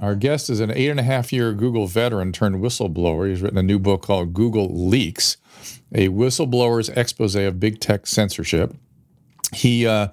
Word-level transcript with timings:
Our 0.00 0.14
guest 0.14 0.48
is 0.48 0.60
an 0.60 0.70
eight 0.70 0.88
and 0.88 1.00
a 1.00 1.02
half 1.02 1.32
year 1.32 1.52
Google 1.52 1.86
veteran 1.86 2.32
turned 2.32 2.56
whistleblower. 2.56 3.28
He's 3.28 3.42
written 3.42 3.58
a 3.58 3.62
new 3.62 3.78
book 3.78 4.02
called 4.02 4.32
Google 4.32 4.68
Leaks, 4.88 5.36
a 5.92 6.08
whistleblower's 6.08 6.88
expose 6.90 7.34
of 7.34 7.60
big 7.60 7.80
tech 7.80 8.06
censorship. 8.06 8.74
He, 9.52 9.86
uh, 9.86 10.08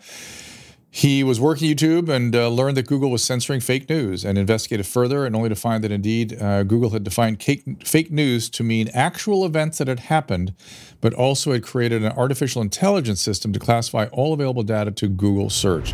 he 0.90 1.24
was 1.24 1.40
working 1.40 1.70
YouTube 1.70 2.10
and 2.10 2.36
uh, 2.36 2.50
learned 2.50 2.76
that 2.78 2.88
Google 2.88 3.12
was 3.12 3.24
censoring 3.24 3.60
fake 3.60 3.88
news 3.88 4.26
and 4.26 4.38
investigated 4.38 4.88
further, 4.88 5.26
and 5.26 5.36
only 5.36 5.50
to 5.50 5.56
find 5.56 5.84
that 5.84 5.92
indeed 5.92 6.42
uh, 6.42 6.64
Google 6.64 6.90
had 6.90 7.04
defined 7.04 7.44
fake 7.44 8.12
news 8.12 8.50
to 8.50 8.64
mean 8.64 8.90
actual 8.94 9.46
events 9.46 9.78
that 9.78 9.88
had 9.88 10.00
happened, 10.00 10.56
but 11.00 11.14
also 11.14 11.54
had 11.54 11.64
created 11.64 12.04
an 12.04 12.14
artificial 12.14 12.64
intelligence 12.64 13.22
system 13.22 13.54
to 13.54 13.60
classify 13.60 14.06
all 14.12 14.34
available 14.34 14.64
data 14.64 14.90
to 14.92 15.08
Google 15.08 15.52
search. 15.52 15.94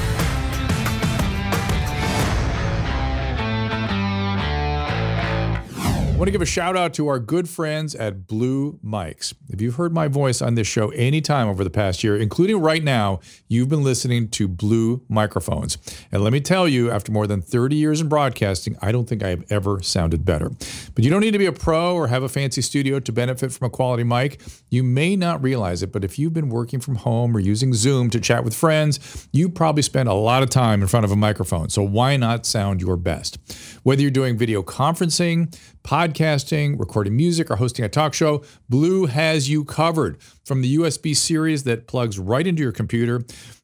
Want 6.21 6.27
to 6.27 6.31
give 6.31 6.41
a 6.43 6.45
shout 6.45 6.77
out 6.77 6.93
to 6.93 7.07
our 7.07 7.17
good 7.17 7.49
friends 7.49 7.95
at 7.95 8.27
Blue 8.27 8.77
Mics. 8.85 9.33
If 9.49 9.59
you've 9.59 9.73
heard 9.73 9.91
my 9.91 10.07
voice 10.07 10.39
on 10.39 10.53
this 10.53 10.67
show 10.67 10.89
anytime 10.89 11.47
over 11.47 11.63
the 11.63 11.71
past 11.71 12.03
year, 12.03 12.15
including 12.15 12.61
right 12.61 12.83
now, 12.83 13.21
you've 13.47 13.69
been 13.69 13.83
listening 13.83 14.29
to 14.29 14.47
Blue 14.47 15.03
microphones. 15.09 15.79
And 16.11 16.23
let 16.23 16.31
me 16.31 16.39
tell 16.39 16.67
you, 16.67 16.91
after 16.91 17.11
more 17.11 17.25
than 17.25 17.41
30 17.41 17.75
years 17.75 18.01
in 18.01 18.07
broadcasting, 18.07 18.77
I 18.83 18.91
don't 18.91 19.09
think 19.09 19.23
I 19.23 19.29
have 19.29 19.51
ever 19.51 19.81
sounded 19.81 20.23
better. 20.23 20.51
But 20.93 21.03
you 21.03 21.09
don't 21.09 21.21
need 21.21 21.31
to 21.31 21.39
be 21.39 21.47
a 21.47 21.51
pro 21.51 21.95
or 21.95 22.07
have 22.09 22.21
a 22.21 22.29
fancy 22.29 22.61
studio 22.61 22.99
to 22.99 23.11
benefit 23.11 23.51
from 23.51 23.65
a 23.65 23.71
quality 23.71 24.03
mic. 24.03 24.43
You 24.69 24.83
may 24.83 25.15
not 25.15 25.41
realize 25.41 25.81
it, 25.81 25.91
but 25.91 26.03
if 26.03 26.19
you've 26.19 26.35
been 26.35 26.49
working 26.49 26.81
from 26.81 26.97
home 26.97 27.35
or 27.35 27.39
using 27.39 27.73
Zoom 27.73 28.11
to 28.11 28.19
chat 28.19 28.43
with 28.43 28.53
friends, 28.53 29.27
you 29.31 29.49
probably 29.49 29.81
spend 29.81 30.07
a 30.07 30.13
lot 30.13 30.43
of 30.43 30.51
time 30.51 30.83
in 30.83 30.87
front 30.87 31.03
of 31.03 31.11
a 31.11 31.15
microphone. 31.15 31.69
So 31.69 31.81
why 31.81 32.15
not 32.15 32.45
sound 32.45 32.79
your 32.79 32.95
best? 32.95 33.39
Whether 33.81 34.03
you're 34.03 34.11
doing 34.11 34.37
video 34.37 34.61
conferencing, 34.61 35.57
podcasting, 35.83 36.79
recording 36.79 37.15
music, 37.15 37.49
or 37.49 37.55
hosting 37.55 37.85
a 37.85 37.89
talk 37.89 38.13
show, 38.13 38.43
Blue 38.69 39.05
has 39.05 39.49
you 39.49 39.63
covered. 39.65 40.21
From 40.45 40.61
the 40.61 40.77
USB 40.77 41.15
series 41.15 41.63
that 41.63 41.87
plugs 41.87 42.19
right 42.19 42.45
into 42.45 42.61
your 42.61 42.71
computer 42.71 43.21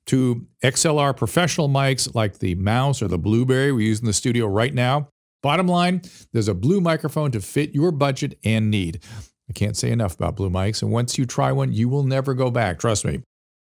to 0.08 0.48
XLR 0.64 1.16
professional 1.16 1.70
mics 1.70 2.14
like 2.16 2.40
the 2.40 2.56
Mouse 2.56 3.02
or 3.02 3.08
the 3.08 3.18
Blueberry 3.18 3.72
we 3.72 3.86
use 3.86 4.00
in 4.00 4.06
the 4.06 4.14
studio 4.14 4.48
right 4.48 4.74
now. 4.74 5.10
Bottom 5.44 5.68
line, 5.68 6.02
there's 6.34 6.48
a 6.48 6.54
Blue 6.54 6.82
microphone 6.82 7.32
to 7.32 7.42
fit 7.42 7.74
your 7.74 7.92
budget 7.92 8.38
and 8.44 8.72
need. 8.72 9.04
I 9.50 9.54
can't 9.54 9.78
say 9.78 9.92
enough 9.92 10.16
about 10.16 10.36
Blue 10.36 10.50
mics, 10.50 10.82
and 10.82 10.92
once 10.92 11.18
you 11.18 11.26
try 11.26 11.52
one, 11.52 11.72
you 11.72 11.88
will 11.88 12.04
never 12.04 12.34
go 12.34 12.52
back. 12.52 12.80
Trust 12.80 13.06
me. 13.06 13.22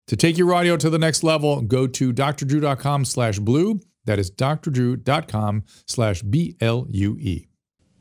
To 0.08 0.16
take 0.16 0.36
your 0.36 0.52
audio 0.52 0.76
to 0.76 0.90
the 0.90 0.98
next 0.98 1.22
level, 1.22 1.62
go 1.62 1.86
to 1.86 2.12
drdrew.com 2.12 3.04
slash 3.06 3.38
blue. 3.38 3.80
That 4.04 4.18
is 4.18 4.30
drdrew.com 4.30 5.64
slash 5.86 6.22
B-L-U-E. 6.22 7.48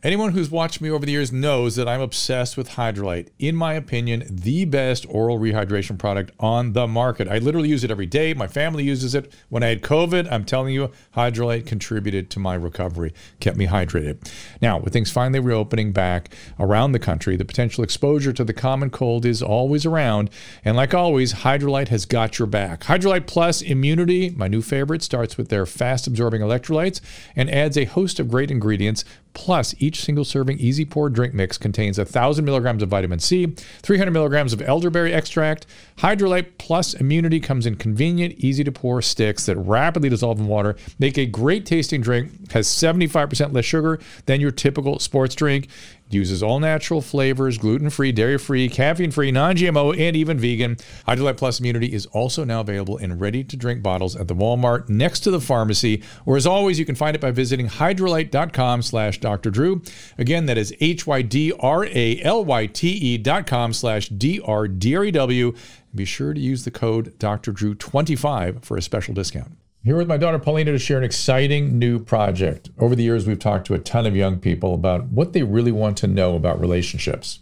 Anyone 0.03 0.33
who's 0.33 0.51
watched 0.51 0.81
me 0.81 0.91
over 0.91 1.05
the 1.05 1.13
years 1.13 1.31
knows 1.31 1.77
that 1.77 1.87
I'm 1.87 2.01
obsessed 2.01 2.57
with 2.57 2.71
Hydralyte. 2.71 3.29
In 3.39 3.55
my 3.55 3.73
opinion, 3.75 4.25
the 4.29 4.65
best 4.65 5.05
oral 5.07 5.39
rehydration 5.39 5.97
product 5.97 6.31
on 6.41 6.73
the 6.73 6.87
market. 6.87 7.29
I 7.29 7.37
literally 7.37 7.69
use 7.69 7.85
it 7.85 7.91
every 7.91 8.05
day. 8.05 8.33
My 8.33 8.47
family 8.47 8.83
uses 8.83 9.15
it. 9.15 9.31
When 9.47 9.63
I 9.63 9.67
had 9.67 9.81
COVID, 9.81 10.29
I'm 10.29 10.43
telling 10.43 10.73
you, 10.73 10.91
Hydralyte 11.15 11.65
contributed 11.65 12.29
to 12.31 12.39
my 12.39 12.53
recovery, 12.53 13.13
kept 13.39 13.55
me 13.55 13.67
hydrated. 13.67 14.29
Now, 14.61 14.77
with 14.77 14.91
things 14.91 15.09
finally 15.09 15.39
reopening 15.39 15.93
back 15.93 16.35
around 16.59 16.91
the 16.91 16.99
country, 16.99 17.37
the 17.37 17.45
potential 17.45 17.81
exposure 17.81 18.33
to 18.33 18.43
the 18.43 18.51
common 18.51 18.89
cold 18.89 19.25
is 19.25 19.41
always 19.41 19.85
around. 19.85 20.29
And 20.65 20.75
like 20.75 20.93
always, 20.93 21.31
Hydralyte 21.31 21.87
has 21.87 22.05
got 22.05 22.39
your 22.39 22.47
back. 22.49 22.81
Hydralyte 22.83 23.25
Plus 23.25 23.61
Immunity, 23.61 24.31
my 24.31 24.49
new 24.49 24.61
favorite, 24.61 25.01
starts 25.01 25.37
with 25.37 25.47
their 25.47 25.65
fast 25.65 26.07
absorbing 26.07 26.41
electrolytes 26.41 26.99
and 27.37 27.49
adds 27.49 27.77
a 27.77 27.85
host 27.85 28.19
of 28.19 28.29
great 28.29 28.51
ingredients 28.51 29.05
Plus, 29.33 29.73
each 29.79 30.01
single 30.01 30.23
serving 30.23 30.59
easy 30.59 30.85
pour 30.85 31.09
drink 31.09 31.33
mix 31.33 31.57
contains 31.57 31.97
1,000 31.97 32.45
milligrams 32.45 32.83
of 32.83 32.89
vitamin 32.89 33.19
C, 33.19 33.47
300 33.81 34.11
milligrams 34.11 34.53
of 34.53 34.61
elderberry 34.61 35.11
extract. 35.11 35.65
Hydralyte 35.97 36.57
Plus 36.57 36.93
Immunity 36.93 37.39
comes 37.39 37.65
in 37.65 37.75
convenient, 37.75 38.35
easy 38.37 38.63
to 38.63 38.71
pour 38.71 39.01
sticks 39.01 39.45
that 39.45 39.55
rapidly 39.57 40.09
dissolve 40.09 40.39
in 40.39 40.47
water, 40.47 40.75
make 40.99 41.17
a 41.17 41.25
great 41.25 41.65
tasting 41.65 42.01
drink, 42.01 42.51
has 42.51 42.67
75% 42.67 43.53
less 43.53 43.65
sugar 43.65 43.99
than 44.25 44.39
your 44.39 44.51
typical 44.51 44.99
sports 44.99 45.35
drink 45.35 45.67
uses 46.09 46.43
all 46.43 46.59
natural 46.59 47.01
flavors, 47.01 47.57
gluten 47.57 47.89
free, 47.89 48.11
dairy 48.11 48.37
free, 48.37 48.69
caffeine 48.69 49.11
free, 49.11 49.31
non 49.31 49.55
GMO, 49.55 49.97
and 49.97 50.15
even 50.15 50.37
vegan. 50.37 50.75
Hydralyte 51.07 51.37
Plus 51.37 51.59
Immunity 51.59 51.93
is 51.93 52.05
also 52.07 52.43
now 52.43 52.61
available 52.61 52.97
in 52.97 53.19
ready 53.19 53.43
to 53.43 53.57
drink 53.57 53.81
bottles 53.81 54.15
at 54.15 54.27
the 54.27 54.35
Walmart 54.35 54.89
next 54.89 55.21
to 55.21 55.31
the 55.31 55.41
pharmacy. 55.41 56.03
Or 56.25 56.37
as 56.37 56.45
always, 56.45 56.79
you 56.79 56.85
can 56.85 56.95
find 56.95 57.15
it 57.15 57.21
by 57.21 57.31
visiting 57.31 57.67
hydralyte.com 57.67 58.81
slash 58.81 59.19
Dr. 59.19 59.49
Drew. 59.49 59.81
Again, 60.17 60.45
that 60.45 60.57
is 60.57 60.73
H 60.79 61.07
Y 61.07 61.21
D 61.21 61.53
R 61.59 61.85
A 61.85 62.21
L 62.21 62.45
Y 62.45 62.65
T 62.67 62.89
E 62.89 63.17
dot 63.17 63.47
com 63.47 63.73
slash 63.73 64.09
D 64.09 64.39
R 64.43 64.67
D 64.67 64.95
R 64.95 65.05
E 65.05 65.11
W. 65.11 65.53
Be 65.95 66.05
sure 66.05 66.33
to 66.33 66.39
use 66.39 66.63
the 66.63 66.71
code 66.71 67.17
Dr. 67.19 67.51
Drew 67.51 67.75
25 67.75 68.63
for 68.63 68.77
a 68.77 68.81
special 68.81 69.13
discount. 69.13 69.57
Here 69.85 69.97
with 69.97 70.07
my 70.07 70.15
daughter 70.15 70.39
Paulina 70.39 70.71
to 70.71 70.79
share 70.79 70.97
an 70.97 71.03
exciting 71.03 71.77
new 71.77 71.99
project. 71.99 72.69
Over 72.79 72.95
the 72.95 73.03
years, 73.03 73.27
we've 73.27 73.37
talked 73.37 73.67
to 73.67 73.73
a 73.73 73.79
ton 73.79 74.05
of 74.05 74.15
young 74.15 74.39
people 74.39 74.73
about 74.73 75.07
what 75.07 75.33
they 75.33 75.43
really 75.43 75.73
want 75.73 75.97
to 75.97 76.07
know 76.07 76.37
about 76.37 76.57
relationships. 76.57 77.39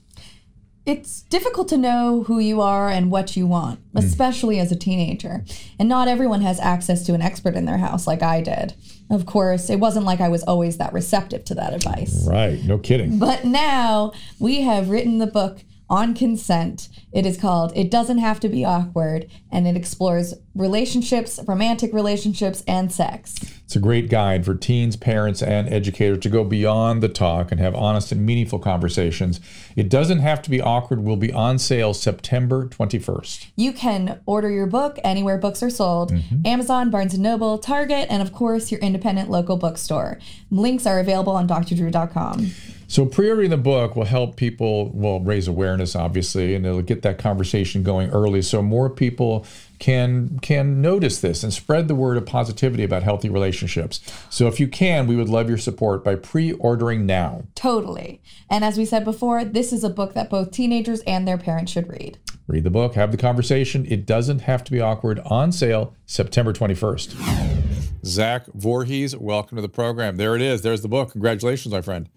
It's 0.84 1.22
difficult 1.22 1.68
to 1.68 1.78
know 1.78 2.24
who 2.24 2.40
you 2.40 2.59
are 2.59 2.90
and 2.90 3.12
what 3.12 3.38
you 3.38 3.46
want, 3.46 3.80
hmm. 3.91 4.00
especially 4.00 4.56
mm. 4.56 4.62
as 4.62 4.72
a 4.72 4.75
teenager. 4.75 5.46
And 5.78 5.88
not 5.88 6.07
everyone 6.07 6.41
has 6.41 6.59
access 6.59 7.06
to 7.06 7.13
an 7.13 7.22
expert 7.22 7.53
in 7.53 7.66
their 7.66 7.78
house 7.78 8.07
like 8.07 8.24
I 8.24 8.41
did. 8.41 8.74
Of 9.12 9.28
course, 9.28 9.69
it 9.69 9.80
wasn't 9.80 10.07
like 10.07 10.19
I 10.19 10.30
was 10.30 10.41
always 10.41 10.78
that 10.78 10.94
receptive 10.94 11.46
to 11.46 11.53
that 11.56 11.75
advice. 11.75 12.25
Right, 12.28 12.63
no 12.63 12.80
kidding. 12.80 13.19
But 13.19 13.46
now 13.46 14.13
we 14.40 14.62
have 14.62 14.90
written 14.90 15.19
the 15.19 15.28
book 15.28 15.59
on 15.91 16.13
consent. 16.13 16.88
It 17.12 17.25
is 17.25 17.38
called 17.38 17.74
It 17.75 17.91
Doesn't 17.91 18.19
Have 18.19 18.40
to 18.40 18.50
Be 18.50 18.63
Awkward, 18.63 19.29
and 19.52 19.68
it 19.68 19.75
explores 19.75 20.34
relationships, 20.56 21.38
romantic 21.46 21.94
relationships, 21.94 22.63
and 22.66 22.90
sex. 22.91 23.36
It's 23.66 23.75
a 23.75 23.80
great 23.80 24.10
guide 24.10 24.45
for 24.45 24.56
teens, 24.56 24.95
parents, 24.95 25.44
and 25.44 25.68
educators 25.68 26.19
to 26.19 26.30
go 26.30 26.45
beyond 26.45 27.04
the 27.04 27.10
talk 27.10 27.51
and 27.51 27.60
have 27.60 27.75
honest 27.75 28.13
and 28.13 28.25
meaningful 28.25 28.57
conversations. 28.57 29.42
It 29.75 29.89
doesn't 29.89 30.19
have 30.19 30.42
to 30.44 30.50
be 30.50 30.62
awkward, 30.62 31.04
will 31.04 31.18
be 31.18 31.31
on 31.33 31.60
sale 31.60 31.94
September 31.94 32.68
21st. 32.68 33.48
You 33.57 33.74
can 33.74 34.21
order 34.25 34.50
your 34.50 34.68
book 34.68 34.98
anywhere 35.04 35.38
books 35.38 35.62
are 35.62 35.69
sold 35.69 36.13
mm-hmm. 36.13 36.48
Amazon, 36.48 36.89
Barnes 36.89 37.18
& 37.18 37.19
Noble, 37.19 37.57
Target, 37.57 38.07
and 38.10 38.21
of 38.21 38.31
course, 38.31 38.71
your 38.71 38.80
independent 38.80 39.30
local 39.30 39.57
bookstore. 39.57 40.19
Links 40.50 40.86
are 40.86 41.00
available 41.00 41.33
on 41.33 41.50
drdrew.com. 41.50 42.51
So 42.92 43.06
pre-ordering 43.06 43.52
the 43.52 43.56
book 43.56 43.96
will 43.96 44.04
help 44.04 44.36
people, 44.36 44.92
well, 44.94 45.22
raise 45.22 45.48
awareness, 45.48 45.96
obviously, 45.96 46.56
and 46.56 46.66
it'll 46.66 46.82
get 46.82 47.04
that 47.04 47.18
conversation 47.18 47.84
going 47.84 48.10
early, 48.10 48.42
so 48.42 48.62
more 48.62 48.90
people 48.90 49.46
can 49.80 50.40
can 50.40 50.82
notice 50.82 51.22
this 51.22 51.42
and 51.42 51.54
spread 51.54 51.88
the 51.88 51.96
word 51.96 52.18
of 52.18 52.26
positivity 52.26 52.84
about 52.84 53.02
healthy 53.02 53.30
relationships. 53.30 54.02
So 54.30 54.48
if 54.48 54.60
you 54.60 54.68
can, 54.68 55.08
we 55.08 55.16
would 55.16 55.30
love 55.30 55.48
your 55.48 55.58
support 55.58 56.04
by 56.04 56.16
pre-ordering 56.16 57.06
now. 57.06 57.46
Totally. 57.56 58.22
And 58.50 58.66
as 58.66 58.78
we 58.78 58.84
said 58.84 59.06
before, 59.06 59.46
this 59.46 59.72
is 59.72 59.86
a 59.86 59.90
book 59.90 60.14
that 60.14 60.30
both 60.30 60.52
teenagers 60.52 61.00
and 61.08 61.26
their 61.26 61.38
parents 61.38 61.72
should 61.72 61.88
read. 61.88 62.20
Read 62.48 62.66
the 62.66 62.70
book, 62.70 62.96
have 62.96 63.12
the 63.12 63.18
conversation. 63.18 63.86
It 63.88 64.06
doesn't 64.06 64.40
have 64.40 64.66
to 64.66 64.72
be 64.72 64.82
awkward. 64.82 65.22
On 65.28 65.54
sale 65.54 65.96
September 66.06 66.52
21st. 66.52 68.04
Zach 68.04 68.48
Vorhies, 68.48 69.16
welcome 69.16 69.56
to 69.56 69.62
the 69.62 69.70
program. 69.70 70.18
There 70.18 70.36
it 70.36 70.42
is. 70.42 70.62
There's 70.62 70.82
the 70.82 70.90
book. 70.90 71.14
Congratulations, 71.14 71.74
my 71.74 71.80
friend. 71.80 72.10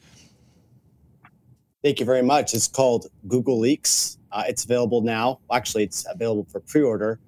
Thank 1.84 2.00
you 2.00 2.06
very 2.06 2.22
much. 2.22 2.54
It's 2.54 2.66
called 2.66 3.08
Google 3.28 3.58
Leaks. 3.58 4.16
Uh, 4.32 4.44
it's 4.48 4.64
available 4.64 5.02
now. 5.02 5.40
Actually, 5.52 5.84
it's 5.84 6.06
available 6.08 6.46
for 6.50 6.60
pre 6.60 6.81
order. 6.81 7.20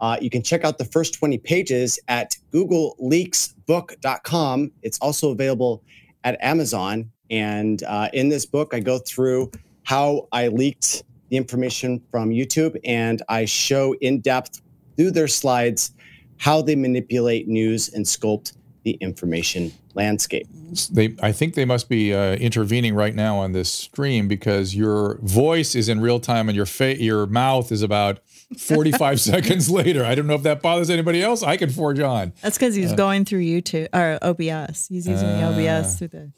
Uh, 0.00 0.16
you 0.20 0.30
can 0.30 0.40
check 0.40 0.62
out 0.62 0.78
the 0.78 0.84
first 0.84 1.14
20 1.14 1.36
pages 1.38 1.98
at 2.06 2.36
googleleaksbook.com. 2.52 4.70
It's 4.82 5.00
also 5.00 5.32
available 5.32 5.82
at 6.22 6.40
Amazon. 6.40 7.10
And 7.28 7.82
uh, 7.82 8.08
in 8.12 8.28
this 8.28 8.46
book, 8.46 8.72
I 8.72 8.78
go 8.78 8.98
through 8.98 9.50
how 9.82 10.28
I 10.30 10.46
leaked 10.46 11.02
the 11.30 11.36
information 11.36 12.00
from 12.12 12.30
YouTube 12.30 12.78
and 12.84 13.20
I 13.28 13.46
show 13.46 13.94
in 13.94 14.20
depth 14.20 14.62
through 14.96 15.10
their 15.10 15.26
slides 15.26 15.90
how 16.36 16.62
they 16.62 16.76
manipulate 16.76 17.48
news 17.48 17.92
and 17.92 18.04
sculpt 18.04 18.52
the 18.84 18.92
information 19.00 19.72
landscape. 19.94 20.46
They, 20.92 21.16
I 21.22 21.32
think 21.32 21.54
they 21.54 21.64
must 21.64 21.88
be 21.88 22.14
uh, 22.14 22.34
intervening 22.34 22.94
right 22.94 23.14
now 23.14 23.38
on 23.38 23.52
this 23.52 23.72
stream 23.72 24.28
because 24.28 24.74
your 24.74 25.18
voice 25.22 25.74
is 25.74 25.88
in 25.88 26.00
real 26.00 26.20
time 26.20 26.48
and 26.48 26.54
your 26.54 26.66
fa- 26.66 27.02
your 27.02 27.26
mouth 27.26 27.72
is 27.72 27.82
about 27.82 28.20
45 28.58 29.20
seconds 29.20 29.70
later. 29.70 30.04
I 30.04 30.14
don't 30.14 30.26
know 30.26 30.34
if 30.34 30.42
that 30.42 30.62
bothers 30.62 30.90
anybody 30.90 31.22
else. 31.22 31.42
I 31.42 31.56
can 31.56 31.70
forge 31.70 31.98
on. 31.98 32.32
That's 32.42 32.58
because 32.58 32.74
he's 32.74 32.92
uh, 32.92 32.96
going 32.96 33.24
through 33.24 33.40
YouTube 33.40 33.88
or 33.92 34.18
OBS. 34.22 34.88
He's 34.88 35.08
using 35.08 35.28
uh, 35.28 35.52
the 35.52 35.68
OBS 35.68 35.98
through 35.98 36.08
the. 36.08 36.32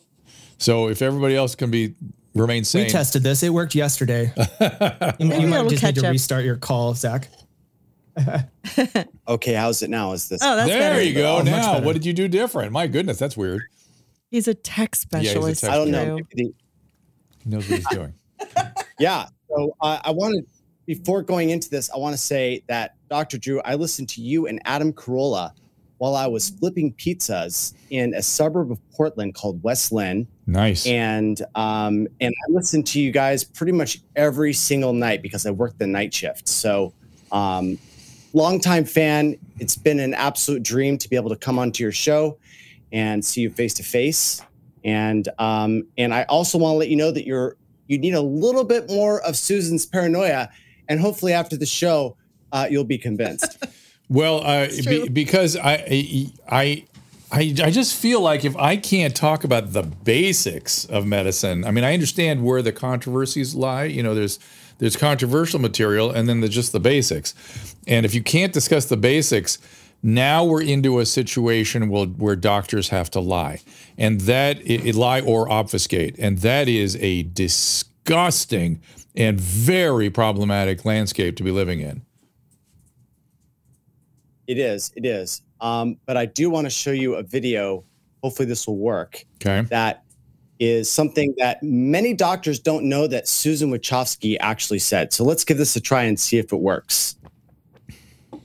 So 0.58 0.88
if 0.88 1.02
everybody 1.02 1.36
else 1.36 1.54
can 1.54 1.70
be 1.70 1.94
remain 2.34 2.64
sane, 2.64 2.84
we 2.84 2.90
tested 2.90 3.22
this. 3.22 3.42
It 3.42 3.50
worked 3.50 3.74
yesterday. 3.74 4.32
you, 5.18 5.26
you 5.40 5.48
might 5.48 5.68
just 5.68 5.82
need 5.82 5.96
to 5.96 6.06
up. 6.06 6.12
restart 6.12 6.44
your 6.44 6.56
call, 6.56 6.94
Zach. 6.94 7.28
okay, 9.28 9.54
how's 9.54 9.82
it 9.82 9.90
now? 9.90 10.12
Is 10.12 10.28
this? 10.28 10.40
Oh, 10.42 10.56
that's 10.56 10.68
there 10.68 10.78
better. 10.78 11.02
you 11.02 11.14
go. 11.14 11.38
Oh, 11.38 11.42
now, 11.42 11.80
what 11.80 11.92
did 11.92 12.04
you 12.04 12.12
do 12.12 12.28
different? 12.28 12.72
My 12.72 12.86
goodness, 12.86 13.18
that's 13.18 13.36
weird. 13.36 13.62
He's 14.30 14.48
a 14.48 14.54
tech 14.54 14.96
specialist. 14.96 15.62
Yeah, 15.62 15.68
a 15.68 15.70
tech 15.72 15.74
I 15.74 15.76
don't 15.76 15.90
know. 15.90 16.18
He 16.34 16.52
knows 17.44 17.68
what 17.68 17.78
he's 17.78 17.88
doing. 17.88 18.14
yeah. 18.98 19.28
So 19.48 19.76
uh, 19.80 20.00
I 20.04 20.10
wanted 20.10 20.46
before 20.86 21.22
going 21.22 21.50
into 21.50 21.68
this, 21.68 21.90
I 21.90 21.98
want 21.98 22.14
to 22.14 22.20
say 22.20 22.62
that 22.68 22.94
Dr. 23.10 23.38
Drew, 23.38 23.60
I 23.62 23.74
listened 23.74 24.08
to 24.10 24.22
you 24.22 24.46
and 24.46 24.60
Adam 24.64 24.92
Carolla 24.92 25.52
while 25.98 26.14
I 26.14 26.26
was 26.26 26.50
flipping 26.50 26.92
pizzas 26.94 27.74
in 27.90 28.14
a 28.14 28.22
suburb 28.22 28.70
of 28.70 28.78
Portland 28.92 29.34
called 29.34 29.62
West 29.62 29.92
Linn. 29.92 30.28
Nice. 30.46 30.86
And 30.86 31.40
um, 31.54 32.06
and 32.20 32.34
I 32.48 32.52
listened 32.52 32.86
to 32.88 33.00
you 33.00 33.10
guys 33.10 33.44
pretty 33.44 33.72
much 33.72 34.00
every 34.14 34.52
single 34.52 34.92
night 34.92 35.22
because 35.22 35.46
I 35.46 35.50
worked 35.50 35.78
the 35.78 35.86
night 35.86 36.12
shift. 36.14 36.48
So 36.48 36.92
um, 37.32 37.78
longtime 38.36 38.84
fan. 38.84 39.36
It's 39.58 39.76
been 39.76 40.00
an 40.00 40.14
absolute 40.14 40.62
dream 40.62 40.98
to 40.98 41.08
be 41.08 41.16
able 41.16 41.30
to 41.30 41.36
come 41.36 41.58
onto 41.58 41.82
your 41.82 41.92
show 41.92 42.38
and 42.92 43.24
see 43.24 43.40
you 43.40 43.50
face 43.50 43.74
to 43.74 43.82
face. 43.82 44.42
And 44.84 45.28
um, 45.38 45.86
and 45.98 46.14
I 46.14 46.24
also 46.24 46.58
want 46.58 46.74
to 46.74 46.78
let 46.78 46.88
you 46.88 46.96
know 46.96 47.10
that 47.10 47.26
you're 47.26 47.56
you 47.88 47.98
need 47.98 48.14
a 48.14 48.20
little 48.20 48.64
bit 48.64 48.88
more 48.88 49.20
of 49.22 49.36
Susan's 49.36 49.86
paranoia 49.86 50.48
and 50.88 51.00
hopefully 51.00 51.32
after 51.32 51.56
the 51.56 51.66
show, 51.66 52.16
uh, 52.52 52.66
you'll 52.70 52.84
be 52.84 52.98
convinced. 52.98 53.64
well, 54.08 54.44
uh, 54.44 54.68
be, 54.84 55.08
because 55.08 55.56
I, 55.56 56.32
I, 56.48 56.84
I, 57.30 57.54
I 57.62 57.70
just 57.70 57.96
feel 57.96 58.20
like 58.20 58.44
if 58.44 58.56
I 58.56 58.76
can't 58.76 59.14
talk 59.14 59.44
about 59.44 59.72
the 59.72 59.82
basics 59.82 60.84
of 60.84 61.06
medicine, 61.06 61.64
I 61.64 61.70
mean, 61.70 61.84
I 61.84 61.92
understand 61.92 62.44
where 62.44 62.62
the 62.62 62.72
controversies 62.72 63.54
lie. 63.54 63.84
You 63.84 64.02
know, 64.02 64.14
there's 64.14 64.38
there's 64.78 64.96
controversial 64.96 65.60
material, 65.60 66.10
and 66.10 66.28
then 66.28 66.40
there's 66.40 66.54
just 66.54 66.72
the 66.72 66.80
basics. 66.80 67.34
And 67.86 68.04
if 68.04 68.14
you 68.14 68.22
can't 68.22 68.52
discuss 68.52 68.86
the 68.86 68.96
basics, 68.96 69.58
now 70.02 70.44
we're 70.44 70.62
into 70.62 70.98
a 71.00 71.06
situation 71.06 71.88
where, 71.88 72.06
where 72.06 72.36
doctors 72.36 72.90
have 72.90 73.10
to 73.12 73.20
lie, 73.20 73.60
and 73.96 74.20
that 74.22 74.60
it, 74.60 74.86
it 74.86 74.94
lie 74.94 75.20
or 75.20 75.50
obfuscate, 75.50 76.16
and 76.18 76.38
that 76.38 76.68
is 76.68 76.96
a 76.96 77.24
disgusting 77.24 78.80
and 79.16 79.40
very 79.40 80.10
problematic 80.10 80.84
landscape 80.84 81.36
to 81.36 81.42
be 81.42 81.50
living 81.50 81.80
in. 81.80 82.02
It 84.46 84.58
is. 84.58 84.92
It 84.94 85.06
is. 85.06 85.42
Um, 85.60 85.96
but 86.06 86.16
I 86.16 86.26
do 86.26 86.50
want 86.50 86.66
to 86.66 86.70
show 86.70 86.92
you 86.92 87.14
a 87.14 87.22
video. 87.22 87.84
Hopefully, 88.22 88.46
this 88.46 88.66
will 88.66 88.76
work. 88.76 89.24
Okay. 89.36 89.62
That 89.70 90.04
is 90.58 90.90
something 90.90 91.34
that 91.38 91.62
many 91.62 92.14
doctors 92.14 92.58
don't 92.58 92.84
know 92.84 93.06
that 93.06 93.28
Susan 93.28 93.70
Wojcicki 93.70 94.36
actually 94.40 94.78
said. 94.78 95.12
So 95.12 95.24
let's 95.24 95.44
give 95.44 95.58
this 95.58 95.76
a 95.76 95.80
try 95.80 96.04
and 96.04 96.18
see 96.18 96.38
if 96.38 96.52
it 96.52 96.60
works 96.60 97.16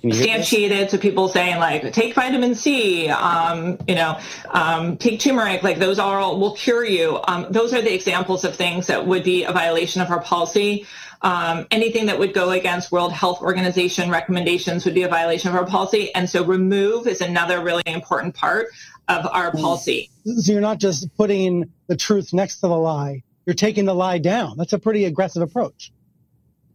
substantiated. 0.02 0.90
So 0.90 0.98
people 0.98 1.28
saying 1.28 1.58
like, 1.58 1.94
take 1.94 2.16
vitamin 2.16 2.56
C, 2.56 3.10
um, 3.10 3.78
you 3.88 3.96
know, 3.96 4.20
um, 4.50 4.98
take 4.98 5.20
turmeric, 5.20 5.64
like 5.64 5.78
those 5.78 6.00
are 6.00 6.20
all 6.20 6.40
will 6.40 6.56
cure 6.56 6.86
you. 6.86 7.20
Um, 7.28 7.48
those 7.50 7.74
are 7.74 7.82
the 7.82 7.94
examples 7.94 8.44
of 8.44 8.56
things 8.56 8.88
that 8.88 9.06
would 9.06 9.24
be 9.24 9.44
a 9.44 9.52
violation 9.52 10.02
of 10.02 10.10
our 10.10 10.22
policy. 10.22 10.86
Um, 11.24 11.68
anything 11.70 12.08
that 12.08 12.18
would 12.18 12.34
go 12.34 12.50
against 12.50 12.92
World 12.92 13.14
Health 13.14 13.42
Organization 13.42 14.10
recommendations 14.10 14.86
would 14.86 14.96
be 14.96 15.04
a 15.04 15.08
violation 15.08 15.50
of 15.50 15.56
our 15.56 15.66
policy. 15.66 16.14
And 16.16 16.30
so 16.30 16.44
remove 16.44 17.08
is 17.08 17.22
another 17.22 17.62
really 17.62 17.84
important 17.86 18.34
part 18.34 18.68
of 19.08 19.28
our 19.28 19.52
policy. 19.52 20.10
So 20.26 20.52
you're 20.52 20.62
not 20.62 20.80
just 20.80 21.16
putting 21.16 21.72
the 21.88 21.96
truth 21.96 22.34
next 22.34 22.62
to 22.62 22.68
the 22.68 22.78
lie, 22.78 23.24
you're 23.46 23.54
taking 23.54 23.86
the 23.86 23.96
lie 23.96 24.18
down. 24.18 24.58
That's 24.58 24.74
a 24.74 24.80
pretty 24.80 25.06
aggressive 25.06 25.42
approach. 25.42 25.92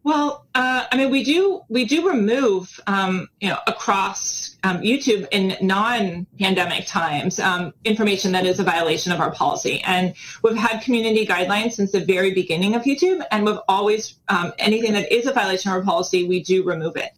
Well, 0.07 0.47
uh, 0.55 0.87
I 0.93 0.97
mean, 0.97 1.11
we 1.11 1.25
do 1.25 1.63
we 1.69 1.85
do 1.85 2.09
remove 2.09 2.79
um, 2.87 3.29
you 3.41 3.49
know 3.49 3.59
across 3.67 4.57
um, 4.63 4.79
YouTube 4.79 5.27
in 5.33 5.57
non-pandemic 5.61 6.87
times 6.87 7.41
um, 7.41 7.75
information 7.85 8.31
that 8.31 8.47
is 8.47 8.61
a 8.61 8.63
violation 8.63 9.11
of 9.11 9.19
our 9.19 9.33
policy, 9.33 9.83
and 9.85 10.15
we've 10.45 10.57
had 10.57 10.81
community 10.81 11.27
guidelines 11.27 11.73
since 11.73 11.91
the 11.91 12.05
very 12.05 12.33
beginning 12.33 12.77
of 12.77 12.83
YouTube, 12.83 13.21
and 13.33 13.45
we've 13.45 13.59
always 13.67 14.15
um, 14.29 14.53
anything 14.61 14.93
that 14.93 15.11
is 15.11 15.27
a 15.27 15.33
violation 15.33 15.73
of 15.73 15.79
our 15.79 15.83
policy, 15.83 16.29
we 16.29 16.41
do 16.41 16.63
remove 16.63 16.95
it. 16.97 17.11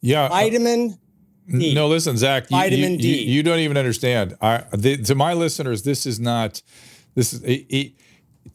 Yeah, 0.00 0.28
vitamin. 0.28 0.98
D. 1.46 1.74
No, 1.74 1.88
listen, 1.88 2.16
Zach. 2.16 2.48
Vitamin 2.48 2.92
you, 2.92 2.98
D. 3.00 3.18
You, 3.18 3.32
you, 3.34 3.42
don't 3.42 3.58
even 3.58 3.76
understand. 3.76 4.34
I, 4.40 4.64
the, 4.72 4.96
to 5.02 5.14
my 5.14 5.34
listeners, 5.34 5.82
this 5.82 6.06
is 6.06 6.18
not. 6.18 6.62
This 7.14 7.34
is. 7.34 7.42
It, 7.42 7.66
it, 7.68 7.92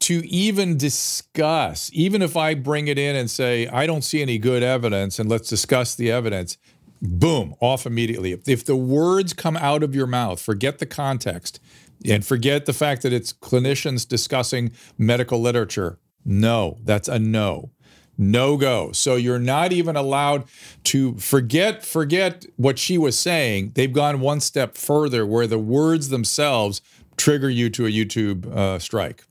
to 0.03 0.15
even 0.27 0.77
discuss, 0.77 1.89
even 1.93 2.21
if 2.21 2.35
I 2.35 2.55
bring 2.55 2.89
it 2.89 2.99
in 2.99 3.15
and 3.15 3.31
say, 3.31 3.67
I 3.67 3.87
don't 3.87 4.01
see 4.01 4.21
any 4.21 4.37
good 4.37 4.61
evidence 4.61 5.17
and 5.17 5.29
let's 5.29 5.47
discuss 5.47 5.95
the 5.95 6.11
evidence, 6.11 6.57
boom, 7.01 7.55
off 7.61 7.85
immediately. 7.85 8.37
If, 8.45 8.65
the 8.65 8.75
words 8.75 9.31
come 9.31 9.55
out 9.55 9.81
of 9.81 9.95
your 9.95 10.05
mouth, 10.05 10.41
forget 10.41 10.79
the 10.79 10.85
context 10.85 11.61
and 12.05 12.25
forget 12.25 12.65
the 12.65 12.73
fact 12.73 13.01
that 13.03 13.13
it's 13.13 13.31
clinicians 13.31 14.05
discussing 14.05 14.73
medical 14.97 15.39
literature. 15.39 15.99
No, 16.25 16.79
that's 16.83 17.07
a 17.07 17.17
no. 17.17 17.71
No 18.17 18.57
go. 18.57 18.91
So 18.91 19.15
you're 19.15 19.39
not 19.39 19.71
even 19.71 19.95
allowed 19.95 20.43
to 20.83 21.15
forget 21.15 21.83
forget 21.83 22.45
what 22.57 22.77
she 22.77 22.97
was 22.97 23.17
saying. 23.17 23.71
They've 23.75 23.91
gone 23.91 24.19
one 24.19 24.41
step 24.41 24.75
further 24.75 25.25
where 25.25 25.47
the 25.47 25.57
words 25.57 26.09
themselves 26.09 26.81
trigger 27.15 27.49
you 27.49 27.69
to 27.69 27.85
a 27.85 27.89
YouTube 27.89 28.45
uh, 28.53 28.79
strike. 28.79 29.23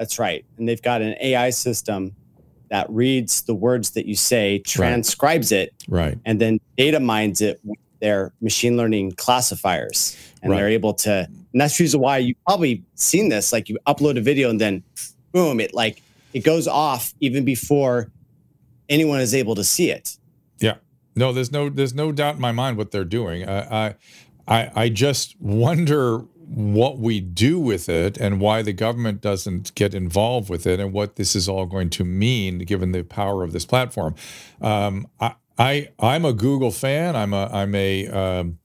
That's 0.00 0.18
right. 0.18 0.46
And 0.56 0.66
they've 0.66 0.80
got 0.80 1.02
an 1.02 1.14
AI 1.20 1.50
system 1.50 2.16
that 2.70 2.88
reads 2.88 3.42
the 3.42 3.54
words 3.54 3.90
that 3.90 4.06
you 4.06 4.16
say, 4.16 4.60
transcribes 4.60 5.52
right. 5.52 5.58
it, 5.58 5.74
right, 5.88 6.18
and 6.24 6.40
then 6.40 6.58
data 6.78 6.98
mines 6.98 7.42
it 7.42 7.60
with 7.64 7.78
their 8.00 8.32
machine 8.40 8.78
learning 8.78 9.12
classifiers, 9.12 10.16
and 10.42 10.50
right. 10.50 10.56
they're 10.56 10.68
able 10.70 10.94
to. 10.94 11.28
And 11.52 11.60
that's 11.60 11.76
the 11.76 11.84
reason 11.84 12.00
why 12.00 12.16
you've 12.16 12.42
probably 12.46 12.82
seen 12.94 13.28
this. 13.28 13.52
Like 13.52 13.68
you 13.68 13.76
upload 13.86 14.16
a 14.16 14.22
video 14.22 14.48
and 14.48 14.58
then, 14.58 14.82
boom, 15.32 15.60
it 15.60 15.74
like 15.74 16.02
it 16.32 16.44
goes 16.44 16.66
off 16.66 17.12
even 17.20 17.44
before 17.44 18.10
anyone 18.88 19.20
is 19.20 19.34
able 19.34 19.54
to 19.54 19.64
see 19.64 19.90
it. 19.90 20.16
Yeah. 20.60 20.76
No, 21.14 21.34
there's 21.34 21.52
no 21.52 21.68
there's 21.68 21.92
no 21.92 22.10
doubt 22.10 22.36
in 22.36 22.40
my 22.40 22.52
mind 22.52 22.78
what 22.78 22.90
they're 22.90 23.04
doing. 23.04 23.46
I 23.46 23.96
I 24.48 24.70
I 24.74 24.88
just 24.88 25.38
wonder 25.42 26.24
what 26.52 26.98
we 26.98 27.20
do 27.20 27.60
with 27.60 27.88
it 27.88 28.18
and 28.18 28.40
why 28.40 28.60
the 28.60 28.72
government 28.72 29.20
doesn't 29.20 29.72
get 29.76 29.94
involved 29.94 30.50
with 30.50 30.66
it 30.66 30.80
and 30.80 30.92
what 30.92 31.14
this 31.14 31.36
is 31.36 31.48
all 31.48 31.64
going 31.64 31.88
to 31.88 32.04
mean 32.04 32.58
given 32.60 32.90
the 32.90 33.04
power 33.04 33.44
of 33.44 33.52
this 33.52 33.64
platform. 33.64 34.16
Um, 34.60 35.06
I, 35.20 35.34
I 35.56 35.88
I'm 36.00 36.24
a 36.24 36.32
Google 36.32 36.72
fan. 36.72 37.14
I'm 37.14 37.32
a 37.32 37.48
I'm 37.52 37.74
a 37.76 38.06
am 38.08 38.58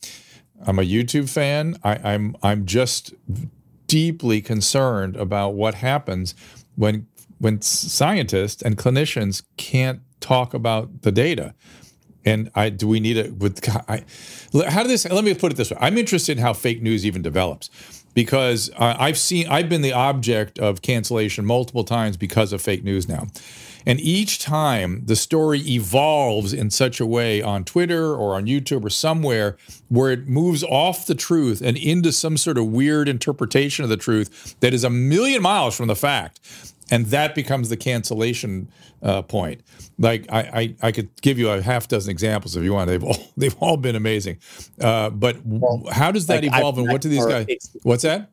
um, 0.65 0.79
a 0.79 0.83
YouTube 0.83 1.29
fan. 1.29 1.77
I, 1.83 2.13
I'm 2.13 2.35
I'm 2.41 2.65
just 2.65 3.13
deeply 3.85 4.41
concerned 4.41 5.15
about 5.15 5.49
what 5.49 5.75
happens 5.75 6.33
when 6.75 7.05
when 7.37 7.61
scientists 7.61 8.63
and 8.63 8.77
clinicians 8.77 9.43
can't 9.57 9.99
talk 10.19 10.55
about 10.55 11.03
the 11.03 11.11
data. 11.11 11.53
And 12.25 12.49
I 12.55 12.69
do 12.69 12.87
we 12.87 12.99
need 12.99 13.17
it 13.17 13.37
with 13.37 13.63
I, 13.87 14.03
how 14.67 14.81
do 14.81 14.89
this? 14.89 15.05
Let 15.05 15.23
me 15.23 15.33
put 15.35 15.51
it 15.51 15.55
this 15.55 15.69
way: 15.69 15.77
I'm 15.79 15.97
interested 15.97 16.37
in 16.37 16.43
how 16.43 16.53
fake 16.53 16.81
news 16.81 17.05
even 17.05 17.21
develops, 17.21 17.69
because 18.15 18.71
I've 18.77 19.17
seen 19.17 19.47
I've 19.47 19.69
been 19.69 19.83
the 19.83 19.93
object 19.93 20.57
of 20.57 20.81
cancellation 20.81 21.45
multiple 21.45 21.83
times 21.83 22.17
because 22.17 22.51
of 22.51 22.61
fake 22.61 22.83
news 22.83 23.07
now, 23.07 23.27
And 23.85 23.99
each 23.99 24.39
time 24.39 25.03
the 25.05 25.15
story 25.15 25.59
evolves 25.59 26.53
in 26.53 26.71
such 26.71 26.99
a 26.99 27.05
way 27.05 27.41
on 27.41 27.63
Twitter 27.63 28.15
or 28.15 28.35
on 28.35 28.45
YouTube 28.45 28.83
or 28.83 28.89
somewhere 28.89 29.57
where 29.89 30.11
it 30.11 30.27
moves 30.27 30.63
off 30.63 31.05
the 31.05 31.15
truth 31.15 31.61
and 31.61 31.77
into 31.77 32.11
some 32.11 32.37
sort 32.37 32.57
of 32.57 32.65
weird 32.65 33.07
interpretation 33.07 33.83
of 33.83 33.89
the 33.89 33.97
truth 33.97 34.55
that 34.61 34.73
is 34.73 34.83
a 34.83 34.89
million 34.89 35.41
miles 35.41 35.77
from 35.77 35.87
the 35.87 35.95
fact. 35.95 36.39
And 36.91 37.07
that 37.07 37.33
becomes 37.33 37.69
the 37.69 37.77
cancellation 37.77 38.69
uh, 39.01 39.21
point. 39.23 39.61
Like 39.97 40.25
I, 40.31 40.39
I, 40.39 40.75
I, 40.87 40.91
could 40.91 41.09
give 41.21 41.39
you 41.39 41.49
a 41.49 41.61
half 41.61 41.87
dozen 41.87 42.11
examples 42.11 42.55
if 42.55 42.63
you 42.63 42.73
want. 42.73 42.89
They've 42.89 43.03
all 43.03 43.17
they've 43.37 43.55
all 43.59 43.77
been 43.77 43.95
amazing. 43.95 44.39
Uh, 44.79 45.09
but 45.09 45.37
well, 45.45 45.83
how 45.91 46.11
does 46.11 46.27
that 46.27 46.43
like 46.43 46.53
evolve, 46.53 46.77
and 46.77 46.91
what 46.91 47.01
do 47.01 47.09
these 47.09 47.25
guys? 47.25 47.47
What's 47.83 48.03
that? 48.03 48.31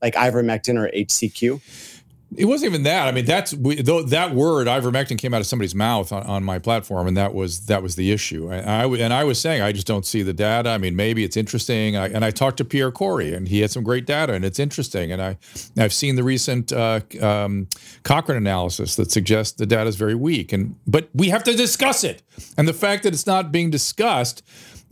Like 0.00 0.14
ivermectin 0.14 0.78
or 0.78 0.90
HCQ. 0.90 2.01
It 2.36 2.46
wasn't 2.46 2.70
even 2.70 2.82
that. 2.84 3.08
I 3.08 3.12
mean, 3.12 3.24
that's 3.24 3.52
we, 3.52 3.82
though 3.82 4.02
that 4.02 4.34
word 4.34 4.66
ivermectin 4.66 5.18
came 5.18 5.34
out 5.34 5.40
of 5.40 5.46
somebody's 5.46 5.74
mouth 5.74 6.12
on, 6.12 6.22
on 6.22 6.44
my 6.44 6.58
platform, 6.58 7.06
and 7.06 7.16
that 7.16 7.34
was 7.34 7.66
that 7.66 7.82
was 7.82 7.96
the 7.96 8.10
issue. 8.10 8.50
And 8.50 8.68
I 8.68 8.84
and 8.84 9.12
I 9.12 9.24
was 9.24 9.40
saying 9.40 9.60
I 9.60 9.72
just 9.72 9.86
don't 9.86 10.06
see 10.06 10.22
the 10.22 10.32
data. 10.32 10.70
I 10.70 10.78
mean, 10.78 10.96
maybe 10.96 11.24
it's 11.24 11.36
interesting. 11.36 11.96
I, 11.96 12.08
and 12.08 12.24
I 12.24 12.30
talked 12.30 12.56
to 12.58 12.64
Pierre 12.64 12.90
Kory, 12.90 13.34
and 13.34 13.48
he 13.48 13.60
had 13.60 13.70
some 13.70 13.82
great 13.82 14.06
data, 14.06 14.32
and 14.32 14.44
it's 14.44 14.58
interesting. 14.58 15.12
And 15.12 15.20
I 15.20 15.38
I've 15.76 15.92
seen 15.92 16.16
the 16.16 16.24
recent 16.24 16.72
uh, 16.72 17.00
um, 17.20 17.68
Cochrane 18.02 18.38
analysis 18.38 18.96
that 18.96 19.10
suggests 19.10 19.56
the 19.56 19.66
data 19.66 19.88
is 19.88 19.96
very 19.96 20.14
weak. 20.14 20.52
And 20.52 20.76
but 20.86 21.10
we 21.12 21.28
have 21.28 21.44
to 21.44 21.54
discuss 21.54 22.02
it, 22.04 22.22
and 22.56 22.66
the 22.66 22.72
fact 22.74 23.02
that 23.02 23.12
it's 23.12 23.26
not 23.26 23.52
being 23.52 23.70
discussed 23.70 24.42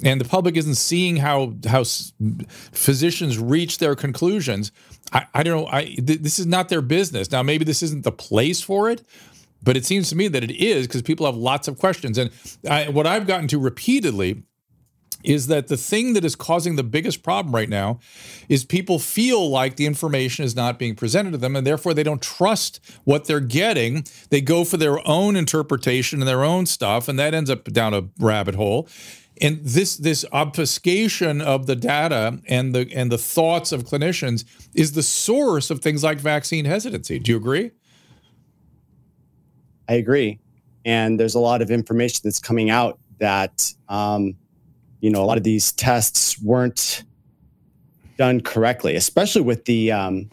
and 0.04 0.20
the 0.20 0.24
public 0.24 0.56
isn't 0.56 0.76
seeing 0.76 1.16
how 1.16 1.54
how 1.66 1.84
physicians 2.72 3.38
reach 3.38 3.78
their 3.78 3.94
conclusions. 3.94 4.72
I, 5.12 5.26
I 5.34 5.42
don't 5.42 5.62
know. 5.64 5.68
I 5.70 5.84
th- 5.84 6.20
this 6.20 6.38
is 6.38 6.46
not 6.46 6.68
their 6.68 6.82
business. 6.82 7.30
Now, 7.30 7.42
maybe 7.42 7.64
this 7.64 7.82
isn't 7.82 8.04
the 8.04 8.12
place 8.12 8.60
for 8.60 8.90
it, 8.90 9.02
but 9.62 9.76
it 9.76 9.84
seems 9.84 10.08
to 10.10 10.16
me 10.16 10.28
that 10.28 10.44
it 10.44 10.52
is 10.52 10.86
because 10.86 11.02
people 11.02 11.26
have 11.26 11.36
lots 11.36 11.68
of 11.68 11.78
questions. 11.78 12.18
And 12.18 12.30
I, 12.68 12.88
what 12.88 13.06
I've 13.06 13.26
gotten 13.26 13.48
to 13.48 13.58
repeatedly 13.58 14.42
is 15.22 15.48
that 15.48 15.68
the 15.68 15.76
thing 15.76 16.14
that 16.14 16.24
is 16.24 16.34
causing 16.34 16.76
the 16.76 16.82
biggest 16.82 17.22
problem 17.22 17.54
right 17.54 17.68
now 17.68 17.98
is 18.48 18.64
people 18.64 18.98
feel 18.98 19.50
like 19.50 19.76
the 19.76 19.86
information 19.86 20.44
is 20.44 20.56
not 20.56 20.78
being 20.78 20.94
presented 20.94 21.32
to 21.32 21.36
them 21.36 21.56
and 21.56 21.66
therefore 21.66 21.92
they 21.92 22.02
don't 22.02 22.22
trust 22.22 22.80
what 23.04 23.26
they're 23.26 23.40
getting. 23.40 24.04
They 24.30 24.40
go 24.40 24.64
for 24.64 24.76
their 24.76 25.06
own 25.06 25.36
interpretation 25.36 26.20
and 26.20 26.28
their 26.28 26.42
own 26.42 26.66
stuff, 26.66 27.08
and 27.08 27.18
that 27.18 27.34
ends 27.34 27.50
up 27.50 27.64
down 27.64 27.92
a 27.92 28.08
rabbit 28.18 28.54
hole 28.54 28.88
and 29.40 29.60
this 29.62 29.96
this 29.96 30.24
obfuscation 30.32 31.40
of 31.40 31.66
the 31.66 31.76
data 31.76 32.40
and 32.46 32.74
the 32.74 32.90
and 32.94 33.10
the 33.10 33.18
thoughts 33.18 33.72
of 33.72 33.84
clinicians 33.84 34.44
is 34.74 34.92
the 34.92 35.02
source 35.02 35.70
of 35.70 35.80
things 35.80 36.04
like 36.04 36.18
vaccine 36.18 36.64
hesitancy. 36.64 37.18
Do 37.18 37.32
you 37.32 37.36
agree? 37.36 37.70
I 39.88 39.94
agree, 39.94 40.38
and 40.84 41.18
there's 41.18 41.34
a 41.34 41.40
lot 41.40 41.62
of 41.62 41.70
information 41.70 42.20
that's 42.24 42.38
coming 42.38 42.70
out 42.70 42.98
that 43.18 43.72
um, 43.88 44.36
you 45.00 45.10
know 45.10 45.22
a 45.22 45.26
lot 45.26 45.38
of 45.38 45.44
these 45.44 45.72
tests 45.72 46.40
weren't 46.40 47.04
done 48.16 48.40
correctly, 48.40 48.96
especially 48.96 49.42
with 49.42 49.64
the 49.64 49.90
um, 49.90 50.28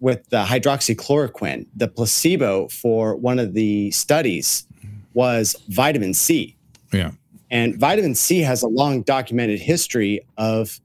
with 0.00 0.28
the 0.30 0.44
hydroxychloroquine. 0.44 1.66
The 1.76 1.88
placebo 1.88 2.68
for 2.68 3.14
one 3.16 3.38
of 3.38 3.52
the 3.52 3.90
studies 3.90 4.66
was 5.14 5.54
vitamin 5.68 6.14
C. 6.14 6.56
Yeah. 6.92 7.10
And 7.50 7.78
vitamin 7.78 8.14
C 8.14 8.40
has 8.40 8.62
a 8.62 8.68
long 8.68 9.02
documented 9.02 9.60
history 9.60 10.20
of 10.36 10.80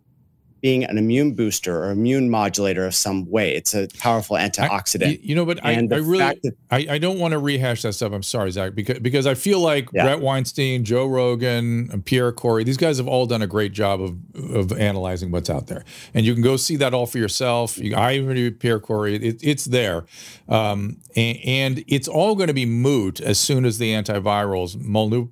being 0.63 0.85
an 0.85 0.97
immune 0.97 1.33
booster 1.33 1.83
or 1.83 1.91
immune 1.91 2.29
modulator 2.29 2.85
of 2.85 2.95
some 2.95 3.29
way. 3.29 3.53
It's 3.53 3.73
a 3.73 3.89
powerful 3.99 4.37
antioxidant. 4.37 5.07
I, 5.07 5.19
you 5.21 5.35
know, 5.35 5.45
but 5.45 5.59
I, 5.61 5.73
I, 5.73 5.79
really, 5.81 6.19
that, 6.19 6.37
I, 6.71 6.87
I, 6.91 6.97
don't 6.99 7.19
want 7.19 7.33
to 7.33 7.37
rehash 7.37 7.81
that 7.81 7.91
stuff. 7.91 8.13
I'm 8.13 8.23
sorry, 8.23 8.49
Zach, 8.49 8.73
because 8.73 8.99
because 8.99 9.27
I 9.27 9.33
feel 9.33 9.59
like 9.59 9.89
yeah. 9.91 10.05
Bret 10.05 10.21
Weinstein, 10.21 10.85
Joe 10.85 11.05
Rogan, 11.05 11.89
and 11.91 12.05
Pierre 12.05 12.31
Kory, 12.31 12.63
these 12.63 12.77
guys 12.77 12.97
have 12.97 13.09
all 13.09 13.25
done 13.25 13.41
a 13.41 13.47
great 13.47 13.73
job 13.73 14.01
of 14.01 14.17
of 14.55 14.71
analyzing 14.71 15.31
what's 15.31 15.49
out 15.49 15.67
there, 15.67 15.83
and 16.13 16.25
you 16.25 16.33
can 16.33 16.41
go 16.41 16.55
see 16.55 16.77
that 16.77 16.93
all 16.93 17.07
for 17.07 17.17
yourself. 17.17 17.77
You, 17.77 17.93
I 17.95 18.13
interviewed 18.13 18.61
Pierre 18.61 18.79
Kory, 18.79 19.15
it, 19.15 19.43
it's 19.43 19.65
there, 19.65 20.05
um, 20.47 20.95
and, 21.13 21.37
and, 21.43 21.83
it's 21.89 22.07
all 22.07 22.35
going 22.35 22.47
to 22.47 22.53
be 22.53 22.65
moot 22.65 23.19
as 23.19 23.37
soon 23.37 23.65
as 23.65 23.79
the 23.79 23.91
antivirals, 23.91 24.77
Molnu 24.77 25.27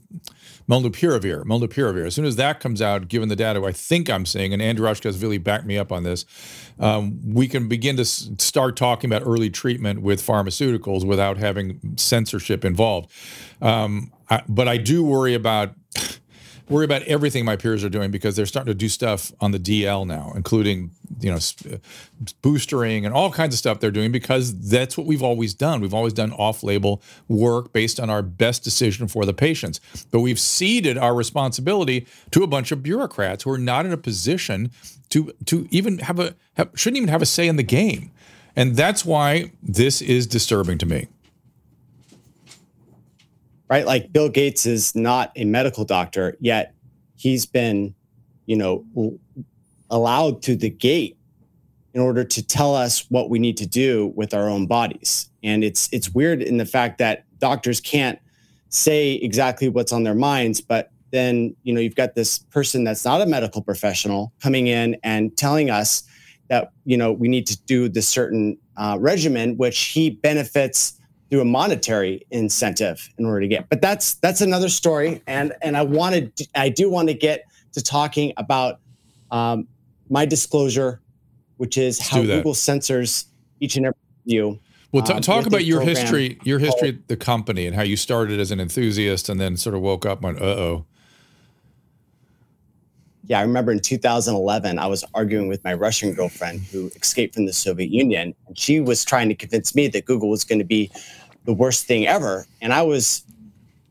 molnupiravir, 0.72 1.44
molnupiravir. 1.44 2.06
As 2.06 2.16
soon 2.16 2.26
as 2.26 2.38
that 2.38 2.62
comes 2.62 2.82
out, 2.82 3.10
given 3.10 3.28
the 3.28 3.36
data 3.36 3.62
I 3.62 3.74
think 3.74 4.10
I'm 4.10 4.26
seeing, 4.26 4.54
and 4.54 4.62
Andrew 4.62 4.88
really 5.20 5.38
backed 5.38 5.66
me 5.66 5.78
up 5.78 5.92
on 5.92 6.04
this, 6.04 6.26
um, 6.80 7.20
we 7.26 7.48
can 7.48 7.68
begin 7.68 7.98
to 7.98 8.04
s- 8.04 8.30
start 8.38 8.78
talking 8.78 9.12
about 9.12 9.28
early 9.28 9.50
treatment 9.50 10.02
with 10.02 10.26
pharmaceuticals 10.26 11.06
without 11.06 11.38
having 11.38 11.80
censorship 11.98 12.64
involved. 12.64 13.12
Um, 13.62 14.14
I, 14.30 14.44
but 14.48 14.70
I 14.70 14.78
do 14.78 15.04
worry 15.04 15.34
about 15.34 15.76
worry 16.72 16.86
about 16.86 17.04
everything 17.04 17.46
my 17.46 17.56
peers 17.56 17.84
are 17.84 17.90
doing 17.90 18.10
because 18.10 18.36
they're 18.36 18.46
starting 18.46 18.72
to 18.72 18.78
do 18.78 18.90
stuff 18.90 19.32
on 19.40 19.52
the 19.52 19.60
DL 19.60 20.08
now, 20.08 20.32
including 20.36 20.92
you 21.20 21.30
know 21.30 21.38
uh, 21.38 21.78
boostering 22.42 23.06
and 23.06 23.14
all 23.14 23.32
kinds 23.32 23.54
of 23.54 23.60
stuff 23.60 23.80
they're 23.80 23.92
doing 23.92 24.12
because 24.12 24.70
that's 24.70 24.98
what 24.98 25.06
we've 25.06 25.22
always 25.22 25.54
done. 25.54 25.82
We've 25.82 25.94
always 25.94 26.14
done 26.14 26.32
off-label 26.32 27.02
work 27.28 27.74
based 27.74 28.00
on 28.00 28.10
our 28.10 28.22
best 28.22 28.64
decision 28.64 29.08
for 29.08 29.26
the 29.26 29.34
patients, 29.34 29.80
but 30.12 30.22
we've 30.22 30.40
ceded 30.40 30.98
our 30.98 31.14
responsibility 31.14 32.08
to 32.32 32.44
a 32.44 32.48
bunch 32.48 32.72
of 32.72 32.82
bureaucrats 32.82 33.44
who 33.44 33.52
are 33.52 33.58
not 33.58 33.86
in 33.86 33.92
a 33.92 33.98
position 33.98 34.72
to 35.10 35.34
to 35.46 35.68
even 35.72 36.00
have 36.00 36.20
a 36.20 36.36
have, 36.54 36.70
shouldn't 36.76 36.98
even 36.98 37.10
have 37.10 37.22
a 37.22 37.28
say 37.28 37.48
in 37.48 37.58
the 37.58 37.64
game, 37.64 38.12
and 38.56 38.76
that's 38.76 39.06
why 39.06 39.52
this 39.62 40.02
is 40.02 40.26
disturbing 40.26 40.78
to 40.78 40.86
me 40.86 41.08
right? 43.72 43.86
Like 43.86 44.12
Bill 44.12 44.28
Gates 44.28 44.66
is 44.66 44.94
not 44.96 45.32
a 45.38 45.46
medical 45.46 45.86
doctor, 45.86 46.36
yet 46.42 46.76
he's 47.16 47.46
been, 47.46 47.96
you 48.46 48.58
know, 48.58 48.86
allowed 49.90 50.42
to 50.44 50.58
the 50.58 50.70
gate 50.70 51.18
in 51.94 52.02
order 52.02 52.26
to 52.26 52.46
tell 52.46 52.76
us 52.76 53.10
what 53.10 53.30
we 53.30 53.40
need 53.40 53.56
to 53.58 53.66
do 53.66 54.12
with 54.14 54.34
our 54.34 54.50
own 54.50 54.68
bodies. 54.68 55.30
And 55.42 55.64
it's 55.64 55.88
it's 55.94 56.10
weird 56.10 56.42
in 56.42 56.58
the 56.58 56.66
fact 56.66 56.98
that 56.98 57.24
doctors 57.40 57.80
can't 57.80 58.20
say 58.68 59.14
exactly 59.14 59.70
what's 59.70 59.94
on 59.94 60.04
their 60.04 60.16
minds, 60.16 60.60
but 60.60 60.92
then 61.12 61.56
you 61.64 61.74
know 61.74 61.80
you've 61.80 61.96
got 61.96 62.14
this 62.14 62.40
person 62.40 62.84
that's 62.84 63.06
not 63.06 63.22
a 63.22 63.26
medical 63.26 63.62
professional 63.62 64.34
coming 64.42 64.68
in 64.68 64.98
and 65.02 65.36
telling 65.38 65.70
us 65.70 66.04
that 66.50 66.74
you 66.84 66.98
know 66.98 67.14
we 67.14 67.30
need 67.30 67.48
to 67.48 67.58
do 67.64 67.88
this 67.88 68.10
certain 68.10 68.58
uh, 68.76 68.98
regimen, 69.00 69.56
which 69.56 69.80
he 69.80 70.10
benefits 70.10 71.01
through 71.32 71.42
a 71.42 71.46
monetary 71.46 72.28
incentive 72.30 73.10
in 73.18 73.26
order 73.26 73.40
to 73.40 73.48
get. 73.48 73.70
But 73.70 73.82
that's 73.82 74.16
that's 74.16 74.42
another 74.42 74.70
story. 74.70 75.24
And 75.26 75.54
and 75.62 75.78
I 75.78 75.82
wanted 75.82 76.34
I 76.54 76.70
do 76.70 76.90
want 76.90 77.08
to 77.08 77.14
get 77.14 77.46
to 77.72 77.82
talking 77.82 78.34
about 78.36 78.80
um, 79.32 79.68
my 80.10 80.26
disclosure, 80.26 81.02
which 81.56 81.78
is 81.78 82.00
Let's 82.00 82.10
how 82.10 82.22
Google 82.22 82.54
censors 82.54 83.26
each 83.62 83.78
and 83.78 83.86
every 83.86 83.98
view. 84.26 84.60
Well, 84.92 85.04
t- 85.04 85.14
um, 85.14 85.22
talk 85.22 85.46
about 85.46 85.64
your 85.64 85.80
history, 85.80 86.38
your 86.44 86.60
history 86.60 86.90
at 86.90 87.08
the 87.08 87.16
company, 87.16 87.66
and 87.66 87.74
how 87.78 87.84
you 87.84 87.96
started 87.96 88.42
as 88.42 88.52
an 88.52 88.60
enthusiast, 88.60 89.30
and 89.30 89.40
then 89.40 89.56
sort 89.56 89.74
of 89.74 89.82
woke 89.82 90.06
up 90.06 90.18
and 90.18 90.36
went, 90.36 90.42
"Uh 90.42 90.60
oh." 90.60 90.86
Yeah, 93.32 93.40
I 93.40 93.44
remember 93.44 93.72
in 93.72 93.80
2011, 93.80 94.78
I 94.78 94.88
was 94.88 95.06
arguing 95.14 95.48
with 95.48 95.64
my 95.64 95.74
Russian 95.74 96.14
girlfriend 96.14 96.62
who 96.64 96.92
escaped 96.96 97.36
from 97.36 97.46
the 97.46 97.54
Soviet 97.54 97.90
Union, 97.90 98.36
and 98.48 98.60
she 98.60 98.82
was 98.82 99.06
trying 99.06 99.30
to 99.30 99.36
convince 99.36 99.74
me 99.74 99.88
that 99.88 100.04
Google 100.04 100.30
was 100.30 100.44
going 100.44 100.60
to 100.60 100.66
be 100.66 100.92
the 101.46 101.54
worst 101.54 101.86
thing 101.86 102.08
ever. 102.08 102.46
And 102.62 102.74
I 102.74 102.82
was, 102.82 103.24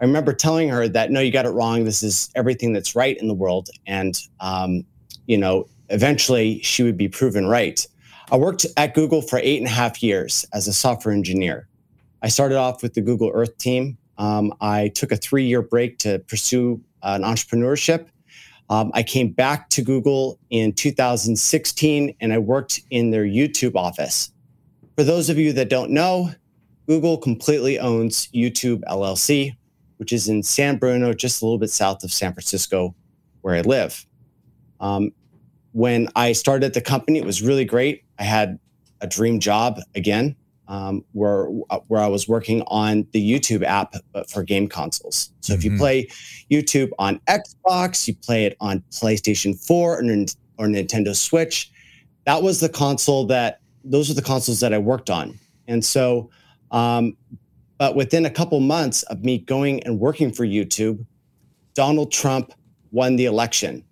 I 0.01 0.05
remember 0.05 0.33
telling 0.33 0.69
her 0.69 0.89
that, 0.89 1.11
no, 1.11 1.21
you 1.21 1.31
got 1.31 1.47
it 1.47 1.51
wrong. 1.51 1.85
This 1.85 2.03
is 2.03 2.31
everything 2.35 2.73
that's 2.73 2.95
right 2.95 3.17
in 3.17 3.29
the 3.29 3.35
world. 3.35 3.69
And, 3.87 4.19
um, 4.41 4.85
you 5.27 5.37
know, 5.37 5.69
eventually 5.89 6.61
she 6.63 6.83
would 6.83 6.97
be 6.97 7.09
proven 7.09 7.47
right. 7.47 7.85
I 8.33 8.37
worked 8.37 8.65
at 8.77 8.95
Google 8.95 9.23
for 9.23 9.39
eight 9.41 9.59
and 9.59 9.67
a 9.67 9.71
half 9.71 10.03
years 10.03 10.47
as 10.53 10.69
a 10.69 10.73
software 10.73 11.15
engineer. 11.15 11.69
I 12.23 12.29
started 12.29 12.57
off 12.57 12.83
with 12.83 12.95
the 12.95 13.01
Google 13.01 13.31
Earth 13.35 13.57
team. 13.59 13.99
Um, 14.19 14.53
I 14.61 14.89
took 14.89 15.11
a 15.11 15.17
three 15.17 15.45
year 15.45 15.63
break 15.63 15.99
to 16.01 16.19
pursue 16.21 16.81
an 17.03 17.23
entrepreneurship. 17.23 18.09
Um, 18.69 18.93
I 18.95 19.03
came 19.03 19.33
back 19.33 19.69
to 19.71 19.83
Google 19.83 20.39
in 20.51 20.73
2016 20.73 22.15
and 22.21 22.33
I 22.33 22.39
worked 22.39 22.81
in 22.91 23.11
their 23.11 23.25
YouTube 23.25 23.75
office. 23.75 24.31
For 24.97 25.03
those 25.03 25.29
of 25.29 25.39
you 25.39 25.53
that 25.55 25.69
don't 25.69 25.91
know, 25.91 26.31
Google 26.91 27.19
completely 27.19 27.79
owns 27.79 28.27
YouTube 28.35 28.83
LLC, 28.89 29.57
which 29.99 30.13
is 30.13 30.29
in 30.29 30.43
San 30.43 30.77
Bruno, 30.77 31.13
just 31.13 31.41
a 31.41 31.45
little 31.45 31.57
bit 31.57 31.71
south 31.71 32.03
of 32.03 32.13
San 32.13 32.33
Francisco, 32.33 32.97
where 33.43 33.55
I 33.55 33.61
live. 33.61 34.05
Um, 34.81 35.13
when 35.71 36.09
I 36.17 36.33
started 36.33 36.75
the 36.75 36.81
company, 36.81 37.21
it 37.21 37.25
was 37.25 37.43
really 37.43 37.65
great. 37.65 38.03
I 38.19 38.25
had 38.25 38.59
a 39.01 39.07
dream 39.07 39.39
job 39.39 39.79
again, 39.95 40.35
um, 40.67 41.05
where 41.13 41.45
where 41.87 42.01
I 42.01 42.09
was 42.09 42.27
working 42.27 42.65
on 42.67 43.07
the 43.13 43.23
YouTube 43.23 43.63
app 43.63 43.95
for 44.29 44.43
game 44.43 44.67
consoles. 44.67 45.31
So 45.43 45.53
mm-hmm. 45.53 45.59
if 45.61 45.65
you 45.65 45.71
mm-hmm. 45.71 45.79
play 45.79 46.09
YouTube 46.51 46.91
on 46.99 47.21
Xbox, 47.29 48.09
you 48.09 48.17
play 48.17 48.47
it 48.47 48.57
on 48.59 48.83
PlayStation 48.91 49.57
4 49.65 49.93
or, 49.93 50.03
or 50.59 50.67
Nintendo 50.67 51.15
Switch. 51.15 51.71
That 52.27 52.43
was 52.43 52.59
the 52.59 52.69
console 52.69 53.27
that 53.27 53.61
those 53.85 54.11
are 54.11 54.15
the 54.15 54.23
consoles 54.23 54.59
that 54.59 54.75
I 54.75 54.79
worked 54.79 55.09
on. 55.09 55.39
And 55.69 55.85
so 55.85 56.31
um, 56.71 57.17
But 57.79 57.97
within 57.97 58.27
a 58.27 58.31
couple 58.31 58.61
months 58.61 59.03
of 59.05 59.25
me 59.25 59.39
going 59.39 59.83
and 59.85 59.99
working 59.99 60.33
for 60.33 60.45
YouTube, 60.45 61.05
Donald 61.75 62.13
Trump 62.13 62.53
won 62.91 63.17
the 63.17 63.25
election. 63.25 63.83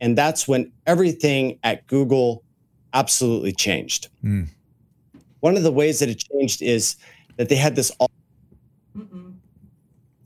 And 0.00 0.18
that's 0.18 0.48
when 0.48 0.72
everything 0.86 1.58
at 1.62 1.86
Google 1.86 2.42
absolutely 2.92 3.52
changed. 3.52 4.08
Mm. 4.24 4.48
One 5.40 5.56
of 5.56 5.62
the 5.62 5.70
ways 5.70 6.00
that 6.00 6.08
it 6.08 6.24
changed 6.32 6.60
is 6.60 6.96
that 7.36 7.48
they 7.48 7.54
had 7.54 7.76
this. 7.76 7.92
All- 7.98 8.10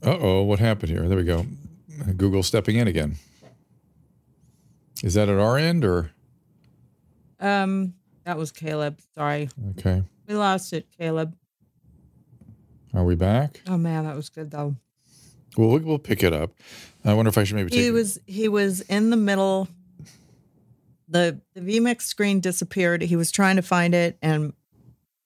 uh 0.01 0.17
oh, 0.19 0.43
what 0.43 0.59
happened 0.59 0.91
here? 0.91 1.07
There 1.07 1.17
we 1.17 1.25
go. 1.25 1.45
Google 2.15 2.41
stepping 2.41 2.77
in 2.77 2.87
again. 2.87 3.15
Is 5.03 5.13
that 5.13 5.29
at 5.29 5.37
our 5.37 5.57
end 5.57 5.85
or? 5.85 6.11
Um, 7.39 7.93
that 8.23 8.37
was 8.37 8.51
Kaleb. 8.51 8.99
Sorry. 9.15 9.49
Okay. 9.77 10.03
We 10.27 10.35
lost 10.35 10.73
it, 10.73 10.87
Kaleb. 10.99 11.33
Are 12.93 13.03
we 13.03 13.15
back? 13.15 13.61
Oh 13.67 13.77
man, 13.77 14.05
that 14.05 14.15
was 14.15 14.29
good 14.29 14.51
though. 14.51 14.75
Well, 15.57 15.69
we'll, 15.69 15.79
we'll 15.79 15.99
pick 15.99 16.23
it 16.23 16.33
up. 16.33 16.51
I 17.03 17.13
wonder 17.13 17.29
if 17.29 17.37
I 17.37 17.43
should 17.43 17.55
maybe 17.55 17.69
take. 17.69 17.79
He 17.81 17.91
was 17.91 18.19
he 18.25 18.47
was 18.47 18.81
in 18.81 19.09
the 19.09 19.17
middle. 19.17 19.67
The 21.07 21.39
the 21.55 21.61
vMix 21.61 22.03
screen 22.03 22.39
disappeared. 22.39 23.01
He 23.01 23.15
was 23.15 23.31
trying 23.31 23.55
to 23.55 23.61
find 23.61 23.93
it, 23.95 24.17
and 24.21 24.53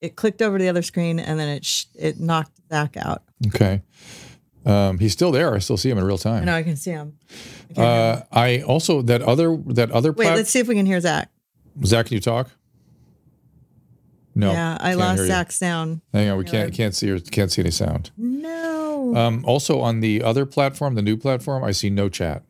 it 0.01 0.15
clicked 0.15 0.41
over 0.41 0.57
to 0.57 0.63
the 0.63 0.69
other 0.69 0.81
screen, 0.81 1.19
and 1.19 1.39
then 1.39 1.49
it 1.49 1.65
sh- 1.65 1.85
it 1.95 2.19
knocked 2.19 2.51
Zach 2.69 2.95
out. 2.97 3.23
Okay. 3.47 3.81
Um, 4.65 4.97
he's 4.99 5.11
still 5.11 5.31
there. 5.31 5.53
I 5.53 5.59
still 5.59 5.75
see 5.75 5.89
him 5.89 5.97
in 5.97 6.05
real 6.05 6.17
time. 6.17 6.43
I 6.43 6.45
know 6.45 6.55
I 6.55 6.63
can 6.63 6.77
see 6.77 6.91
him. 6.91 7.17
I, 7.75 7.81
uh, 7.81 8.23
I 8.31 8.61
also 8.61 9.01
that 9.01 9.21
other 9.21 9.57
that 9.67 9.91
other. 9.91 10.13
Wait, 10.13 10.25
plat- 10.25 10.37
let's 10.37 10.49
see 10.49 10.59
if 10.59 10.67
we 10.69 10.75
can 10.75 10.85
hear 10.85 11.01
Zach. 11.01 11.29
Zach, 11.83 12.05
can 12.05 12.13
you 12.13 12.21
talk? 12.21 12.49
No. 14.35 14.51
Yeah, 14.51 14.77
I 14.79 14.95
lost 14.95 15.23
Zach's 15.23 15.55
sound. 15.55 16.01
Hang 16.11 16.29
on, 16.29 16.37
we 16.37 16.43
can't 16.43 16.73
can't 16.73 16.95
see 16.95 17.09
or 17.11 17.19
can't 17.19 17.51
see 17.51 17.61
any 17.61 17.71
sound. 17.71 18.11
No. 18.17 19.15
Um, 19.15 19.43
also 19.45 19.79
on 19.79 19.99
the 19.99 20.23
other 20.23 20.45
platform, 20.45 20.95
the 20.95 21.01
new 21.01 21.17
platform, 21.17 21.63
I 21.63 21.71
see 21.71 21.89
no 21.89 22.09
chat. 22.09 22.43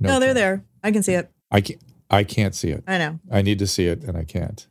No, 0.00 0.14
no 0.14 0.20
they're 0.20 0.28
chat. 0.30 0.36
there. 0.36 0.64
I 0.84 0.90
can 0.90 1.02
see 1.02 1.14
it. 1.14 1.30
I 1.50 1.60
can't. 1.60 1.80
I 2.10 2.24
can't 2.24 2.54
see 2.54 2.70
it. 2.70 2.84
I 2.86 2.98
know. 2.98 3.20
I 3.30 3.42
need 3.42 3.58
to 3.58 3.66
see 3.66 3.86
it, 3.86 4.02
and 4.02 4.16
I 4.16 4.24
can't. 4.24 4.66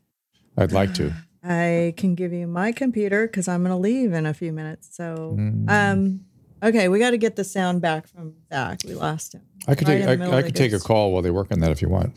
I'd 0.58 0.72
like 0.72 0.94
to. 0.96 1.14
I 1.44 1.94
can 1.98 2.16
give 2.16 2.34
you 2.34 2.48
my 2.48 2.72
computer 2.72 3.28
because 3.28 3.48
I'm 3.48 3.62
going 3.62 3.72
to 3.72 3.78
leave 3.78 4.12
in 4.12 4.26
a 4.26 4.34
few 4.34 4.52
minutes. 4.52 4.90
So, 4.92 5.36
mm. 5.38 5.70
um, 5.70 6.22
okay, 6.62 6.90
we 6.90 7.00
got 7.00 7.12
to 7.12 7.18
get 7.18 7.36
the 7.36 7.44
sound 7.44 7.82
back 7.82 8.08
from 8.08 8.34
Zach. 8.52 8.80
We 8.86 8.96
lost 8.96 9.36
him. 9.36 9.44
I 9.68 9.76
could 9.76 9.88
right 9.88 10.04
take. 10.04 10.22
I, 10.22 10.38
I 10.38 10.42
could 10.42 10.56
take 10.56 10.74
a 10.74 10.80
call 10.80 11.14
while 11.14 11.22
they 11.22 11.32
work 11.32 11.52
on 11.52 11.60
that 11.60 11.72
if 11.72 11.82
you 11.82 11.90
want. 11.90 12.16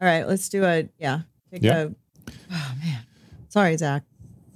All 0.00 0.08
right, 0.08 0.26
let's 0.26 0.48
do 0.48 0.64
a 0.64 0.88
yeah. 0.98 1.20
Take 1.52 1.62
yeah. 1.62 1.78
A, 1.78 1.86
oh 2.52 2.72
man, 2.82 3.05
sorry, 3.56 3.76
Zach. 3.78 4.02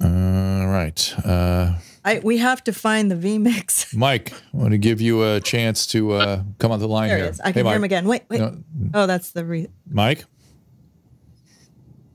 All 0.02 0.66
right. 0.66 1.14
Uh, 1.25 1.78
I 2.04 2.21
we 2.23 2.37
have 2.37 2.62
to 2.64 2.73
find 2.73 3.11
the 3.11 3.14
vMix. 3.14 3.97
Mike, 3.97 4.33
I 4.33 4.57
want 4.57 4.73
to 4.73 4.78
give 4.78 5.00
you 5.00 5.23
a 5.23 5.40
chance 5.40 5.87
to 5.88 6.12
uh, 6.12 6.42
come 6.59 6.71
on 6.71 6.80
the 6.80 6.88
line 6.88 7.09
there 7.09 7.19
here. 7.19 7.33
I 7.42 7.52
can 7.52 7.64
hey, 7.64 7.71
hear 7.71 7.78
him 7.78 7.85
again. 7.85 8.07
Wait, 8.07 8.25
wait. 8.28 8.40
No. 8.40 8.59
Oh, 8.92 9.07
that's 9.07 9.30
the 9.30 9.45
re- 9.45 9.69
Mike. 9.90 10.25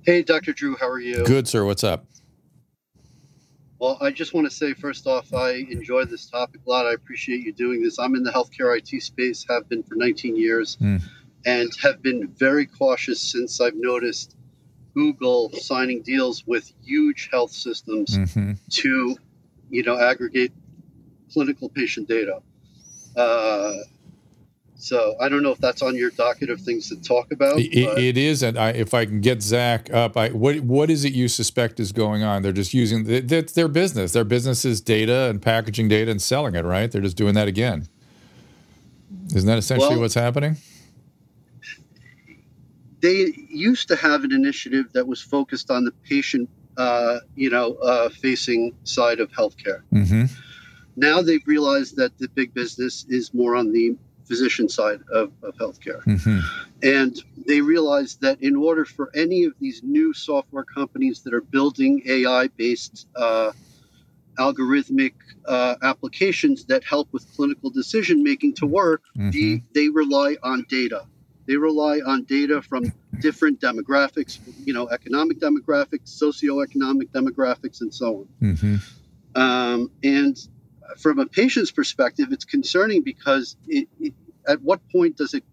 Hey, 0.04 0.22
Dr. 0.22 0.54
Drew, 0.54 0.76
how 0.76 0.88
are 0.88 1.00
you? 1.00 1.26
Good, 1.26 1.48
sir. 1.48 1.66
What's 1.66 1.84
up? 1.84 2.06
Well, 3.80 3.98
I 4.00 4.12
just 4.12 4.36
want 4.36 4.48
to 4.48 4.56
say 4.56 4.74
first 4.74 5.08
off, 5.08 5.34
I 5.34 5.54
enjoy 5.54 6.06
this 6.06 6.28
topic 6.30 6.62
a 6.68 6.70
lot. 6.70 6.86
I 6.86 6.94
appreciate 6.94 7.42
you 7.42 7.52
doing 7.52 7.82
this. 7.82 7.98
I'm 7.98 8.14
in 8.14 8.24
the 8.24 8.32
healthcare 8.32 8.78
IT 8.78 9.02
space, 9.02 9.44
have 9.50 9.68
been 9.68 9.82
for 9.82 9.96
19 9.96 10.38
years, 10.38 10.78
mm. 10.80 11.02
and 11.48 11.72
have 11.82 12.04
been 12.04 12.28
very 12.28 12.68
cautious 12.68 13.20
since 13.20 13.60
I've 13.60 13.76
noticed 13.76 14.36
Google 14.96 15.52
signing 15.52 16.02
deals 16.02 16.48
with 16.48 16.72
huge 16.84 17.30
health 17.32 17.52
systems 17.52 18.18
mm-hmm. 18.18 18.54
to, 18.70 19.18
you 19.70 19.84
know, 19.84 20.00
aggregate 20.00 20.54
clinical 21.32 21.70
patient 21.70 22.08
data. 22.08 22.42
Uh, 23.16 23.74
so 24.78 25.16
I 25.20 25.30
don't 25.30 25.44
know 25.44 25.52
if 25.52 25.58
that's 25.60 25.82
on 25.82 25.96
your 25.96 26.12
docket 26.12 26.50
of 26.50 26.62
things 26.62 26.90
to 26.90 27.02
talk 27.02 27.32
about. 27.32 27.60
it, 27.60 27.98
it 27.98 28.18
is, 28.18 28.44
and 28.44 28.58
I, 28.58 28.70
if 28.70 28.94
I 28.94 29.06
can 29.06 29.22
get 29.22 29.42
Zach 29.42 29.92
up, 29.94 30.18
I, 30.18 30.30
what 30.30 30.60
what 30.62 30.90
is 30.90 31.06
it 31.06 31.14
you 31.14 31.28
suspect 31.28 31.80
is 31.80 31.92
going 31.92 32.24
on? 32.24 32.42
They're 32.42 32.52
just 32.52 32.74
using 32.74 33.28
that's 33.28 33.54
their 33.54 33.68
business. 33.68 34.14
Their 34.14 34.26
business 34.26 34.66
is 34.66 34.82
data 34.82 35.30
and 35.30 35.42
packaging 35.42 35.88
data 35.88 36.12
and 36.12 36.22
selling 36.22 36.56
it, 36.56 36.66
right? 36.66 36.92
They're 36.92 37.02
just 37.02 37.18
doing 37.18 37.34
that 37.36 37.48
again. 37.48 37.88
Isn't 39.34 39.48
that 39.48 39.58
essentially 39.58 39.92
well, 39.92 40.02
what's 40.02 40.14
happening? 40.14 40.58
They 43.06 43.34
used 43.50 43.88
to 43.90 43.96
have 43.96 44.24
an 44.24 44.32
initiative 44.32 44.88
that 44.94 45.06
was 45.08 45.22
focused 45.22 45.70
on 45.70 45.86
the 45.86 45.92
patient, 45.92 46.50
uh, 46.76 47.20
you 47.36 47.52
know, 47.52 47.76
uh, 47.76 48.10
facing 48.10 48.74
side 48.84 49.20
of 49.20 49.30
healthcare. 49.32 49.82
Mm-hmm. 49.94 50.26
Now 50.96 51.22
they've 51.22 51.46
realized 51.46 51.98
that 51.98 52.18
the 52.18 52.30
big 52.30 52.56
business 52.56 53.06
is 53.08 53.32
more 53.32 53.56
on 53.56 53.72
the 53.72 53.96
physician 54.28 54.68
side 54.68 55.02
of, 55.14 55.32
of 55.44 55.54
healthcare. 55.56 56.04
Mm-hmm. 56.06 56.40
And 56.82 57.16
they 57.46 57.62
realized 57.62 58.22
that 58.22 58.42
in 58.42 58.56
order 58.56 58.86
for 58.86 59.12
any 59.16 59.44
of 59.44 59.54
these 59.60 59.84
new 59.84 60.12
software 60.12 60.64
companies 60.64 61.22
that 61.22 61.34
are 61.36 61.42
building 61.58 62.02
AI 62.08 62.48
based 62.58 63.08
uh, 63.16 63.52
algorithmic 64.40 65.14
uh, 65.46 65.76
applications 65.84 66.66
that 66.66 66.84
help 66.84 67.08
with 67.12 67.24
clinical 67.36 67.70
decision 67.70 68.24
making 68.24 68.56
to 68.56 68.66
work, 68.66 69.04
mm-hmm. 69.16 69.30
the, 69.30 69.62
they 69.76 69.90
rely 69.90 70.38
on 70.42 70.66
data. 70.70 71.06
They 71.48 71.58
rely 71.58 72.00
on 72.06 72.24
data 72.24 72.62
from 72.62 72.92
different 73.20 73.62
demographics, 73.62 74.40
you 74.66 74.74
know, 74.74 74.88
economic 74.90 75.40
demographics, 75.40 76.20
socioeconomic 76.20 77.10
demographics, 77.10 77.82
and 77.82 77.94
so 77.94 78.28
on. 78.42 78.56
Mm-hmm. 78.56 78.76
Um, 79.40 79.92
and 80.04 80.38
from 80.98 81.20
a 81.20 81.26
patient's 81.26 81.72
perspective, 81.72 82.32
it's 82.32 82.46
concerning 82.46 83.04
because 83.04 83.58
it, 83.68 83.88
it, 84.00 84.14
at 84.48 84.62
what 84.62 84.80
point 84.90 85.18
does 85.18 85.34
it 85.34 85.44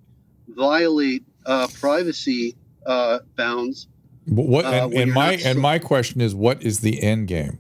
violate 0.49 1.25
uh, 1.47 1.67
privacy 1.81 2.57
uh, 2.87 3.21
bounds? 3.37 3.89
What 4.27 4.65
uh, 4.65 4.69
and, 4.69 4.95
and 4.95 5.13
my 5.13 5.33
and 5.45 5.59
my 5.59 5.79
question 5.79 6.21
is, 6.21 6.35
what 6.35 6.63
is 6.63 6.81
the 6.81 7.03
end 7.03 7.29
game? 7.29 7.59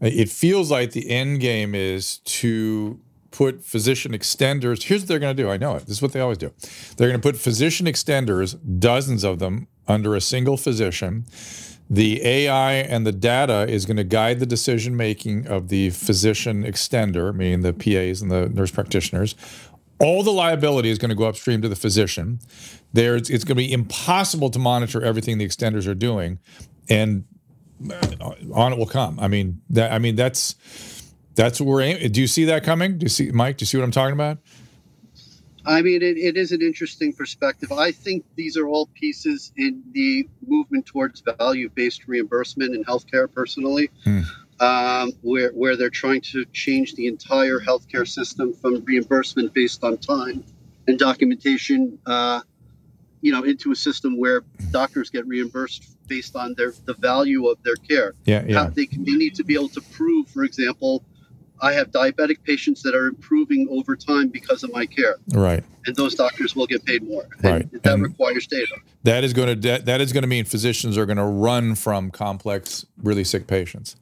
It 0.00 0.28
feels 0.28 0.70
like 0.70 0.92
the 0.92 1.08
end 1.10 1.40
game 1.40 1.74
is 1.74 2.18
to 2.18 2.98
put 3.30 3.64
physician 3.64 4.12
extenders. 4.12 4.84
Here's 4.84 5.02
what 5.02 5.08
they're 5.08 5.18
going 5.18 5.36
to 5.36 5.42
do. 5.42 5.50
I 5.50 5.56
know 5.56 5.76
it. 5.76 5.86
This 5.86 5.96
is 5.96 6.02
what 6.02 6.12
they 6.12 6.20
always 6.20 6.38
do. 6.38 6.52
They're 6.96 7.08
going 7.08 7.20
to 7.20 7.22
put 7.22 7.36
physician 7.36 7.86
extenders, 7.86 8.58
dozens 8.78 9.24
of 9.24 9.38
them, 9.38 9.68
under 9.86 10.14
a 10.14 10.20
single 10.20 10.56
physician 10.56 11.26
the 11.90 12.24
AI 12.24 12.74
and 12.74 13.04
the 13.04 13.12
data 13.12 13.66
is 13.68 13.84
going 13.84 13.96
to 13.96 14.04
guide 14.04 14.38
the 14.38 14.46
decision 14.46 14.96
making 14.96 15.48
of 15.48 15.68
the 15.68 15.90
physician 15.90 16.62
extender, 16.62 17.34
meaning 17.34 17.62
the 17.62 17.72
PAs 17.72 18.22
and 18.22 18.30
the 18.30 18.48
nurse 18.48 18.70
practitioners. 18.70 19.34
All 19.98 20.22
the 20.22 20.30
liability 20.30 20.88
is 20.88 20.98
going 20.98 21.08
to 21.08 21.16
go 21.16 21.24
upstream 21.24 21.60
to 21.62 21.68
the 21.68 21.76
physician. 21.76 22.38
There's, 22.92 23.28
it's 23.28 23.42
going 23.42 23.56
to 23.56 23.62
be 23.62 23.72
impossible 23.72 24.50
to 24.50 24.58
monitor 24.60 25.02
everything 25.02 25.38
the 25.38 25.46
extenders 25.46 25.88
are 25.88 25.94
doing, 25.94 26.38
and 26.88 27.24
uh, 27.90 28.34
on 28.54 28.72
it 28.72 28.78
will 28.78 28.86
come. 28.86 29.18
I 29.18 29.26
mean, 29.26 29.60
that 29.70 29.92
I 29.92 29.98
mean 29.98 30.14
that's 30.14 30.54
that's 31.40 31.60
what 31.60 31.66
we're 31.66 31.80
aiming. 31.80 32.12
Do 32.12 32.20
you 32.20 32.26
see 32.26 32.44
that 32.46 32.64
coming? 32.64 32.98
Do 32.98 33.04
you 33.04 33.08
see, 33.08 33.30
Mike? 33.30 33.56
Do 33.56 33.62
you 33.62 33.66
see 33.66 33.78
what 33.78 33.84
I'm 33.84 33.90
talking 33.90 34.12
about? 34.12 34.38
I 35.64 35.82
mean, 35.82 36.02
it, 36.02 36.16
it 36.16 36.36
is 36.36 36.52
an 36.52 36.62
interesting 36.62 37.12
perspective. 37.12 37.72
I 37.72 37.92
think 37.92 38.24
these 38.34 38.56
are 38.56 38.66
all 38.66 38.86
pieces 38.94 39.52
in 39.56 39.82
the 39.92 40.28
movement 40.46 40.86
towards 40.86 41.22
value 41.38 41.70
based 41.70 42.06
reimbursement 42.06 42.74
in 42.74 42.84
healthcare, 42.84 43.32
personally, 43.32 43.90
hmm. 44.04 44.20
um, 44.58 45.12
where, 45.22 45.50
where 45.50 45.76
they're 45.76 45.90
trying 45.90 46.20
to 46.32 46.44
change 46.46 46.94
the 46.94 47.06
entire 47.06 47.58
healthcare 47.60 48.08
system 48.08 48.52
from 48.52 48.84
reimbursement 48.84 49.52
based 49.54 49.82
on 49.84 49.96
time 49.98 50.44
and 50.88 50.98
documentation. 50.98 51.98
Uh, 52.06 52.40
you 53.22 53.32
know, 53.32 53.42
into 53.42 53.70
a 53.70 53.76
system 53.76 54.18
where 54.18 54.42
doctors 54.70 55.10
get 55.10 55.26
reimbursed 55.26 55.94
based 56.08 56.36
on 56.36 56.54
their 56.54 56.72
the 56.86 56.94
value 56.94 57.48
of 57.48 57.62
their 57.62 57.76
care. 57.76 58.14
Yeah, 58.24 58.42
yeah. 58.46 58.64
How 58.64 58.70
they, 58.70 58.86
can, 58.86 59.04
they 59.04 59.12
need 59.12 59.34
to 59.34 59.44
be 59.44 59.52
able 59.52 59.68
to 59.70 59.82
prove, 59.92 60.26
for 60.28 60.42
example, 60.42 61.04
I 61.62 61.72
have 61.72 61.90
diabetic 61.90 62.42
patients 62.44 62.82
that 62.82 62.94
are 62.94 63.06
improving 63.06 63.68
over 63.70 63.96
time 63.96 64.28
because 64.28 64.62
of 64.62 64.72
my 64.72 64.86
care. 64.86 65.16
Right. 65.32 65.62
And 65.86 65.96
those 65.96 66.14
doctors 66.14 66.56
will 66.56 66.66
get 66.66 66.84
paid 66.84 67.02
more. 67.02 67.26
Right. 67.42 67.70
And 67.72 67.82
that 67.82 67.94
and 67.94 68.02
requires 68.02 68.46
data. 68.46 68.76
That 69.04 69.24
is 69.24 69.32
going 69.32 69.60
to 69.60 69.78
that 69.78 70.00
is 70.00 70.12
going 70.12 70.22
to 70.22 70.28
mean 70.28 70.44
physicians 70.44 70.96
are 70.98 71.06
going 71.06 71.18
to 71.18 71.24
run 71.24 71.74
from 71.74 72.10
complex, 72.10 72.86
really 73.02 73.24
sick 73.24 73.46
patients. 73.46 73.96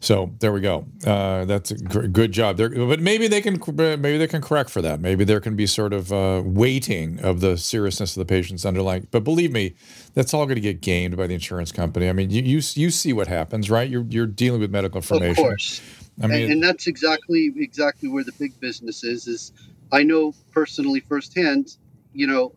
So 0.00 0.32
there 0.38 0.52
we 0.52 0.60
go. 0.60 0.86
Uh, 1.04 1.44
that's 1.44 1.72
a 1.72 1.74
good 1.76 2.30
job. 2.30 2.56
There, 2.56 2.68
but 2.68 3.00
maybe 3.00 3.26
they 3.26 3.40
can 3.40 3.60
maybe 3.74 4.16
they 4.16 4.28
can 4.28 4.40
correct 4.40 4.70
for 4.70 4.80
that. 4.80 5.00
Maybe 5.00 5.24
there 5.24 5.40
can 5.40 5.56
be 5.56 5.66
sort 5.66 5.92
of 5.92 6.12
uh, 6.12 6.42
weighting 6.44 7.18
of 7.20 7.40
the 7.40 7.56
seriousness 7.56 8.16
of 8.16 8.20
the 8.20 8.32
patient's 8.32 8.64
underlying. 8.64 9.08
But 9.10 9.24
believe 9.24 9.50
me, 9.50 9.74
that's 10.14 10.32
all 10.32 10.46
going 10.46 10.54
to 10.54 10.60
get 10.60 10.80
gamed 10.80 11.16
by 11.16 11.26
the 11.26 11.34
insurance 11.34 11.72
company. 11.72 12.08
I 12.08 12.12
mean, 12.12 12.30
you 12.30 12.42
you, 12.42 12.60
you 12.74 12.90
see 12.90 13.12
what 13.12 13.26
happens, 13.26 13.70
right? 13.70 13.90
You're 13.90 14.06
you're 14.08 14.26
dealing 14.26 14.60
with 14.60 14.70
medical 14.70 14.98
information. 14.98 15.30
Of 15.30 15.36
course. 15.36 15.80
I 16.22 16.26
mean, 16.26 16.42
and, 16.42 16.52
and, 16.52 16.62
that's 16.62 16.86
exactly 16.86 17.52
exactly 17.56 18.08
where 18.08 18.24
the 18.24 18.32
big 18.32 18.58
business 18.60 19.04
is. 19.04 19.26
Is 19.26 19.52
I 19.92 20.02
know 20.02 20.34
personally 20.52 21.00
firsthand, 21.00 21.76
you 22.12 22.26
know, 22.26 22.52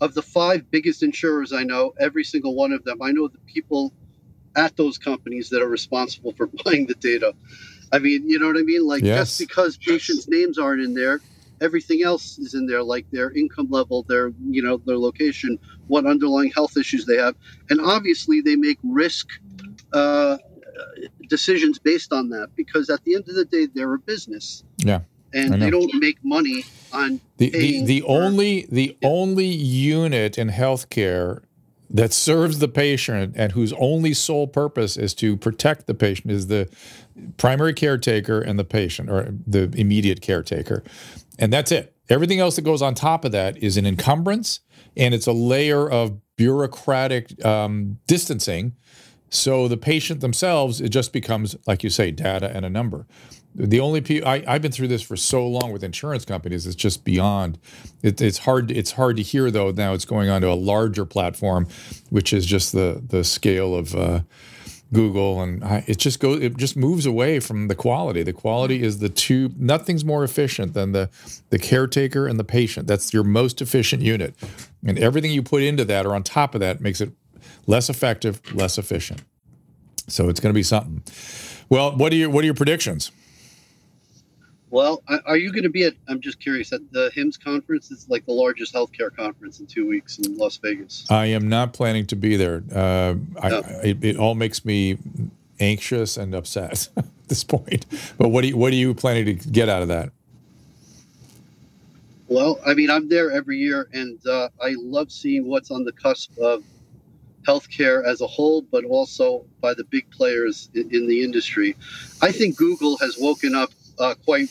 of 0.00 0.14
the 0.14 0.22
five 0.22 0.70
biggest 0.70 1.02
insurers 1.02 1.52
I 1.52 1.62
know, 1.62 1.92
every 1.98 2.24
single 2.24 2.54
one 2.54 2.72
of 2.72 2.84
them, 2.84 3.00
I 3.02 3.12
know 3.12 3.28
the 3.28 3.38
people 3.46 3.92
at 4.56 4.76
those 4.76 4.98
companies 4.98 5.48
that 5.50 5.62
are 5.62 5.68
responsible 5.68 6.32
for 6.32 6.48
buying 6.64 6.86
the 6.86 6.94
data, 6.94 7.34
I 7.92 7.98
mean, 7.98 8.28
you 8.28 8.38
know 8.38 8.46
what 8.46 8.56
I 8.56 8.62
mean? 8.62 8.86
Like 8.86 9.02
Yes. 9.02 9.38
just 9.38 9.48
because 9.48 9.76
patients' 9.76 10.28
names 10.28 10.58
aren't 10.58 10.82
in 10.82 10.94
there, 10.94 11.20
everything 11.60 12.02
else 12.02 12.38
is 12.38 12.54
in 12.54 12.66
there, 12.66 12.82
like 12.82 13.06
their 13.10 13.30
income 13.32 13.68
level, 13.70 14.04
their 14.08 14.32
you 14.48 14.62
know 14.62 14.80
their 14.86 14.98
location, 14.98 15.58
what 15.88 16.06
underlying 16.06 16.50
health 16.52 16.76
issues 16.76 17.04
they 17.06 17.16
have, 17.16 17.34
and 17.68 17.80
obviously 17.80 18.40
they 18.40 18.56
make 18.56 18.78
risk 18.84 19.28
uh, 19.92 20.38
decisions 21.30 21.78
based 21.78 22.12
on 22.12 22.28
that 22.28 22.48
because 22.56 22.90
at 22.90 23.02
the 23.04 23.14
end 23.14 23.24
of 23.28 23.34
the 23.34 23.46
day, 23.46 23.66
they're 23.74 23.94
a 23.94 23.98
business 23.98 24.64
Yeah. 24.78 25.00
And 25.32 25.62
they 25.62 25.70
don't 25.70 25.94
make 26.00 26.18
money 26.24 26.64
on 26.92 27.20
The 27.38 27.50
the, 27.50 27.84
the 27.84 28.00
for- 28.00 28.22
only 28.22 28.66
the 28.70 28.96
only 29.02 29.46
unit 29.46 30.36
in 30.36 30.48
healthcare 30.48 31.42
that 31.88 32.12
serves 32.12 32.58
the 32.58 32.68
patient 32.68 33.34
and 33.36 33.52
whose 33.52 33.72
only 33.74 34.12
sole 34.14 34.46
purpose 34.48 34.96
is 34.96 35.14
to 35.14 35.36
protect 35.36 35.86
the 35.86 35.94
patient 35.94 36.30
is 36.32 36.46
the 36.48 36.68
primary 37.36 37.74
caretaker 37.74 38.40
and 38.40 38.58
the 38.58 38.64
patient 38.64 39.08
or 39.10 39.34
the 39.46 39.72
immediate 39.76 40.20
caretaker. 40.20 40.82
And 41.38 41.52
that's 41.52 41.72
it. 41.72 41.94
Everything 42.08 42.40
else 42.40 42.56
that 42.56 42.62
goes 42.62 42.82
on 42.82 42.94
top 42.94 43.24
of 43.24 43.32
that 43.32 43.56
is 43.58 43.76
an 43.76 43.86
encumbrance 43.86 44.60
and 44.96 45.14
it's 45.14 45.26
a 45.28 45.32
layer 45.32 45.88
of 45.88 46.20
bureaucratic 46.36 47.44
um, 47.44 47.98
distancing. 48.06 48.74
So 49.30 49.68
the 49.68 49.76
patient 49.76 50.20
themselves, 50.20 50.80
it 50.80 50.88
just 50.88 51.12
becomes, 51.12 51.56
like 51.66 51.84
you 51.84 51.90
say, 51.90 52.10
data 52.10 52.50
and 52.54 52.64
a 52.64 52.70
number. 52.70 53.06
The 53.54 53.80
only 53.80 54.00
people 54.00 54.28
I, 54.28 54.44
I've 54.46 54.62
been 54.62 54.70
through 54.70 54.88
this 54.88 55.02
for 55.02 55.16
so 55.16 55.46
long 55.46 55.72
with 55.72 55.82
insurance 55.82 56.24
companies, 56.24 56.66
it's 56.66 56.76
just 56.76 57.04
beyond. 57.04 57.58
It, 58.02 58.20
it's 58.20 58.38
hard. 58.38 58.70
It's 58.70 58.92
hard 58.92 59.16
to 59.16 59.22
hear 59.22 59.50
though. 59.50 59.72
Now 59.72 59.92
it's 59.92 60.04
going 60.04 60.28
on 60.28 60.40
to 60.42 60.48
a 60.48 60.54
larger 60.54 61.04
platform, 61.04 61.66
which 62.10 62.32
is 62.32 62.46
just 62.46 62.72
the 62.72 63.02
the 63.04 63.24
scale 63.24 63.74
of 63.74 63.94
uh, 63.94 64.20
Google, 64.92 65.40
and 65.40 65.64
I, 65.64 65.84
it 65.86 65.98
just 65.98 66.20
goes. 66.20 66.40
It 66.42 66.56
just 66.58 66.76
moves 66.76 67.06
away 67.06 67.40
from 67.40 67.66
the 67.66 67.74
quality. 67.74 68.22
The 68.22 68.32
quality 68.32 68.82
is 68.82 68.98
the 68.98 69.08
two. 69.08 69.50
Nothing's 69.56 70.04
more 70.04 70.22
efficient 70.22 70.74
than 70.74 70.92
the 70.92 71.10
the 71.50 71.58
caretaker 71.58 72.28
and 72.28 72.38
the 72.38 72.44
patient. 72.44 72.86
That's 72.86 73.12
your 73.12 73.24
most 73.24 73.60
efficient 73.60 74.02
unit, 74.02 74.34
and 74.86 74.96
everything 74.98 75.32
you 75.32 75.42
put 75.42 75.62
into 75.62 75.84
that 75.86 76.06
or 76.06 76.14
on 76.14 76.22
top 76.22 76.54
of 76.54 76.60
that 76.60 76.80
makes 76.80 77.00
it 77.00 77.10
less 77.66 77.90
effective, 77.90 78.40
less 78.54 78.78
efficient. 78.78 79.22
So 80.08 80.28
it's 80.28 80.40
going 80.40 80.52
to 80.52 80.58
be 80.58 80.62
something. 80.62 81.02
Well, 81.68 81.96
what 81.96 82.12
are 82.12 82.16
your 82.16 82.30
what 82.30 82.42
are 82.42 82.46
your 82.46 82.54
predictions? 82.54 83.12
Well, 84.70 85.02
are 85.26 85.36
you 85.36 85.50
going 85.50 85.64
to 85.64 85.70
be 85.70 85.84
at? 85.84 85.94
I'm 86.08 86.20
just 86.20 86.38
curious 86.38 86.72
at 86.72 86.80
the 86.92 87.10
HIMSS 87.14 87.42
conference. 87.42 87.90
It's 87.90 88.08
like 88.08 88.24
the 88.24 88.32
largest 88.32 88.72
healthcare 88.72 89.14
conference 89.14 89.58
in 89.58 89.66
two 89.66 89.86
weeks 89.86 90.18
in 90.18 90.36
Las 90.36 90.58
Vegas. 90.58 91.04
I 91.10 91.26
am 91.26 91.48
not 91.48 91.72
planning 91.72 92.06
to 92.06 92.16
be 92.16 92.36
there. 92.36 92.62
Uh, 92.72 93.14
I, 93.42 93.48
it, 93.82 94.04
it 94.04 94.16
all 94.16 94.36
makes 94.36 94.64
me 94.64 94.96
anxious 95.58 96.16
and 96.16 96.34
upset 96.36 96.88
at 96.96 97.04
this 97.26 97.42
point. 97.42 97.86
But 98.16 98.28
what 98.28 98.42
do 98.42 98.48
you, 98.48 98.56
what 98.56 98.72
are 98.72 98.76
you 98.76 98.94
planning 98.94 99.38
to 99.38 99.48
get 99.48 99.68
out 99.68 99.82
of 99.82 99.88
that? 99.88 100.12
Well, 102.28 102.60
I 102.64 102.74
mean, 102.74 102.90
I'm 102.90 103.08
there 103.08 103.32
every 103.32 103.58
year, 103.58 103.88
and 103.92 104.24
uh, 104.24 104.50
I 104.62 104.76
love 104.78 105.10
seeing 105.10 105.48
what's 105.48 105.72
on 105.72 105.82
the 105.82 105.90
cusp 105.90 106.38
of 106.38 106.62
healthcare 107.46 108.04
as 108.04 108.20
a 108.20 108.26
whole, 108.26 108.62
but 108.62 108.84
also 108.84 109.44
by 109.60 109.74
the 109.74 109.84
big 109.84 110.10
players 110.10 110.70
in, 110.74 110.94
in 110.94 111.06
the 111.06 111.22
industry. 111.22 111.76
I 112.20 112.32
think 112.32 112.56
Google 112.56 112.98
has 112.98 113.16
woken 113.18 113.54
up 113.54 113.70
uh, 113.98 114.14
quite 114.24 114.48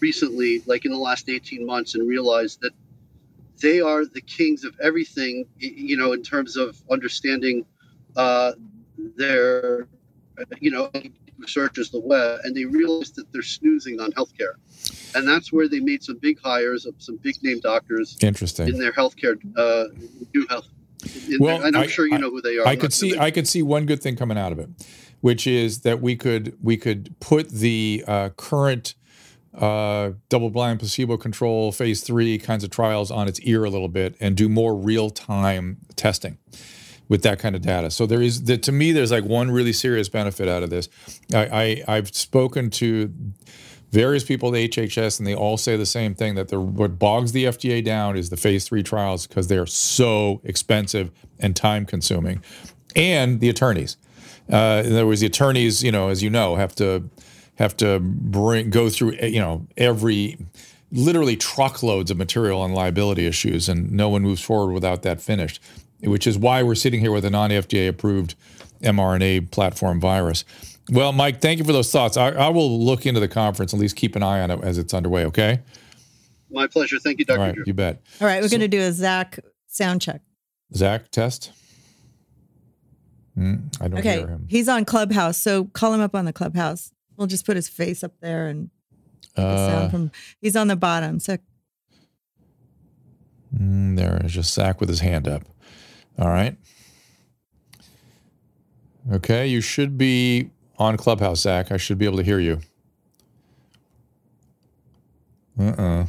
recently, 0.00 0.62
like 0.66 0.84
in 0.84 0.92
the 0.92 0.98
last 0.98 1.28
18 1.28 1.64
months, 1.66 1.94
and 1.94 2.08
realized 2.08 2.60
that 2.60 2.72
they 3.60 3.80
are 3.80 4.04
the 4.04 4.20
kings 4.20 4.64
of 4.64 4.74
everything, 4.82 5.46
you 5.58 5.96
know, 5.96 6.12
in 6.12 6.22
terms 6.22 6.56
of 6.56 6.80
understanding 6.90 7.64
uh, 8.16 8.52
their, 9.16 9.86
you 10.60 10.70
know, 10.70 10.90
searches 11.46 11.90
the 11.90 12.00
web, 12.00 12.40
and 12.44 12.54
they 12.54 12.64
realized 12.64 13.16
that 13.16 13.32
they're 13.32 13.42
snoozing 13.42 14.00
on 14.00 14.12
healthcare. 14.12 14.54
And 15.14 15.26
that's 15.26 15.52
where 15.52 15.68
they 15.68 15.80
made 15.80 16.02
some 16.02 16.18
big 16.18 16.40
hires 16.40 16.86
of 16.86 16.94
some 16.98 17.16
big 17.16 17.42
name 17.42 17.60
doctors 17.60 18.16
Interesting. 18.20 18.68
in 18.68 18.78
their 18.78 18.92
healthcare, 18.92 19.36
uh, 19.56 19.84
new 20.34 20.46
health. 20.48 20.68
Well, 21.38 21.62
and 21.62 21.76
I'm 21.76 21.84
I- 21.84 21.86
sure 21.86 22.06
you 22.06 22.18
know 22.18 22.30
who 22.30 22.40
they 22.40 22.58
are. 22.58 22.66
I 22.66 22.76
could 22.76 22.92
see 22.92 23.18
I 23.18 23.30
could 23.30 23.48
see 23.48 23.62
one 23.62 23.86
good 23.86 24.02
thing 24.02 24.16
coming 24.16 24.38
out 24.38 24.52
of 24.52 24.58
it, 24.58 24.68
which 25.20 25.46
is 25.46 25.80
that 25.80 26.00
we 26.00 26.16
could 26.16 26.56
we 26.62 26.76
could 26.76 27.14
put 27.20 27.50
the 27.50 28.04
uh, 28.06 28.28
current 28.36 28.94
uh, 29.54 30.10
double-blind 30.30 30.80
placebo-control 30.80 31.70
phase 31.70 32.02
three 32.02 32.38
kinds 32.38 32.64
of 32.64 32.70
trials 32.70 33.10
on 33.12 33.28
its 33.28 33.38
ear 33.40 33.64
a 33.64 33.70
little 33.70 33.88
bit 33.88 34.16
and 34.18 34.36
do 34.36 34.48
more 34.48 34.74
real-time 34.74 35.78
testing 35.94 36.38
with 37.08 37.22
that 37.22 37.38
kind 37.38 37.54
of 37.54 37.62
data. 37.62 37.88
So 37.90 38.04
there 38.06 38.20
is 38.20 38.44
that 38.44 38.62
to 38.64 38.72
me, 38.72 38.90
there's 38.90 39.12
like 39.12 39.24
one 39.24 39.50
really 39.50 39.72
serious 39.72 40.08
benefit 40.08 40.48
out 40.48 40.62
of 40.62 40.70
this. 40.70 40.88
I, 41.32 41.84
I 41.86 41.96
I've 41.96 42.14
spoken 42.14 42.70
to 42.70 43.12
various 43.94 44.24
people 44.24 44.48
at 44.48 44.70
HHS, 44.70 45.20
and 45.20 45.26
they 45.26 45.36
all 45.36 45.56
say 45.56 45.76
the 45.76 45.86
same 45.86 46.16
thing 46.16 46.34
that 46.34 46.52
what 46.52 46.98
bogs 46.98 47.30
the 47.30 47.44
FDA 47.44 47.82
down 47.82 48.16
is 48.16 48.28
the 48.28 48.36
phase 48.36 48.66
three 48.66 48.82
trials 48.82 49.26
because 49.26 49.46
they 49.46 49.56
are 49.56 49.66
so 49.66 50.40
expensive 50.42 51.12
and 51.38 51.54
time 51.54 51.86
consuming, 51.86 52.42
and 52.96 53.40
the 53.40 53.48
attorneys. 53.48 53.96
Uh, 54.52 54.82
in 54.84 54.92
other 54.92 55.06
words, 55.06 55.20
the 55.20 55.26
attorneys, 55.26 55.82
you 55.84 55.92
know, 55.92 56.08
as 56.08 56.22
you 56.22 56.28
know, 56.28 56.56
have 56.56 56.74
to 56.74 57.08
have 57.54 57.76
to 57.76 58.00
bring 58.00 58.68
go 58.68 58.90
through, 58.90 59.12
you 59.22 59.38
know, 59.38 59.64
every 59.76 60.38
literally 60.90 61.36
truckloads 61.36 62.10
of 62.10 62.16
material 62.16 62.60
on 62.60 62.72
liability 62.72 63.26
issues, 63.26 63.68
and 63.68 63.92
no 63.92 64.08
one 64.08 64.22
moves 64.22 64.42
forward 64.42 64.72
without 64.72 65.02
that 65.02 65.20
finished. 65.20 65.62
Which 66.00 66.26
is 66.26 66.36
why 66.36 66.62
we're 66.62 66.74
sitting 66.74 67.00
here 67.00 67.12
with 67.12 67.24
a 67.24 67.30
non-FDA 67.30 67.88
approved 67.88 68.34
mRNA 68.82 69.50
platform 69.52 70.00
virus. 70.00 70.44
Well, 70.90 71.12
Mike, 71.12 71.40
thank 71.40 71.58
you 71.58 71.64
for 71.64 71.72
those 71.72 71.90
thoughts. 71.90 72.16
I, 72.16 72.28
I 72.30 72.48
will 72.48 72.78
look 72.84 73.06
into 73.06 73.20
the 73.20 73.28
conference, 73.28 73.72
at 73.72 73.80
least 73.80 73.96
keep 73.96 74.16
an 74.16 74.22
eye 74.22 74.40
on 74.40 74.50
it 74.50 74.60
as 74.62 74.76
it's 74.78 74.92
underway. 74.92 75.24
Okay. 75.26 75.60
My 76.50 76.66
pleasure. 76.66 76.98
Thank 76.98 77.18
you, 77.18 77.24
Dr. 77.24 77.40
All 77.40 77.46
right, 77.46 77.54
Drew. 77.54 77.64
you 77.66 77.74
bet. 77.74 78.02
All 78.20 78.26
right, 78.26 78.42
we're 78.42 78.48
going 78.50 78.60
to 78.60 78.68
do 78.68 78.80
a 78.80 78.92
Zach 78.92 79.38
sound 79.66 80.02
check. 80.02 80.20
Zach, 80.74 81.10
test. 81.10 81.52
Hmm, 83.34 83.54
I 83.80 83.88
don't 83.88 83.98
Okay, 84.00 84.18
hear 84.18 84.28
him. 84.28 84.46
he's 84.48 84.68
on 84.68 84.84
Clubhouse, 84.84 85.36
so 85.38 85.64
call 85.64 85.92
him 85.94 86.00
up 86.00 86.14
on 86.14 86.24
the 86.26 86.32
Clubhouse. 86.32 86.92
We'll 87.16 87.26
just 87.26 87.46
put 87.46 87.56
his 87.56 87.68
face 87.68 88.04
up 88.04 88.12
there 88.20 88.46
and 88.46 88.70
the 89.34 89.42
Uh, 89.42 89.68
sound 89.68 89.90
from. 89.90 90.10
He's 90.40 90.54
on 90.54 90.68
the 90.68 90.76
bottom, 90.76 91.18
so 91.18 91.38
mm, 93.56 93.96
there 93.96 94.20
is 94.24 94.32
just 94.32 94.54
Zach 94.54 94.78
with 94.80 94.88
his 94.88 95.00
hand 95.00 95.26
up. 95.26 95.42
All 96.18 96.28
right. 96.28 96.56
Okay, 99.12 99.46
you 99.48 99.60
should 99.60 99.98
be 99.98 100.50
on 100.78 100.96
Clubhouse, 100.96 101.40
Zach. 101.40 101.70
I 101.72 101.76
should 101.76 101.98
be 101.98 102.04
able 102.06 102.18
to 102.18 102.22
hear 102.24 102.40
you. 102.40 102.60
Uh 105.58 105.62
uh 105.64 106.06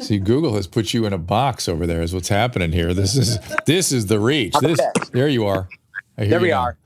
See, 0.00 0.18
Google 0.18 0.54
has 0.56 0.66
put 0.66 0.92
you 0.92 1.06
in 1.06 1.12
a 1.12 1.18
box 1.18 1.68
over 1.68 1.86
there. 1.86 2.02
Is 2.02 2.12
what's 2.12 2.28
happening 2.28 2.72
here. 2.72 2.92
This 2.92 3.16
is 3.16 3.38
this 3.66 3.92
is 3.92 4.06
the 4.06 4.18
reach. 4.20 4.54
This 4.60 4.80
there 5.12 5.28
you 5.28 5.46
are. 5.46 5.68
I 6.18 6.22
hear 6.22 6.30
There 6.30 6.40
you 6.40 6.46
we 6.46 6.52
are. 6.52 6.76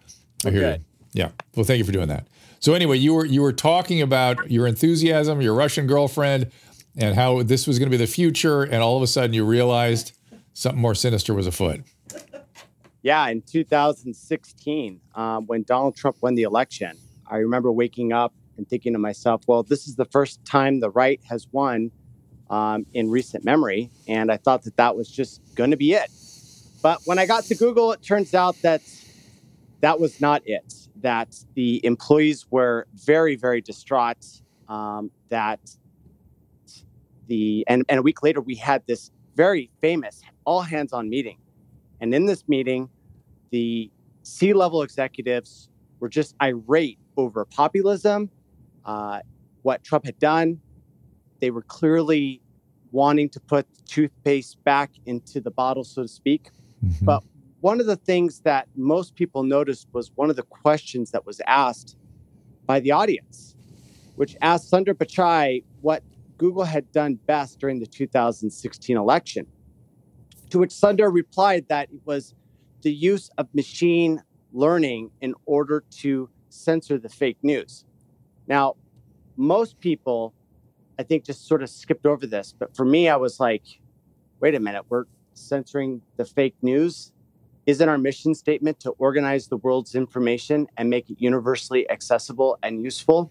I 0.47 0.51
hear 0.51 0.61
Okay. 0.67 0.77
you. 0.79 0.85
Yeah. 1.25 1.31
Well, 1.57 1.65
thank 1.65 1.79
you 1.79 1.85
for 1.85 1.93
doing 1.93 2.09
that. 2.09 2.27
So 2.61 2.75
anyway, 2.75 2.99
you 2.99 3.15
were 3.15 3.25
you 3.25 3.43
were 3.43 3.53
talking 3.53 4.03
about 4.03 4.51
your 4.51 4.67
enthusiasm, 4.67 5.41
your 5.41 5.55
Russian 5.55 5.87
girlfriend, 5.87 6.51
and 6.97 7.15
how 7.17 7.43
this 7.43 7.67
was 7.67 7.79
going 7.79 7.91
to 7.91 7.97
be 7.97 8.03
the 8.05 8.11
future, 8.11 8.63
and 8.63 8.83
all 8.83 8.97
of 8.97 9.03
a 9.03 9.07
sudden 9.07 9.33
you 9.35 9.45
realized 9.45 10.13
something 10.53 10.81
more 10.81 10.95
sinister 10.95 11.35
was 11.35 11.47
afoot. 11.47 11.83
Yeah, 13.03 13.29
in 13.29 13.43
2016, 13.43 15.01
um, 15.15 15.47
when 15.47 15.63
Donald 15.63 15.97
Trump 15.97 16.17
won 16.21 16.35
the 16.35 16.43
election, 16.43 16.97
I 17.27 17.37
remember 17.37 17.71
waking 17.71 18.13
up 18.13 18.35
and 18.57 18.69
thinking 18.69 18.93
to 18.95 18.99
myself, 18.99 19.43
well, 19.47 19.63
this 19.63 19.87
is 19.87 19.95
the 19.95 20.05
first 20.07 20.45
time 20.45 20.81
the 20.81 20.91
right 20.91 21.21
has 21.29 21.47
won 21.53 21.93
um, 22.51 22.87
in 22.95 23.09
recent 23.09 23.45
memory. 23.45 23.91
And 24.09 24.33
I 24.33 24.37
thought 24.37 24.65
that 24.65 24.77
that 24.77 24.97
was 24.97 25.09
just 25.09 25.41
going 25.55 25.71
to 25.71 25.77
be 25.77 25.93
it. 25.93 26.11
But 26.83 27.01
when 27.05 27.19
I 27.19 27.27
got 27.27 27.45
to 27.45 27.55
Google, 27.55 27.93
it 27.93 28.03
turns 28.03 28.35
out 28.35 28.61
that 28.63 28.83
that 29.81 30.01
was 30.01 30.21
not 30.21 30.43
it, 30.45 30.75
that 30.97 31.37
the 31.55 31.85
employees 31.85 32.47
were 32.51 32.89
very, 32.95 33.37
very 33.37 33.61
distraught, 33.61 34.27
um, 34.69 35.13
that 35.29 35.61
the, 37.29 37.65
and, 37.69 37.85
and 37.89 38.01
a 38.01 38.03
week 38.03 38.23
later, 38.25 38.41
we 38.41 38.57
had 38.57 38.83
this 38.87 39.13
very 39.37 39.71
famous 39.81 40.21
all 40.45 40.63
hands 40.63 40.93
on 40.93 41.09
meeting. 41.09 41.39
And 42.01 42.15
in 42.15 42.27
this 42.27 42.49
meeting, 42.49 42.89
the 43.51 43.91
C 44.23 44.53
level 44.53 44.83
executives 44.83 45.69
were 46.01 46.09
just 46.09 46.35
irate 46.43 46.99
over 47.17 47.45
populism, 47.45 48.31
uh, 48.85 49.21
what 49.63 49.83
Trump 49.83 50.05
had 50.07 50.19
done. 50.19 50.61
They 51.41 51.51
were 51.51 51.63
clearly 51.63 52.41
wanting 52.93 53.29
to 53.31 53.41
put 53.41 53.67
toothpaste 53.87 54.63
back 54.65 54.93
into 55.07 55.41
the 55.41 55.51
bottle, 55.51 55.85
so 55.85 56.03
to 56.03 56.09
speak. 56.09 56.51
But 57.03 57.23
one 57.61 57.81
of 57.81 57.87
the 57.87 57.97
things 57.97 58.41
that 58.41 58.69
most 58.77 59.15
people 59.15 59.43
noticed 59.43 59.89
was 59.93 60.13
one 60.15 60.31
of 60.31 60.37
the 60.37 60.43
questions 60.45 61.11
that 61.11 61.27
was 61.27 61.41
asked 61.47 61.97
by 62.67 62.81
the 62.81 62.93
audience, 62.93 63.57
which 64.17 64.37
asked 64.43 64.71
Sundar 64.71 64.95
Pichai 64.95 65.65
what 65.81 66.03
Google 66.37 66.65
had 66.65 66.91
done 66.93 67.15
best 67.27 67.59
during 67.59 67.81
the 67.81 67.87
2016 67.87 68.97
election. 68.97 69.47
To 70.51 70.59
which 70.59 70.71
Sundar 70.71 71.13
replied 71.13 71.67
that 71.69 71.91
it 71.93 72.01
was 72.05 72.35
the 72.83 72.93
use 72.93 73.31
of 73.39 73.49
machine 73.55 74.23
learning 74.53 75.11
in 75.21 75.35
order 75.47 75.85
to 75.91 76.29
censor 76.49 76.99
the 76.99 77.09
fake 77.09 77.39
news. 77.43 77.85
Now, 78.47 78.77
most 79.37 79.79
people, 79.79 80.35
I 80.99 81.03
think, 81.03 81.25
just 81.25 81.47
sort 81.47 81.63
of 81.63 81.69
skipped 81.69 82.07
over 82.07 82.27
this. 82.27 82.55
But 82.59 82.75
for 82.75 82.85
me, 82.85 83.09
I 83.09 83.17
was 83.17 83.39
like, 83.39 83.81
wait 84.41 84.55
a 84.55 84.61
minute, 84.61 84.85
we're 84.89 85.05
censoring 85.35 86.01
the 86.17 86.25
fake 86.25 86.57
news. 86.63 87.13
Isn't 87.67 87.89
our 87.89 87.99
mission 87.99 88.35
statement 88.35 88.81
to 88.81 88.91
organize 88.93 89.49
the 89.49 89.59
world's 89.59 89.95
information 89.95 90.67
and 90.79 90.89
make 90.89 91.11
it 91.11 91.21
universally 91.21 91.89
accessible 91.91 92.59
and 92.63 92.83
useful? 92.83 93.31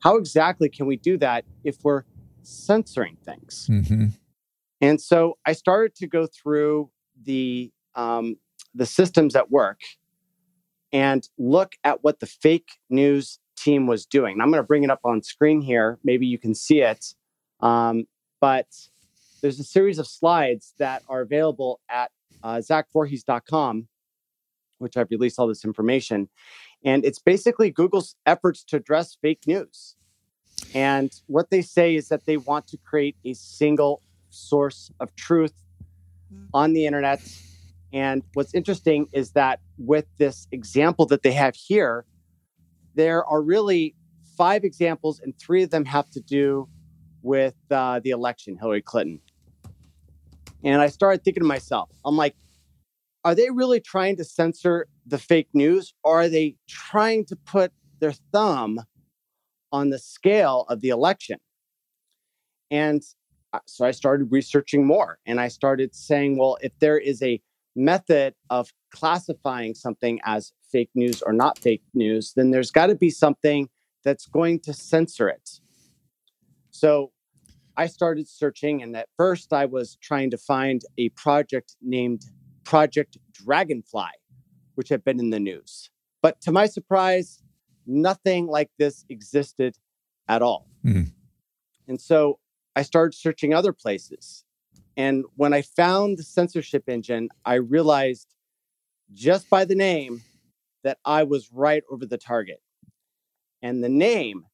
How 0.00 0.16
exactly 0.16 0.68
can 0.68 0.86
we 0.86 0.96
do 0.96 1.18
that 1.18 1.44
if 1.64 1.76
we're 1.82 2.04
censoring 2.42 3.18
things? 3.24 3.68
Mm-hmm. 3.70 4.06
And 4.80 5.00
so 5.00 5.38
I 5.46 5.52
started 5.52 5.94
to 5.96 6.06
go 6.06 6.26
through 6.26 6.90
the 7.24 7.72
um, 7.94 8.36
the 8.74 8.86
systems 8.86 9.34
at 9.34 9.50
work 9.50 9.80
and 10.92 11.28
look 11.38 11.72
at 11.82 12.04
what 12.04 12.20
the 12.20 12.26
fake 12.26 12.72
news 12.90 13.38
team 13.56 13.86
was 13.86 14.06
doing. 14.06 14.34
And 14.34 14.42
I'm 14.42 14.50
going 14.50 14.62
to 14.62 14.66
bring 14.66 14.84
it 14.84 14.90
up 14.90 15.00
on 15.04 15.22
screen 15.22 15.60
here. 15.60 15.98
Maybe 16.04 16.26
you 16.26 16.38
can 16.38 16.54
see 16.54 16.82
it. 16.82 17.14
Um, 17.60 18.04
but 18.40 18.66
there's 19.40 19.58
a 19.58 19.64
series 19.64 19.98
of 19.98 20.06
slides 20.06 20.74
that 20.78 21.02
are 21.08 21.22
available 21.22 21.80
at 21.88 22.10
uh, 22.42 22.56
zachvorhies.com, 22.56 23.88
which 24.78 24.96
I've 24.96 25.10
released 25.10 25.38
all 25.38 25.48
this 25.48 25.64
information. 25.64 26.28
And 26.84 27.04
it's 27.04 27.18
basically 27.18 27.70
Google's 27.70 28.14
efforts 28.26 28.62
to 28.64 28.76
address 28.76 29.16
fake 29.20 29.46
news. 29.46 29.96
And 30.74 31.10
what 31.26 31.50
they 31.50 31.62
say 31.62 31.96
is 31.96 32.08
that 32.08 32.26
they 32.26 32.36
want 32.36 32.66
to 32.68 32.78
create 32.78 33.16
a 33.24 33.34
single 33.34 34.02
source 34.36 34.90
of 35.00 35.14
truth 35.16 35.54
on 36.52 36.72
the 36.72 36.86
internet. 36.86 37.20
And 37.92 38.22
what's 38.34 38.54
interesting 38.54 39.08
is 39.12 39.30
that 39.32 39.60
with 39.78 40.06
this 40.18 40.48
example 40.52 41.06
that 41.06 41.22
they 41.22 41.32
have 41.32 41.54
here, 41.54 42.04
there 42.94 43.24
are 43.24 43.42
really 43.42 43.94
five 44.36 44.64
examples, 44.64 45.20
and 45.20 45.38
three 45.38 45.62
of 45.62 45.70
them 45.70 45.84
have 45.84 46.10
to 46.10 46.20
do 46.20 46.68
with 47.22 47.54
uh, 47.70 48.00
the 48.04 48.10
election, 48.10 48.56
Hillary 48.56 48.82
Clinton. 48.82 49.20
And 50.62 50.82
I 50.82 50.88
started 50.88 51.24
thinking 51.24 51.42
to 51.42 51.46
myself, 51.46 51.90
I'm 52.04 52.16
like, 52.16 52.36
are 53.24 53.34
they 53.34 53.50
really 53.50 53.80
trying 53.80 54.16
to 54.16 54.24
censor 54.24 54.86
the 55.06 55.18
fake 55.18 55.48
news, 55.54 55.94
or 56.04 56.22
are 56.22 56.28
they 56.28 56.56
trying 56.68 57.24
to 57.26 57.36
put 57.36 57.72
their 57.98 58.12
thumb 58.32 58.80
on 59.72 59.90
the 59.90 59.98
scale 59.98 60.66
of 60.68 60.80
the 60.80 60.90
election? 60.90 61.38
And 62.70 63.02
so 63.66 63.84
I 63.84 63.90
started 63.90 64.30
researching 64.30 64.86
more 64.86 65.18
and 65.26 65.40
I 65.40 65.48
started 65.48 65.94
saying, 65.94 66.38
well, 66.38 66.58
if 66.60 66.72
there 66.80 66.98
is 66.98 67.22
a 67.22 67.40
method 67.74 68.34
of 68.50 68.72
classifying 68.90 69.74
something 69.74 70.20
as 70.24 70.52
fake 70.70 70.90
news 70.94 71.22
or 71.22 71.32
not 71.32 71.58
fake 71.58 71.82
news, 71.94 72.32
then 72.34 72.50
there's 72.50 72.70
got 72.70 72.86
to 72.86 72.94
be 72.94 73.10
something 73.10 73.68
that's 74.04 74.26
going 74.26 74.60
to 74.60 74.72
censor 74.72 75.28
it. 75.28 75.60
So 76.70 77.12
I 77.76 77.86
started 77.86 78.28
searching, 78.28 78.82
and 78.82 78.96
at 78.96 79.08
first 79.16 79.52
I 79.52 79.66
was 79.66 79.96
trying 80.00 80.30
to 80.30 80.38
find 80.38 80.82
a 80.96 81.10
project 81.10 81.76
named 81.82 82.24
Project 82.64 83.18
Dragonfly, 83.32 84.10
which 84.74 84.88
had 84.88 85.04
been 85.04 85.20
in 85.20 85.30
the 85.30 85.40
news. 85.40 85.90
But 86.22 86.40
to 86.42 86.52
my 86.52 86.66
surprise, 86.66 87.42
nothing 87.86 88.46
like 88.46 88.70
this 88.78 89.04
existed 89.08 89.76
at 90.28 90.42
all. 90.42 90.66
Mm-hmm. 90.84 91.10
And 91.88 92.00
so 92.00 92.38
I 92.76 92.82
started 92.82 93.16
searching 93.16 93.54
other 93.54 93.72
places. 93.72 94.44
And 94.98 95.24
when 95.34 95.54
I 95.54 95.62
found 95.62 96.18
the 96.18 96.22
censorship 96.22 96.84
engine, 96.88 97.30
I 97.44 97.54
realized 97.54 98.34
just 99.14 99.48
by 99.48 99.64
the 99.64 99.74
name 99.74 100.22
that 100.84 100.98
I 101.04 101.22
was 101.22 101.50
right 101.52 101.82
over 101.90 102.04
the 102.04 102.18
target. 102.18 102.60
And 103.62 103.82
the 103.82 103.88
name 103.88 104.44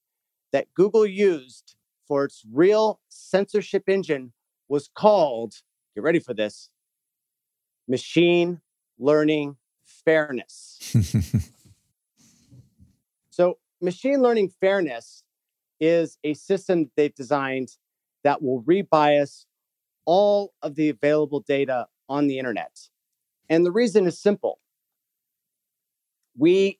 that 0.52 0.72
Google 0.72 1.04
used 1.04 1.74
for 2.06 2.24
its 2.24 2.44
real 2.50 3.00
censorship 3.08 3.88
engine 3.88 4.32
was 4.68 4.88
called, 4.88 5.54
get 5.94 6.04
ready 6.04 6.20
for 6.20 6.32
this, 6.32 6.70
Machine 7.88 8.60
Learning 8.98 9.56
Fairness. 9.82 10.94
so, 13.30 13.58
Machine 13.80 14.22
Learning 14.22 14.48
Fairness 14.60 15.24
is 15.80 16.18
a 16.22 16.34
system 16.34 16.88
they've 16.96 17.14
designed 17.14 17.76
that 18.24 18.42
will 18.42 18.62
rebias 18.62 19.44
all 20.04 20.52
of 20.62 20.74
the 20.74 20.88
available 20.88 21.40
data 21.40 21.86
on 22.08 22.26
the 22.26 22.38
internet. 22.38 22.88
And 23.48 23.64
the 23.64 23.70
reason 23.72 24.06
is 24.06 24.18
simple. 24.18 24.58
We, 26.36 26.78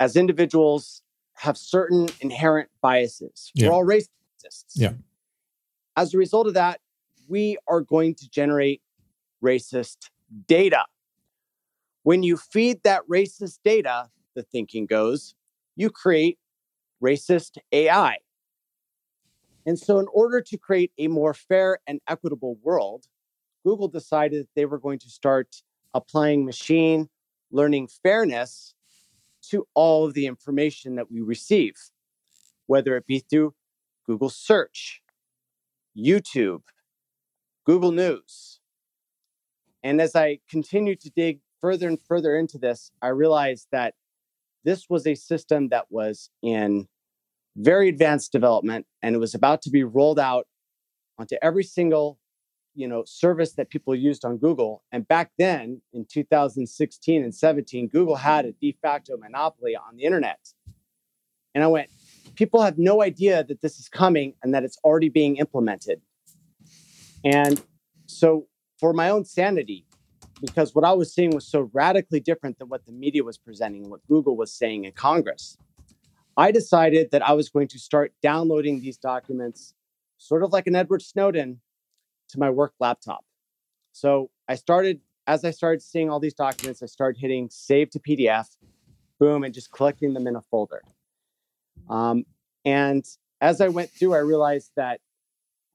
as 0.00 0.16
individuals, 0.16 1.02
have 1.34 1.56
certain 1.56 2.08
inherent 2.20 2.68
biases. 2.80 3.52
Yeah. 3.54 3.68
We're 3.68 3.74
all 3.74 3.84
racists. 3.84 4.72
Yeah. 4.74 4.92
As 5.96 6.14
a 6.14 6.18
result 6.18 6.46
of 6.46 6.54
that, 6.54 6.80
we 7.28 7.58
are 7.68 7.80
going 7.80 8.14
to 8.16 8.28
generate 8.30 8.82
racist 9.42 10.10
data. 10.46 10.84
When 12.02 12.22
you 12.22 12.36
feed 12.36 12.82
that 12.84 13.02
racist 13.08 13.58
data, 13.64 14.08
the 14.34 14.42
thinking 14.42 14.86
goes, 14.86 15.34
you 15.76 15.90
create 15.90 16.38
racist 17.02 17.58
AI. 17.72 18.18
And 19.68 19.78
so, 19.78 19.98
in 19.98 20.06
order 20.14 20.40
to 20.40 20.56
create 20.56 20.92
a 20.96 21.08
more 21.08 21.34
fair 21.34 21.80
and 21.86 22.00
equitable 22.08 22.56
world, 22.62 23.04
Google 23.66 23.88
decided 23.88 24.44
that 24.44 24.54
they 24.56 24.64
were 24.64 24.78
going 24.78 24.98
to 25.00 25.10
start 25.10 25.56
applying 25.92 26.46
machine 26.46 27.10
learning 27.50 27.88
fairness 28.02 28.72
to 29.50 29.68
all 29.74 30.06
of 30.06 30.14
the 30.14 30.24
information 30.24 30.94
that 30.94 31.10
we 31.10 31.20
receive, 31.20 31.74
whether 32.66 32.96
it 32.96 33.06
be 33.06 33.18
through 33.18 33.52
Google 34.06 34.30
search, 34.30 35.02
YouTube, 35.94 36.62
Google 37.66 37.92
News. 37.92 38.60
And 39.82 40.00
as 40.00 40.16
I 40.16 40.38
continued 40.48 41.00
to 41.00 41.10
dig 41.10 41.40
further 41.60 41.88
and 41.88 42.00
further 42.08 42.38
into 42.38 42.56
this, 42.56 42.90
I 43.02 43.08
realized 43.08 43.68
that 43.72 43.92
this 44.64 44.88
was 44.88 45.06
a 45.06 45.14
system 45.14 45.68
that 45.68 45.92
was 45.92 46.30
in 46.40 46.88
very 47.58 47.88
advanced 47.88 48.32
development, 48.32 48.86
and 49.02 49.14
it 49.14 49.18
was 49.18 49.34
about 49.34 49.62
to 49.62 49.70
be 49.70 49.84
rolled 49.84 50.18
out 50.18 50.46
onto 51.18 51.36
every 51.42 51.64
single 51.64 52.18
you 52.74 52.86
know 52.86 53.02
service 53.04 53.54
that 53.54 53.68
people 53.68 53.94
used 53.94 54.24
on 54.24 54.38
Google. 54.38 54.82
And 54.92 55.06
back 55.06 55.32
then, 55.38 55.82
in 55.92 56.06
2016 56.06 57.22
and 57.22 57.34
17, 57.34 57.88
Google 57.88 58.16
had 58.16 58.46
a 58.46 58.52
de 58.52 58.76
facto 58.80 59.16
monopoly 59.16 59.76
on 59.76 59.96
the 59.96 60.04
internet. 60.04 60.38
And 61.54 61.64
I 61.64 61.66
went, 61.66 61.90
people 62.36 62.62
have 62.62 62.78
no 62.78 63.02
idea 63.02 63.42
that 63.42 63.60
this 63.60 63.80
is 63.80 63.88
coming 63.88 64.34
and 64.42 64.54
that 64.54 64.62
it's 64.62 64.78
already 64.84 65.08
being 65.08 65.36
implemented. 65.36 66.00
And 67.24 67.60
so, 68.06 68.46
for 68.78 68.92
my 68.92 69.10
own 69.10 69.24
sanity, 69.24 69.84
because 70.40 70.72
what 70.72 70.84
I 70.84 70.92
was 70.92 71.12
seeing 71.12 71.30
was 71.30 71.48
so 71.48 71.68
radically 71.72 72.20
different 72.20 72.58
than 72.60 72.68
what 72.68 72.86
the 72.86 72.92
media 72.92 73.24
was 73.24 73.36
presenting 73.36 73.90
what 73.90 74.06
Google 74.06 74.36
was 74.36 74.52
saying 74.52 74.84
in 74.84 74.92
Congress. 74.92 75.58
I 76.38 76.52
decided 76.52 77.10
that 77.10 77.28
I 77.28 77.32
was 77.32 77.48
going 77.48 77.66
to 77.68 77.80
start 77.80 78.12
downloading 78.22 78.80
these 78.80 78.96
documents, 78.96 79.74
sort 80.18 80.44
of 80.44 80.52
like 80.52 80.68
an 80.68 80.76
Edward 80.76 81.02
Snowden, 81.02 81.60
to 82.28 82.38
my 82.38 82.48
work 82.48 82.74
laptop. 82.78 83.24
So 83.92 84.30
I 84.48 84.54
started, 84.54 85.00
as 85.26 85.44
I 85.44 85.50
started 85.50 85.82
seeing 85.82 86.08
all 86.08 86.20
these 86.20 86.34
documents, 86.34 86.80
I 86.80 86.86
started 86.86 87.20
hitting 87.20 87.48
save 87.50 87.90
to 87.90 87.98
PDF, 87.98 88.56
boom, 89.18 89.42
and 89.42 89.52
just 89.52 89.72
collecting 89.72 90.14
them 90.14 90.28
in 90.28 90.36
a 90.36 90.42
folder. 90.42 90.82
Um, 91.90 92.24
and 92.64 93.04
as 93.40 93.60
I 93.60 93.66
went 93.68 93.90
through, 93.90 94.14
I 94.14 94.18
realized 94.18 94.70
that 94.76 95.00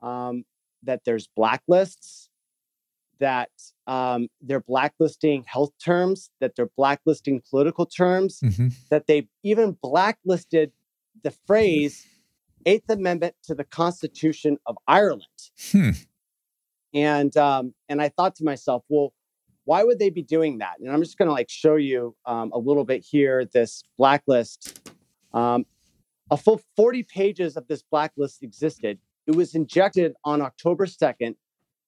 um, 0.01 0.45
that 0.83 1.01
there's 1.05 1.27
blacklists, 1.37 2.29
that 3.23 3.49
um, 3.87 4.27
they're 4.41 4.59
blacklisting 4.59 5.45
health 5.47 5.71
terms, 5.81 6.29
that 6.41 6.57
they're 6.57 6.71
blacklisting 6.75 7.41
political 7.49 7.85
terms, 7.85 8.41
mm-hmm. 8.43 8.67
that 8.89 9.07
they 9.07 9.29
even 9.43 9.77
blacklisted 9.81 10.73
the 11.23 11.31
phrase 11.47 12.05
Eighth 12.65 12.89
Amendment 12.89 13.35
to 13.43 13.55
the 13.55 13.63
Constitution 13.63 14.57
of 14.65 14.75
Ireland. 14.89 15.23
Hmm. 15.71 15.91
And 16.93 17.35
um, 17.37 17.73
and 17.87 18.01
I 18.01 18.09
thought 18.09 18.35
to 18.35 18.43
myself, 18.43 18.83
well, 18.89 19.13
why 19.63 19.85
would 19.85 19.99
they 19.99 20.09
be 20.09 20.21
doing 20.21 20.57
that? 20.57 20.75
And 20.81 20.91
I'm 20.91 21.01
just 21.01 21.17
going 21.17 21.29
to 21.29 21.33
like 21.33 21.49
show 21.49 21.77
you 21.77 22.15
um, 22.25 22.51
a 22.53 22.59
little 22.59 22.83
bit 22.83 23.05
here. 23.09 23.45
This 23.45 23.83
blacklist, 23.97 24.91
um, 25.33 25.65
a 26.29 26.35
full 26.35 26.61
40 26.75 27.03
pages 27.03 27.55
of 27.55 27.67
this 27.67 27.83
blacklist 27.83 28.43
existed. 28.43 28.99
It 29.27 29.35
was 29.35 29.55
injected 29.55 30.13
on 30.25 30.41
October 30.41 30.85
2nd, 30.85 31.35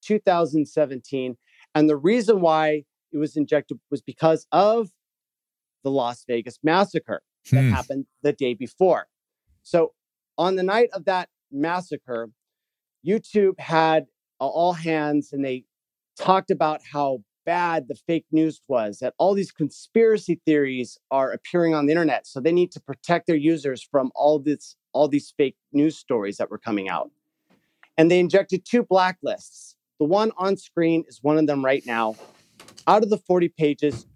2017. 0.06 1.36
And 1.74 1.88
the 1.88 1.96
reason 1.96 2.40
why 2.40 2.84
it 3.12 3.18
was 3.18 3.36
injected 3.36 3.78
was 3.90 4.00
because 4.02 4.46
of 4.52 4.88
the 5.84 5.90
Las 5.90 6.24
Vegas 6.26 6.58
massacre 6.62 7.22
that 7.50 7.62
hmm. 7.62 7.70
happened 7.70 8.06
the 8.22 8.32
day 8.32 8.54
before. 8.54 9.06
So, 9.62 9.92
on 10.38 10.56
the 10.56 10.62
night 10.62 10.90
of 10.92 11.04
that 11.06 11.28
massacre, 11.50 12.30
YouTube 13.06 13.58
had 13.58 14.06
all 14.38 14.72
hands 14.72 15.32
and 15.32 15.44
they 15.44 15.64
talked 16.18 16.50
about 16.50 16.80
how 16.92 17.22
bad 17.46 17.88
the 17.88 17.94
fake 17.94 18.26
news 18.32 18.60
was, 18.68 18.98
that 18.98 19.14
all 19.18 19.32
these 19.32 19.52
conspiracy 19.52 20.40
theories 20.44 20.98
are 21.10 21.30
appearing 21.30 21.74
on 21.74 21.86
the 21.86 21.92
internet. 21.92 22.26
So 22.26 22.40
they 22.40 22.52
need 22.52 22.72
to 22.72 22.80
protect 22.80 23.26
their 23.26 23.36
users 23.36 23.82
from 23.82 24.10
all 24.14 24.38
this, 24.38 24.76
all 24.92 25.08
these 25.08 25.32
fake 25.36 25.56
news 25.72 25.96
stories 25.96 26.36
that 26.36 26.50
were 26.50 26.58
coming 26.58 26.88
out. 26.88 27.10
And 27.96 28.10
they 28.10 28.18
injected 28.18 28.66
two 28.66 28.82
blacklists. 28.82 29.75
The 29.98 30.04
one 30.04 30.32
on 30.36 30.56
screen 30.56 31.04
is 31.08 31.20
one 31.22 31.38
of 31.38 31.46
them 31.46 31.64
right 31.64 31.84
now. 31.86 32.16
Out 32.86 33.02
of 33.02 33.10
the 33.10 33.18
40 33.18 33.48
pages, 33.48 34.06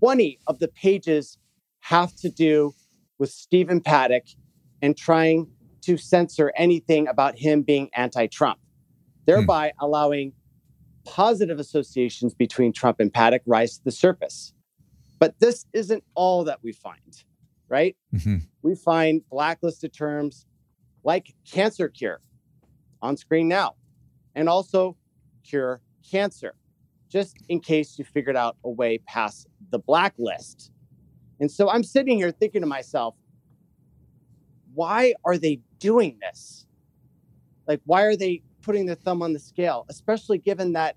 20 0.00 0.38
of 0.46 0.58
the 0.58 0.68
pages 0.68 1.38
have 1.80 2.14
to 2.16 2.30
do 2.30 2.74
with 3.18 3.30
Stephen 3.30 3.80
Paddock 3.80 4.24
and 4.80 4.96
trying 4.96 5.48
to 5.82 5.96
censor 5.96 6.52
anything 6.56 7.08
about 7.08 7.38
him 7.38 7.62
being 7.62 7.90
anti 7.94 8.26
Trump, 8.26 8.58
thereby 9.26 9.72
hmm. 9.78 9.84
allowing 9.84 10.32
positive 11.04 11.58
associations 11.58 12.34
between 12.34 12.72
Trump 12.72 13.00
and 13.00 13.12
Paddock 13.12 13.42
rise 13.46 13.78
to 13.78 13.84
the 13.84 13.90
surface. 13.90 14.52
But 15.18 15.40
this 15.40 15.66
isn't 15.72 16.04
all 16.14 16.44
that 16.44 16.62
we 16.62 16.72
find, 16.72 17.24
right? 17.68 17.96
Mm-hmm. 18.14 18.36
We 18.62 18.74
find 18.74 19.22
blacklisted 19.30 19.92
terms 19.92 20.46
like 21.02 21.34
cancer 21.50 21.88
cure 21.88 22.20
on 23.00 23.16
screen 23.16 23.48
now, 23.48 23.74
and 24.34 24.48
also 24.48 24.96
cure 25.44 25.80
cancer, 26.08 26.54
just 27.08 27.36
in 27.48 27.60
case 27.60 27.98
you 27.98 28.04
figured 28.04 28.36
out 28.36 28.56
a 28.64 28.70
way 28.70 28.98
past 29.06 29.46
the 29.70 29.78
blacklist. 29.78 30.70
And 31.40 31.50
so 31.50 31.70
I'm 31.70 31.82
sitting 31.82 32.16
here 32.16 32.30
thinking 32.30 32.62
to 32.62 32.66
myself, 32.66 33.14
why 34.74 35.14
are 35.24 35.38
they 35.38 35.60
doing 35.78 36.18
this? 36.20 36.66
Like, 37.66 37.80
why 37.84 38.02
are 38.02 38.16
they 38.16 38.42
putting 38.62 38.86
their 38.86 38.96
thumb 38.96 39.22
on 39.22 39.32
the 39.32 39.38
scale, 39.38 39.86
especially 39.88 40.38
given 40.38 40.72
that 40.72 40.96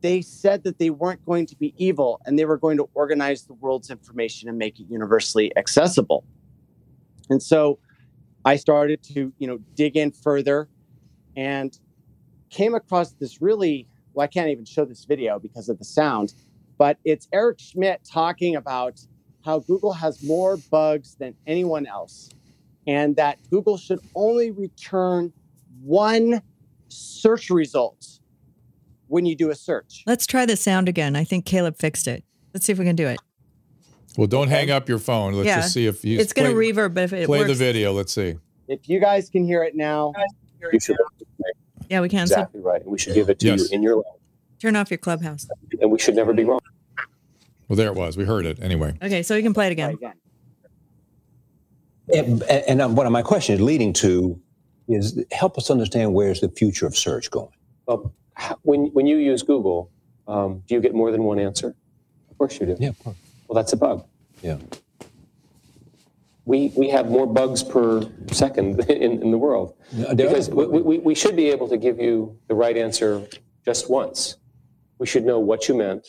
they 0.00 0.20
said 0.20 0.64
that 0.64 0.78
they 0.78 0.90
weren't 0.90 1.24
going 1.24 1.46
to 1.46 1.56
be 1.56 1.74
evil 1.78 2.20
and 2.26 2.38
they 2.38 2.44
were 2.44 2.58
going 2.58 2.76
to 2.76 2.88
organize 2.94 3.46
the 3.46 3.54
world's 3.54 3.90
information 3.90 4.48
and 4.48 4.58
make 4.58 4.78
it 4.78 4.86
universally 4.90 5.50
accessible. 5.56 6.24
And 7.30 7.42
so 7.42 7.78
I 8.44 8.56
started 8.56 9.02
to, 9.14 9.32
you 9.38 9.46
know, 9.46 9.58
dig 9.74 9.96
in 9.96 10.12
further 10.12 10.68
and 11.36 11.78
came 12.54 12.74
across 12.74 13.12
this 13.12 13.42
really 13.42 13.86
well, 14.14 14.24
I 14.24 14.28
can't 14.28 14.48
even 14.48 14.64
show 14.64 14.84
this 14.84 15.04
video 15.04 15.40
because 15.40 15.68
of 15.68 15.78
the 15.78 15.84
sound, 15.84 16.34
but 16.78 16.98
it's 17.04 17.28
Eric 17.32 17.58
Schmidt 17.58 18.00
talking 18.04 18.54
about 18.54 19.00
how 19.44 19.58
Google 19.58 19.92
has 19.92 20.22
more 20.22 20.56
bugs 20.70 21.16
than 21.16 21.34
anyone 21.46 21.84
else 21.86 22.30
and 22.86 23.16
that 23.16 23.38
Google 23.50 23.76
should 23.76 24.00
only 24.14 24.52
return 24.52 25.32
one 25.82 26.40
search 26.88 27.50
result 27.50 28.20
when 29.08 29.26
you 29.26 29.34
do 29.34 29.50
a 29.50 29.54
search. 29.54 30.04
Let's 30.06 30.26
try 30.26 30.46
the 30.46 30.56
sound 30.56 30.88
again. 30.88 31.16
I 31.16 31.24
think 31.24 31.44
Kaleb 31.44 31.76
fixed 31.76 32.06
it. 32.06 32.24
Let's 32.52 32.66
see 32.66 32.72
if 32.72 32.78
we 32.78 32.84
can 32.84 32.96
do 32.96 33.08
it. 33.08 33.18
Well, 34.16 34.28
don't 34.28 34.46
okay. 34.46 34.58
hang 34.58 34.70
up 34.70 34.88
your 34.88 35.00
phone. 35.00 35.34
Let's 35.34 35.46
yeah. 35.46 35.56
just 35.56 35.72
see 35.72 35.86
if 35.86 36.04
you. 36.04 36.20
it's 36.20 36.32
going 36.32 36.48
to 36.48 36.56
reverb. 36.56 36.94
But 36.94 37.04
if 37.04 37.12
it 37.12 37.26
play 37.26 37.40
works. 37.40 37.48
the 37.48 37.54
video, 37.54 37.92
let's 37.92 38.12
see. 38.12 38.36
If 38.68 38.88
you 38.88 39.00
guys 39.00 39.28
can 39.28 39.44
hear 39.44 39.64
it 39.64 39.74
now, 39.74 40.12
you 40.72 40.78
should. 40.78 40.96
Yeah, 41.94 42.00
we 42.00 42.08
can. 42.08 42.22
Exactly 42.22 42.60
so. 42.60 42.66
right. 42.66 42.84
We 42.84 42.98
should 42.98 43.14
give 43.14 43.30
it 43.30 43.38
to 43.38 43.46
yes. 43.46 43.70
you 43.70 43.76
in 43.76 43.80
your 43.80 43.94
language. 43.94 44.20
Turn 44.60 44.74
off 44.74 44.90
your 44.90 44.98
clubhouse. 44.98 45.46
And 45.80 45.92
we 45.92 45.98
should 46.00 46.16
never 46.16 46.32
be 46.32 46.42
wrong. 46.42 46.58
Well, 47.68 47.76
there 47.76 47.86
it 47.86 47.94
was. 47.94 48.16
We 48.16 48.24
heard 48.24 48.46
it 48.46 48.60
anyway. 48.60 48.98
Okay, 49.00 49.22
so 49.22 49.36
we 49.36 49.42
can 49.42 49.54
play 49.54 49.68
it 49.68 49.72
again. 49.72 49.96
Play 49.96 50.08
again. 52.18 52.42
And, 52.68 52.80
and 52.80 52.96
what 52.96 53.08
my 53.12 53.22
question 53.22 53.54
is 53.54 53.60
leading 53.60 53.92
to 53.92 54.40
is 54.88 55.24
help 55.30 55.56
us 55.56 55.70
understand 55.70 56.14
where's 56.14 56.40
the 56.40 56.48
future 56.48 56.84
of 56.84 56.96
search 56.96 57.30
going. 57.30 57.52
Well, 57.86 58.12
when 58.62 58.86
when 58.86 59.06
you 59.06 59.18
use 59.18 59.44
Google, 59.44 59.92
um, 60.26 60.64
do 60.66 60.74
you 60.74 60.80
get 60.80 60.94
more 60.94 61.12
than 61.12 61.22
one 61.22 61.38
answer? 61.38 61.76
Of 62.28 62.38
course 62.38 62.58
you 62.58 62.66
do. 62.66 62.76
Yeah, 62.80 62.88
of 62.88 62.98
course. 63.04 63.16
Well, 63.46 63.54
that's 63.54 63.72
a 63.72 63.76
bug. 63.76 64.04
Yeah. 64.42 64.56
We, 66.46 66.72
we 66.76 66.90
have 66.90 67.10
more 67.10 67.26
bugs 67.26 67.62
per 67.62 68.08
second 68.30 68.80
in, 68.90 69.22
in 69.22 69.30
the 69.30 69.38
world 69.38 69.76
because 70.14 70.50
we, 70.50 70.66
we, 70.66 70.98
we 70.98 71.14
should 71.14 71.36
be 71.36 71.48
able 71.48 71.68
to 71.68 71.76
give 71.76 71.98
you 71.98 72.38
the 72.48 72.54
right 72.54 72.76
answer 72.76 73.26
just 73.64 73.88
once. 73.88 74.36
We 74.98 75.06
should 75.06 75.24
know 75.24 75.40
what 75.40 75.68
you 75.68 75.74
meant. 75.74 76.06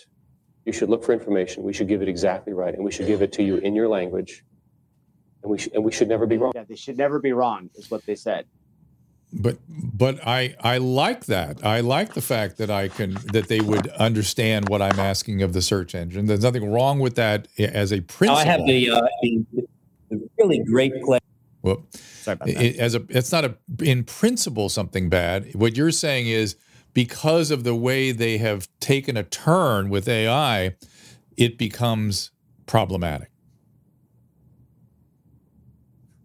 You 0.65 0.73
should 0.73 0.89
look 0.89 1.03
for 1.03 1.13
information. 1.13 1.63
We 1.63 1.73
should 1.73 1.87
give 1.87 2.01
it 2.01 2.09
exactly 2.09 2.53
right, 2.53 2.73
and 2.73 2.83
we 2.83 2.91
should 2.91 3.07
give 3.07 3.21
it 3.21 3.31
to 3.33 3.43
you 3.43 3.57
in 3.57 3.75
your 3.75 3.87
language. 3.87 4.43
And 5.43 5.51
we, 5.51 5.57
sh- 5.59 5.69
and 5.73 5.83
we 5.83 5.91
should 5.91 6.09
never 6.09 6.25
be 6.25 6.37
wrong. 6.37 6.53
Yeah, 6.55 6.63
they 6.67 6.75
should 6.75 6.97
never 6.97 7.19
be 7.19 7.31
wrong, 7.31 7.69
is 7.75 7.89
what 7.91 8.05
they 8.05 8.15
said 8.15 8.45
but 9.35 9.57
but 9.67 10.25
I 10.25 10.55
I 10.61 10.77
like 10.77 11.25
that. 11.25 11.65
I 11.65 11.81
like 11.81 12.13
the 12.13 12.21
fact 12.21 12.57
that 12.57 12.69
I 12.69 12.87
can 12.87 13.13
that 13.33 13.47
they 13.47 13.59
would 13.59 13.87
understand 13.89 14.69
what 14.69 14.81
I'm 14.81 14.99
asking 14.99 15.41
of 15.41 15.53
the 15.53 15.61
search 15.61 15.93
engine. 15.93 16.25
There's 16.25 16.43
nothing 16.43 16.71
wrong 16.71 16.99
with 16.99 17.15
that 17.15 17.47
as 17.59 17.91
a 17.91 18.01
principle. 18.01 18.37
I 18.37 18.45
have 18.45 18.65
the, 18.65 18.91
uh, 18.91 19.01
the, 19.21 19.45
the 19.53 19.64
really 20.37 20.63
great 20.63 20.93
play. 21.03 21.19
Well, 21.61 21.85
Sorry 21.91 22.33
about 22.33 22.47
that. 22.47 22.61
It, 22.61 22.77
as 22.77 22.95
a 22.95 23.03
it's 23.09 23.31
not 23.31 23.45
a 23.45 23.57
in 23.81 24.03
principle 24.03 24.69
something 24.69 25.09
bad. 25.09 25.53
What 25.55 25.77
you're 25.77 25.91
saying 25.91 26.27
is 26.27 26.55
because 26.93 27.51
of 27.51 27.63
the 27.63 27.75
way 27.75 28.11
they 28.11 28.37
have 28.37 28.67
taken 28.79 29.17
a 29.17 29.23
turn 29.23 29.89
with 29.89 30.07
AI, 30.07 30.75
it 31.37 31.57
becomes 31.57 32.31
problematic. 32.65 33.29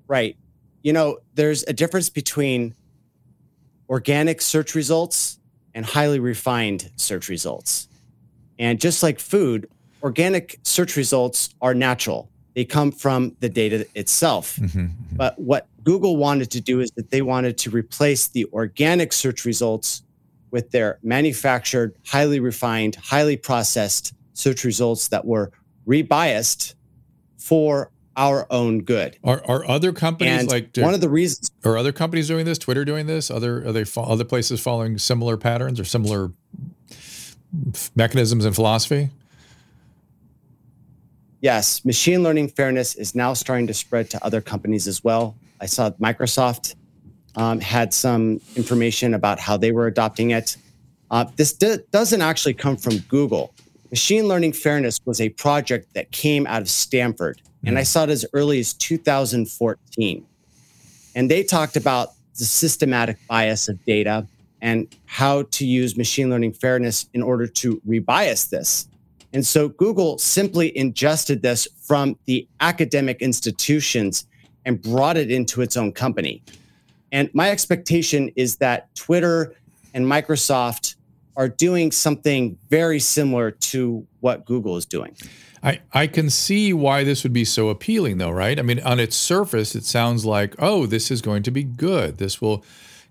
Right. 0.08 0.36
You 0.82 0.92
know, 0.92 1.18
there's 1.34 1.64
a 1.64 1.72
difference 1.72 2.08
between 2.08 2.74
organic 3.88 4.40
search 4.40 4.74
results 4.74 5.38
and 5.74 5.84
highly 5.84 6.18
refined 6.18 6.90
search 6.96 7.28
results. 7.28 7.88
And 8.58 8.80
just 8.80 9.02
like 9.02 9.20
food, 9.20 9.68
organic 10.02 10.58
search 10.62 10.96
results 10.96 11.54
are 11.60 11.74
natural. 11.74 12.30
They 12.54 12.64
come 12.64 12.90
from 12.90 13.36
the 13.40 13.48
data 13.48 13.86
itself. 13.94 14.56
Mm-hmm, 14.56 14.78
mm-hmm. 14.78 15.16
But 15.16 15.38
what 15.38 15.68
Google 15.84 16.16
wanted 16.16 16.50
to 16.52 16.60
do 16.60 16.80
is 16.80 16.90
that 16.92 17.10
they 17.10 17.22
wanted 17.22 17.56
to 17.58 17.70
replace 17.70 18.28
the 18.28 18.46
organic 18.52 19.12
search 19.12 19.44
results 19.44 20.02
with 20.50 20.70
their 20.72 20.98
manufactured, 21.02 21.94
highly 22.06 22.40
refined, 22.40 22.96
highly 22.96 23.36
processed 23.36 24.14
search 24.34 24.64
results 24.64 25.08
that 25.08 25.24
were 25.24 25.52
rebiased 25.86 26.74
for 27.38 27.90
our 28.16 28.46
own 28.50 28.82
good. 28.82 29.16
Are, 29.24 29.42
are 29.46 29.64
other 29.68 29.92
companies 29.92 30.40
and 30.40 30.50
like 30.50 30.76
one 30.76 30.94
of 30.94 31.00
the 31.00 31.08
reasons 31.08 31.50
are 31.64 31.78
other 31.78 31.92
companies 31.92 32.28
doing 32.28 32.44
this? 32.44 32.58
Twitter 32.58 32.84
doing 32.84 33.06
this? 33.06 33.30
Other 33.30 33.66
are 33.66 33.72
they 33.72 33.84
other 33.96 34.24
places 34.24 34.60
following 34.60 34.98
similar 34.98 35.36
patterns 35.36 35.80
or 35.80 35.84
similar 35.84 36.32
mechanisms 37.94 38.44
and 38.44 38.54
philosophy? 38.54 39.10
Yes, 41.40 41.85
machine 41.85 42.22
learning 42.22 42.48
fairness 42.48 42.94
is 42.94 43.14
now 43.14 43.33
starting 43.33 43.66
to 43.66 43.74
spread 43.74 44.11
to 44.11 44.24
other 44.24 44.40
companies 44.40 44.87
as 44.87 45.03
well. 45.03 45.37
I 45.61 45.66
saw 45.66 45.90
Microsoft 45.92 46.74
um, 47.37 47.61
had 47.61 47.94
some 47.94 48.40
information 48.57 49.14
about 49.14 49.38
how 49.38 49.57
they 49.57 49.72
were 49.72 49.87
adopting 49.87 50.31
it. 50.31 50.57
Uh, 51.11 51.24
this 51.37 51.53
d- 51.53 51.79
doesn't 51.90 52.20
actually 52.20 52.55
come 52.55 52.76
from 52.76 52.98
Google. 53.09 53.55
Machine 53.90 54.29
learning 54.29 54.53
fairness 54.53 55.00
was 55.05 55.20
a 55.20 55.31
project 55.31 55.94
that 55.94 56.11
came 56.12 56.46
out 56.46 56.62
of 56.62 56.68
Stanford 56.68 57.40
and 57.64 57.79
I 57.79 57.83
mm. 57.83 57.87
saw 57.87 58.05
it 58.05 58.11
as 58.11 58.24
early 58.33 58.59
as 58.61 58.72
2014. 58.74 60.26
And 61.14 61.31
they 61.31 61.42
talked 61.42 61.76
about 61.76 62.11
the 62.38 62.44
systematic 62.44 63.18
bias 63.29 63.68
of 63.68 63.85
data 63.85 64.26
and 64.62 64.94
how 65.07 65.42
to 65.42 65.66
use 65.66 65.96
machine 65.96 66.31
learning 66.31 66.53
fairness 66.53 67.07
in 67.12 67.22
order 67.22 67.46
to 67.46 67.81
rebias 67.87 68.48
this. 68.50 68.88
And 69.32 69.46
so 69.46 69.68
Google 69.68 70.18
simply 70.18 70.76
ingested 70.76 71.42
this 71.42 71.68
from 71.80 72.16
the 72.24 72.48
academic 72.60 73.22
institutions 73.22 74.26
and 74.64 74.80
brought 74.82 75.16
it 75.16 75.30
into 75.30 75.62
its 75.62 75.76
own 75.76 75.92
company. 75.92 76.42
And 77.12 77.30
my 77.34 77.50
expectation 77.50 78.30
is 78.36 78.56
that 78.56 78.94
Twitter 78.94 79.54
and 79.94 80.04
Microsoft 80.06 80.96
are 81.36 81.48
doing 81.48 81.90
something 81.90 82.58
very 82.68 83.00
similar 83.00 83.50
to 83.50 84.06
what 84.20 84.44
Google 84.44 84.76
is 84.76 84.84
doing. 84.84 85.16
I, 85.62 85.80
I 85.92 86.06
can 86.06 86.30
see 86.30 86.72
why 86.72 87.04
this 87.04 87.22
would 87.22 87.32
be 87.32 87.44
so 87.44 87.68
appealing, 87.68 88.18
though, 88.18 88.30
right? 88.30 88.58
I 88.58 88.62
mean, 88.62 88.80
on 88.80 88.98
its 88.98 89.16
surface, 89.16 89.74
it 89.74 89.84
sounds 89.84 90.24
like, 90.24 90.55
oh, 90.59 90.86
this 90.86 91.11
is 91.11 91.20
going 91.20 91.42
to 91.44 91.50
be 91.50 91.64
good. 91.64 92.18
This 92.18 92.40
will 92.40 92.64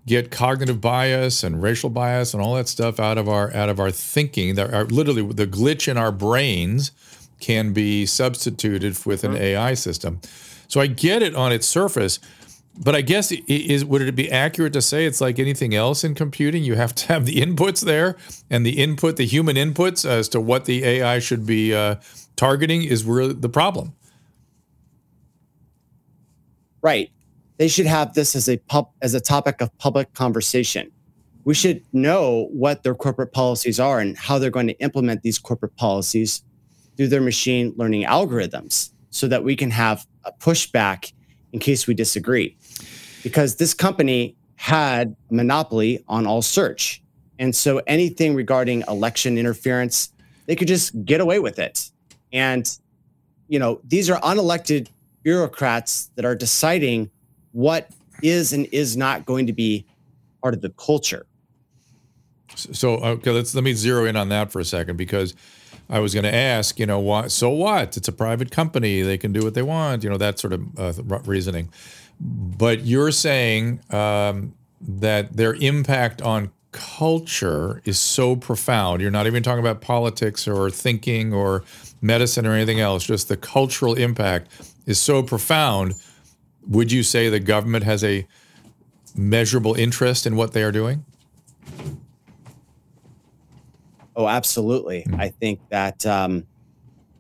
get 0.05 0.31
cognitive 0.31 0.81
bias 0.81 1.43
and 1.43 1.61
racial 1.61 1.89
bias 1.89 2.33
and 2.33 2.41
all 2.41 2.55
that 2.55 2.67
stuff 2.67 2.99
out 2.99 3.17
of 3.17 3.29
our 3.29 3.53
out 3.53 3.69
of 3.69 3.79
our 3.79 3.91
thinking. 3.91 4.55
That 4.55 4.73
are 4.73 4.85
literally 4.85 5.21
the 5.21 5.47
glitch 5.47 5.87
in 5.87 5.97
our 5.97 6.11
brains 6.11 6.91
can 7.39 7.73
be 7.73 8.05
substituted 8.05 9.05
with 9.05 9.23
an 9.23 9.33
mm-hmm. 9.33 9.41
AI 9.41 9.73
system. 9.73 10.19
So 10.67 10.81
I 10.81 10.87
get 10.87 11.23
it 11.23 11.35
on 11.35 11.51
its 11.51 11.67
surface, 11.67 12.19
but 12.77 12.95
I 12.95 13.01
guess 13.01 13.31
is 13.31 13.83
would 13.83 14.01
it 14.01 14.15
be 14.15 14.31
accurate 14.31 14.73
to 14.73 14.81
say 14.81 15.05
it's 15.05 15.19
like 15.19 15.39
anything 15.39 15.73
else 15.73 16.03
in 16.03 16.15
computing? 16.15 16.63
You 16.63 16.75
have 16.75 16.93
to 16.95 17.07
have 17.07 17.25
the 17.25 17.35
inputs 17.35 17.83
there 17.83 18.17
and 18.49 18.65
the 18.65 18.81
input, 18.81 19.17
the 19.17 19.25
human 19.25 19.55
inputs 19.55 20.07
as 20.07 20.29
to 20.29 20.39
what 20.39 20.65
the 20.65 20.83
AI 20.83 21.19
should 21.19 21.45
be 21.45 21.73
uh, 21.73 21.95
targeting 22.35 22.83
is 22.83 23.03
really 23.03 23.33
the 23.33 23.49
problem. 23.49 23.93
Right. 26.81 27.11
They 27.59 27.67
should 27.67 27.87
have 27.87 28.13
this 28.13 28.37
as 28.37 28.47
a 28.47 28.57
pub 28.57 28.89
as 29.01 29.13
a 29.13 29.19
topic 29.19 29.59
of 29.61 29.77
public 29.77 30.13
conversation. 30.13 30.91
we 31.45 31.53
should 31.53 31.83
know 31.93 32.47
what 32.51 32.83
their 32.83 32.93
corporate 32.93 33.33
policies 33.33 33.79
are 33.79 33.99
and 33.99 34.17
how 34.17 34.37
they're 34.37 34.51
going 34.51 34.67
to 34.67 34.79
implement 34.79 35.23
these 35.23 35.39
corporate 35.39 35.75
policies 35.77 36.43
through 36.95 37.07
their 37.07 37.21
machine 37.21 37.73
learning 37.75 38.03
algorithms 38.03 38.91
so 39.09 39.27
that 39.27 39.43
we 39.43 39.55
can 39.55 39.71
have 39.71 40.05
a 40.25 40.31
pushback 40.31 41.11
in 41.51 41.59
case 41.59 41.87
we 41.87 41.93
disagree. 41.93 42.55
Because 43.23 43.55
this 43.55 43.73
company 43.73 44.35
had 44.57 45.15
a 45.31 45.33
monopoly 45.33 46.03
on 46.07 46.27
all 46.27 46.41
search. 46.41 47.01
And 47.39 47.55
so 47.55 47.81
anything 47.87 48.35
regarding 48.35 48.83
election 48.87 49.37
interference, 49.37 50.13
they 50.45 50.55
could 50.55 50.67
just 50.67 51.03
get 51.05 51.21
away 51.21 51.39
with 51.39 51.57
it. 51.57 51.89
And, 52.31 52.69
you 53.47 53.57
know, 53.57 53.81
these 53.85 54.09
are 54.09 54.19
unelected 54.21 54.89
bureaucrats 55.23 56.11
that 56.15 56.25
are 56.25 56.35
deciding 56.35 57.09
what 57.51 57.89
is 58.21 58.53
and 58.53 58.67
is 58.71 58.97
not 58.97 59.25
going 59.25 59.47
to 59.47 59.53
be 59.53 59.85
part 60.41 60.53
of 60.53 60.61
the 60.61 60.69
culture. 60.71 61.25
So 62.55 62.97
okay, 62.97 63.31
let's 63.31 63.53
let 63.55 63.63
me 63.63 63.73
zero 63.73 64.05
in 64.05 64.15
on 64.15 64.29
that 64.29 64.51
for 64.51 64.59
a 64.59 64.65
second 64.65 64.97
because 64.97 65.35
I 65.89 65.99
was 65.99 66.13
going 66.13 66.23
to 66.23 66.33
ask, 66.33 66.79
you 66.79 66.85
know, 66.85 66.99
what? 66.99 67.31
So 67.31 67.49
what? 67.49 67.95
It's 67.97 68.07
a 68.07 68.11
private 68.11 68.51
company; 68.51 69.01
they 69.01 69.17
can 69.17 69.31
do 69.31 69.41
what 69.41 69.53
they 69.53 69.61
want, 69.61 70.03
you 70.03 70.09
know, 70.09 70.17
that 70.17 70.39
sort 70.39 70.53
of 70.53 70.79
uh, 70.79 71.19
reasoning. 71.25 71.69
But 72.19 72.81
you're 72.81 73.11
saying 73.11 73.81
um, 73.91 74.53
that 74.81 75.37
their 75.37 75.53
impact 75.55 76.21
on 76.21 76.51
culture 76.71 77.81
is 77.85 77.99
so 77.99 78.35
profound. 78.35 79.01
You're 79.01 79.11
not 79.11 79.25
even 79.25 79.41
talking 79.41 79.59
about 79.59 79.81
politics 79.81 80.47
or 80.47 80.69
thinking 80.69 81.33
or 81.33 81.63
medicine 82.01 82.45
or 82.45 82.53
anything 82.53 82.79
else. 82.79 83.05
Just 83.05 83.27
the 83.27 83.37
cultural 83.37 83.95
impact 83.95 84.51
is 84.85 85.01
so 85.01 85.23
profound. 85.23 85.95
Would 86.69 86.91
you 86.91 87.03
say 87.03 87.29
the 87.29 87.39
government 87.39 87.83
has 87.83 88.03
a 88.03 88.27
measurable 89.15 89.73
interest 89.73 90.25
in 90.25 90.35
what 90.35 90.53
they 90.53 90.63
are 90.63 90.71
doing? 90.71 91.03
Oh, 94.15 94.27
absolutely. 94.27 95.01
Mm-hmm. 95.01 95.19
I 95.19 95.29
think 95.29 95.59
that 95.69 96.05
um, 96.05 96.45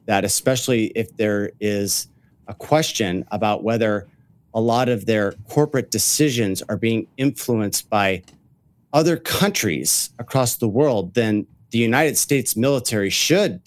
that 0.05 0.23
especially 0.23 0.87
if 0.95 1.15
there 1.17 1.51
is 1.59 2.07
a 2.47 2.53
question 2.53 3.25
about 3.31 3.63
whether 3.63 4.07
a 4.53 4.61
lot 4.61 4.89
of 4.89 5.05
their 5.05 5.33
corporate 5.49 5.91
decisions 5.91 6.61
are 6.63 6.77
being 6.77 7.07
influenced 7.17 7.89
by 7.89 8.23
other 8.91 9.17
countries 9.17 10.09
across 10.19 10.57
the 10.57 10.67
world, 10.67 11.13
then 11.13 11.45
the 11.71 11.77
United 11.77 12.17
States 12.17 12.55
military 12.55 13.09
should 13.09 13.61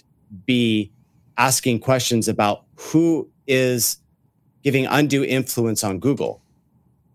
be 0.47 0.91
asking 1.39 1.79
questions 1.79 2.29
about 2.29 2.65
who 2.75 3.29
is 3.47 3.99
giving 4.63 4.87
undue 4.87 5.25
influence 5.25 5.83
on 5.85 5.99
Google. 5.99 6.43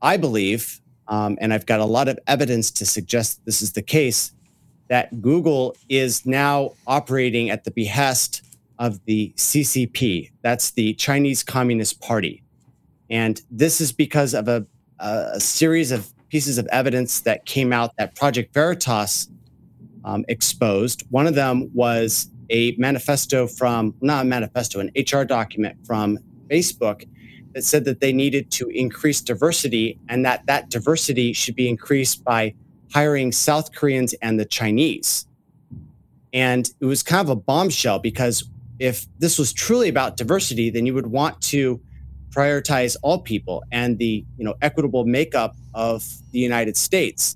I 0.01 0.17
believe, 0.17 0.81
um, 1.07 1.37
and 1.41 1.53
I've 1.53 1.65
got 1.65 1.79
a 1.79 1.85
lot 1.85 2.07
of 2.07 2.19
evidence 2.27 2.71
to 2.71 2.85
suggest 2.85 3.43
this 3.45 3.61
is 3.61 3.73
the 3.73 3.81
case, 3.81 4.33
that 4.89 5.21
Google 5.21 5.75
is 5.89 6.25
now 6.25 6.71
operating 6.85 7.49
at 7.49 7.63
the 7.63 7.71
behest 7.71 8.43
of 8.79 9.03
the 9.05 9.33
CCP. 9.35 10.31
That's 10.41 10.71
the 10.71 10.93
Chinese 10.93 11.43
Communist 11.43 11.99
Party. 11.99 12.43
And 13.09 13.41
this 13.49 13.81
is 13.81 13.91
because 13.91 14.33
of 14.33 14.47
a, 14.47 14.65
a 14.99 15.39
series 15.39 15.91
of 15.91 16.13
pieces 16.29 16.57
of 16.57 16.67
evidence 16.67 17.21
that 17.21 17.45
came 17.45 17.71
out 17.71 17.91
that 17.97 18.15
Project 18.15 18.53
Veritas 18.53 19.29
um, 20.03 20.25
exposed. 20.27 21.03
One 21.09 21.27
of 21.27 21.35
them 21.35 21.69
was 21.73 22.29
a 22.49 22.75
manifesto 22.77 23.47
from, 23.47 23.93
not 24.01 24.25
a 24.25 24.27
manifesto, 24.27 24.79
an 24.79 24.91
HR 24.95 25.23
document 25.23 25.77
from 25.85 26.17
Facebook 26.49 27.07
that 27.53 27.63
said 27.63 27.85
that 27.85 27.99
they 27.99 28.11
needed 28.11 28.51
to 28.51 28.69
increase 28.69 29.21
diversity 29.21 29.99
and 30.09 30.25
that 30.25 30.45
that 30.45 30.69
diversity 30.69 31.33
should 31.33 31.55
be 31.55 31.67
increased 31.67 32.23
by 32.23 32.53
hiring 32.93 33.31
South 33.31 33.73
Koreans 33.73 34.13
and 34.21 34.39
the 34.39 34.45
Chinese. 34.45 35.27
And 36.33 36.69
it 36.79 36.85
was 36.85 37.03
kind 37.03 37.21
of 37.21 37.29
a 37.29 37.35
bombshell 37.35 37.99
because 37.99 38.49
if 38.79 39.05
this 39.19 39.39
was 39.39 39.53
truly 39.53 39.89
about 39.89 40.17
diversity, 40.17 40.69
then 40.69 40.85
you 40.85 40.93
would 40.93 41.07
want 41.07 41.41
to 41.41 41.81
prioritize 42.29 42.95
all 43.01 43.19
people 43.19 43.63
and 43.71 43.97
the 43.97 44.23
you 44.37 44.45
know 44.45 44.53
equitable 44.61 45.05
makeup 45.05 45.55
of 45.73 46.05
the 46.31 46.39
United 46.39 46.77
States, 46.77 47.35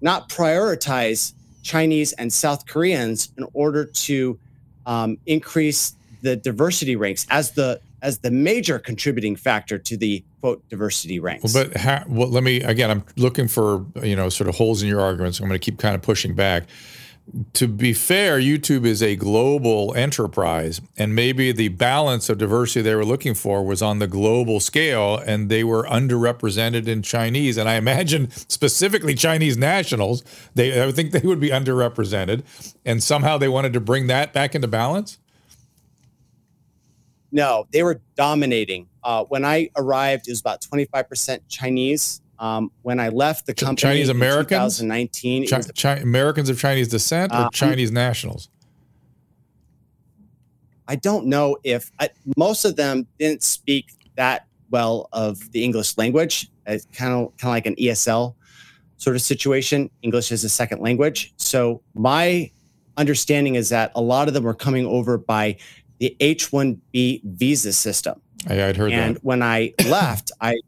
not 0.00 0.28
prioritize 0.28 1.34
Chinese 1.62 2.12
and 2.14 2.32
South 2.32 2.66
Koreans 2.66 3.32
in 3.36 3.46
order 3.52 3.84
to 3.84 4.38
um, 4.86 5.18
increase 5.26 5.94
the 6.22 6.36
diversity 6.36 6.96
ranks 6.96 7.26
as 7.30 7.52
the 7.52 7.80
as 8.02 8.18
the 8.18 8.30
major 8.30 8.78
contributing 8.78 9.36
factor 9.36 9.78
to 9.78 9.96
the 9.96 10.24
quote 10.40 10.66
diversity 10.68 11.18
ranks. 11.18 11.54
Well, 11.54 11.68
but 11.72 12.08
well, 12.08 12.28
let 12.28 12.42
me 12.42 12.60
again. 12.62 12.90
I'm 12.90 13.04
looking 13.16 13.48
for 13.48 13.84
you 14.02 14.16
know 14.16 14.28
sort 14.28 14.48
of 14.48 14.56
holes 14.56 14.82
in 14.82 14.88
your 14.88 15.00
arguments. 15.00 15.40
I'm 15.40 15.48
going 15.48 15.58
to 15.58 15.64
keep 15.64 15.78
kind 15.78 15.94
of 15.94 16.02
pushing 16.02 16.34
back. 16.34 16.64
To 17.54 17.68
be 17.68 17.92
fair, 17.92 18.38
YouTube 18.40 18.86
is 18.86 19.02
a 19.02 19.14
global 19.14 19.94
enterprise, 19.94 20.80
and 20.96 21.14
maybe 21.14 21.52
the 21.52 21.68
balance 21.68 22.30
of 22.30 22.38
diversity 22.38 22.80
they 22.80 22.94
were 22.94 23.04
looking 23.04 23.34
for 23.34 23.62
was 23.62 23.82
on 23.82 23.98
the 23.98 24.06
global 24.06 24.60
scale, 24.60 25.18
and 25.18 25.50
they 25.50 25.62
were 25.62 25.84
underrepresented 25.84 26.88
in 26.88 27.02
Chinese. 27.02 27.58
And 27.58 27.68
I 27.68 27.74
imagine 27.74 28.30
specifically 28.30 29.14
Chinese 29.14 29.58
nationals, 29.58 30.24
they 30.54 30.80
I 30.80 30.86
would 30.86 30.96
think 30.96 31.12
they 31.12 31.20
would 31.20 31.40
be 31.40 31.50
underrepresented, 31.50 32.44
and 32.86 33.02
somehow 33.02 33.36
they 33.36 33.48
wanted 33.48 33.74
to 33.74 33.80
bring 33.80 34.06
that 34.06 34.32
back 34.32 34.54
into 34.54 34.68
balance. 34.68 35.18
No, 37.30 37.66
they 37.72 37.82
were 37.82 38.00
dominating. 38.16 38.88
Uh, 39.02 39.24
when 39.24 39.44
I 39.44 39.70
arrived, 39.76 40.28
it 40.28 40.32
was 40.32 40.40
about 40.40 40.60
25% 40.62 41.40
Chinese. 41.48 42.20
Um, 42.38 42.70
when 42.82 43.00
I 43.00 43.08
left 43.08 43.46
the 43.46 43.54
company, 43.54 43.82
Chinese 43.82 44.08
Americans, 44.08 44.78
2019, 44.78 45.48
Chi- 45.48 45.60
Chi- 45.76 46.00
Americans 46.00 46.48
of 46.48 46.58
Chinese 46.58 46.86
descent 46.88 47.32
or 47.32 47.36
uh, 47.36 47.50
Chinese 47.50 47.90
nationals. 47.90 48.48
I 50.86 50.94
don't 50.96 51.26
know 51.26 51.58
if 51.64 51.90
I, 51.98 52.10
most 52.36 52.64
of 52.64 52.76
them 52.76 53.06
didn't 53.18 53.42
speak 53.42 53.92
that 54.16 54.46
well 54.70 55.08
of 55.12 55.50
the 55.52 55.64
English 55.64 55.98
language. 55.98 56.48
It's 56.66 56.86
kind 56.92 57.12
of 57.12 57.36
kind 57.36 57.50
of 57.50 57.54
like 57.54 57.66
an 57.66 57.74
ESL 57.74 58.34
sort 58.96 59.16
of 59.16 59.22
situation. 59.22 59.90
English 60.02 60.30
is 60.32 60.44
a 60.44 60.48
second 60.48 60.80
language. 60.80 61.34
So 61.36 61.82
my 61.94 62.50
understanding 62.96 63.54
is 63.54 63.68
that 63.68 63.92
a 63.94 64.00
lot 64.00 64.28
of 64.28 64.34
them 64.34 64.44
were 64.44 64.54
coming 64.54 64.86
over 64.86 65.18
by 65.18 65.56
the 65.98 66.16
H-1B 66.20 67.22
visa 67.24 67.72
system. 67.72 68.20
I, 68.46 68.54
would 68.54 68.76
heard 68.76 68.92
and 68.92 69.00
that. 69.00 69.06
And 69.08 69.18
when 69.18 69.42
I 69.42 69.74
left, 69.86 70.32
I, 70.40 70.58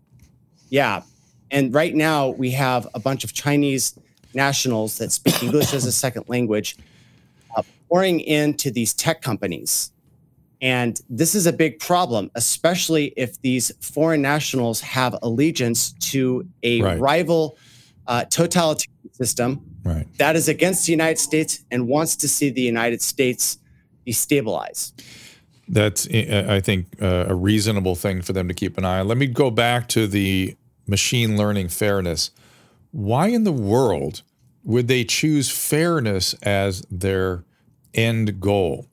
yeah. 0.68 1.02
And 1.50 1.72
right 1.72 1.94
now 1.94 2.30
we 2.30 2.50
have 2.52 2.86
a 2.94 3.00
bunch 3.00 3.24
of 3.24 3.32
Chinese 3.32 3.98
nationals 4.34 4.98
that 4.98 5.12
speak 5.12 5.42
English 5.42 5.72
as 5.74 5.84
a 5.84 5.92
second 5.92 6.28
language 6.28 6.76
uh, 7.56 7.62
pouring 7.88 8.20
into 8.20 8.70
these 8.70 8.92
tech 8.94 9.22
companies. 9.22 9.92
And 10.62 11.00
this 11.08 11.34
is 11.34 11.46
a 11.46 11.52
big 11.52 11.78
problem, 11.78 12.30
especially 12.34 13.14
if 13.16 13.40
these 13.40 13.72
foreign 13.80 14.20
nationals 14.20 14.80
have 14.82 15.16
allegiance 15.22 15.92
to 15.92 16.46
a 16.62 16.82
right. 16.82 17.00
rival 17.00 17.56
uh, 18.06 18.24
totalitarian 18.24 19.12
system 19.12 19.64
right. 19.84 20.06
that 20.18 20.36
is 20.36 20.48
against 20.48 20.86
the 20.86 20.92
United 20.92 21.18
States 21.18 21.64
and 21.70 21.88
wants 21.88 22.16
to 22.16 22.28
see 22.28 22.50
the 22.50 22.60
United 22.60 23.00
States 23.00 23.58
destabilize. 24.06 24.92
That's, 25.68 26.06
eh, 26.10 26.24
eh, 26.26 26.54
I 26.56 26.60
think, 26.60 26.86
uh, 27.00 27.26
a 27.28 27.34
reasonable 27.34 27.94
thing 27.94 28.22
for 28.22 28.32
them 28.32 28.48
to 28.48 28.54
keep 28.54 28.76
an 28.76 28.84
eye 28.84 29.00
on. 29.00 29.08
Let 29.08 29.18
me 29.18 29.26
go 29.26 29.50
back 29.50 29.88
to 29.90 30.06
the 30.06 30.56
machine 30.86 31.36
learning 31.36 31.68
fairness. 31.68 32.30
Why 32.90 33.28
in 33.28 33.44
the 33.44 33.52
world 33.52 34.22
would 34.64 34.88
they 34.88 35.04
choose 35.04 35.50
fairness 35.50 36.34
as 36.42 36.82
their 36.90 37.44
end 37.94 38.40
goal? 38.40 38.88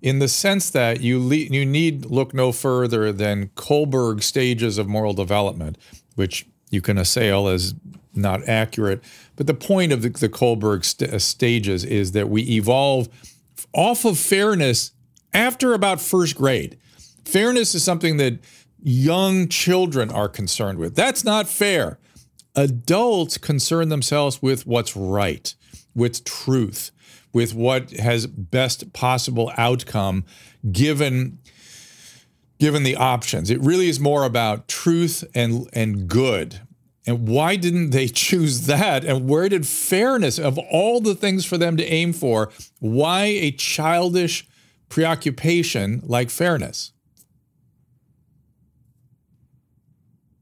In 0.00 0.18
the 0.18 0.28
sense 0.28 0.70
that 0.70 1.00
you 1.00 1.18
le- 1.18 1.34
you 1.34 1.66
need 1.66 2.06
look 2.06 2.32
no 2.32 2.52
further 2.52 3.12
than 3.12 3.48
Kohlberg 3.48 4.22
stages 4.22 4.78
of 4.78 4.86
moral 4.86 5.12
development, 5.12 5.76
which 6.14 6.46
you 6.70 6.80
can 6.80 6.96
assail 6.96 7.48
as 7.48 7.74
not 8.14 8.48
accurate. 8.48 9.02
But 9.36 9.46
the 9.46 9.54
point 9.54 9.92
of 9.92 10.02
the, 10.02 10.10
the 10.10 10.28
Kohlberg 10.28 10.84
st- 10.84 11.12
uh, 11.12 11.18
stages 11.18 11.84
is 11.84 12.12
that 12.12 12.28
we 12.28 12.42
evolve 12.42 13.08
off 13.72 14.04
of 14.04 14.18
fairness 14.18 14.92
after 15.32 15.72
about 15.74 16.00
first 16.00 16.36
grade. 16.36 16.78
Fairness 17.24 17.74
is 17.74 17.84
something 17.84 18.16
that 18.16 18.38
young 18.82 19.48
children 19.48 20.10
are 20.10 20.28
concerned 20.28 20.78
with. 20.78 20.94
That's 20.94 21.24
not 21.24 21.48
fair. 21.48 21.98
Adults 22.56 23.38
concern 23.38 23.88
themselves 23.88 24.42
with 24.42 24.66
what's 24.66 24.96
right, 24.96 25.54
with 25.94 26.24
truth, 26.24 26.90
with 27.32 27.54
what 27.54 27.90
has 27.92 28.26
best 28.26 28.92
possible 28.92 29.52
outcome 29.56 30.24
given 30.72 31.38
given 32.58 32.82
the 32.82 32.96
options. 32.96 33.50
It 33.50 33.60
really 33.60 33.88
is 33.88 33.98
more 33.98 34.24
about 34.24 34.68
truth 34.68 35.24
and 35.34 35.68
and 35.72 36.08
good. 36.08 36.60
And 37.06 37.28
why 37.28 37.56
didn't 37.56 37.90
they 37.90 38.08
choose 38.26 38.66
that? 38.66 39.04
And 39.04 39.28
where 39.28 39.48
did 39.48 39.66
fairness 39.66 40.38
of 40.38 40.58
all 40.58 41.00
the 41.00 41.14
things 41.14 41.44
for 41.44 41.58
them 41.58 41.76
to 41.76 41.84
aim 41.84 42.12
for, 42.12 42.50
why 42.78 43.24
a 43.24 43.52
childish 43.52 44.46
preoccupation 44.88 46.02
like 46.04 46.30
fairness? 46.30 46.92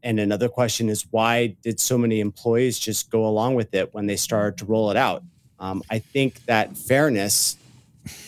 and 0.03 0.21
another 0.21 0.49
question 0.49 0.89
is 0.89 1.07
why 1.11 1.49
did 1.63 1.79
so 1.79 1.99
many 1.99 2.21
employees 2.21 2.79
just 2.79 3.11
go 3.11 3.27
along 3.27 3.55
with 3.55 3.75
it 3.75 3.93
when 3.93 4.07
they 4.07 4.17
started 4.17 4.57
to 4.59 4.65
roll 4.65 4.91
it 4.91 4.97
out? 4.97 5.23
Um, 5.59 5.83
I 5.91 5.99
think 5.99 6.45
that 6.47 6.77
fairness 6.77 7.57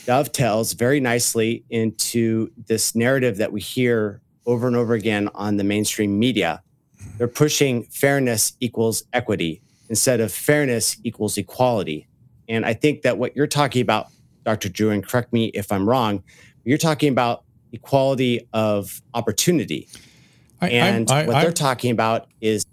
dovetails 0.05 0.75
very 0.75 1.01
nicely 1.01 1.65
into 1.71 2.51
this 2.67 2.95
narrative 2.95 3.39
that 3.39 3.51
we 3.51 3.61
hear 3.61 4.21
over 4.45 4.67
and 4.67 4.77
over 4.77 4.95
again 4.95 5.31
on 5.35 5.57
the 5.57 5.65
mainstream 5.65 6.19
media. 6.19 6.63
They're 7.21 7.29
pushing 7.29 7.83
fairness 7.83 8.55
equals 8.61 9.05
equity 9.13 9.61
instead 9.91 10.21
of 10.21 10.33
fairness 10.33 10.97
equals 11.05 11.37
equality. 11.37 12.09
And 12.49 12.65
I 12.65 12.73
think 12.73 13.03
that 13.03 13.19
what 13.19 13.37
you're 13.37 13.47
talking 13.47 13.83
about, 13.83 14.07
Dr. 14.47 14.71
Drew, 14.71 14.89
and 14.89 15.07
correct 15.07 15.31
me 15.31 15.49
if 15.49 15.71
I'm 15.71 15.87
wrong, 15.87 16.23
you're 16.65 16.79
talking 16.79 17.13
about 17.13 17.45
equality 17.75 18.49
of 18.55 19.03
opportunity. 19.13 19.87
I, 20.63 20.71
and 20.71 21.11
I, 21.11 21.25
I, 21.25 21.27
what 21.27 21.43
they're 21.43 21.53
talking 21.53 21.91
about 21.91 22.27
is 22.41 22.65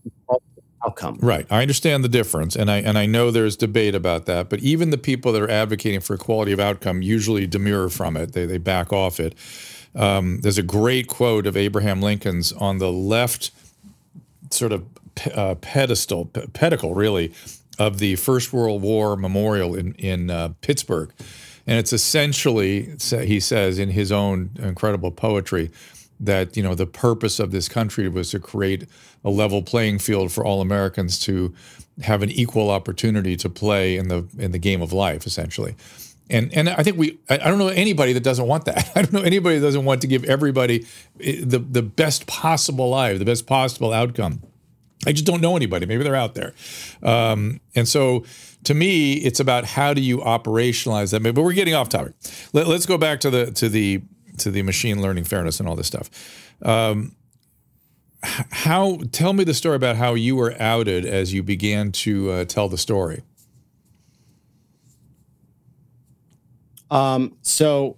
outcome. 0.82 1.20
Right. 1.22 1.46
I 1.50 1.62
understand 1.62 2.06
the 2.06 2.10
difference, 2.10 2.56
and 2.56 2.72
I 2.72 2.78
and 2.78 2.98
I 2.98 3.06
know 3.06 3.32
there's 3.32 3.58
debate 3.58 3.96
about 3.96 4.28
that. 4.28 4.50
But 4.50 4.60
even 4.62 4.92
the 4.92 4.98
people 4.98 5.34
that 5.34 5.42
are 5.42 5.52
advocating 5.52 6.00
for 6.00 6.14
equality 6.14 6.54
of 6.54 6.62
outcome 6.62 7.02
usually 7.02 7.48
demur 7.48 7.90
from 7.90 8.16
it. 8.16 8.32
They 8.32 8.46
they 8.46 8.60
back 8.60 8.94
off 8.94 9.20
it. 9.20 9.36
Um, 9.94 10.40
there's 10.40 10.58
a 10.58 10.64
great 10.64 11.08
quote 11.08 11.48
of 11.48 11.58
Abraham 11.58 12.02
Lincoln's 12.02 12.54
on 12.54 12.78
the 12.78 12.92
left, 12.92 13.52
sort 14.52 14.72
of 14.72 14.86
uh, 15.34 15.56
pedestal, 15.56 16.26
pedicle, 16.54 16.94
really, 16.94 17.34
of 17.80 18.00
the 18.00 18.16
First 18.16 18.54
World 18.54 18.82
War 18.82 19.16
memorial 19.16 19.76
in 19.76 19.94
in 19.96 20.30
uh, 20.30 20.54
Pittsburgh, 20.62 21.12
and 21.66 21.80
it's 21.80 21.94
essentially 21.94 22.96
he 23.10 23.40
says 23.40 23.80
in 23.80 23.90
his 23.90 24.12
own 24.12 24.52
incredible 24.60 25.12
poetry 25.12 25.72
that 26.20 26.58
you 26.58 26.64
know 26.64 26.76
the 26.76 26.88
purpose 26.88 27.40
of 27.40 27.52
this 27.52 27.70
country 27.70 28.08
was 28.10 28.32
to 28.32 28.40
create 28.40 28.88
a 29.24 29.30
level 29.30 29.62
playing 29.62 30.00
field 30.00 30.32
for 30.32 30.46
all 30.46 30.62
Americans 30.62 31.20
to 31.20 31.54
have 32.02 32.22
an 32.22 32.30
equal 32.30 32.70
opportunity 32.70 33.36
to 33.36 33.50
play 33.50 33.98
in 33.98 34.08
the 34.08 34.28
in 34.38 34.52
the 34.52 34.60
game 34.60 34.82
of 34.82 34.94
life, 34.94 35.26
essentially. 35.26 35.76
And 36.30 36.54
and 36.54 36.70
I 36.70 36.84
think 36.84 36.98
we 36.98 37.18
I 37.30 37.38
don't 37.38 37.58
know 37.58 37.70
anybody 37.70 38.14
that 38.14 38.24
doesn't 38.24 38.48
want 38.48 38.66
that. 38.66 38.92
I 38.96 39.02
don't 39.02 39.14
know 39.14 39.22
anybody 39.22 39.60
that 39.60 39.66
doesn't 39.66 39.86
want 39.86 40.02
to 40.02 40.08
give 40.08 40.24
everybody 40.26 40.86
eh, 41.22 41.42
the 41.44 41.60
the 41.60 41.82
best 41.82 42.28
possible 42.28 42.90
life, 42.90 43.20
the 43.20 43.26
best 43.26 43.48
possible 43.48 43.94
outcome. 43.94 44.42
I 45.06 45.12
just 45.12 45.26
don't 45.26 45.42
know 45.42 45.56
anybody. 45.56 45.86
Maybe 45.86 46.04
they're 46.04 46.16
out 46.16 46.36
there. 46.36 46.54
Um, 47.04 47.62
and 47.76 47.88
so 47.88 48.26
to 48.64 48.74
me, 48.74 49.14
it's 49.14 49.40
about 49.40 49.64
how 49.64 49.94
do 49.94 50.02
you 50.02 50.18
operationalize 50.18 51.12
that. 51.12 51.22
But 51.22 51.42
we're 51.42 51.54
getting 51.54 51.76
off 51.76 51.90
topic. 51.90 52.14
Let, 52.52 52.68
us 52.68 52.86
go 52.86 52.98
back 52.98 53.20
to 53.22 53.30
the 53.30 53.52
to 53.52 53.70
the 53.70 54.02
to 54.40 54.52
the 54.52 54.64
machine 54.64 55.02
learning 55.02 55.26
fairness 55.26 55.60
and 55.60 55.70
all 55.70 55.76
this 55.76 55.88
stuff. 55.88 56.10
Um, 56.62 57.16
how 58.24 59.00
tell 59.12 59.34
me 59.34 59.44
the 59.44 59.54
story 59.54 59.76
about 59.76 59.96
how 59.96 60.16
you 60.16 60.36
were 60.36 60.56
outed 60.60 61.06
as 61.06 61.34
you 61.34 61.44
began 61.44 61.92
to 61.92 62.32
uh, 62.32 62.46
tell 62.46 62.68
the 62.68 62.78
story. 62.78 63.22
Um, 66.90 67.38
so, 67.42 67.98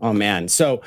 oh 0.00 0.12
man, 0.12 0.48
so 0.48 0.82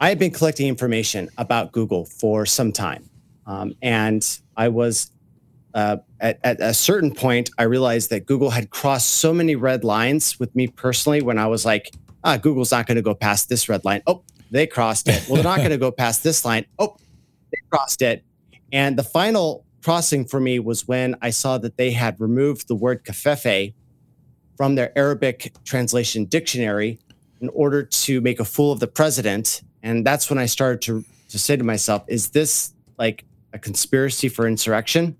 I 0.00 0.10
have 0.10 0.18
been 0.18 0.30
collecting 0.30 0.68
information 0.68 1.28
about 1.38 1.72
Google 1.72 2.04
for 2.04 2.46
some 2.46 2.72
time, 2.72 3.08
um, 3.46 3.74
and 3.82 4.26
I 4.56 4.68
was 4.68 5.10
uh, 5.74 5.98
at, 6.20 6.38
at 6.44 6.60
a 6.60 6.74
certain 6.74 7.14
point 7.14 7.50
I 7.58 7.62
realized 7.64 8.10
that 8.10 8.26
Google 8.26 8.50
had 8.50 8.70
crossed 8.70 9.08
so 9.08 9.32
many 9.32 9.56
red 9.56 9.84
lines 9.84 10.38
with 10.38 10.54
me 10.54 10.66
personally 10.66 11.22
when 11.22 11.38
I 11.38 11.46
was 11.46 11.64
like, 11.64 11.92
ah, 12.24 12.36
Google's 12.36 12.72
not 12.72 12.86
going 12.86 12.96
to 12.96 13.02
go 13.02 13.14
past 13.14 13.48
this 13.48 13.68
red 13.68 13.84
line. 13.84 14.02
Oh, 14.06 14.22
they 14.50 14.66
crossed 14.66 15.08
it. 15.08 15.24
Well, 15.28 15.36
they're 15.36 15.44
not 15.44 15.58
going 15.58 15.70
to 15.70 15.78
go 15.78 15.90
past 15.90 16.22
this 16.22 16.44
line. 16.44 16.66
Oh, 16.78 16.96
they 17.52 17.58
crossed 17.70 18.02
it. 18.02 18.24
And 18.72 18.98
the 18.98 19.02
final 19.02 19.64
crossing 19.82 20.26
for 20.26 20.40
me 20.40 20.58
was 20.58 20.86
when 20.86 21.16
I 21.22 21.30
saw 21.30 21.58
that 21.58 21.76
they 21.76 21.90
had 21.92 22.20
removed 22.20 22.68
the 22.68 22.74
word 22.74 23.04
covfefe 23.04 23.74
from 24.60 24.74
their 24.74 24.92
Arabic 24.94 25.54
translation 25.64 26.26
dictionary 26.26 26.98
in 27.40 27.48
order 27.48 27.82
to 27.82 28.20
make 28.20 28.38
a 28.40 28.44
fool 28.44 28.72
of 28.72 28.78
the 28.78 28.86
president. 28.86 29.62
And 29.82 30.04
that's 30.04 30.28
when 30.28 30.38
I 30.38 30.44
started 30.44 30.82
to, 30.82 31.02
to 31.30 31.38
say 31.38 31.56
to 31.56 31.64
myself, 31.64 32.04
is 32.08 32.28
this 32.28 32.74
like 32.98 33.24
a 33.54 33.58
conspiracy 33.58 34.28
for 34.28 34.46
insurrection? 34.46 35.16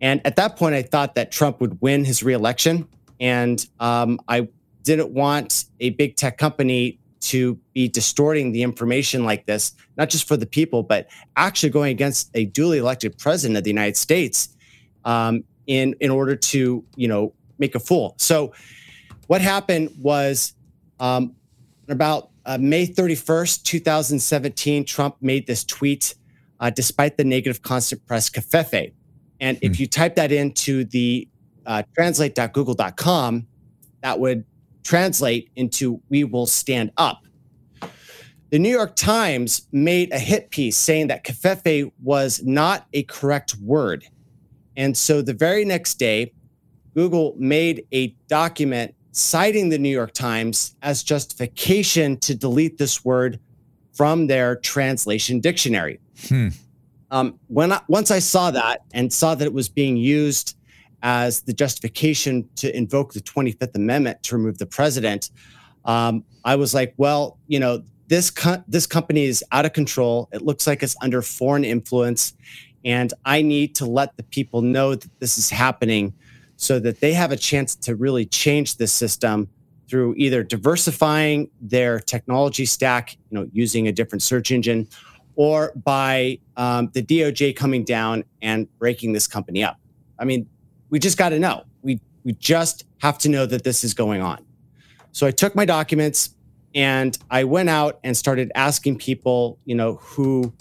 And 0.00 0.20
at 0.26 0.34
that 0.34 0.56
point, 0.56 0.74
I 0.74 0.82
thought 0.82 1.14
that 1.14 1.30
Trump 1.30 1.60
would 1.60 1.80
win 1.80 2.04
his 2.04 2.24
reelection. 2.24 2.88
And 3.20 3.64
um, 3.78 4.18
I 4.26 4.48
didn't 4.82 5.10
want 5.10 5.66
a 5.78 5.90
big 5.90 6.16
tech 6.16 6.36
company 6.36 6.98
to 7.20 7.60
be 7.72 7.86
distorting 7.86 8.50
the 8.50 8.64
information 8.64 9.24
like 9.24 9.46
this, 9.46 9.74
not 9.96 10.08
just 10.10 10.26
for 10.26 10.36
the 10.36 10.44
people, 10.44 10.82
but 10.82 11.06
actually 11.36 11.70
going 11.70 11.92
against 11.92 12.30
a 12.34 12.46
duly 12.46 12.78
elected 12.78 13.16
president 13.16 13.58
of 13.58 13.62
the 13.62 13.70
United 13.70 13.96
States 13.96 14.48
um, 15.04 15.44
in 15.68 15.94
in 16.00 16.10
order 16.10 16.34
to 16.34 16.84
you 16.96 17.08
know 17.08 17.32
make 17.58 17.74
a 17.74 17.80
fool. 17.80 18.14
So 18.18 18.52
what 19.26 19.40
happened 19.40 19.90
was 19.98 20.54
um, 21.00 21.34
about 21.88 22.30
uh, 22.44 22.58
May 22.60 22.86
31st, 22.86 23.62
2017, 23.64 24.84
Trump 24.84 25.16
made 25.20 25.46
this 25.46 25.64
tweet 25.64 26.14
uh, 26.60 26.70
despite 26.70 27.16
the 27.16 27.24
negative 27.24 27.62
constant 27.62 28.06
press 28.06 28.30
covfefe. 28.30 28.92
And 29.40 29.58
if 29.60 29.76
hmm. 29.76 29.82
you 29.82 29.86
type 29.86 30.14
that 30.16 30.32
into 30.32 30.84
the 30.84 31.28
uh, 31.66 31.82
translate.google.com, 31.94 33.46
that 34.02 34.20
would 34.20 34.44
translate 34.84 35.50
into 35.56 36.00
we 36.08 36.22
will 36.24 36.46
stand 36.46 36.92
up. 36.96 37.26
The 38.50 38.60
New 38.60 38.70
York 38.70 38.94
Times 38.94 39.66
made 39.72 40.12
a 40.12 40.18
hit 40.18 40.50
piece 40.50 40.76
saying 40.76 41.08
that 41.08 41.24
covfefe 41.24 41.90
was 42.02 42.42
not 42.44 42.86
a 42.92 43.02
correct 43.02 43.56
word. 43.56 44.04
And 44.76 44.96
so 44.96 45.22
the 45.22 45.34
very 45.34 45.64
next 45.64 45.94
day, 45.94 46.32
Google 46.96 47.34
made 47.36 47.86
a 47.92 48.08
document 48.26 48.94
citing 49.12 49.68
the 49.68 49.78
New 49.78 49.90
York 49.90 50.12
Times 50.12 50.74
as 50.80 51.02
justification 51.02 52.16
to 52.20 52.34
delete 52.34 52.78
this 52.78 53.04
word 53.04 53.38
from 53.92 54.26
their 54.28 54.56
translation 54.56 55.38
dictionary. 55.40 56.00
Hmm. 56.26 56.48
Um, 57.10 57.38
when 57.48 57.72
I, 57.72 57.82
once 57.88 58.10
I 58.10 58.18
saw 58.18 58.50
that 58.50 58.80
and 58.94 59.12
saw 59.12 59.34
that 59.34 59.44
it 59.44 59.52
was 59.52 59.68
being 59.68 59.98
used 59.98 60.56
as 61.02 61.42
the 61.42 61.52
justification 61.52 62.48
to 62.56 62.74
invoke 62.74 63.12
the 63.12 63.20
25th 63.20 63.74
Amendment 63.74 64.22
to 64.24 64.36
remove 64.36 64.56
the 64.56 64.66
president, 64.66 65.30
um, 65.84 66.24
I 66.46 66.56
was 66.56 66.72
like, 66.72 66.94
well, 66.96 67.38
you 67.46 67.60
know, 67.60 67.82
this 68.08 68.30
co- 68.30 68.64
this 68.68 68.86
company 68.86 69.24
is 69.24 69.44
out 69.52 69.66
of 69.66 69.74
control. 69.74 70.28
It 70.32 70.42
looks 70.42 70.66
like 70.66 70.82
it's 70.82 70.96
under 71.02 71.20
foreign 71.20 71.64
influence, 71.64 72.34
and 72.84 73.12
I 73.24 73.42
need 73.42 73.74
to 73.76 73.86
let 73.86 74.16
the 74.16 74.22
people 74.22 74.62
know 74.62 74.94
that 74.94 75.10
this 75.20 75.38
is 75.38 75.50
happening, 75.50 76.14
so 76.56 76.78
that 76.80 77.00
they 77.00 77.12
have 77.12 77.32
a 77.32 77.36
chance 77.36 77.74
to 77.74 77.94
really 77.94 78.24
change 78.24 78.76
this 78.76 78.92
system 78.92 79.48
through 79.88 80.14
either 80.16 80.42
diversifying 80.42 81.48
their 81.60 82.00
technology 82.00 82.66
stack, 82.66 83.16
you 83.30 83.38
know, 83.38 83.48
using 83.52 83.86
a 83.88 83.92
different 83.92 84.22
search 84.22 84.50
engine, 84.50 84.88
or 85.36 85.72
by 85.84 86.38
um, 86.56 86.90
the 86.92 87.02
DOJ 87.02 87.54
coming 87.54 87.84
down 87.84 88.24
and 88.42 88.66
breaking 88.78 89.12
this 89.12 89.26
company 89.26 89.62
up. 89.62 89.78
I 90.18 90.24
mean, 90.24 90.48
we 90.90 90.98
just 90.98 91.18
got 91.18 91.28
to 91.28 91.38
know. 91.38 91.64
We 91.82 92.00
we 92.24 92.32
just 92.32 92.84
have 92.98 93.18
to 93.18 93.28
know 93.28 93.46
that 93.46 93.62
this 93.62 93.84
is 93.84 93.94
going 93.94 94.22
on. 94.22 94.44
So 95.12 95.26
I 95.26 95.30
took 95.30 95.54
my 95.54 95.64
documents 95.64 96.34
and 96.74 97.16
I 97.30 97.44
went 97.44 97.70
out 97.70 98.00
and 98.02 98.16
started 98.16 98.50
asking 98.54 98.98
people, 98.98 99.58
you 99.64 99.74
know, 99.74 99.94
who 99.94 100.52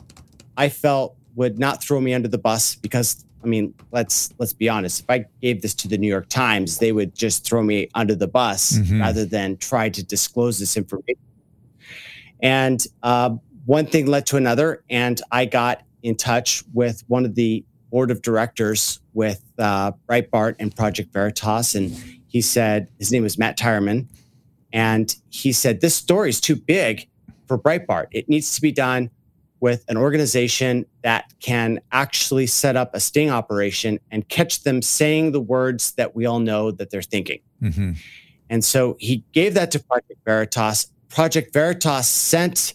I 0.56 0.70
felt 0.70 1.16
would 1.36 1.60
not 1.60 1.84
throw 1.84 2.00
me 2.00 2.14
under 2.14 2.28
the 2.28 2.38
bus 2.38 2.76
because 2.76 3.25
I 3.46 3.48
mean, 3.48 3.76
let's 3.92 4.34
let's 4.40 4.54
be 4.54 4.68
honest. 4.68 5.02
If 5.02 5.10
I 5.10 5.26
gave 5.42 5.62
this 5.62 5.76
to 5.76 5.88
the 5.88 5.98
New 5.98 6.08
York 6.08 6.28
Times, 6.30 6.80
they 6.80 6.92
would 6.92 7.14
just 7.14 7.46
throw 7.46 7.62
me 7.62 7.90
under 7.94 8.16
the 8.16 8.28
bus 8.28 8.74
mm-hmm. 8.74 9.02
rather 9.02 9.24
than 9.24 9.58
try 9.58 9.88
to 9.90 10.04
disclose 10.04 10.58
this 10.58 10.76
information. 10.76 11.22
And 12.42 12.86
uh, 13.04 13.36
one 13.66 13.86
thing 13.86 14.08
led 14.08 14.26
to 14.28 14.38
another, 14.38 14.84
and 14.90 15.22
I 15.32 15.46
got 15.46 15.84
in 16.02 16.16
touch 16.16 16.64
with 16.74 17.04
one 17.08 17.24
of 17.24 17.36
the 17.36 17.64
board 17.92 18.10
of 18.12 18.22
directors 18.22 19.00
with 19.14 19.44
uh, 19.60 19.92
Breitbart 20.10 20.56
and 20.60 20.76
Project 20.76 21.14
Veritas, 21.14 21.76
and 21.76 21.92
he 22.28 22.42
said 22.42 22.90
his 22.98 23.12
name 23.12 23.24
was 23.24 23.38
Matt 23.38 23.58
Tyrmand, 23.58 24.10
and 24.74 25.16
he 25.30 25.52
said 25.52 25.82
this 25.82 25.96
story 25.96 26.30
is 26.30 26.42
too 26.42 26.56
big 26.56 27.08
for 27.48 27.60
Breitbart. 27.60 28.08
It 28.12 28.28
needs 28.28 28.56
to 28.56 28.62
be 28.62 28.72
done 28.72 29.12
with 29.60 29.86
an 29.88 29.98
organization 29.98 30.86
that 31.02 31.34
can 31.40 31.80
actually 31.92 32.48
set 32.48 32.76
up 32.76 32.94
a 32.94 33.00
sting 33.00 33.30
operation 33.30 34.00
and 34.12 34.28
catch 34.30 34.64
them 34.64 34.82
saying 34.82 35.32
the 35.32 35.42
words 35.42 35.94
that 35.94 36.16
we 36.16 36.26
all 36.26 36.40
know 36.40 36.72
that 36.72 36.90
they're 36.90 37.02
thinking. 37.02 37.40
Mm-hmm. 37.62 37.94
And 38.50 38.64
so 38.64 38.96
he 39.00 39.24
gave 39.32 39.54
that 39.56 39.72
to 39.72 39.80
Project 39.80 40.20
Veritas. 40.26 40.92
Project 41.10 41.54
Veritas 41.54 42.08
sent 42.08 42.74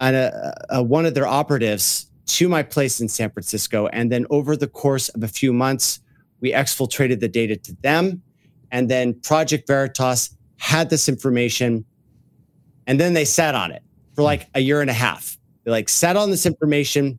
an, 0.00 0.14
a, 0.14 0.54
a, 0.70 0.82
one 0.82 1.06
of 1.06 1.14
their 1.14 1.26
operatives 1.26 2.10
to 2.26 2.48
my 2.48 2.62
place 2.62 3.00
in 3.00 3.08
San 3.08 3.30
Francisco. 3.30 3.86
And 3.88 4.10
then 4.10 4.26
over 4.30 4.56
the 4.56 4.66
course 4.66 5.08
of 5.10 5.22
a 5.22 5.28
few 5.28 5.52
months, 5.52 6.00
we 6.40 6.52
exfiltrated 6.52 7.20
the 7.20 7.28
data 7.28 7.56
to 7.56 7.74
them. 7.82 8.22
And 8.70 8.90
then 8.90 9.14
Project 9.14 9.66
Veritas 9.66 10.36
had 10.58 10.90
this 10.90 11.08
information. 11.08 11.84
And 12.86 12.98
then 13.00 13.14
they 13.14 13.24
sat 13.24 13.54
on 13.54 13.70
it 13.70 13.82
for 14.14 14.22
like 14.22 14.48
a 14.54 14.60
year 14.60 14.80
and 14.80 14.90
a 14.90 14.94
half. 14.94 15.38
They 15.66 15.72
like 15.72 15.88
sat 15.88 16.16
on 16.16 16.30
this 16.30 16.46
information 16.46 17.18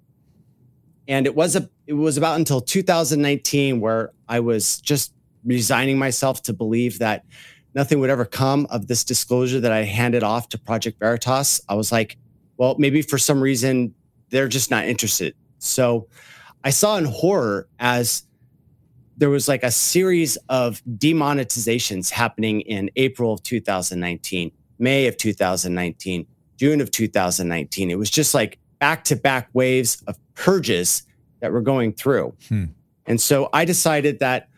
and 1.06 1.26
it 1.26 1.36
was 1.36 1.58
a 1.58 1.70
it 1.86 1.94
was 1.94 2.18
about 2.18 2.38
until 2.38 2.62
2019 2.62 3.82
where 3.82 4.14
I 4.30 4.40
was 4.40 4.80
just 4.80 5.14
resigning 5.44 5.98
myself 5.98 6.42
to 6.44 6.54
believe 6.54 7.00
that 7.00 7.26
nothing 7.76 8.00
would 8.00 8.10
ever 8.10 8.24
come 8.24 8.66
of 8.70 8.88
this 8.88 9.04
disclosure 9.04 9.60
that 9.60 9.74
I 9.74 9.84
handed 9.84 10.24
off 10.24 10.48
to 10.50 10.58
Project 10.58 10.98
Veritas. 10.98 11.62
I 11.68 11.76
was 11.76 11.92
like, 11.92 12.18
well, 12.56 12.76
maybe 12.80 13.02
for 13.02 13.18
some 13.18 13.42
reason 13.42 13.94
they're 14.30 14.48
just 14.48 14.72
not 14.72 14.86
interested. 14.86 15.36
So 15.60 16.08
I 16.64 16.70
saw 16.70 16.96
in 16.96 17.04
horror 17.04 17.68
as 17.80 18.24
there 19.18 19.30
was 19.30 19.50
like 19.50 19.64
a 19.64 19.72
series 19.72 20.38
of 20.48 20.82
demonetizations 20.86 22.12
happening 22.12 22.62
in 22.62 22.92
April 22.96 23.34
of 23.34 23.44
2019, 23.44 24.52
May 24.80 25.08
of 25.08 25.18
2019, 25.18 26.28
June 26.58 26.82
of 26.82 26.92
2019. 26.92 27.90
It 27.90 27.98
was 27.98 28.10
just 28.10 28.34
like 28.34 28.60
back 28.80 29.04
to 29.06 29.16
back 29.16 29.50
waves 29.54 30.04
of 30.08 30.18
purges 30.36 31.04
that 31.40 31.52
were 31.52 31.62
going 31.62 31.94
through. 31.94 32.36
Hmm. 32.50 32.66
And 33.06 33.22
so 33.22 33.50
I 33.54 33.66
decided 33.66 34.20
that, 34.20 34.50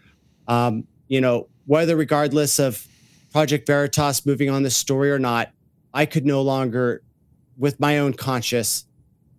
um, 0.48 0.86
you 1.08 1.22
know, 1.22 1.48
whether 1.66 1.96
regardless 1.96 2.58
of 2.58 2.86
Project 3.32 3.68
Veritas 3.68 4.26
moving 4.26 4.50
on 4.50 4.64
this 4.64 4.76
story 4.76 5.12
or 5.12 5.20
not, 5.20 5.52
I 5.94 6.06
could 6.06 6.26
no 6.26 6.42
longer, 6.42 7.04
with 7.58 7.80
my 7.80 8.00
own 8.00 8.14
conscience, 8.14 8.86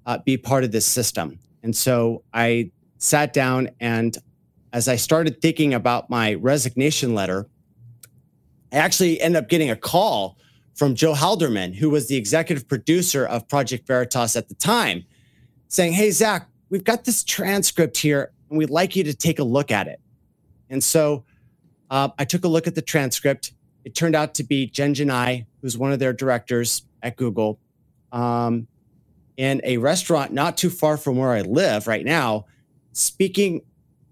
uh, 0.07 0.19
be 0.19 0.37
part 0.37 0.65
of 0.65 0.71
this 0.71 0.87
system. 0.87 1.39
And 1.63 1.75
so 1.75 2.23
I 2.33 2.71
sat 2.99 3.33
down 3.33 3.71
and 3.81 4.17
as 4.73 4.87
I 4.87 4.97
started 4.97 5.41
thinking 5.43 5.75
about 5.75 6.11
my 6.11 6.35
resignation 6.35 7.15
letter, 7.15 7.49
I 8.73 8.77
actually 8.77 9.21
ended 9.21 9.43
up 9.43 9.49
getting 9.49 9.71
a 9.71 9.77
call 9.77 10.39
from 10.75 10.95
Joe 10.95 11.15
Halderman, 11.15 11.75
who 11.75 11.91
was 11.91 12.09
the 12.09 12.17
executive 12.17 12.67
producer 12.69 13.27
of 13.27 13.49
Project 13.49 13.87
Veritas 13.87 14.37
at 14.37 14.49
the 14.49 14.55
time, 14.55 15.05
saying, 15.69 15.93
Hey, 15.93 16.11
Zach, 16.11 16.49
we've 16.71 16.85
got 16.85 17.05
this 17.05 17.23
transcript 17.23 17.99
here 17.99 18.33
and 18.49 18.59
we'd 18.59 18.71
like 18.71 18.97
you 18.97 19.05
to 19.05 19.15
take 19.15 19.39
a 19.39 19.45
look 19.45 19.71
at 19.71 19.87
it. 19.87 20.01
And 20.69 20.83
so 20.83 21.25
uh, 21.91 22.09
I 22.19 22.25
took 22.25 22.45
a 22.45 22.49
look 22.49 22.67
at 22.67 22.75
the 22.75 22.83
transcript. 22.83 23.53
It 23.85 23.95
turned 23.95 24.15
out 24.15 24.35
to 24.35 24.45
be 24.45 24.67
Jen 24.67 24.95
Gennai, 24.95 25.47
who's 25.61 25.77
one 25.77 25.93
of 25.93 25.99
their 25.99 26.13
directors 26.13 26.83
at 27.03 27.17
Google, 27.17 27.59
um, 28.13 28.67
in 29.37 29.61
a 29.65 29.79
restaurant 29.79 30.33
not 30.33 30.57
too 30.57 30.71
far 30.71 30.97
from 30.97 31.17
where 31.17 31.31
I 31.31 31.41
live 31.43 31.87
right 31.87 32.05
now, 32.05 32.47
speaking 32.93 33.63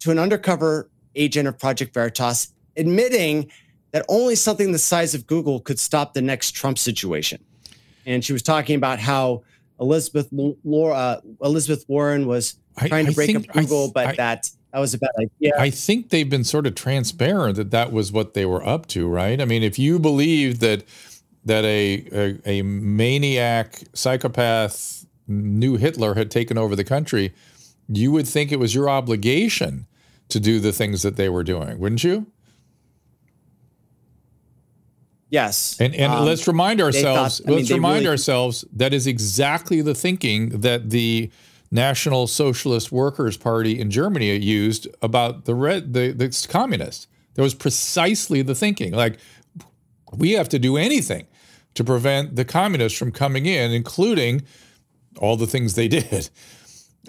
to 0.01 0.11
an 0.11 0.19
undercover 0.19 0.91
agent 1.15 1.49
of 1.49 1.59
Project 1.59 1.93
Veritas, 1.93 2.53
admitting 2.77 3.51
that 3.93 4.05
only 4.09 4.35
something 4.35 4.73
the 4.73 4.79
size 4.79 5.15
of 5.15 5.27
Google 5.27 5.61
could 5.61 5.79
stop 5.79 6.15
the 6.15 6.23
next 6.23 6.53
Trump 6.53 6.79
situation. 6.79 7.43
And 8.07 8.25
she 8.25 8.33
was 8.33 8.43
talking 8.43 8.77
about 8.77 8.99
how 8.99 9.43
Elizabeth 9.81 10.29
Laura, 10.33 10.95
uh, 10.95 11.21
Elizabeth 11.43 11.85
Warren 11.89 12.27
was 12.27 12.57
trying 12.79 13.07
I, 13.07 13.11
to 13.11 13.15
break 13.15 13.27
think, 13.33 13.49
up 13.49 13.55
Google, 13.55 13.85
th- 13.85 13.95
but 13.95 14.07
I, 14.07 14.15
that 14.17 14.51
that 14.73 14.81
was 14.81 14.95
a 14.95 14.99
bad 14.99 15.11
idea. 15.19 15.53
I 15.59 15.71
think 15.71 16.11
they've 16.11 16.29
been 16.29 16.45
sort 16.45 16.67
of 16.67 16.75
transparent 16.75 17.57
that 17.57 17.71
that 17.71 17.93
was 17.93 18.13
what 18.13 18.35
they 18.35 18.45
were 18.45 18.65
up 18.67 18.87
to, 18.89 19.09
right? 19.09 19.41
I 19.41 19.45
mean, 19.45 19.63
if 19.63 19.79
you 19.79 19.99
believe 19.99 20.61
that 20.61 20.85
that 21.45 21.65
a, 21.65 22.05
a, 22.13 22.59
a 22.59 22.63
maniac 22.63 23.83
psychopath 23.95 25.07
new 25.27 25.77
Hitler 25.77 26.15
had 26.15 26.31
taken 26.31 26.59
over 26.59 26.77
the 26.77 26.85
country, 26.85 27.33
you 27.89 28.13
would 28.13 28.29
think 28.29 28.53
it 28.53 28.59
was 28.59 28.75
your 28.75 28.89
obligation 28.91 29.87
to 30.29 30.41
do 30.41 30.61
the 30.61 30.73
things 30.73 31.03
that 31.03 31.17
they 31.17 31.29
were 31.29 31.45
doing, 31.45 31.79
wouldn't 31.79 32.05
you? 32.05 32.27
Yes. 35.31 35.77
And 35.79 35.95
and 35.95 36.13
um, 36.13 36.25
let's 36.25 36.47
remind 36.47 36.81
ourselves 36.81 37.39
thought, 37.39 37.51
let's 37.51 37.69
mean, 37.69 37.77
remind 37.77 37.97
really, 38.01 38.09
ourselves 38.09 38.65
that 38.73 38.95
is 38.95 39.07
exactly 39.07 39.83
the 39.83 39.95
thinking 39.95 40.61
that 40.61 40.91
the 40.91 41.31
National 41.71 42.27
Socialist 42.27 42.91
Workers 42.91 43.37
Party 43.37 43.79
in 43.79 43.91
Germany 43.91 44.35
used 44.37 44.89
about 45.03 45.45
the 45.45 45.55
red 45.55 45.93
the, 45.93 46.13
the 46.13 46.47
communists. 46.49 47.09
That 47.35 47.43
was 47.43 47.55
precisely 47.55 48.43
the 48.43 48.55
thinking. 48.55 48.93
Like 48.93 49.19
we 50.13 50.33
have 50.33 50.49
to 50.51 50.59
do 50.59 50.77
anything 50.77 51.27
to 51.75 51.85
prevent 51.85 52.37
the 52.37 52.45
communists 52.45 52.99
from 52.99 53.13
coming 53.13 53.47
in, 53.47 53.71
including 53.71 54.43
all 55.19 55.37
the 55.37 55.47
things 55.47 55.75
they 55.75 55.89
did. 56.01 56.31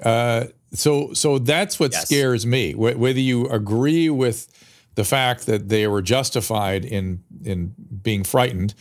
Uh, 0.03 0.45
so 0.73 1.13
so 1.13 1.39
that's 1.39 1.79
what 1.79 1.93
yes. 1.93 2.05
scares 2.05 2.45
me. 2.45 2.73
Wh- 2.73 2.99
whether 2.99 3.19
you 3.19 3.47
agree 3.47 4.09
with 4.09 4.47
the 4.95 5.03
fact 5.03 5.45
that 5.45 5.69
they 5.69 5.87
were 5.87 6.01
justified 6.01 6.85
in 6.85 7.23
in 7.43 7.73
being 8.01 8.23
frightened 8.23 8.73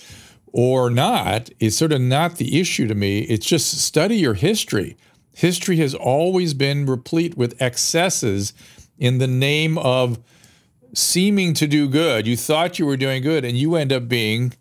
or 0.52 0.90
not 0.90 1.50
is 1.60 1.76
sort 1.76 1.92
of 1.92 2.00
not 2.00 2.36
the 2.36 2.60
issue 2.60 2.86
to 2.88 2.94
me. 2.94 3.20
It's 3.20 3.46
just 3.46 3.80
study 3.80 4.16
your 4.16 4.34
history. 4.34 4.96
History 5.34 5.76
has 5.76 5.94
always 5.94 6.54
been 6.54 6.86
replete 6.86 7.36
with 7.36 7.60
excesses 7.60 8.52
in 8.98 9.18
the 9.18 9.28
name 9.28 9.78
of 9.78 10.18
seeming 10.94 11.54
to 11.54 11.66
do 11.66 11.88
good. 11.88 12.26
You 12.26 12.36
thought 12.36 12.78
you 12.78 12.86
were 12.86 12.96
doing 12.96 13.22
good, 13.22 13.44
and 13.44 13.56
you 13.56 13.76
end 13.76 13.92
up 13.92 14.08
being 14.08 14.54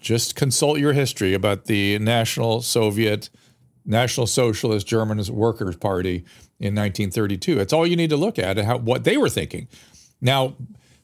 just 0.00 0.34
consult 0.34 0.78
your 0.78 0.92
history 0.92 1.34
about 1.34 1.66
the 1.66 1.98
National 1.98 2.62
Soviet 2.62 3.28
National 3.84 4.26
Socialist 4.26 4.86
German 4.86 5.22
Workers' 5.30 5.76
Party 5.76 6.24
in 6.58 6.74
1932. 6.74 7.54
That's 7.54 7.72
all 7.72 7.86
you 7.86 7.96
need 7.96 8.10
to 8.10 8.16
look 8.16 8.38
at 8.38 8.56
how 8.58 8.78
what 8.78 9.04
they 9.04 9.16
were 9.16 9.28
thinking. 9.28 9.68
Now, 10.20 10.54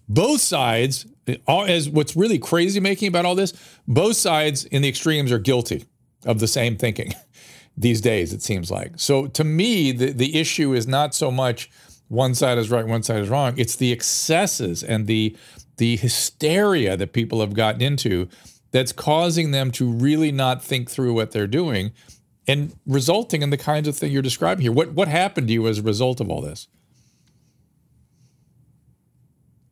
both 0.08 0.40
sides, 0.40 1.06
as 1.48 1.88
what's 1.88 2.16
really 2.16 2.38
crazy 2.38 2.80
making 2.80 3.08
about 3.08 3.24
all 3.24 3.34
this, 3.34 3.52
both 3.88 4.16
sides 4.16 4.64
in 4.66 4.82
the 4.82 4.88
extremes 4.88 5.32
are 5.32 5.38
guilty 5.38 5.84
of 6.24 6.38
the 6.38 6.48
same 6.48 6.76
thinking 6.76 7.14
these 7.76 8.00
days. 8.00 8.32
It 8.32 8.42
seems 8.42 8.70
like. 8.70 8.92
So 8.96 9.26
to 9.28 9.44
me, 9.44 9.92
the 9.92 10.12
the 10.12 10.38
issue 10.38 10.72
is 10.72 10.86
not 10.86 11.14
so 11.14 11.30
much 11.30 11.70
one 12.08 12.34
side 12.34 12.58
is 12.58 12.70
right, 12.70 12.86
one 12.86 13.02
side 13.02 13.20
is 13.20 13.28
wrong. 13.28 13.54
It's 13.56 13.76
the 13.76 13.92
excesses 13.92 14.82
and 14.82 15.06
the 15.06 15.36
the 15.76 15.96
hysteria 15.96 16.96
that 16.96 17.12
people 17.12 17.40
have 17.40 17.54
gotten 17.54 17.82
into 17.82 18.28
that's 18.70 18.92
causing 18.92 19.50
them 19.50 19.70
to 19.72 19.90
really 19.90 20.32
not 20.32 20.62
think 20.62 20.90
through 20.90 21.14
what 21.14 21.32
they're 21.32 21.46
doing 21.46 21.92
and 22.48 22.74
resulting 22.86 23.42
in 23.42 23.50
the 23.50 23.56
kinds 23.56 23.88
of 23.88 23.96
thing 23.96 24.12
you're 24.12 24.22
describing 24.22 24.62
here. 24.62 24.72
What 24.72 24.92
what 24.92 25.08
happened 25.08 25.48
to 25.48 25.52
you 25.52 25.66
as 25.66 25.78
a 25.78 25.82
result 25.82 26.20
of 26.20 26.30
all 26.30 26.40
this? 26.40 26.68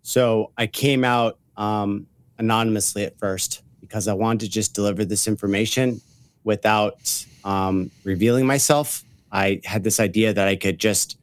So 0.05 0.53
I 0.59 0.67
came 0.67 1.03
out 1.03 1.39
um, 1.57 2.07
anonymously 2.39 3.05
at 3.05 3.19
first 3.19 3.63
because 3.81 4.07
I 4.07 4.13
wanted 4.13 4.41
to 4.41 4.51
just 4.51 4.75
deliver 4.75 5.03
this 5.03 5.27
information 5.27 6.03
without 6.45 7.25
um, 7.43 7.91
revealing 8.05 8.47
myself. 8.47 9.03
I 9.33 9.63
had 9.65 9.83
this 9.83 9.99
idea 9.99 10.35
that 10.35 10.47
I 10.47 10.57
could 10.57 10.79
just 10.79 11.17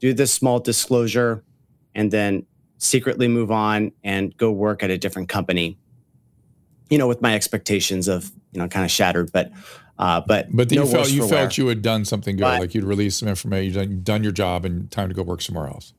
do 0.00 0.12
this 0.12 0.32
small 0.32 0.58
disclosure 0.58 1.44
and 1.94 2.10
then 2.10 2.44
secretly 2.78 3.28
move 3.28 3.52
on 3.52 3.92
and 4.02 4.36
go 4.36 4.50
work 4.50 4.82
at 4.82 4.90
a 4.90 4.98
different 4.98 5.28
company. 5.28 5.78
You 6.90 6.98
know, 6.98 7.06
with 7.06 7.22
my 7.22 7.36
expectations 7.36 8.08
of 8.08 8.32
you 8.50 8.60
know 8.60 8.66
kind 8.66 8.84
of 8.84 8.90
shattered, 8.90 9.30
but 9.30 9.52
uh, 9.96 10.22
but 10.26 10.48
but 10.50 10.72
no 10.72 10.82
you 10.82 10.90
felt 10.90 11.10
you 11.10 11.28
felt 11.28 11.56
you 11.56 11.68
had 11.68 11.82
done 11.82 12.04
something 12.04 12.36
good, 12.36 12.42
but, 12.42 12.60
like 12.60 12.74
you'd 12.74 12.84
released 12.84 13.20
some 13.20 13.28
information, 13.28 13.90
you'd 13.90 14.04
done, 14.04 14.24
your 14.24 14.32
job, 14.32 14.64
and 14.64 14.90
time 14.90 15.08
to 15.08 15.14
go 15.14 15.22
work 15.22 15.40
somewhere 15.40 15.68
else. 15.68 15.92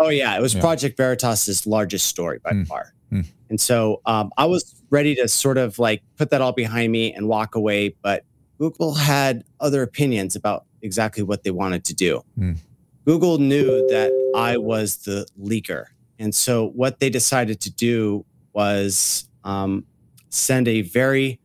Oh 0.00 0.08
yeah, 0.08 0.36
it 0.36 0.40
was 0.40 0.54
yeah. 0.54 0.62
Project 0.62 0.96
Veritas's 0.96 1.66
largest 1.66 2.06
story 2.06 2.38
by 2.42 2.52
mm. 2.52 2.66
far, 2.66 2.94
mm. 3.12 3.26
and 3.50 3.60
so 3.60 4.00
um, 4.06 4.32
I 4.38 4.46
was 4.46 4.74
ready 4.88 5.14
to 5.16 5.28
sort 5.28 5.58
of 5.58 5.78
like 5.78 6.02
put 6.16 6.30
that 6.30 6.40
all 6.40 6.52
behind 6.52 6.90
me 6.90 7.12
and 7.12 7.28
walk 7.28 7.54
away. 7.54 7.94
But 8.00 8.24
Google 8.58 8.94
had 8.94 9.44
other 9.60 9.82
opinions 9.82 10.34
about 10.34 10.64
exactly 10.80 11.22
what 11.22 11.44
they 11.44 11.50
wanted 11.50 11.84
to 11.84 11.94
do. 11.94 12.24
Mm. 12.38 12.56
Google 13.04 13.38
knew 13.38 13.86
that 13.88 14.10
I 14.34 14.56
was 14.56 14.96
the 15.04 15.26
leaker, 15.38 15.84
and 16.18 16.34
so 16.34 16.68
what 16.70 16.98
they 16.98 17.10
decided 17.10 17.60
to 17.60 17.70
do 17.70 18.24
was 18.54 19.28
um, 19.44 19.84
send 20.30 20.66
a 20.66 20.80
very 20.80 21.38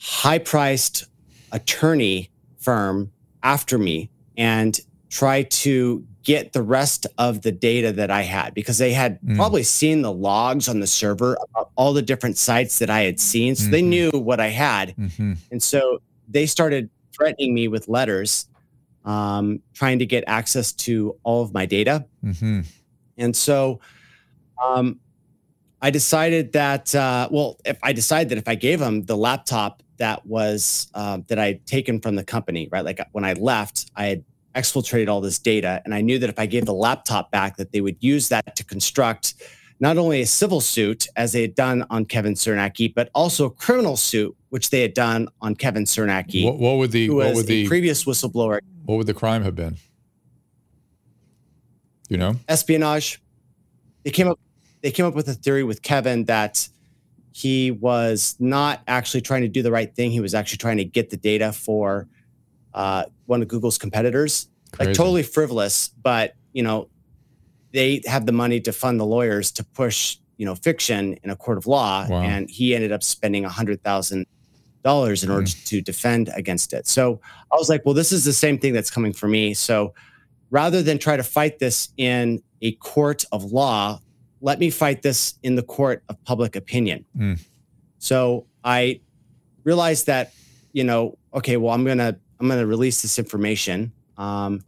high 0.00 0.38
priced 0.38 1.04
attorney 1.52 2.28
firm 2.58 3.12
after 3.44 3.78
me 3.78 4.10
and 4.36 4.80
try 5.10 5.44
to 5.44 6.04
get 6.22 6.52
the 6.52 6.62
rest 6.62 7.06
of 7.18 7.42
the 7.42 7.52
data 7.52 7.92
that 7.92 8.10
I 8.10 8.22
had 8.22 8.54
because 8.54 8.78
they 8.78 8.92
had 8.92 9.20
mm. 9.22 9.36
probably 9.36 9.62
seen 9.62 10.02
the 10.02 10.12
logs 10.12 10.68
on 10.68 10.80
the 10.80 10.86
server 10.86 11.36
about 11.50 11.70
all 11.74 11.92
the 11.92 12.02
different 12.02 12.38
sites 12.38 12.78
that 12.78 12.90
I 12.90 13.00
had 13.00 13.18
seen. 13.18 13.56
So 13.56 13.64
mm-hmm. 13.64 13.72
they 13.72 13.82
knew 13.82 14.10
what 14.12 14.40
I 14.40 14.48
had. 14.48 14.94
Mm-hmm. 14.96 15.32
And 15.50 15.62
so 15.62 16.00
they 16.28 16.46
started 16.46 16.90
threatening 17.12 17.54
me 17.54 17.68
with 17.68 17.88
letters, 17.88 18.46
um, 19.04 19.60
trying 19.74 19.98
to 19.98 20.06
get 20.06 20.24
access 20.26 20.72
to 20.72 21.16
all 21.24 21.42
of 21.42 21.52
my 21.52 21.66
data. 21.66 22.06
Mm-hmm. 22.24 22.60
And 23.18 23.36
so 23.36 23.80
um, 24.62 25.00
I 25.80 25.90
decided 25.90 26.52
that, 26.52 26.94
uh, 26.94 27.28
well, 27.30 27.58
if 27.64 27.78
I 27.82 27.92
decided 27.92 28.28
that 28.30 28.38
if 28.38 28.48
I 28.48 28.54
gave 28.54 28.78
them 28.78 29.04
the 29.04 29.16
laptop 29.16 29.82
that 29.98 30.24
was 30.26 30.88
um, 30.94 31.24
that 31.28 31.38
I 31.38 31.46
had 31.46 31.66
taken 31.66 32.00
from 32.00 32.16
the 32.16 32.24
company, 32.24 32.68
right? 32.72 32.84
Like 32.84 33.00
when 33.12 33.24
I 33.24 33.34
left, 33.34 33.90
I 33.94 34.06
had 34.06 34.24
exfiltrated 34.54 35.08
all 35.08 35.20
this 35.20 35.38
data, 35.38 35.82
and 35.84 35.94
I 35.94 36.00
knew 36.00 36.18
that 36.18 36.28
if 36.30 36.38
I 36.38 36.46
gave 36.46 36.66
the 36.66 36.74
laptop 36.74 37.30
back, 37.30 37.56
that 37.56 37.72
they 37.72 37.80
would 37.80 37.96
use 38.00 38.28
that 38.28 38.56
to 38.56 38.64
construct 38.64 39.34
not 39.80 39.98
only 39.98 40.20
a 40.20 40.26
civil 40.26 40.60
suit 40.60 41.08
as 41.16 41.32
they 41.32 41.42
had 41.42 41.56
done 41.56 41.84
on 41.90 42.04
Kevin 42.04 42.34
Cernekee, 42.34 42.94
but 42.94 43.10
also 43.14 43.46
a 43.46 43.50
criminal 43.50 43.96
suit, 43.96 44.34
which 44.50 44.70
they 44.70 44.80
had 44.80 44.94
done 44.94 45.28
on 45.40 45.56
Kevin 45.56 45.84
Cernekee. 45.84 46.44
What, 46.44 46.58
what 46.58 46.76
would 46.76 46.92
the 46.92 47.10
what 47.10 47.34
would 47.34 47.46
the 47.46 47.66
previous 47.66 48.04
whistleblower? 48.04 48.60
What 48.84 48.96
would 48.96 49.08
the 49.08 49.14
crime 49.14 49.42
have 49.42 49.56
been? 49.56 49.76
You 52.08 52.16
know, 52.18 52.36
espionage. 52.48 53.20
They 54.04 54.10
came 54.10 54.28
up. 54.28 54.38
They 54.82 54.90
came 54.90 55.06
up 55.06 55.14
with 55.14 55.28
a 55.28 55.34
theory 55.34 55.64
with 55.64 55.82
Kevin 55.82 56.24
that 56.26 56.68
he 57.32 57.70
was 57.70 58.36
not 58.38 58.82
actually 58.86 59.22
trying 59.22 59.42
to 59.42 59.48
do 59.48 59.62
the 59.62 59.72
right 59.72 59.94
thing. 59.94 60.10
He 60.10 60.20
was 60.20 60.34
actually 60.34 60.58
trying 60.58 60.76
to 60.76 60.84
get 60.84 61.10
the 61.10 61.16
data 61.16 61.52
for 61.52 62.06
uh, 62.74 63.04
one 63.26 63.42
of 63.42 63.48
Google's 63.48 63.78
competitors. 63.78 64.48
Crazy. 64.72 64.88
Like 64.90 64.96
totally 64.96 65.22
frivolous, 65.22 65.88
but 65.88 66.34
you 66.52 66.62
know, 66.62 66.88
they 67.72 68.02
have 68.06 68.26
the 68.26 68.32
money 68.32 68.60
to 68.60 68.72
fund 68.72 68.98
the 69.00 69.04
lawyers 69.06 69.50
to 69.52 69.64
push 69.64 70.16
you 70.38 70.46
know 70.46 70.54
fiction 70.54 71.14
in 71.22 71.30
a 71.30 71.36
court 71.36 71.58
of 71.58 71.66
law, 71.66 72.06
Wow. 72.08 72.22
and 72.22 72.48
he 72.50 72.74
ended 72.74 72.90
up 72.92 73.02
spending 73.02 73.44
a 73.44 73.48
hundred 73.48 73.82
thousand 73.82 74.26
dollars 74.82 75.22
in 75.22 75.30
order 75.30 75.46
to 75.46 75.80
defend 75.80 76.28
against 76.34 76.72
it. 76.72 76.88
So 76.88 77.20
I 77.52 77.56
was 77.56 77.68
like, 77.68 77.82
well, 77.84 77.94
this 77.94 78.10
is 78.10 78.24
the 78.24 78.32
same 78.32 78.58
thing 78.58 78.72
that's 78.72 78.90
coming 78.90 79.12
for 79.12 79.28
me. 79.28 79.54
So 79.54 79.94
rather 80.50 80.82
than 80.82 80.98
try 80.98 81.16
to 81.16 81.22
fight 81.22 81.60
this 81.60 81.90
in 81.96 82.42
a 82.62 82.72
court 82.72 83.24
of 83.30 83.52
law, 83.52 84.00
let 84.40 84.58
me 84.58 84.70
fight 84.70 85.02
this 85.02 85.34
in 85.44 85.54
the 85.54 85.62
court 85.62 86.02
of 86.08 86.22
public 86.24 86.56
opinion. 86.56 87.04
Mm. 87.16 87.40
So 87.98 88.46
I 88.64 89.00
realized 89.62 90.06
that, 90.06 90.32
you 90.72 90.82
know, 90.82 91.16
okay, 91.32 91.56
well, 91.56 91.72
I'm 91.72 91.84
gonna 91.84 92.16
I'm 92.42 92.48
gonna 92.48 92.66
release 92.66 93.02
this 93.02 93.20
information. 93.20 93.92
Um, 94.18 94.64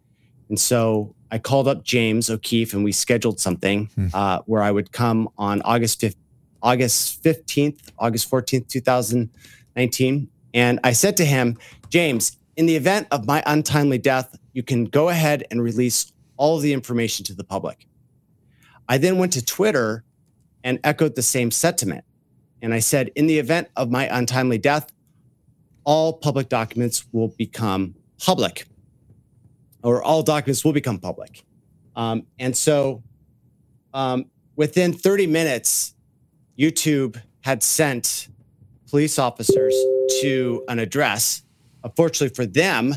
and 0.49 0.59
so 0.59 1.15
I 1.33 1.39
called 1.39 1.67
up 1.67 1.83
James 1.83 2.31
O'Keefe 2.31 2.73
and 2.73 2.85
we 2.85 2.93
scheduled 2.93 3.41
something 3.41 3.91
uh, 4.15 4.41
where 4.47 4.63
I 4.63 4.71
would 4.71 4.93
come 4.93 5.29
on 5.37 5.61
August 5.63 6.01
5th, 6.01 6.15
August 6.63 7.23
15th, 7.25 7.81
August 7.99 8.31
14th, 8.31 8.69
2019. 8.69 10.29
And 10.55 10.79
I 10.85 10.93
said 10.93 11.17
to 11.17 11.25
him, 11.25 11.59
James, 11.89 12.39
in 12.57 12.67
the 12.67 12.77
event 12.77 13.09
of 13.11 13.27
my 13.27 13.43
untimely 13.45 13.99
death, 13.99 14.39
you 14.53 14.63
can 14.63 14.85
go 14.85 15.09
ahead 15.09 15.45
and 15.51 15.61
release 15.61 16.13
all 16.37 16.57
of 16.57 16.63
the 16.63 16.73
information 16.73 17.25
to 17.25 17.35
the 17.35 17.43
public. 17.43 17.89
I 18.89 18.99
then 18.99 19.19
went 19.19 19.33
to 19.33 19.45
Twitter 19.45 20.05
and 20.63 20.79
echoed 20.85 21.17
the 21.17 21.23
same 21.23 21.51
sentiment. 21.51 22.05
And 22.63 22.73
I 22.73 22.79
said, 22.79 23.11
in 23.17 23.27
the 23.27 23.41
event 23.41 23.69
of 23.75 23.91
my 23.91 24.09
untimely 24.17 24.59
death, 24.59 24.93
all 25.85 26.13
public 26.13 26.49
documents 26.49 27.07
will 27.13 27.29
become 27.29 27.95
public, 28.19 28.67
or 29.83 30.03
all 30.03 30.23
documents 30.23 30.65
will 30.65 30.73
become 30.73 30.99
public. 30.99 31.45
Um, 31.97 32.27
and 32.39 32.57
so 32.57 33.03
um, 33.93 34.27
within 34.57 34.93
30 34.93 35.27
minutes, 35.27 35.95
YouTube 36.59 37.21
had 37.43 37.63
sent 37.63 38.29
police 38.89 39.19
officers 39.19 39.75
to 40.21 40.65
an 40.69 40.79
address. 40.79 41.43
Unfortunately 41.83 42.35
for 42.35 42.47
them, 42.47 42.95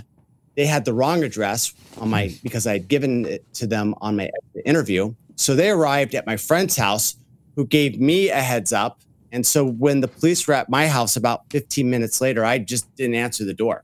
they 0.55 0.65
had 0.65 0.85
the 0.85 0.93
wrong 0.93 1.23
address 1.23 1.73
on 1.99 2.09
my 2.09 2.35
because 2.43 2.65
I 2.65 2.73
had 2.73 2.87
given 2.87 3.25
it 3.25 3.53
to 3.55 3.67
them 3.67 3.93
on 4.01 4.15
my 4.15 4.29
interview. 4.65 5.13
So 5.35 5.55
they 5.55 5.69
arrived 5.69 6.15
at 6.15 6.25
my 6.25 6.37
friend's 6.37 6.75
house, 6.75 7.15
who 7.55 7.65
gave 7.65 7.99
me 7.99 8.29
a 8.29 8.41
heads 8.41 8.73
up. 8.73 9.01
And 9.31 9.45
so 9.45 9.65
when 9.65 10.01
the 10.01 10.07
police 10.07 10.47
were 10.47 10.53
at 10.53 10.69
my 10.69 10.87
house 10.87 11.15
about 11.15 11.43
15 11.51 11.89
minutes 11.89 12.21
later, 12.21 12.45
I 12.45 12.59
just 12.59 12.93
didn't 12.95 13.15
answer 13.15 13.45
the 13.45 13.53
door. 13.53 13.83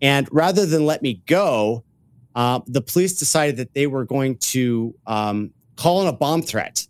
And 0.00 0.28
rather 0.32 0.66
than 0.66 0.84
let 0.86 1.02
me 1.02 1.22
go, 1.26 1.84
uh, 2.34 2.60
the 2.66 2.80
police 2.80 3.18
decided 3.18 3.56
that 3.58 3.74
they 3.74 3.86
were 3.86 4.04
going 4.04 4.36
to 4.38 4.94
um, 5.06 5.52
call 5.76 6.02
in 6.02 6.08
a 6.08 6.12
bomb 6.12 6.42
threat. 6.42 6.86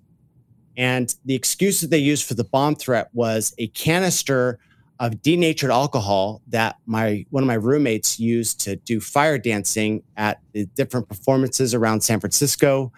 And 0.77 1.15
the 1.25 1.35
excuse 1.35 1.81
that 1.81 1.91
they 1.91 1.99
used 1.99 2.27
for 2.27 2.35
the 2.35 2.45
bomb 2.45 2.77
threat 2.77 3.11
was 3.13 3.55
a 3.59 3.67
canister 3.69 4.59
of 5.01 5.21
denatured 5.21 5.71
alcohol 5.71 6.41
that 6.49 6.77
my 6.87 7.27
one 7.31 7.43
of 7.43 7.47
my 7.47 7.55
roommates 7.55 8.21
used 8.21 8.61
to 8.61 8.77
do 8.77 9.01
fire 9.01 9.37
dancing 9.37 10.03
at 10.17 10.41
the 10.53 10.65
different 10.77 11.09
performances 11.09 11.75
around 11.75 12.03
San 12.03 12.21
Francisco. 12.21 12.93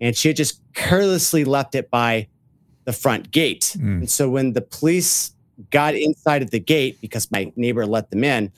And 0.00 0.14
she 0.16 0.28
had 0.28 0.36
just 0.36 0.60
carelessly 0.74 1.44
left 1.44 1.74
it 1.74 1.90
by 1.90 2.28
the 2.88 2.92
front 2.94 3.30
gate. 3.30 3.76
And 4.00 4.08
so 4.08 4.30
when 4.30 4.54
the 4.54 4.62
police 4.62 5.32
got 5.70 5.94
inside 5.94 6.40
of 6.40 6.50
the 6.50 6.58
gate, 6.58 6.98
because 7.02 7.30
my 7.30 7.52
neighbor 7.54 7.84
let 7.84 8.08
them 8.10 8.24
in, 8.24 8.50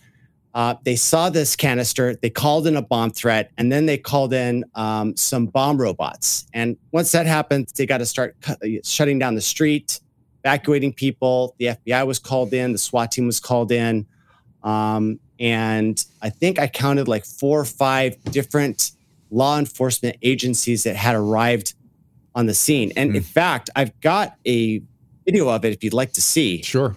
uh, 0.55 0.77
they 0.85 0.95
saw 0.95 1.31
this 1.31 1.57
canister. 1.57 2.15
They 2.15 2.31
called 2.31 2.69
in 2.69 2.77
a 2.77 2.83
bomb 2.83 3.11
threat, 3.11 3.51
and 3.59 3.73
then 3.73 3.87
they 3.87 3.99
called 3.99 4.33
in 4.33 4.65
um, 4.77 5.17
some 5.17 5.47
bomb 5.47 5.79
robots. 5.79 6.47
And 6.55 6.77
once 6.93 7.11
that 7.11 7.27
happened, 7.27 7.73
they 7.77 7.87
got 7.87 7.99
to 7.99 8.07
start 8.07 8.37
cu- 8.41 8.53
uh, 8.53 8.81
shutting 8.85 9.19
down 9.19 9.35
the 9.35 9.41
street, 9.41 9.99
evacuating 10.45 10.93
people. 10.93 11.57
The 11.59 11.67
FBI 11.67 12.07
was 12.07 12.21
called 12.21 12.53
in. 12.53 12.71
The 12.71 12.79
SWAT 12.79 13.11
team 13.11 13.27
was 13.27 13.41
called 13.41 13.73
in, 13.73 14.07
um, 14.63 15.19
and 15.41 16.05
I 16.23 16.31
think 16.31 16.61
I 16.61 16.69
counted 16.69 17.09
like 17.09 17.25
four 17.25 17.59
or 17.59 17.65
five 17.65 18.23
different 18.31 18.93
law 19.33 19.59
enforcement 19.59 20.19
agencies 20.23 20.85
that 20.85 20.95
had 20.95 21.17
arrived 21.17 21.75
on 22.35 22.47
the 22.47 22.55
scene. 22.55 22.93
And 22.97 23.15
in 23.17 23.23
fact, 23.23 23.71
I've 23.77 23.99
got 24.01 24.37
a 24.47 24.83
video 25.25 25.49
of 25.49 25.65
it 25.65 25.73
if 25.73 25.85
you'd 25.85 25.93
like 25.93 26.13
to 26.15 26.23
see. 26.23 26.63
Sure. 26.63 26.97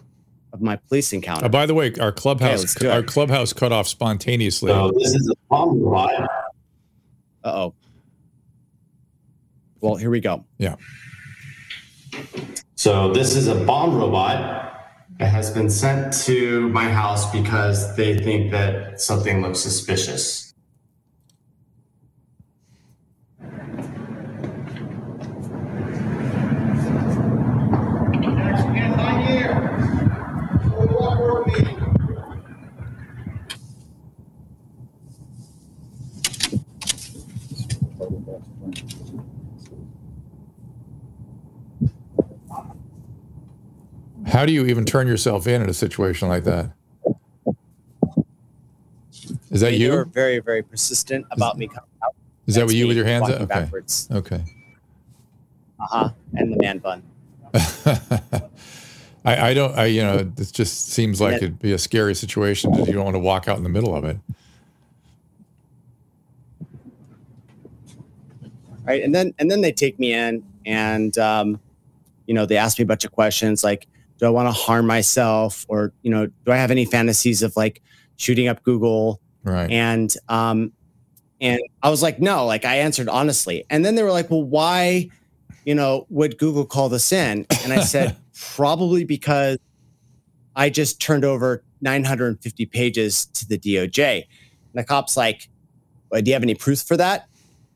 Of 0.51 0.61
my 0.61 0.75
police 0.75 1.13
encounter. 1.13 1.45
Uh, 1.45 1.49
by 1.49 1.65
the 1.65 1.73
way, 1.73 1.93
our 1.99 2.11
clubhouse 2.11 2.61
let's 2.61 2.83
our 2.83 3.01
clubhouse 3.01 3.53
cut 3.53 3.71
off 3.71 3.87
spontaneously. 3.87 4.69
So 4.69 4.91
this 4.95 5.15
is 5.15 5.27
a 5.27 5.35
bomb 5.49 5.81
robot. 5.81 6.29
Uh 7.43 7.47
oh. 7.47 7.73
Well, 9.81 9.95
here 9.95 10.11
we 10.11 10.19
go. 10.19 10.45
Yeah. 10.59 10.75
So 12.75 13.11
this 13.11 13.35
is 13.35 13.47
a 13.47 13.55
bomb 13.65 13.95
robot. 13.95 14.61
It 15.19 15.25
has 15.25 15.49
been 15.49 15.69
sent 15.69 16.13
to 16.25 16.69
my 16.69 16.85
house 16.85 17.31
because 17.31 17.95
they 17.95 18.17
think 18.17 18.51
that 18.51 19.01
something 19.01 19.41
looks 19.41 19.59
suspicious. 19.59 20.52
How 44.33 44.47
do 44.47 44.51
you 44.51 44.65
even 44.65 44.83
turn 44.83 45.05
yourself 45.07 45.45
in 45.45 45.61
in 45.61 45.69
a 45.69 45.75
situation 45.75 46.27
like 46.27 46.43
that? 46.45 46.71
Is 49.51 49.61
that 49.61 49.69
They 49.69 49.75
you? 49.75 49.91
were 49.91 50.05
very, 50.05 50.39
very 50.39 50.63
persistent 50.63 51.23
about 51.29 51.55
me 51.59 51.67
coming 51.67 51.87
out. 52.03 52.15
Is 52.47 52.55
that 52.55 52.65
what 52.65 52.73
you 52.73 52.87
with 52.87 52.97
your 52.97 53.05
hands 53.05 53.29
up? 53.29 53.41
Okay. 53.41 53.45
backwards. 53.45 54.07
Okay. 54.11 54.43
Uh 55.79 55.85
huh. 55.87 56.09
And 56.33 56.51
the 56.51 56.57
man 56.57 56.79
bun. 56.79 57.03
I, 59.23 59.49
I 59.49 59.53
don't 59.53 59.77
I 59.77 59.85
you 59.85 60.01
know 60.01 60.15
it 60.17 60.51
just 60.51 60.87
seems 60.89 61.21
like 61.21 61.33
Yeah. 61.33 61.37
it'd 61.49 61.59
be 61.59 61.73
a 61.73 61.77
scary 61.77 62.15
situation 62.15 62.71
that 62.71 62.87
you 62.87 62.93
don't 62.93 63.03
want 63.03 63.13
to 63.15 63.19
walk 63.19 63.47
out 63.47 63.57
in 63.57 63.63
the 63.63 63.69
middle 63.69 63.95
of 63.95 64.03
it. 64.03 64.17
right 68.85 69.01
and 69.03 69.13
then 69.15 69.31
and 69.39 69.49
then 69.51 69.61
they 69.61 69.71
take 69.71 69.97
me 69.99 70.11
in 70.13 70.43
and 70.65 71.17
um, 71.19 71.59
you 72.25 72.33
know 72.33 72.45
they 72.47 72.57
ask 72.57 72.79
me 72.79 72.83
a 72.83 72.85
bunch 72.85 73.05
of 73.05 73.11
questions 73.13 73.63
like 73.63 73.87
do 74.23 74.27
i 74.27 74.29
want 74.29 74.47
to 74.47 74.53
harm 74.53 74.87
myself? 74.87 75.65
Or 75.67 75.93
you 76.01 76.09
know 76.09 76.27
do 76.27 76.51
i 76.51 76.55
have 76.55 76.71
any 76.71 76.85
fantasies 76.85 77.43
of 77.43 77.55
like 77.55 77.81
shooting 78.15 78.47
up 78.47 78.63
google? 78.63 79.19
Right. 79.43 79.69
and 79.69 80.15
um 80.29 80.71
and 81.41 81.59
i 81.81 81.89
was 81.89 82.01
like 82.01 82.19
no 82.19 82.45
like 82.45 82.63
i 82.63 82.77
answered 82.77 83.09
honestly. 83.09 83.65
And 83.69 83.83
then 83.83 83.95
they 83.95 84.03
were 84.03 84.11
like 84.11 84.29
well 84.29 84.43
why 84.43 85.09
you 85.65 85.75
know 85.75 86.05
would 86.09 86.37
google 86.37 86.65
call 86.65 86.89
this 86.89 87.11
in? 87.11 87.45
And 87.63 87.73
i 87.73 87.81
said 87.81 88.15
probably 88.55 89.03
because 89.03 89.57
i 90.55 90.69
just 90.69 91.01
turned 91.01 91.25
over 91.25 91.63
950 91.81 92.65
pages 92.67 93.25
to 93.25 93.47
the 93.47 93.57
doj 93.59 93.99
and 94.15 94.25
the 94.73 94.83
cop's 94.85 95.17
like 95.17 95.49
well, 96.13 96.21
do 96.21 96.29
you 96.29 96.35
have 96.35 96.43
any 96.43 96.53
proof 96.53 96.81
for 96.83 96.95
that? 96.95 97.27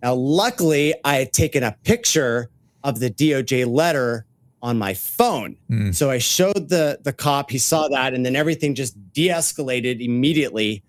Now, 0.04 0.14
luckily, 0.14 0.94
I 1.04 1.16
had 1.16 1.34
taken 1.34 1.64
a 1.64 1.76
picture 1.84 2.52
of 2.84 3.00
the 3.00 3.10
DOJ 3.10 3.66
letter 3.66 4.28
on 4.62 4.78
my 4.78 4.94
phone. 4.94 5.56
Hmm. 5.68 5.92
So 5.92 6.10
I 6.10 6.18
showed 6.18 6.70
the 6.70 7.00
the 7.04 7.14
cop. 7.14 7.52
He 7.52 7.58
saw 7.58 7.88
that, 7.90 8.14
and 8.14 8.26
then 8.26 8.36
everything 8.36 8.76
just 8.76 8.96
de-escalated 9.14 10.02
immediately. 10.04 10.84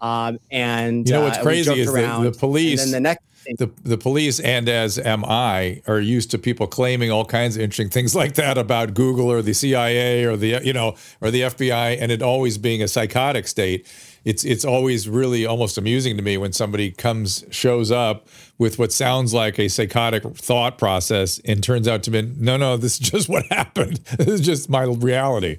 Um, 0.00 0.38
and 0.50 1.06
You 1.06 1.14
know 1.14 1.22
what's 1.24 1.38
uh, 1.38 1.42
crazy 1.42 1.80
is 1.80 1.88
around. 1.88 2.24
the 2.24 2.32
police, 2.32 2.82
And 2.82 2.92
then 2.92 3.02
the 3.02 3.08
next 3.08 3.24
thing, 3.44 3.56
the, 3.58 3.70
the 3.82 3.98
police, 3.98 4.40
and 4.40 4.68
as 4.68 4.98
am 4.98 5.24
I, 5.24 5.82
are 5.86 6.00
used 6.00 6.30
to 6.30 6.38
people 6.38 6.66
claiming 6.66 7.10
all 7.10 7.24
kinds 7.24 7.56
of 7.56 7.62
interesting 7.62 7.90
things 7.90 8.14
like 8.14 8.34
that 8.34 8.56
about 8.56 8.94
Google 8.94 9.30
or 9.30 9.42
the 9.42 9.52
CIA 9.52 10.24
or 10.24 10.36
the 10.36 10.60
you 10.62 10.72
know 10.72 10.94
or 11.20 11.30
the 11.30 11.42
FBI, 11.42 11.98
and 12.00 12.10
it 12.12 12.22
always 12.22 12.58
being 12.58 12.82
a 12.82 12.88
psychotic 12.88 13.46
state. 13.48 13.86
It's 14.24 14.44
it's 14.44 14.64
always 14.64 15.08
really 15.08 15.46
almost 15.46 15.78
amusing 15.78 16.16
to 16.16 16.22
me 16.22 16.36
when 16.36 16.52
somebody 16.52 16.90
comes 16.90 17.44
shows 17.50 17.90
up 17.90 18.28
with 18.58 18.78
what 18.78 18.92
sounds 18.92 19.32
like 19.32 19.58
a 19.58 19.68
psychotic 19.68 20.22
thought 20.36 20.76
process 20.76 21.40
and 21.44 21.62
turns 21.62 21.88
out 21.88 22.02
to 22.02 22.10
be 22.10 22.22
no 22.22 22.56
no 22.56 22.76
this 22.76 22.94
is 22.94 22.98
just 23.10 23.28
what 23.28 23.46
happened. 23.46 24.00
This 24.18 24.28
is 24.28 24.40
just 24.40 24.68
my 24.68 24.82
reality. 24.82 25.58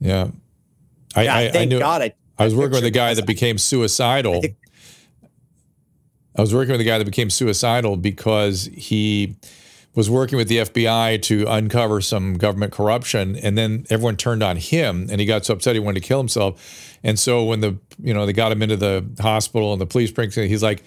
Yeah. 0.00 0.30
I, 1.14 1.22
yeah, 1.22 1.34
I, 1.34 1.50
I 1.54 1.64
knew 1.64 1.78
God 1.78 2.02
I 2.02 2.14
I 2.38 2.44
was 2.44 2.54
working 2.54 2.74
with 2.74 2.84
a 2.84 2.90
guy 2.90 3.14
that 3.14 3.26
became 3.26 3.58
suicidal. 3.58 4.42
I, 4.44 4.54
I 6.36 6.40
was 6.42 6.52
working 6.52 6.72
with 6.72 6.80
a 6.80 6.84
guy 6.84 6.98
that 6.98 7.04
became 7.04 7.30
suicidal 7.30 7.96
because 7.96 8.68
he 8.74 9.36
was 9.94 10.10
working 10.10 10.36
with 10.36 10.48
the 10.48 10.58
FBI 10.58 11.22
to 11.22 11.46
uncover 11.48 12.02
some 12.02 12.34
government 12.34 12.72
corruption, 12.72 13.34
and 13.36 13.56
then 13.56 13.86
everyone 13.88 14.16
turned 14.16 14.42
on 14.42 14.58
him, 14.58 15.08
and 15.10 15.18
he 15.20 15.26
got 15.26 15.46
so 15.46 15.54
upset 15.54 15.74
he 15.74 15.80
wanted 15.80 16.02
to 16.02 16.06
kill 16.06 16.18
himself. 16.18 16.95
And 17.06 17.20
so 17.20 17.44
when 17.44 17.60
the 17.60 17.78
you 18.02 18.12
know 18.12 18.26
they 18.26 18.32
got 18.32 18.50
him 18.50 18.62
into 18.62 18.76
the 18.76 19.06
hospital 19.20 19.72
and 19.72 19.80
the 19.80 19.86
police 19.86 20.10
him, 20.10 20.48
he's 20.48 20.62
like, 20.62 20.82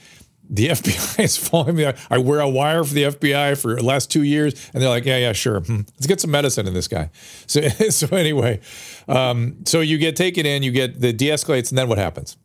the 0.49 0.67
FBI 0.67 1.19
is 1.23 1.37
following 1.37 1.77
me. 1.77 1.91
I 2.09 2.17
wear 2.17 2.41
a 2.41 2.49
wire 2.49 2.83
for 2.83 2.93
the 2.93 3.03
FBI 3.03 3.59
for 3.59 3.75
the 3.75 3.85
last 3.85 4.11
two 4.11 4.23
years, 4.23 4.69
and 4.73 4.83
they're 4.83 4.89
like, 4.89 5.05
yeah, 5.05 5.17
yeah, 5.17 5.31
sure. 5.31 5.61
Hmm. 5.61 5.81
Let's 5.93 6.07
get 6.07 6.19
some 6.19 6.31
medicine 6.31 6.67
in 6.67 6.73
this 6.73 6.89
guy. 6.89 7.09
So, 7.47 7.61
so 7.69 8.15
anyway, 8.15 8.59
um, 9.07 9.63
so 9.65 9.79
you 9.79 9.97
get 9.97 10.15
taken 10.15 10.45
in, 10.45 10.61
you 10.61 10.71
get 10.71 10.99
the 10.99 11.11
de-escalates, 11.13 11.69
and 11.69 11.77
then 11.77 11.87
what 11.87 11.97
happens? 11.97 12.37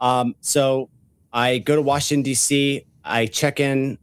Um, 0.00 0.34
so 0.40 0.90
I 1.32 1.58
go 1.58 1.76
to 1.76 1.80
Washington 1.80 2.22
D.C. 2.22 2.84
I 3.04 3.26
check 3.26 3.60
in 3.60 3.98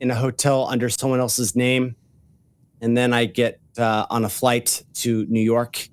in 0.00 0.10
a 0.10 0.16
hotel 0.16 0.66
under 0.66 0.88
someone 0.88 1.20
else's 1.20 1.54
name, 1.54 1.96
and 2.80 2.96
then 2.96 3.12
I 3.12 3.26
get 3.26 3.60
uh, 3.76 4.06
on 4.10 4.24
a 4.24 4.28
flight 4.28 4.82
to 4.94 5.26
New 5.26 5.42
York. 5.42 5.88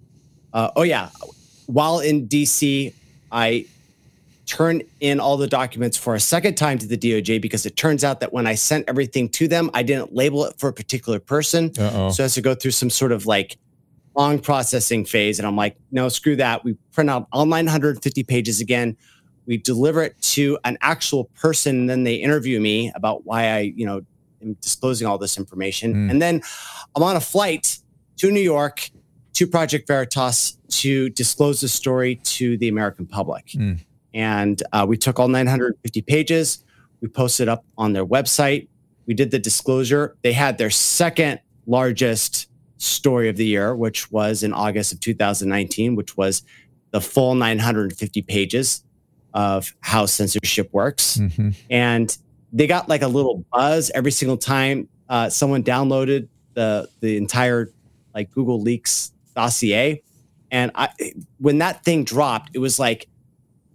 Uh, 0.55 0.71
oh 0.77 0.83
yeah, 0.83 1.09
while 1.67 1.99
in 1.99 2.27
D.C., 2.27 2.93
I 3.31 3.65
turn 4.45 4.81
in 5.01 5.19
all 5.19 5.35
the 5.35 5.47
documents 5.47 5.97
for 5.97 6.15
a 6.15 6.19
second 6.19 6.55
time 6.55 6.77
to 6.77 6.87
the 6.87 6.97
DOJ 6.97 7.41
because 7.41 7.65
it 7.65 7.75
turns 7.75 8.05
out 8.05 8.21
that 8.21 8.31
when 8.31 8.47
I 8.47 8.55
sent 8.55 8.87
everything 8.87 9.27
to 9.29 9.49
them, 9.49 9.69
I 9.73 9.83
didn't 9.83 10.13
label 10.13 10.45
it 10.45 10.57
for 10.57 10.69
a 10.69 10.73
particular 10.73 11.19
person. 11.19 11.71
Uh-oh. 11.77 12.11
So 12.11 12.23
I 12.23 12.25
has 12.25 12.35
to 12.35 12.41
go 12.41 12.55
through 12.55 12.71
some 12.71 12.89
sort 12.89 13.11
of 13.11 13.25
like 13.25 13.57
long 14.15 14.39
processing 14.39 15.03
phase. 15.03 15.39
And 15.39 15.47
I'm 15.47 15.57
like, 15.57 15.75
no, 15.91 16.07
screw 16.07 16.37
that. 16.37 16.63
We 16.63 16.75
print 16.93 17.09
out 17.09 17.27
all 17.33 17.45
950 17.45 18.23
pages 18.23 18.61
again. 18.61 18.95
We 19.47 19.57
deliver 19.57 20.03
it 20.03 20.19
to 20.21 20.57
an 20.63 20.77
actual 20.79 21.25
person, 21.35 21.81
and 21.81 21.89
then 21.89 22.03
they 22.03 22.15
interview 22.15 22.61
me 22.61 22.93
about 22.95 23.25
why 23.25 23.49
I, 23.49 23.59
you 23.75 23.85
know, 23.85 24.01
am 24.41 24.53
disclosing 24.61 25.05
all 25.05 25.17
this 25.17 25.37
information. 25.37 25.93
Mm. 25.93 26.11
And 26.11 26.21
then 26.21 26.41
I'm 26.95 27.03
on 27.03 27.15
a 27.15 27.21
flight 27.21 27.79
to 28.17 28.31
New 28.31 28.39
York 28.39 28.89
to 29.35 29.47
Project 29.47 29.87
Veritas 29.87 30.57
to 30.69 31.09
disclose 31.11 31.61
the 31.61 31.69
story 31.69 32.15
to 32.23 32.57
the 32.57 32.67
American 32.67 33.05
public. 33.05 33.47
Mm. 33.47 33.79
And 34.13 34.63
uh, 34.71 34.85
we 34.87 34.97
took 34.97 35.19
all 35.19 35.27
950 35.27 36.01
pages, 36.01 36.63
we 37.01 37.07
posted 37.07 37.47
up 37.47 37.65
on 37.77 37.93
their 37.93 38.05
website. 38.05 38.67
We 39.05 39.13
did 39.13 39.29
the 39.29 39.37
disclosure. 39.37 40.15
They 40.23 40.33
had 40.33 40.57
their 40.57 40.71
second 40.71 41.39
largest 41.67 42.49
story 42.77 43.29
of 43.29 43.37
the 43.37 43.45
year, 43.45 43.75
which 43.75 44.11
was 44.11 44.41
in 44.41 44.53
August 44.53 44.93
of 44.93 44.99
2019, 45.01 45.95
which 45.95 46.17
was 46.17 46.41
the 46.91 47.01
full 47.01 47.35
950 47.35 48.21
pages 48.23 48.83
of 49.33 49.75
how 49.81 50.05
censorship 50.05 50.69
works. 50.71 51.17
Mm-hmm. 51.17 51.49
And 51.69 52.17
they 52.53 52.67
got 52.67 52.87
like 52.87 53.01
a 53.01 53.07
little 53.07 53.43
buzz 53.51 53.91
every 53.93 54.11
single 54.11 54.37
time 54.37 54.87
uh, 55.09 55.29
someone 55.29 55.61
downloaded 55.61 56.27
the 56.53 56.89
the 57.01 57.17
entire 57.17 57.69
like 58.13 58.31
Google 58.31 58.61
Leaks 58.61 59.11
dossier. 59.35 60.01
And 60.51 60.71
I, 60.75 60.89
when 61.37 61.57
that 61.59 61.83
thing 61.83 62.03
dropped, 62.03 62.51
it 62.53 62.59
was 62.59 62.79
like 62.79 63.07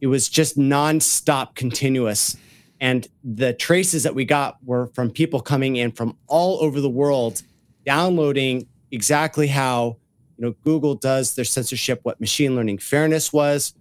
it 0.00 0.06
was 0.06 0.28
just 0.28 0.58
nonstop 0.58 1.54
continuous. 1.54 2.36
And 2.80 3.06
the 3.22 3.52
traces 3.52 4.04
that 4.04 4.14
we 4.14 4.24
got 4.24 4.56
were 4.64 4.86
from 4.94 5.10
people 5.10 5.40
coming 5.40 5.76
in 5.76 5.92
from 5.92 6.16
all 6.26 6.62
over 6.62 6.80
the 6.80 6.88
world, 6.88 7.42
downloading 7.84 8.66
exactly 8.90 9.48
how 9.48 9.98
you 10.38 10.46
know 10.46 10.54
Google 10.64 10.94
does 10.94 11.34
their 11.34 11.44
censorship, 11.44 12.00
what 12.02 12.20
machine 12.20 12.56
learning 12.56 12.78
fairness 12.78 13.32
was, 13.32 13.74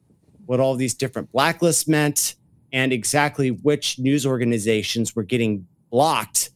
what 0.45 0.59
all 0.59 0.75
these 0.75 0.93
different 0.93 1.31
blacklists 1.31 1.87
meant, 1.87 2.35
and 2.73 2.91
exactly 2.91 3.51
which 3.51 3.97
news 3.99 4.25
organizations 4.25 5.15
were 5.15 5.23
getting 5.23 5.65
blocked 5.89 6.49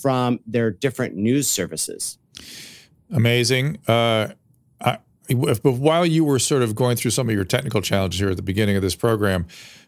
from 0.00 0.40
their 0.46 0.70
different 0.70 1.16
news 1.16 1.50
services. 1.50 2.18
Amazing. 3.10 3.78
Uh, 3.88 4.28
but 4.82 5.74
while 5.74 6.04
you 6.04 6.24
were 6.24 6.38
sort 6.38 6.62
of 6.62 6.74
going 6.74 6.96
through 6.96 7.12
some 7.12 7.28
of 7.28 7.34
your 7.34 7.44
technical 7.44 7.80
challenges 7.80 8.20
here 8.20 8.30
at 8.30 8.36
the 8.36 8.42
beginning 8.42 8.76
of 8.76 8.82
this 8.82 8.96
program, 8.96 9.46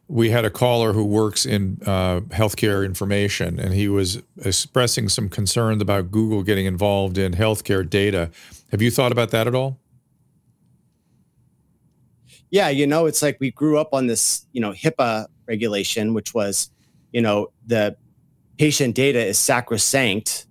we 0.09 0.30
had 0.30 0.45
a 0.45 0.51
caller 0.51 0.93
who 0.93 1.05
works 1.05 1.47
in 1.47 1.78
uh, 1.86 2.20
healthcare 2.28 2.84
information, 2.84 3.59
and 3.59 3.72
he 3.72 3.88
was 3.88 4.22
expressing 4.45 5.09
some 5.09 5.28
concerns 5.28 5.80
about 5.80 6.11
Google 6.11 6.43
getting 6.43 6.66
involved 6.66 7.18
in 7.18 7.32
healthcare 7.32 7.88
data. 7.88 8.30
Have 8.70 8.82
you 8.82 8.90
thought 8.90 9.12
about 9.12 9.30
that 9.30 9.47
at 9.47 9.55
all? 9.55 9.78
Yeah, 12.51 12.68
you 12.68 12.86
know, 12.86 13.07
it's 13.07 13.22
like 13.22 13.38
we 13.40 13.51
grew 13.51 13.78
up 13.78 13.95
on 13.95 14.07
this, 14.07 14.47
you 14.53 14.61
know, 14.61 14.72
HIPAA 14.72 15.26
regulation, 15.49 16.12
which 16.12 16.34
was, 16.34 16.70
you 17.11 17.22
know, 17.22 17.51
the 17.66 17.97
patient 18.59 18.95
data 18.95 19.24
is 19.24 19.38
sacrosanct 19.38 20.47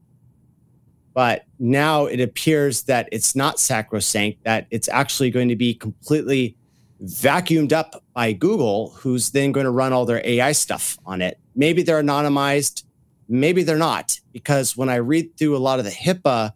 but 1.13 1.45
now 1.59 2.05
it 2.05 2.21
appears 2.21 2.83
that 2.83 3.09
it's 3.11 3.35
not 3.35 3.59
sacrosanct, 3.59 4.43
that 4.43 4.67
it's 4.71 4.87
actually 4.89 5.29
going 5.29 5.49
to 5.49 5.55
be 5.55 5.73
completely 5.73 6.55
vacuumed 7.03 7.73
up 7.73 8.03
by 8.13 8.31
Google, 8.31 8.91
who's 8.91 9.31
then 9.31 9.51
going 9.51 9.65
to 9.65 9.71
run 9.71 9.91
all 9.91 10.05
their 10.05 10.21
AI 10.23 10.51
stuff 10.51 10.97
on 11.05 11.21
it. 11.21 11.39
Maybe 11.55 11.83
they're 11.83 12.01
anonymized, 12.01 12.83
maybe 13.27 13.63
they're 13.63 13.77
not, 13.77 14.19
because 14.31 14.77
when 14.77 14.89
I 14.89 14.95
read 14.95 15.35
through 15.37 15.57
a 15.57 15.59
lot 15.59 15.79
of 15.79 15.85
the 15.85 15.91
HIPAA, 15.91 16.53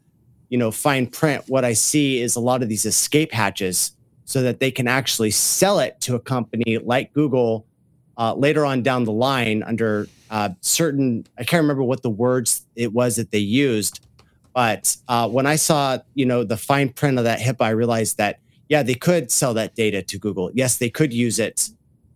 you 0.49 0.57
know, 0.57 0.71
fine 0.71 1.07
print, 1.07 1.43
what 1.47 1.65
I 1.65 1.73
see 1.73 2.21
is 2.21 2.35
a 2.35 2.39
lot 2.39 2.61
of 2.61 2.69
these 2.69 2.85
escape 2.85 3.31
hatches 3.31 3.93
so 4.25 4.41
that 4.41 4.59
they 4.59 4.71
can 4.71 4.87
actually 4.87 5.31
sell 5.31 5.79
it 5.79 5.99
to 6.01 6.15
a 6.15 6.19
company 6.19 6.77
like 6.77 7.13
Google 7.13 7.65
uh, 8.17 8.33
later 8.33 8.65
on 8.65 8.83
down 8.83 9.03
the 9.03 9.11
line 9.11 9.63
under 9.63 10.07
uh, 10.29 10.49
certain, 10.61 11.25
I 11.37 11.43
can't 11.43 11.61
remember 11.61 11.83
what 11.83 12.01
the 12.01 12.09
words 12.09 12.65
it 12.75 12.93
was 12.93 13.15
that 13.17 13.31
they 13.31 13.39
used, 13.39 14.04
but 14.55 14.95
uh, 15.09 15.27
when 15.29 15.45
I 15.45 15.57
saw, 15.57 15.99
you 16.13 16.25
know, 16.25 16.45
the 16.45 16.57
fine 16.57 16.89
print 16.89 17.17
of 17.17 17.25
that 17.25 17.39
HIPAA, 17.39 17.65
I 17.65 17.69
realized 17.71 18.17
that 18.17 18.39
yeah, 18.69 18.81
they 18.83 18.95
could 18.95 19.29
sell 19.29 19.53
that 19.53 19.75
data 19.75 20.01
to 20.01 20.17
Google. 20.17 20.49
Yes, 20.53 20.77
they 20.77 20.89
could 20.89 21.13
use 21.13 21.39
it 21.39 21.69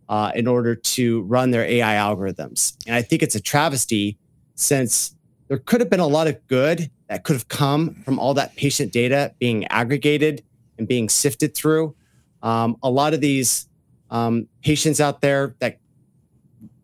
uh, 0.07 0.31
in 0.33 0.47
order 0.47 0.73
to 0.73 1.21
run 1.23 1.51
their 1.51 1.63
AI 1.63 1.93
algorithms. 1.95 2.75
And 2.87 2.95
I 2.95 3.01
think 3.01 3.21
it's 3.21 3.35
a 3.35 3.39
travesty 3.39 4.17
since 4.55 5.15
there 5.47 5.59
could 5.59 5.79
have 5.79 5.89
been 5.89 5.99
a 5.99 6.07
lot 6.07 6.27
of 6.27 6.47
good 6.47 6.89
that 7.07 7.23
could 7.23 7.33
have 7.33 7.47
come 7.49 7.95
from 8.03 8.17
all 8.17 8.33
that 8.35 8.55
patient 8.55 8.91
data 8.91 9.35
being 9.39 9.65
aggregated 9.67 10.43
and 10.77 10.87
being 10.87 11.09
sifted 11.09 11.55
through. 11.55 11.95
Um, 12.41 12.77
a 12.81 12.89
lot 12.89 13.13
of 13.13 13.21
these 13.21 13.67
um, 14.09 14.47
patients 14.63 14.99
out 14.99 15.21
there 15.21 15.55
that 15.59 15.79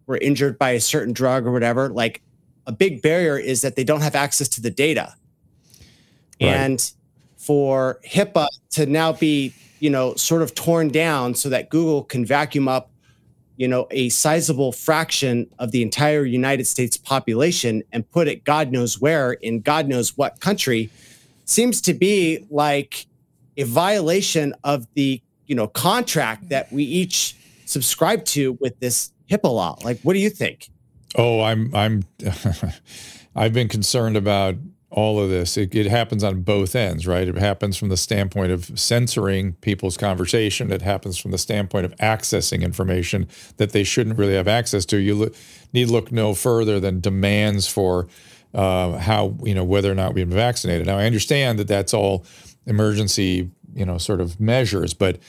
were 0.06 0.18
injured 0.18 0.60
by 0.60 0.72
a 0.72 0.80
certain 0.80 1.14
drug 1.14 1.48
or 1.48 1.52
whatever, 1.52 1.90
like 1.90 2.22
a 2.68 2.72
big 2.72 3.02
barrier 3.02 3.38
is 3.38 3.62
that 3.62 3.76
they 3.76 3.84
don't 3.84 4.02
have 4.02 4.16
access 4.16 4.48
to 4.50 4.62
the 4.62 4.70
data. 4.70 5.16
Right. 6.42 6.50
And 6.50 6.92
for 7.38 8.00
HIPAA 8.06 8.48
to 8.72 8.86
now 8.86 9.14
be, 9.14 9.54
you 9.80 9.90
know, 9.90 10.16
sort 10.16 10.42
of 10.42 10.56
torn 10.56 10.90
down 10.90 11.36
so 11.36 11.50
that 11.50 11.70
Google 11.70 12.04
can 12.04 12.26
vacuum 12.26 12.68
up, 12.68 12.92
you 13.58 13.68
know, 13.68 13.88
a 13.92 14.10
sizable 14.10 14.72
fraction 14.72 15.48
of 15.60 15.72
the 15.72 15.82
entire 15.82 16.26
United 16.26 16.66
States 16.66 16.98
population 16.98 17.84
and 17.92 18.10
put 18.10 18.28
it 18.28 18.44
God 18.44 18.72
knows 18.72 19.00
where 19.00 19.34
in 19.34 19.62
God 19.62 19.88
knows 19.88 20.18
what 20.18 20.40
country 20.40 20.90
seems 21.46 21.82
to 21.82 21.94
be 21.94 22.46
like 22.50 23.06
a 23.58 23.64
violation 23.64 24.54
of 24.64 24.88
the, 24.96 25.22
you 25.46 25.56
know, 25.56 25.68
contract 25.68 26.50
that 26.50 26.72
we 26.72 26.84
each 26.84 27.36
subscribe 27.66 28.26
to 28.26 28.54
with 28.60 28.80
this 28.80 29.12
HIPAA 29.30 29.54
law. 29.54 29.78
Like, 29.84 30.00
what 30.02 30.14
do 30.14 30.20
you 30.20 30.30
think? 30.30 30.70
Oh, 31.16 31.42
I'm 31.42 31.74
I'm 31.74 32.04
I've 33.36 33.54
been 33.54 33.70
concerned 33.70 34.18
about 34.18 34.56
all 34.90 35.20
of 35.20 35.30
this. 35.30 35.58
It, 35.58 35.76
it, 35.76 35.88
happens 35.88 36.24
on 36.24 36.42
both 36.42 36.76
ends, 36.76 37.06
right? 37.08 37.28
It 37.28 37.38
happens 37.38 37.76
from 37.76 37.90
the 37.90 37.98
standpoint 37.98 38.52
of 38.52 38.80
censoring 38.80 39.54
people's 39.54 39.98
conversation. 39.98 40.72
It 40.72 40.82
happens 40.82 41.18
from 41.18 41.32
the 41.32 41.38
standpoint 41.38 41.86
of 41.86 41.96
accessing 41.98 42.62
information 42.62 43.28
that 43.58 43.72
they 43.72 43.84
shouldn't 43.84 44.18
really 44.18 44.36
have 44.36 44.48
access 44.48 44.86
to. 44.86 44.98
You 44.98 45.16
lo- 45.16 45.32
need 45.74 45.90
look 45.90 46.12
no 46.12 46.34
further 46.34 46.80
than 46.80 47.02
demands 47.02 47.68
for 47.68 48.08
uh, 48.54 48.98
how 48.98 49.36
you 49.44 49.54
know 49.54 49.66
whether 49.66 49.92
or 49.92 49.96
not 49.96 50.14
we've 50.14 50.30
been 50.30 50.38
vaccinated. 50.38 50.88
Now, 50.88 50.98
I 50.98 51.06
understand 51.06 51.60
that 51.60 51.68
that's 51.68 51.94
all 51.94 52.26
emergency, 52.66 53.52
you 53.74 53.86
know, 53.86 53.98
sort 53.98 54.22
of 54.22 54.40
measures, 54.40 54.94
but 54.94 55.20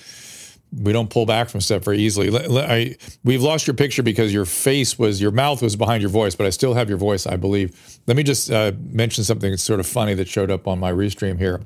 we 0.72 0.92
don't 0.92 1.10
pull 1.10 1.26
back 1.26 1.48
from 1.48 1.60
stuff 1.60 1.84
very 1.84 1.98
easily. 1.98 2.30
I, 2.36 2.96
we've 3.24 3.42
lost 3.42 3.66
your 3.66 3.74
picture 3.74 4.02
because 4.02 4.32
your 4.32 4.44
face 4.44 4.98
was, 4.98 5.20
your 5.20 5.30
mouth 5.30 5.62
was 5.62 5.76
behind 5.76 6.02
your 6.02 6.10
voice, 6.10 6.34
but 6.34 6.46
I 6.46 6.50
still 6.50 6.74
have 6.74 6.88
your 6.88 6.98
voice, 6.98 7.26
I 7.26 7.36
believe. 7.36 7.98
Let 8.06 8.16
me 8.16 8.22
just 8.22 8.50
uh, 8.50 8.72
mention 8.78 9.24
something 9.24 9.50
that's 9.50 9.62
sort 9.62 9.80
of 9.80 9.86
funny 9.86 10.14
that 10.14 10.28
showed 10.28 10.50
up 10.50 10.66
on 10.66 10.78
my 10.78 10.92
restream 10.92 11.38
here, 11.38 11.62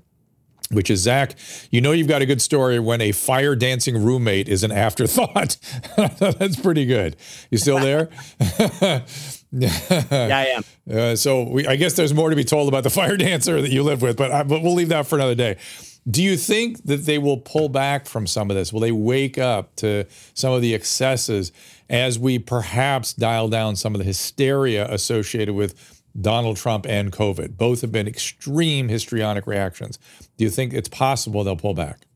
which 0.70 0.90
is 0.90 1.00
Zach, 1.00 1.34
you 1.70 1.80
know 1.80 1.92
you've 1.92 2.08
got 2.08 2.22
a 2.22 2.26
good 2.26 2.42
story 2.42 2.78
when 2.78 3.00
a 3.00 3.12
fire 3.12 3.56
dancing 3.56 4.02
roommate 4.02 4.48
is 4.48 4.62
an 4.62 4.70
afterthought. 4.70 5.56
that's 6.18 6.60
pretty 6.60 6.84
good. 6.84 7.16
You 7.50 7.58
still 7.58 7.80
there? 7.80 8.10
yeah, 9.50 10.02
I 10.10 10.46
am. 10.56 10.62
Uh, 10.90 11.16
so 11.16 11.42
we, 11.48 11.66
I 11.66 11.76
guess 11.76 11.94
there's 11.94 12.14
more 12.14 12.30
to 12.30 12.36
be 12.36 12.44
told 12.44 12.68
about 12.68 12.84
the 12.84 12.90
fire 12.90 13.16
dancer 13.18 13.60
that 13.60 13.70
you 13.70 13.82
live 13.82 14.02
with, 14.02 14.16
but, 14.16 14.30
I, 14.30 14.42
but 14.42 14.62
we'll 14.62 14.74
leave 14.74 14.90
that 14.90 15.06
for 15.06 15.16
another 15.16 15.34
day. 15.34 15.56
Do 16.08 16.22
you 16.22 16.36
think 16.36 16.84
that 16.84 17.04
they 17.04 17.18
will 17.18 17.36
pull 17.36 17.68
back 17.68 18.06
from 18.06 18.26
some 18.26 18.50
of 18.50 18.56
this? 18.56 18.72
Will 18.72 18.80
they 18.80 18.92
wake 18.92 19.36
up 19.38 19.76
to 19.76 20.06
some 20.34 20.52
of 20.52 20.62
the 20.62 20.74
excesses 20.74 21.52
as 21.88 22.18
we 22.18 22.38
perhaps 22.38 23.12
dial 23.12 23.48
down 23.48 23.76
some 23.76 23.94
of 23.94 23.98
the 23.98 24.04
hysteria 24.04 24.90
associated 24.90 25.54
with 25.54 26.02
Donald 26.18 26.56
Trump 26.56 26.86
and 26.88 27.12
COVID? 27.12 27.56
Both 27.56 27.82
have 27.82 27.92
been 27.92 28.08
extreme 28.08 28.88
histrionic 28.88 29.46
reactions. 29.46 29.98
Do 30.36 30.44
you 30.44 30.50
think 30.50 30.72
it's 30.72 30.88
possible 30.88 31.44
they'll 31.44 31.56
pull 31.56 31.74
back? 31.74 32.06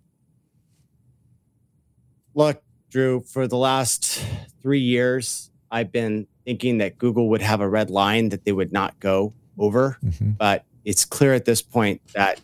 Look, 2.34 2.62
Drew, 2.90 3.20
for 3.20 3.46
the 3.46 3.58
last 3.58 4.24
three 4.62 4.80
years, 4.80 5.50
I've 5.70 5.92
been 5.92 6.26
thinking 6.44 6.78
that 6.78 6.98
Google 6.98 7.28
would 7.28 7.42
have 7.42 7.60
a 7.60 7.68
red 7.68 7.90
line 7.90 8.30
that 8.30 8.44
they 8.44 8.52
would 8.52 8.72
not 8.72 8.98
go 8.98 9.34
over. 9.58 9.98
Mm-hmm. 10.04 10.30
But 10.32 10.64
it's 10.84 11.04
clear 11.04 11.34
at 11.34 11.44
this 11.44 11.62
point 11.62 12.00
that 12.14 12.40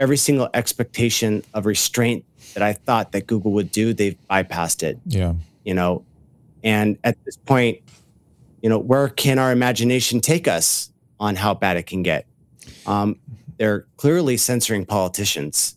every 0.00 0.16
single 0.16 0.48
expectation 0.54 1.44
of 1.54 1.66
restraint 1.66 2.24
that 2.54 2.62
I 2.62 2.72
thought 2.72 3.12
that 3.12 3.26
Google 3.26 3.52
would 3.52 3.70
do, 3.70 3.92
they've 3.92 4.16
bypassed 4.28 4.82
it. 4.82 4.98
Yeah. 5.06 5.34
You 5.64 5.74
know, 5.74 6.04
and 6.64 6.98
at 7.04 7.22
this 7.24 7.36
point, 7.36 7.80
you 8.62 8.68
know, 8.68 8.78
where 8.78 9.08
can 9.08 9.38
our 9.38 9.52
imagination 9.52 10.20
take 10.20 10.48
us 10.48 10.90
on 11.20 11.36
how 11.36 11.54
bad 11.54 11.76
it 11.76 11.84
can 11.84 12.02
get? 12.02 12.26
Um, 12.86 13.18
they're 13.58 13.86
clearly 13.96 14.36
censoring 14.36 14.86
politicians. 14.86 15.76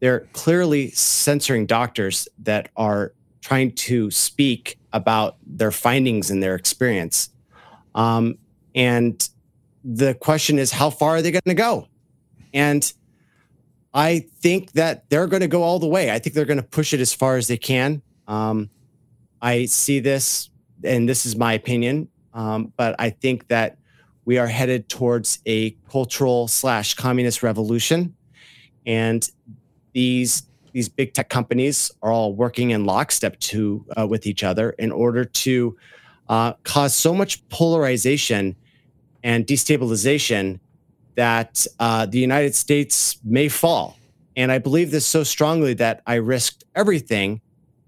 They're 0.00 0.20
clearly 0.32 0.90
censoring 0.90 1.66
doctors 1.66 2.28
that 2.40 2.68
are 2.76 3.12
trying 3.40 3.72
to 3.72 4.10
speak 4.10 4.78
about 4.92 5.36
their 5.46 5.72
findings 5.72 6.30
and 6.30 6.42
their 6.42 6.54
experience. 6.54 7.30
Um, 7.94 8.36
and 8.74 9.28
the 9.84 10.14
question 10.14 10.58
is, 10.58 10.72
how 10.72 10.90
far 10.90 11.16
are 11.16 11.22
they 11.22 11.30
going 11.30 11.42
to 11.46 11.54
go? 11.54 11.88
And 12.54 12.92
I 13.94 14.26
think 14.40 14.72
that 14.72 15.08
they're 15.10 15.26
going 15.26 15.42
to 15.42 15.48
go 15.48 15.62
all 15.62 15.78
the 15.78 15.86
way. 15.86 16.10
I 16.10 16.18
think 16.18 16.34
they're 16.34 16.44
going 16.44 16.60
to 16.60 16.62
push 16.62 16.94
it 16.94 17.00
as 17.00 17.12
far 17.12 17.36
as 17.36 17.46
they 17.48 17.58
can. 17.58 18.02
Um, 18.26 18.70
I 19.40 19.66
see 19.66 20.00
this, 20.00 20.50
and 20.82 21.08
this 21.08 21.26
is 21.26 21.36
my 21.36 21.52
opinion, 21.52 22.08
um, 22.32 22.72
but 22.76 22.96
I 22.98 23.10
think 23.10 23.48
that 23.48 23.76
we 24.24 24.38
are 24.38 24.46
headed 24.46 24.88
towards 24.88 25.40
a 25.46 25.72
cultural 25.90 26.48
slash 26.48 26.94
communist 26.94 27.42
revolution, 27.42 28.14
and 28.86 29.28
these 29.92 30.44
these 30.72 30.88
big 30.88 31.12
tech 31.12 31.28
companies 31.28 31.90
are 32.00 32.10
all 32.10 32.34
working 32.34 32.70
in 32.70 32.86
lockstep 32.86 33.38
to 33.40 33.84
uh, 33.98 34.06
with 34.06 34.26
each 34.26 34.42
other 34.42 34.70
in 34.70 34.90
order 34.90 35.22
to 35.22 35.76
uh, 36.30 36.54
cause 36.64 36.94
so 36.94 37.12
much 37.12 37.46
polarization 37.50 38.56
and 39.22 39.46
destabilization 39.46 40.58
that 41.14 41.66
uh, 41.78 42.06
the 42.06 42.18
United 42.18 42.54
States 42.54 43.18
may 43.24 43.48
fall. 43.48 43.96
And 44.36 44.50
I 44.50 44.58
believe 44.58 44.90
this 44.90 45.06
so 45.06 45.24
strongly 45.24 45.74
that 45.74 46.02
I 46.06 46.14
risked 46.14 46.64
everything 46.74 47.40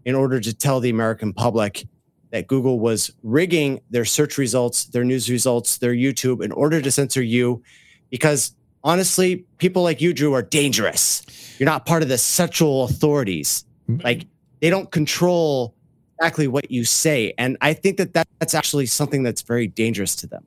in 0.05 0.15
order 0.15 0.41
to 0.41 0.53
tell 0.53 0.81
the 0.81 0.91
American 0.91 1.33
public 1.33 1.87
that 2.31 2.49
Google 2.49 2.81
was 2.81 3.11
rigging 3.23 3.81
their 3.91 4.05
search 4.05 4.37
results, 4.39 4.87
their 4.87 5.05
news 5.05 5.31
results, 5.31 5.79
their 5.79 5.95
YouTube 5.95 6.45
in 6.45 6.53
order 6.53 6.83
to 6.83 6.91
censor 6.91 7.23
you. 7.23 7.63
Because 8.11 8.55
honestly, 8.83 9.47
people 9.59 9.83
like 9.83 10.01
you, 10.01 10.13
Drew, 10.13 10.35
are 10.35 10.43
dangerous. 10.43 11.23
You're 11.59 11.67
not 11.69 11.87
part 11.87 12.03
of 12.03 12.09
the 12.09 12.19
central 12.19 12.85
authorities. 12.85 13.65
Like 14.03 14.27
they 14.61 14.69
don't 14.69 14.91
control 14.91 15.75
exactly 16.19 16.49
what 16.49 16.71
you 16.71 16.85
say. 16.85 17.35
And 17.39 17.57
I 17.61 17.73
think 17.73 17.97
that 17.99 18.13
that's 18.13 18.55
actually 18.55 18.87
something 18.87 19.23
that's 19.23 19.43
very 19.43 19.67
dangerous 19.67 20.17
to 20.17 20.27
them. 20.27 20.45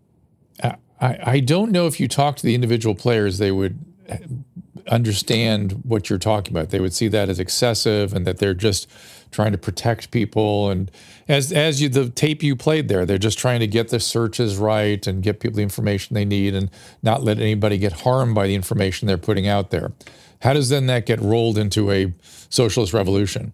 I, 1.00 1.20
I 1.24 1.40
don't 1.40 1.72
know 1.72 1.88
if 1.88 2.00
you 2.00 2.08
talk 2.08 2.38
to 2.38 2.44
the 2.44 2.56
individual 2.56 2.96
players, 2.96 3.38
they 3.38 3.52
would 3.52 3.80
understand 4.88 5.82
what 5.84 6.10
you're 6.10 6.20
talking 6.20 6.54
about. 6.54 6.70
They 6.70 6.80
would 6.80 6.94
see 6.94 7.08
that 7.10 7.30
as 7.30 7.40
excessive 7.40 8.14
and 8.14 8.26
that 8.26 8.38
they're 8.38 8.54
just 8.54 8.90
trying 9.32 9.52
to 9.52 9.58
protect 9.58 10.12
people. 10.12 10.70
And 10.70 10.90
as 11.28 11.52
as 11.52 11.82
you 11.82 11.90
the 11.90 12.10
tape 12.10 12.42
you 12.42 12.56
played 12.56 12.88
there, 12.88 13.06
they're 13.06 13.18
just 13.18 13.38
trying 13.38 13.60
to 13.60 13.68
get 13.68 13.90
the 13.90 14.00
searches 14.00 14.58
right 14.58 15.06
and 15.06 15.22
get 15.22 15.40
people 15.40 15.58
the 15.58 15.64
information 15.64 16.14
they 16.14 16.26
need 16.26 16.56
and 16.56 16.70
not 17.04 17.24
let 17.24 17.38
anybody 17.40 17.78
get 17.78 17.92
harmed 17.92 18.36
by 18.36 18.48
the 18.48 18.56
information 18.56 19.08
they're 19.08 19.18
putting 19.18 19.48
out 19.48 19.70
there. 19.70 19.92
How 20.42 20.54
does 20.54 20.70
then 20.70 20.86
that 20.88 21.06
get 21.06 21.20
rolled 21.20 21.58
into 21.58 21.92
a 21.92 22.14
socialist 22.50 22.94
revolution? 22.94 23.54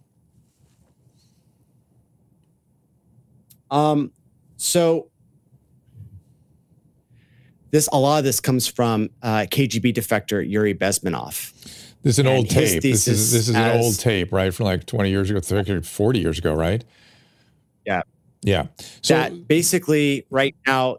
Um, 3.72 4.12
so 4.58 5.10
this 7.74 7.89
a 7.91 7.97
lot 7.97 8.19
of 8.19 8.24
this 8.24 8.39
comes 8.39 8.67
from 8.67 9.09
uh, 9.24 9.47
KGB 9.49 9.95
defector 9.95 10.47
Yuri 10.47 10.76
Bezmenov. 10.76 11.51
This 12.03 12.15
is 12.15 12.19
an 12.19 12.28
old 12.28 12.47
tape. 12.47 12.84
This 12.84 13.07
is 13.07 13.32
this 13.32 13.49
is 13.49 13.55
an 13.55 13.78
old 13.78 13.99
tape, 13.99 14.32
right, 14.32 14.53
from 14.53 14.67
like 14.67 14.86
20 14.86 15.09
years 15.09 15.32
ago, 15.32 15.39
30, 15.39 15.82
40 15.82 16.19
years 16.19 16.38
ago, 16.38 16.53
right? 16.53 16.84
Yeah. 17.84 18.03
Yeah. 18.43 18.67
So 19.01 19.15
that 19.15 19.47
basically, 19.47 20.28
right 20.30 20.55
now, 20.67 20.97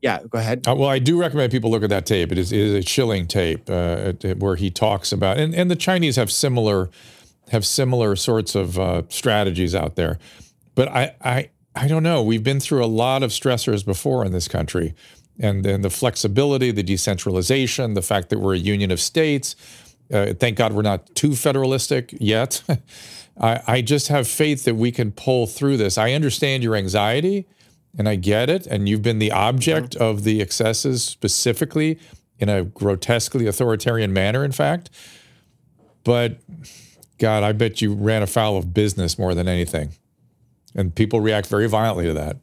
yeah. 0.00 0.20
Go 0.28 0.38
ahead. 0.38 0.68
Uh, 0.68 0.76
well, 0.76 0.88
I 0.88 1.00
do 1.00 1.18
recommend 1.18 1.50
people 1.50 1.72
look 1.72 1.82
at 1.82 1.90
that 1.90 2.06
tape. 2.06 2.30
It 2.30 2.38
is, 2.38 2.52
it 2.52 2.60
is 2.60 2.74
a 2.74 2.82
chilling 2.82 3.26
tape 3.26 3.68
uh, 3.68 4.12
where 4.38 4.54
he 4.54 4.70
talks 4.70 5.10
about, 5.10 5.38
and, 5.38 5.56
and 5.56 5.68
the 5.70 5.76
Chinese 5.76 6.14
have 6.14 6.30
similar 6.30 6.88
have 7.50 7.66
similar 7.66 8.14
sorts 8.14 8.54
of 8.54 8.78
uh, 8.78 9.02
strategies 9.08 9.74
out 9.74 9.96
there. 9.96 10.18
But 10.76 10.88
I, 10.88 11.16
I 11.20 11.50
I 11.74 11.88
don't 11.88 12.02
know. 12.02 12.22
We've 12.22 12.42
been 12.42 12.60
through 12.60 12.84
a 12.84 12.86
lot 12.86 13.22
of 13.22 13.30
stressors 13.30 13.84
before 13.84 14.24
in 14.24 14.32
this 14.32 14.48
country 14.48 14.94
and 15.38 15.64
then 15.64 15.82
the 15.82 15.90
flexibility, 15.90 16.70
the 16.70 16.82
decentralization, 16.82 17.94
the 17.94 18.02
fact 18.02 18.30
that 18.30 18.38
we're 18.38 18.54
a 18.54 18.58
union 18.58 18.90
of 18.90 19.00
states. 19.00 19.56
Uh, 20.12 20.32
thank 20.34 20.56
God 20.56 20.72
we're 20.72 20.82
not 20.82 21.14
too 21.14 21.34
federalistic 21.34 22.14
yet. 22.18 22.62
I, 23.40 23.60
I 23.66 23.82
just 23.82 24.08
have 24.08 24.26
faith 24.26 24.64
that 24.64 24.76
we 24.76 24.92
can 24.92 25.12
pull 25.12 25.46
through 25.46 25.76
this. 25.76 25.98
I 25.98 26.12
understand 26.12 26.62
your 26.62 26.74
anxiety 26.74 27.46
and 27.98 28.08
I 28.08 28.16
get 28.16 28.48
it. 28.48 28.66
And 28.66 28.88
you've 28.88 29.02
been 29.02 29.18
the 29.18 29.32
object 29.32 29.90
mm-hmm. 29.90 30.02
of 30.02 30.24
the 30.24 30.40
excesses 30.40 31.04
specifically 31.04 31.98
in 32.38 32.48
a 32.48 32.64
grotesquely 32.64 33.46
authoritarian 33.46 34.12
manner, 34.12 34.44
in 34.44 34.52
fact. 34.52 34.90
But 36.04 36.38
God, 37.18 37.42
I 37.42 37.52
bet 37.52 37.80
you 37.80 37.94
ran 37.94 38.22
afoul 38.22 38.56
of 38.56 38.72
business 38.74 39.18
more 39.18 39.34
than 39.34 39.48
anything. 39.48 39.90
And 40.74 40.94
people 40.94 41.20
react 41.20 41.46
very 41.46 41.66
violently 41.66 42.04
to 42.04 42.12
that. 42.14 42.36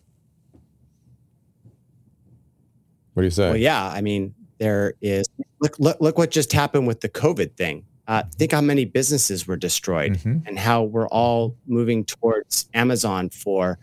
What 3.14 3.22
do 3.22 3.26
you 3.26 3.32
say? 3.32 3.50
Well, 3.50 3.58
yeah. 3.58 3.86
I 3.86 4.02
mean, 4.02 4.34
there 4.60 4.94
is 5.02 5.28
look 5.60 5.78
look 5.80 5.98
look 6.00 6.18
what 6.18 6.32
just 6.32 6.52
happened 6.52 6.88
with 6.88 7.02
the 7.02 7.10
COVID 7.10 7.56
thing. 7.56 7.86
Uh, 8.08 8.24
think 8.36 8.52
how 8.52 8.62
many 8.62 8.86
businesses 8.86 9.48
were 9.48 9.56
destroyed, 9.56 10.14
mm-hmm. 10.14 10.46
and 10.46 10.60
how 10.60 10.84
we're 10.84 11.08
all 11.08 11.56
moving 11.68 12.04
towards 12.04 12.68
Amazon 12.74 13.30
for, 13.30 13.80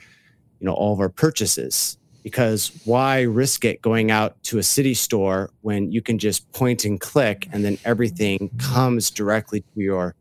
you 0.58 0.66
know, 0.66 0.74
all 0.74 0.92
of 0.92 1.00
our 1.00 1.08
purchases. 1.08 1.96
Because 2.22 2.70
why 2.84 3.22
risk 3.22 3.64
it 3.64 3.80
going 3.80 4.10
out 4.10 4.42
to 4.42 4.58
a 4.58 4.62
city 4.62 4.92
store 4.92 5.50
when 5.62 5.90
you 5.90 6.02
can 6.02 6.18
just 6.18 6.52
point 6.52 6.84
and 6.84 7.00
click, 7.00 7.48
and 7.50 7.64
then 7.64 7.78
everything 7.86 8.50
comes 8.58 9.10
directly 9.10 9.60
to 9.60 9.80
your 9.80 10.14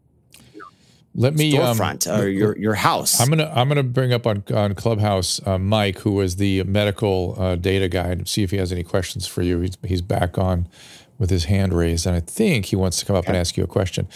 let 1.20 1.36
me 1.36 1.51
storefront 1.51 2.09
um, 2.11 2.22
or 2.22 2.28
your 2.30 2.57
your 2.57 2.76
house. 2.76 3.20
I'm 3.20 3.28
gonna 3.28 3.51
I'm 3.53 3.67
gonna 3.67 3.84
bring 3.84 4.13
up 4.13 4.26
on 4.26 4.41
on 4.53 4.74
Clubhouse 4.74 5.45
uh, 5.45 5.57
Mike, 5.57 5.99
who 5.99 6.13
was 6.13 6.38
the 6.38 6.63
medical 6.63 7.36
uh, 7.38 7.55
data 7.57 7.89
guy, 7.89 8.07
and 8.07 8.28
see 8.28 8.41
if 8.41 8.51
he 8.51 8.57
has 8.57 8.72
any 8.72 8.84
questions 8.84 9.28
for 9.28 9.41
you. 9.41 9.59
He's 9.59 9.78
he's 9.84 10.01
back 10.01 10.38
on 10.38 10.70
with 11.17 11.30
his 11.30 11.43
hand 11.43 11.74
raised, 11.74 12.07
and 12.07 12.15
I 12.15 12.22
think 12.22 12.67
he 12.67 12.78
wants 12.78 12.99
to 12.99 13.05
come 13.05 13.17
up 13.17 13.26
okay. 13.26 13.32
and 13.32 13.38
ask 13.38 13.57
you 13.57 13.65
a 13.65 13.67
question. 13.67 14.07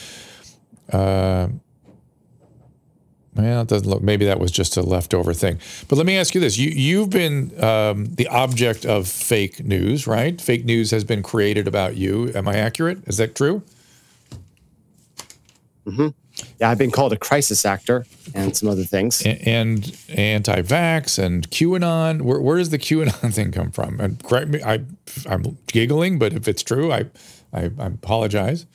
Uh, 0.94 1.50
well, 3.36 3.64
it 3.64 3.68
doesn't 3.68 3.90
look. 3.90 4.02
Maybe 4.02 4.24
that 4.26 4.40
was 4.40 4.52
just 4.52 4.78
a 4.78 4.82
leftover 4.82 5.34
thing. 5.34 5.60
But 5.90 5.98
let 5.98 6.06
me 6.06 6.18
ask 6.18 6.34
you 6.34 6.40
this: 6.40 6.58
you 6.58 6.70
you've 6.70 7.10
been 7.10 7.62
um, 7.62 8.16
the 8.16 8.30
object 8.30 8.86
of 8.86 9.10
fake 9.10 9.62
news, 9.66 10.08
right? 10.08 10.40
Fake 10.40 10.64
news 10.64 10.92
has 10.92 11.04
been 11.04 11.22
created 11.22 11.68
about 11.68 11.98
you. 11.98 12.32
Am 12.34 12.48
I 12.48 12.56
accurate? 12.56 13.06
Is 13.08 13.18
that 13.18 13.36
true? 13.36 13.62
Mm-hmm 15.86 16.08
yeah, 16.64 16.70
I've 16.70 16.78
been 16.78 16.92
called 16.92 17.12
a 17.12 17.18
crisis 17.18 17.66
actor 17.66 18.06
and 18.34 18.56
some 18.56 18.70
other 18.70 18.86
things. 18.86 19.22
And, 19.26 19.46
and 19.46 19.98
anti-vax 20.18 21.22
and 21.22 21.50
QAnon. 21.50 22.22
Where, 22.22 22.40
where 22.40 22.58
does 22.58 22.70
the 22.70 22.80
QAnon 22.80 23.34
thing 23.34 23.52
come 23.52 23.70
from? 23.70 24.00
And 24.00 24.24
correct 24.24 24.48
me, 24.48 24.64
I, 24.64 24.80
I'm 25.28 25.58
giggling, 25.68 26.20
but 26.20 26.32
if 26.32 26.48
it's 26.48 26.64
true, 26.64 26.90
I, 26.90 27.10
I, 27.52 27.64
I 27.78 27.88
apologize. 27.88 28.66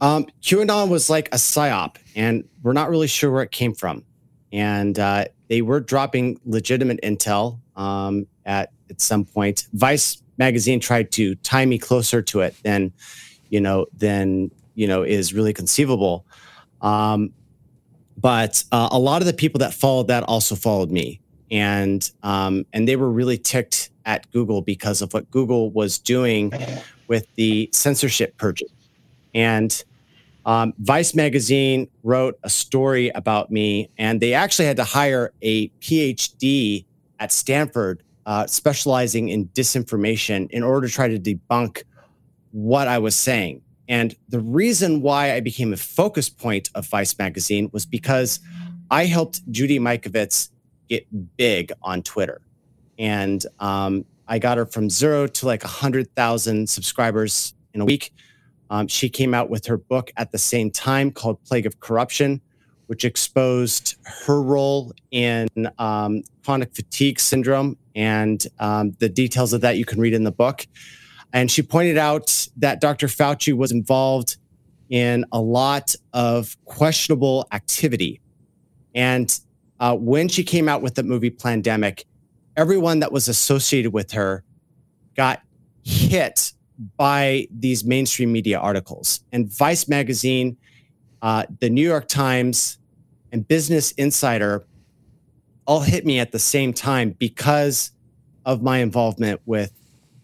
Um, 0.00 0.26
QAnon 0.42 0.88
was 0.88 1.08
like 1.08 1.28
a 1.28 1.36
psyop, 1.36 1.94
and 2.16 2.42
we're 2.64 2.72
not 2.72 2.90
really 2.90 3.06
sure 3.06 3.30
where 3.30 3.44
it 3.44 3.52
came 3.52 3.72
from. 3.72 4.04
And 4.52 4.98
uh, 4.98 5.26
they 5.46 5.62
were 5.62 5.78
dropping 5.78 6.40
legitimate 6.44 6.98
intel 7.04 7.60
um, 7.76 8.26
at 8.44 8.72
at 8.90 9.00
some 9.00 9.24
point. 9.24 9.68
Vice 9.74 10.20
magazine 10.38 10.80
tried 10.80 11.12
to 11.12 11.36
tie 11.36 11.66
me 11.66 11.78
closer 11.78 12.20
to 12.22 12.40
it 12.40 12.56
than 12.64 12.92
you 13.48 13.60
know, 13.60 13.86
than 13.96 14.50
you 14.76 14.86
know 14.86 15.02
is 15.02 15.34
really 15.34 15.52
conceivable. 15.52 16.24
Um, 16.80 17.32
but 18.16 18.62
uh, 18.70 18.88
a 18.92 18.98
lot 18.98 19.20
of 19.20 19.26
the 19.26 19.34
people 19.34 19.58
that 19.58 19.74
followed 19.74 20.06
that 20.08 20.22
also 20.22 20.54
followed 20.54 20.92
me, 20.92 21.20
and 21.50 22.08
um, 22.22 22.64
and 22.72 22.86
they 22.86 22.94
were 22.94 23.10
really 23.10 23.38
ticked 23.38 23.90
at 24.04 24.30
Google 24.30 24.62
because 24.62 25.02
of 25.02 25.12
what 25.12 25.28
Google 25.32 25.70
was 25.70 25.98
doing 25.98 26.52
with 27.08 27.26
the 27.34 27.68
censorship 27.72 28.36
purges. 28.36 28.70
And 29.34 29.84
um, 30.46 30.74
Vice 30.78 31.14
magazine 31.14 31.88
wrote 32.04 32.38
a 32.44 32.48
story 32.48 33.08
about 33.10 33.50
me, 33.50 33.90
and 33.98 34.20
they 34.20 34.32
actually 34.32 34.66
had 34.66 34.76
to 34.76 34.84
hire 34.84 35.32
a 35.42 35.68
PhD 35.80 36.84
at 37.18 37.32
Stanford 37.32 38.02
uh, 38.26 38.46
specializing 38.46 39.28
in 39.28 39.48
disinformation 39.48 40.48
in 40.50 40.62
order 40.62 40.86
to 40.86 40.92
try 40.92 41.08
to 41.08 41.18
debunk 41.18 41.82
what 42.52 42.88
I 42.88 42.98
was 42.98 43.16
saying. 43.16 43.60
And 43.88 44.14
the 44.28 44.40
reason 44.40 45.00
why 45.00 45.32
I 45.32 45.40
became 45.40 45.72
a 45.72 45.76
focus 45.76 46.28
point 46.28 46.70
of 46.74 46.86
Vice 46.88 47.16
magazine 47.18 47.70
was 47.72 47.86
because 47.86 48.40
I 48.90 49.04
helped 49.04 49.48
Judy 49.50 49.78
Mikovits 49.78 50.50
get 50.88 51.06
big 51.36 51.72
on 51.82 52.02
Twitter. 52.02 52.40
And 52.98 53.44
um, 53.60 54.04
I 54.28 54.38
got 54.38 54.58
her 54.58 54.66
from 54.66 54.90
zero 54.90 55.26
to 55.26 55.46
like 55.46 55.62
100,000 55.62 56.68
subscribers 56.68 57.54
in 57.74 57.80
a 57.80 57.84
week. 57.84 58.12
Um, 58.70 58.88
she 58.88 59.08
came 59.08 59.34
out 59.34 59.48
with 59.50 59.66
her 59.66 59.76
book 59.76 60.10
at 60.16 60.32
the 60.32 60.38
same 60.38 60.70
time 60.70 61.12
called 61.12 61.42
Plague 61.44 61.66
of 61.66 61.78
Corruption, 61.78 62.40
which 62.86 63.04
exposed 63.04 63.96
her 64.04 64.42
role 64.42 64.92
in 65.10 65.48
um, 65.78 66.22
chronic 66.44 66.74
fatigue 66.74 67.20
syndrome. 67.20 67.76
And 67.94 68.44
um, 68.58 68.92
the 68.98 69.08
details 69.08 69.52
of 69.52 69.60
that 69.60 69.76
you 69.76 69.84
can 69.84 70.00
read 70.00 70.14
in 70.14 70.24
the 70.24 70.32
book. 70.32 70.66
And 71.36 71.50
she 71.50 71.60
pointed 71.60 71.98
out 71.98 72.48
that 72.56 72.80
Dr. 72.80 73.08
Fauci 73.08 73.52
was 73.52 73.70
involved 73.70 74.38
in 74.88 75.26
a 75.32 75.38
lot 75.38 75.94
of 76.14 76.56
questionable 76.64 77.46
activity. 77.52 78.22
And 78.94 79.38
uh, 79.78 79.96
when 79.96 80.28
she 80.28 80.42
came 80.42 80.66
out 80.66 80.80
with 80.80 80.94
the 80.94 81.02
movie 81.02 81.30
Plandemic, 81.30 82.04
everyone 82.56 83.00
that 83.00 83.12
was 83.12 83.28
associated 83.28 83.92
with 83.92 84.12
her 84.12 84.44
got 85.14 85.42
hit 85.84 86.54
by 86.96 87.46
these 87.50 87.84
mainstream 87.84 88.32
media 88.32 88.58
articles. 88.58 89.20
And 89.30 89.52
Vice 89.52 89.88
Magazine, 89.88 90.56
uh, 91.20 91.44
the 91.60 91.68
New 91.68 91.86
York 91.86 92.08
Times, 92.08 92.78
and 93.30 93.46
Business 93.46 93.90
Insider 93.92 94.64
all 95.66 95.80
hit 95.80 96.06
me 96.06 96.18
at 96.18 96.32
the 96.32 96.38
same 96.38 96.72
time 96.72 97.10
because 97.10 97.90
of 98.46 98.62
my 98.62 98.78
involvement 98.78 99.42
with 99.44 99.70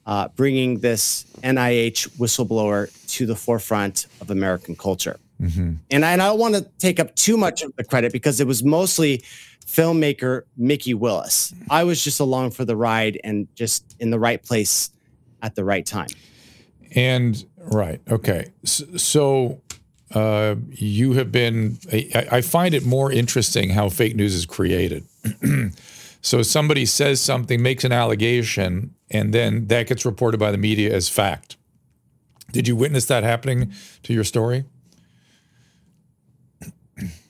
uh, 0.07 0.29
bringing 0.29 0.81
this 0.81 1.25
NIH 1.43 2.09
whistleblower 2.19 2.91
to 3.15 3.27
the 3.27 3.37
forefront 3.37 4.07
of 4.21 4.31
American 4.31 4.77
culture. 4.77 5.19
Mm-hmm. 5.41 5.75
And, 5.91 6.05
I, 6.05 6.13
and 6.13 6.23
I 6.23 6.29
don't 6.29 6.39
want 6.39 6.55
to 6.55 6.63
take 6.79 7.01
up 7.01 7.15
too 7.17 7.37
much 7.37 7.63
of 7.63 7.75
the 7.77 7.85
credit 7.85 8.13
because 8.13 8.41
it 8.41 8.47
was 8.47 8.63
mostly 8.63 9.23
filmmaker 9.67 10.43
Mikki 10.57 10.95
Willis. 10.95 11.55
I 11.71 11.85
was 11.85 12.03
just 12.03 12.21
along 12.21 12.53
for 12.53 12.65
the 12.65 12.77
ride 12.77 13.19
and 13.25 13.49
just 13.55 13.97
in 13.99 14.11
the 14.11 14.19
right 14.19 14.43
place 14.43 14.91
at 15.41 15.55
the 15.55 15.65
right 15.65 15.85
time. 15.85 16.09
And 16.95 17.45
right, 17.57 18.01
okay. 18.11 18.53
So 18.65 19.61
uh, 20.15 20.57
you 20.71 21.15
have 21.15 21.33
been. 21.33 21.79
I, 21.93 22.27
I 22.31 22.41
find 22.43 22.75
it 22.75 22.85
more 22.85 23.11
interesting 23.11 23.71
how 23.71 23.89
fake 23.89 24.15
news 24.15 24.35
is 24.35 24.47
created. 24.47 25.05
so 26.23 26.43
somebody 26.43 26.85
says 26.85 27.21
something, 27.21 27.63
makes 27.63 27.85
an 27.85 27.93
allegation, 27.93 28.95
and 29.13 29.33
then 29.33 29.67
that 29.69 29.87
gets 29.87 30.05
reported 30.05 30.39
by 30.39 30.51
the 30.51 30.59
media 30.59 30.93
as 30.93 31.09
fact. 31.09 31.57
Did 32.51 32.67
you 32.67 32.75
witness 32.75 33.07
that 33.07 33.23
happening 33.23 33.73
to 34.03 34.13
your 34.13 34.25
story? 34.25 34.65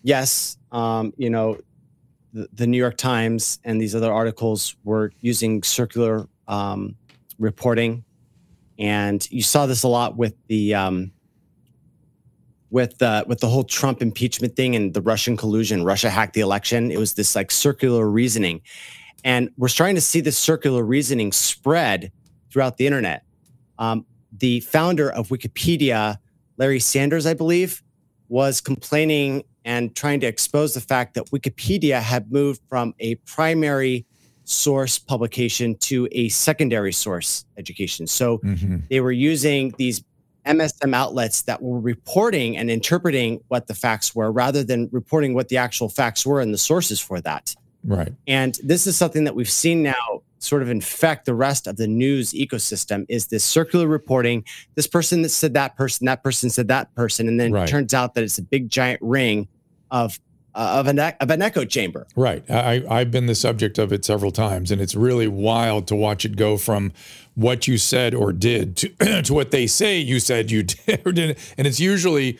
Yes. 0.02 0.56
Um, 0.70 1.12
you 1.16 1.30
know, 1.30 1.58
the, 2.32 2.48
the, 2.52 2.66
New 2.66 2.78
York 2.78 2.96
Times 2.96 3.58
and 3.64 3.80
these 3.80 3.94
other 3.94 4.12
articles 4.12 4.74
were 4.84 5.12
using 5.20 5.62
circular 5.62 6.26
um, 6.48 6.96
reporting, 7.38 8.04
and 8.78 9.28
you 9.30 9.42
saw 9.42 9.66
this 9.66 9.82
a 9.82 9.88
lot 9.88 10.16
with 10.16 10.34
the 10.48 10.74
um, 10.74 11.12
with 12.70 12.98
the 12.98 13.24
with 13.28 13.40
the 13.40 13.48
whole 13.48 13.64
Trump 13.64 14.00
impeachment 14.00 14.56
thing 14.56 14.74
and 14.74 14.94
the 14.94 15.02
Russian 15.02 15.36
collusion. 15.36 15.84
Russia 15.84 16.08
hacked 16.10 16.32
the 16.32 16.40
election. 16.40 16.90
It 16.90 16.98
was 16.98 17.12
this 17.14 17.36
like 17.36 17.50
circular 17.50 18.08
reasoning, 18.08 18.62
and 19.24 19.50
we're 19.56 19.68
starting 19.68 19.94
to 19.94 20.00
see 20.00 20.20
this 20.20 20.38
circular 20.38 20.84
reasoning 20.84 21.32
spread 21.32 22.12
throughout 22.50 22.76
the 22.76 22.86
internet. 22.86 23.24
Um, 23.78 24.06
the 24.36 24.60
founder 24.60 25.10
of 25.10 25.28
Wikipedia, 25.28 26.18
Larry 26.56 26.80
Sanders, 26.80 27.26
I 27.26 27.34
believe, 27.34 27.82
was 28.28 28.60
complaining 28.60 29.44
and 29.64 29.94
trying 29.94 30.20
to 30.20 30.26
expose 30.26 30.74
the 30.74 30.80
fact 30.80 31.14
that 31.14 31.26
Wikipedia 31.26 32.00
had 32.00 32.32
moved 32.32 32.60
from 32.68 32.94
a 32.98 33.14
primary 33.16 34.06
source 34.44 34.98
publication 34.98 35.76
to 35.76 36.08
a 36.12 36.28
secondary 36.30 36.92
source 36.92 37.44
education. 37.56 38.06
So 38.06 38.38
mm-hmm. 38.38 38.78
they 38.90 39.00
were 39.00 39.12
using 39.12 39.72
these 39.78 40.02
MSM 40.46 40.94
outlets 40.94 41.42
that 41.42 41.62
were 41.62 41.78
reporting 41.78 42.56
and 42.56 42.70
interpreting 42.70 43.40
what 43.48 43.68
the 43.68 43.74
facts 43.74 44.14
were 44.14 44.32
rather 44.32 44.64
than 44.64 44.88
reporting 44.90 45.34
what 45.34 45.48
the 45.48 45.56
actual 45.56 45.88
facts 45.88 46.26
were 46.26 46.40
and 46.40 46.52
the 46.52 46.58
sources 46.58 46.98
for 46.98 47.20
that. 47.20 47.54
Right. 47.84 48.12
And 48.26 48.58
this 48.62 48.86
is 48.86 48.96
something 48.96 49.24
that 49.24 49.34
we've 49.34 49.50
seen 49.50 49.82
now 49.82 50.22
sort 50.38 50.62
of 50.62 50.70
infect 50.70 51.24
the 51.24 51.34
rest 51.34 51.66
of 51.66 51.76
the 51.76 51.86
news 51.86 52.32
ecosystem 52.32 53.06
is 53.08 53.28
this 53.28 53.44
circular 53.44 53.86
reporting. 53.86 54.44
This 54.74 54.86
person 54.86 55.22
that 55.22 55.28
said 55.28 55.54
that 55.54 55.76
person, 55.76 56.06
that 56.06 56.22
person 56.22 56.50
said 56.50 56.68
that 56.68 56.94
person, 56.94 57.28
and 57.28 57.38
then 57.38 57.52
right. 57.52 57.68
it 57.68 57.70
turns 57.70 57.94
out 57.94 58.14
that 58.14 58.24
it's 58.24 58.38
a 58.38 58.42
big 58.42 58.68
giant 58.68 59.00
ring 59.02 59.48
of 59.90 60.18
uh, 60.54 60.76
of 60.78 60.86
an 60.86 60.98
of 60.98 61.30
an 61.30 61.40
echo 61.40 61.64
chamber. 61.64 62.06
Right. 62.16 62.48
I 62.50 62.82
I've 62.88 63.10
been 63.10 63.26
the 63.26 63.34
subject 63.34 63.78
of 63.78 63.92
it 63.92 64.04
several 64.04 64.32
times, 64.32 64.70
and 64.70 64.80
it's 64.80 64.94
really 64.94 65.28
wild 65.28 65.86
to 65.88 65.94
watch 65.94 66.24
it 66.24 66.36
go 66.36 66.56
from 66.56 66.92
what 67.34 67.66
you 67.66 67.78
said 67.78 68.14
or 68.14 68.32
did 68.32 68.76
to 68.78 68.88
to 69.22 69.32
what 69.32 69.50
they 69.50 69.66
say 69.66 69.98
you 69.98 70.20
said 70.20 70.50
you 70.50 70.62
did 70.86 71.02
or 71.06 71.12
didn't, 71.12 71.38
and 71.56 71.66
it's 71.66 71.80
usually 71.80 72.38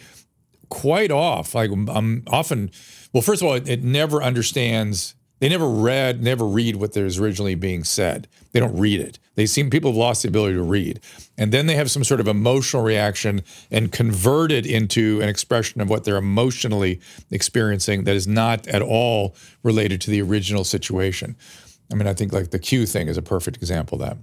quite 0.69 1.11
off. 1.11 1.55
Like 1.55 1.71
I'm 1.71 2.25
often, 2.27 2.71
well, 3.13 3.23
first 3.23 3.43
of 3.43 3.49
all, 3.49 3.55
it, 3.55 3.69
it 3.69 3.85
never 3.85 4.23
understands 4.23 5.15
they 5.43 5.49
never 5.49 5.69
read, 5.69 6.23
never 6.23 6.47
read 6.47 6.77
what 6.77 6.93
there's 6.93 7.19
originally 7.19 7.57
being 7.57 7.83
said. 7.83 8.29
They 8.53 8.61
don't 8.61 8.79
read 8.79 9.01
it. 9.01 9.19
They 9.35 9.47
seem 9.47 9.71
people 9.71 9.91
have 9.91 9.97
lost 9.97 10.23
the 10.23 10.29
ability 10.29 10.55
to 10.55 10.63
read. 10.63 11.01
And 11.37 11.51
then 11.51 11.67
they 11.67 11.75
have 11.75 11.91
some 11.91 12.05
sort 12.05 12.21
of 12.21 12.29
emotional 12.29 12.85
reaction 12.85 13.43
and 13.69 13.91
convert 13.91 14.53
it 14.53 14.65
into 14.67 15.21
an 15.21 15.29
expression 15.29 15.81
of 15.81 15.91
what 15.91 16.05
they're 16.05 16.17
emotionally 16.17 17.01
experiencing 17.33 18.05
that 18.05 18.15
is 18.15 18.29
not 18.29 18.69
at 18.69 18.83
all 18.83 19.35
related 19.65 20.01
to 20.03 20.13
the 20.13 20.23
original 20.23 20.63
situation. 20.63 21.35
I 21.91 21.97
mean, 21.97 22.07
I 22.07 22.15
think 22.15 22.33
like 22.33 22.53
the 22.53 22.61
Q 22.61 22.87
thing 22.87 23.09
is 23.09 23.17
a 23.17 23.23
perfect 23.23 23.57
example 23.57 24.01
of 24.01 24.17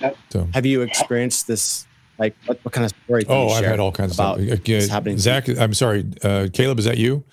that. 0.00 0.16
So. 0.28 0.48
Have 0.52 0.66
you 0.66 0.82
experienced 0.82 1.46
this? 1.46 1.86
Like, 2.18 2.36
what, 2.44 2.62
what 2.62 2.74
kind 2.74 2.84
of 2.84 2.92
story? 3.04 3.24
oh, 3.26 3.48
I've 3.48 3.64
had 3.64 3.80
all 3.80 3.90
kinds 3.90 4.10
of 4.10 4.16
stuff. 4.16 4.38
Uh, 4.38 4.92
happening. 4.92 5.16
Zach, 5.16 5.48
I'm 5.48 5.72
sorry, 5.72 6.00
uh, 6.22 6.48
Kaleb, 6.52 6.78
is 6.78 6.84
that 6.84 6.98
you? 6.98 7.24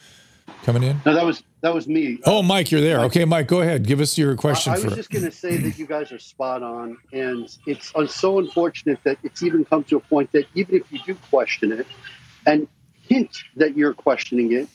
Coming 0.64 0.84
in? 0.84 1.00
No, 1.06 1.14
that 1.14 1.26
was 1.26 1.44
that 1.62 1.74
was 1.74 1.88
me. 1.88 2.20
Oh, 2.26 2.42
Mike, 2.42 2.72
you're 2.72 2.82
there. 2.82 3.02
Okay, 3.02 3.26
Mike, 3.26 3.48
go 3.48 3.62
ahead. 3.62 3.86
Give 3.86 4.00
us 4.00 4.18
your 4.18 4.36
question. 4.36 4.74
I, 4.74 4.76
I 4.76 4.80
was 4.80 4.86
for... 4.86 4.96
just 4.96 5.10
going 5.10 5.26
to 5.26 5.32
say 5.32 5.58
that 5.58 5.78
you 5.78 5.86
guys 5.86 6.12
are 6.12 6.20
spot 6.20 6.64
on, 6.64 6.98
and 7.12 7.56
it's 7.68 7.92
uh, 7.96 8.08
so 8.08 8.40
unfortunate 8.40 9.00
that 9.04 9.18
it's 9.24 9.44
even 9.44 9.64
come 9.66 9.84
to 9.86 9.98
a 9.98 10.00
point 10.00 10.32
that 10.32 10.46
even 10.56 10.76
if 10.76 10.92
you 10.92 11.00
do 11.06 11.16
question 11.30 11.72
it 11.72 11.88
and 12.46 12.68
hint 13.04 13.38
that 13.58 13.78
you're 13.78 13.94
questioning 13.94 14.52
it, 14.54 14.68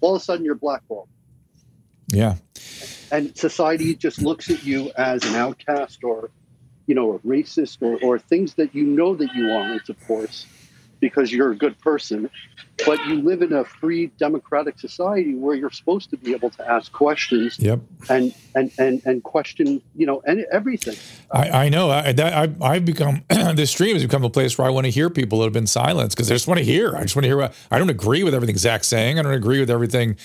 all 0.00 0.14
of 0.14 0.22
a 0.22 0.24
sudden 0.24 0.44
you're 0.44 0.54
blackballed. 0.54 1.08
Yeah. 2.08 2.36
And 3.10 3.36
society 3.36 3.94
just 3.94 4.20
looks 4.20 4.50
at 4.50 4.64
you 4.64 4.90
as 4.96 5.24
an 5.24 5.36
outcast 5.36 6.04
or, 6.04 6.30
you 6.86 6.94
know, 6.94 7.14
a 7.14 7.18
racist 7.20 7.78
or, 7.80 7.98
or 8.02 8.18
things 8.18 8.54
that 8.54 8.74
you 8.74 8.84
know 8.84 9.14
that 9.14 9.34
you 9.34 9.50
aren't, 9.50 9.88
of 9.88 10.06
course 10.06 10.46
because 11.04 11.30
you're 11.30 11.50
a 11.50 11.56
good 11.56 11.78
person. 11.80 12.30
But 12.86 13.06
you 13.06 13.20
live 13.20 13.42
in 13.42 13.52
a 13.52 13.62
free 13.62 14.06
democratic 14.18 14.80
society 14.80 15.34
where 15.34 15.54
you're 15.54 15.70
supposed 15.70 16.08
to 16.10 16.16
be 16.16 16.32
able 16.32 16.48
to 16.50 16.68
ask 16.68 16.90
questions 16.90 17.58
yep. 17.58 17.78
and, 18.08 18.34
and, 18.54 18.72
and, 18.78 19.02
and 19.04 19.22
question, 19.22 19.82
you 19.94 20.06
know, 20.06 20.22
and 20.26 20.46
everything. 20.50 20.96
I, 21.30 21.66
I 21.66 21.68
know 21.68 21.90
I, 21.90 22.12
that, 22.12 22.32
I, 22.32 22.66
I've 22.66 22.86
become, 22.86 23.22
this 23.54 23.70
stream 23.70 23.94
has 23.94 24.02
become 24.02 24.24
a 24.24 24.30
place 24.30 24.56
where 24.56 24.66
I 24.66 24.70
want 24.70 24.86
to 24.86 24.90
hear 24.90 25.10
people 25.10 25.40
that 25.40 25.44
have 25.44 25.52
been 25.52 25.66
silenced 25.66 26.16
because 26.16 26.30
I 26.30 26.34
just 26.34 26.48
want 26.48 26.58
to 26.58 26.64
hear. 26.64 26.96
I 26.96 27.02
just 27.02 27.14
want 27.14 27.24
to 27.24 27.28
hear 27.28 27.36
what, 27.36 27.54
I 27.70 27.78
don't 27.78 27.90
agree 27.90 28.24
with 28.24 28.34
everything 28.34 28.56
Zach's 28.56 28.88
saying. 28.88 29.18
I 29.18 29.22
don't 29.22 29.34
agree 29.34 29.60
with 29.60 29.70
everything 29.70 30.16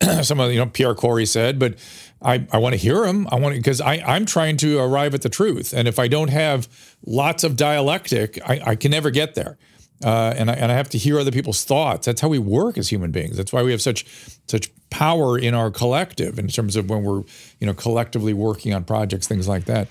some 0.22 0.40
of, 0.40 0.52
you 0.52 0.58
know, 0.58 0.66
Pierre 0.66 0.96
Kory 0.96 1.26
said, 1.26 1.60
but 1.60 1.78
I, 2.20 2.46
I 2.50 2.58
want 2.58 2.72
to 2.72 2.78
hear 2.78 3.04
him. 3.04 3.28
I 3.30 3.36
want 3.36 3.54
to, 3.54 3.60
because 3.60 3.80
I'm 3.80 4.26
trying 4.26 4.56
to 4.58 4.78
arrive 4.80 5.14
at 5.14 5.22
the 5.22 5.28
truth. 5.28 5.72
And 5.72 5.86
if 5.86 5.98
I 5.98 6.08
don't 6.08 6.30
have 6.30 6.68
lots 7.06 7.44
of 7.44 7.56
dialectic, 7.56 8.38
I, 8.44 8.60
I 8.66 8.76
can 8.76 8.90
never 8.90 9.10
get 9.10 9.34
there. 9.34 9.58
Uh, 10.04 10.34
and 10.36 10.50
I, 10.50 10.54
and 10.54 10.70
I 10.70 10.74
have 10.74 10.90
to 10.90 10.98
hear 10.98 11.18
other 11.18 11.32
people's 11.32 11.64
thoughts. 11.64 12.04
That's 12.04 12.20
how 12.20 12.28
we 12.28 12.38
work 12.38 12.76
as 12.76 12.90
human 12.90 13.10
beings. 13.10 13.38
That's 13.38 13.52
why 13.52 13.62
we 13.62 13.70
have 13.70 13.80
such 13.80 14.04
such 14.46 14.70
power 14.90 15.38
in 15.38 15.54
our 15.54 15.70
collective 15.70 16.38
in 16.38 16.46
terms 16.48 16.76
of 16.76 16.90
when 16.90 17.02
we're 17.02 17.22
you 17.58 17.66
know 17.66 17.74
collectively 17.74 18.34
working 18.34 18.74
on 18.74 18.84
projects, 18.84 19.26
things 19.26 19.48
like 19.48 19.64
that. 19.64 19.88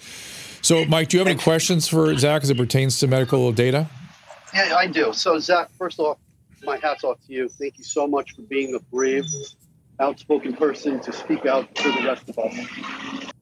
So, 0.61 0.85
Mike, 0.85 1.10
do 1.10 1.18
you 1.18 1.19
have 1.19 1.27
any 1.27 1.40
questions 1.40 1.88
for 1.88 2.15
Zach 2.18 2.44
as 2.44 2.49
it 2.49 2.57
pertains 2.57 2.99
to 2.99 3.07
medical 3.07 3.52
data? 3.52 3.90
Yeah, 4.53 4.76
I 4.77 4.88
do. 4.88 5.11
So, 5.11 5.40
Zach, 5.40 5.69
first 5.77 5.99
off, 5.99 6.19
my 6.64 6.77
hats 6.77 7.03
off 7.03 7.18
to 7.27 7.34
you. 7.34 7.49
Thank 7.49 7.80
you 7.80 7.84
so 7.84 8.07
much 8.07 8.31
for 8.35 8.44
being 8.44 8.76
a 8.76 8.80
brave, 8.80 9.26
outspoken 9.99 10.53
person 10.53 10.99
to 11.02 11.11
speak 11.11 11.45
out 11.45 11.77
for 11.77 11.91
the 11.91 12.06
rest 12.06 12.30
of 12.30 12.40
us. 12.40 13.32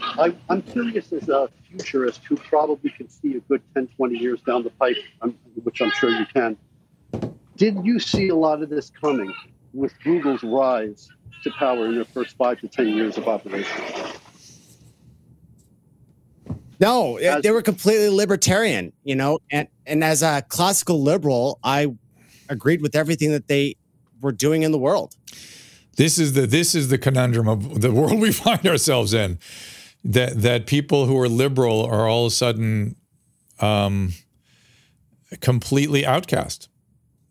I, 0.00 0.34
I'm 0.48 0.62
curious 0.62 1.12
as 1.12 1.28
a 1.28 1.48
futurist 1.68 2.24
who 2.24 2.36
probably 2.36 2.90
can 2.90 3.08
see 3.08 3.36
a 3.36 3.40
good 3.40 3.62
10, 3.74 3.88
20 3.96 4.18
years 4.18 4.40
down 4.42 4.62
the 4.62 4.70
pipe, 4.70 4.96
um, 5.22 5.36
which 5.62 5.80
I'm 5.80 5.90
sure 5.90 6.10
you 6.10 6.26
can. 6.32 6.56
Did 7.56 7.84
you 7.84 7.98
see 7.98 8.28
a 8.28 8.36
lot 8.36 8.62
of 8.62 8.68
this 8.68 8.90
coming 8.90 9.32
with 9.72 9.92
Google's 10.02 10.42
rise 10.42 11.08
to 11.42 11.50
power 11.52 11.86
in 11.86 11.94
their 11.94 12.04
first 12.04 12.36
five 12.36 12.60
to 12.60 12.68
10 12.68 12.88
years 12.88 13.18
of 13.18 13.28
operation? 13.28 13.84
No, 16.80 17.16
as, 17.18 17.42
they 17.42 17.50
were 17.50 17.62
completely 17.62 18.08
libertarian, 18.08 18.92
you 19.04 19.14
know, 19.14 19.38
and 19.50 19.68
and 19.86 20.02
as 20.02 20.22
a 20.22 20.42
classical 20.48 21.02
liberal, 21.02 21.58
I 21.62 21.94
agreed 22.48 22.82
with 22.82 22.96
everything 22.96 23.30
that 23.30 23.48
they 23.48 23.76
were 24.20 24.32
doing 24.32 24.62
in 24.62 24.72
the 24.72 24.78
world. 24.78 25.14
This 25.96 26.18
is 26.18 26.32
the 26.32 26.46
this 26.46 26.74
is 26.74 26.88
the 26.88 26.98
conundrum 26.98 27.48
of 27.48 27.80
the 27.80 27.92
world 27.92 28.20
we 28.20 28.32
find 28.32 28.66
ourselves 28.66 29.14
in. 29.14 29.38
That 30.04 30.42
that 30.42 30.66
people 30.66 31.06
who 31.06 31.18
are 31.18 31.28
liberal 31.28 31.84
are 31.84 32.08
all 32.08 32.26
of 32.26 32.32
a 32.32 32.34
sudden 32.34 32.96
um, 33.60 34.12
completely 35.40 36.04
outcast. 36.04 36.68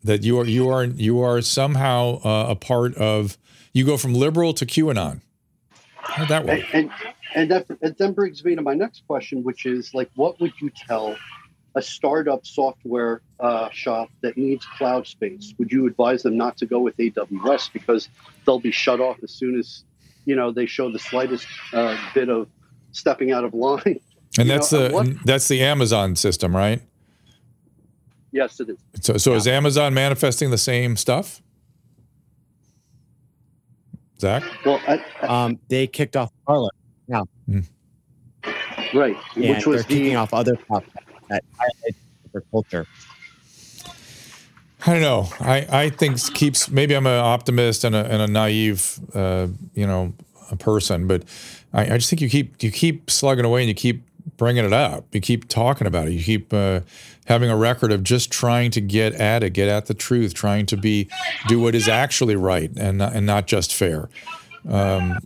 That 0.02 0.22
you 0.22 0.38
are 0.40 0.44
you 0.44 0.68
are 0.68 0.84
you 0.84 1.20
are 1.20 1.40
somehow 1.40 2.20
uh, 2.24 2.46
a 2.50 2.56
part 2.56 2.94
of. 2.96 3.38
You 3.72 3.84
go 3.84 3.96
from 3.96 4.14
liberal 4.14 4.54
to 4.54 4.66
QAnon. 4.66 5.20
How'd 5.96 6.28
that 6.28 6.46
work? 6.46 6.60
And, 6.72 6.90
and, 6.90 6.90
and 7.34 7.50
that, 7.50 7.80
that 7.80 7.98
then 7.98 8.12
brings 8.12 8.44
me 8.44 8.54
to 8.54 8.62
my 8.62 8.74
next 8.74 9.04
question, 9.06 9.42
which 9.42 9.66
is 9.66 9.92
like, 9.94 10.10
what 10.14 10.40
would 10.40 10.52
you 10.60 10.70
tell 10.70 11.16
a 11.74 11.82
startup 11.82 12.46
software 12.46 13.20
uh, 13.40 13.68
shop 13.70 14.08
that 14.22 14.36
needs 14.36 14.64
cloud 14.64 15.06
space? 15.06 15.54
Would 15.58 15.72
you 15.72 15.86
advise 15.86 16.22
them 16.22 16.36
not 16.36 16.56
to 16.58 16.66
go 16.66 16.80
with 16.80 16.96
AWS 16.96 17.72
because 17.72 18.08
they'll 18.44 18.60
be 18.60 18.70
shut 18.70 19.00
off 19.00 19.18
as 19.22 19.30
soon 19.30 19.58
as 19.58 19.84
you 20.24 20.36
know 20.36 20.50
they 20.50 20.66
show 20.66 20.90
the 20.90 20.98
slightest 20.98 21.46
uh, 21.72 21.96
bit 22.14 22.28
of 22.28 22.48
stepping 22.92 23.32
out 23.32 23.44
of 23.44 23.54
line? 23.54 24.00
And 24.38 24.50
that's 24.50 24.72
know, 24.72 24.88
the 24.88 24.94
what, 24.94 25.24
that's 25.24 25.46
the 25.48 25.62
Amazon 25.62 26.16
system, 26.16 26.56
right? 26.56 26.82
Yes, 28.32 28.58
it 28.58 28.68
is. 28.68 28.78
So, 29.00 29.16
so 29.16 29.30
yeah. 29.30 29.36
is 29.36 29.46
Amazon 29.46 29.94
manifesting 29.94 30.50
the 30.50 30.58
same 30.58 30.96
stuff? 30.96 31.40
Zach? 34.18 34.42
Well, 34.64 34.80
I, 34.88 35.04
I, 35.22 35.44
um, 35.44 35.60
they 35.68 35.86
kicked 35.86 36.16
off 36.16 36.32
Parler. 36.46 36.70
Yeah. 37.06 37.22
Mm. 37.48 37.64
Right. 38.92 39.16
And 39.36 39.48
Which 39.50 39.66
was 39.66 39.82
they're 39.82 39.82
the, 39.82 39.94
kicking 39.94 40.16
off 40.16 40.34
other 40.34 40.56
stuff 40.64 40.84
that 41.28 41.44
highlight 41.56 41.96
their 42.32 42.42
culture. 42.50 42.86
I 44.86 44.92
don't 44.92 45.02
know. 45.02 45.28
I, 45.40 45.66
I 45.70 45.90
think 45.90 46.34
keeps 46.34 46.70
maybe 46.70 46.94
I'm 46.94 47.06
an 47.06 47.18
optimist 47.18 47.84
and 47.84 47.94
a, 47.94 48.04
and 48.04 48.20
a 48.20 48.26
naive, 48.26 48.98
uh, 49.14 49.48
you 49.74 49.86
know, 49.86 50.12
a 50.50 50.56
person, 50.56 51.06
but 51.06 51.24
I, 51.72 51.94
I, 51.94 51.96
just 51.96 52.10
think 52.10 52.20
you 52.20 52.28
keep 52.28 52.62
you 52.62 52.70
keep 52.70 53.10
slugging 53.10 53.46
away 53.46 53.62
and 53.62 53.68
you 53.68 53.74
keep 53.74 54.06
bringing 54.36 54.64
it 54.64 54.74
up. 54.74 55.06
You 55.12 55.20
keep 55.20 55.48
talking 55.48 55.86
about 55.86 56.08
it. 56.08 56.12
You 56.12 56.22
keep 56.22 56.52
uh, 56.52 56.80
having 57.24 57.50
a 57.50 57.56
record 57.56 57.92
of 57.92 58.02
just 58.02 58.30
trying 58.30 58.70
to 58.72 58.80
get 58.82 59.14
at 59.14 59.42
it, 59.42 59.50
get 59.50 59.68
at 59.68 59.86
the 59.86 59.94
truth, 59.94 60.34
trying 60.34 60.66
to 60.66 60.76
be 60.76 61.08
do 61.48 61.58
what 61.60 61.74
is 61.74 61.88
actually 61.88 62.36
right 62.36 62.70
and 62.76 63.02
and 63.02 63.24
not 63.24 63.46
just 63.46 63.74
fair. 63.74 64.10
Um, 64.68 65.18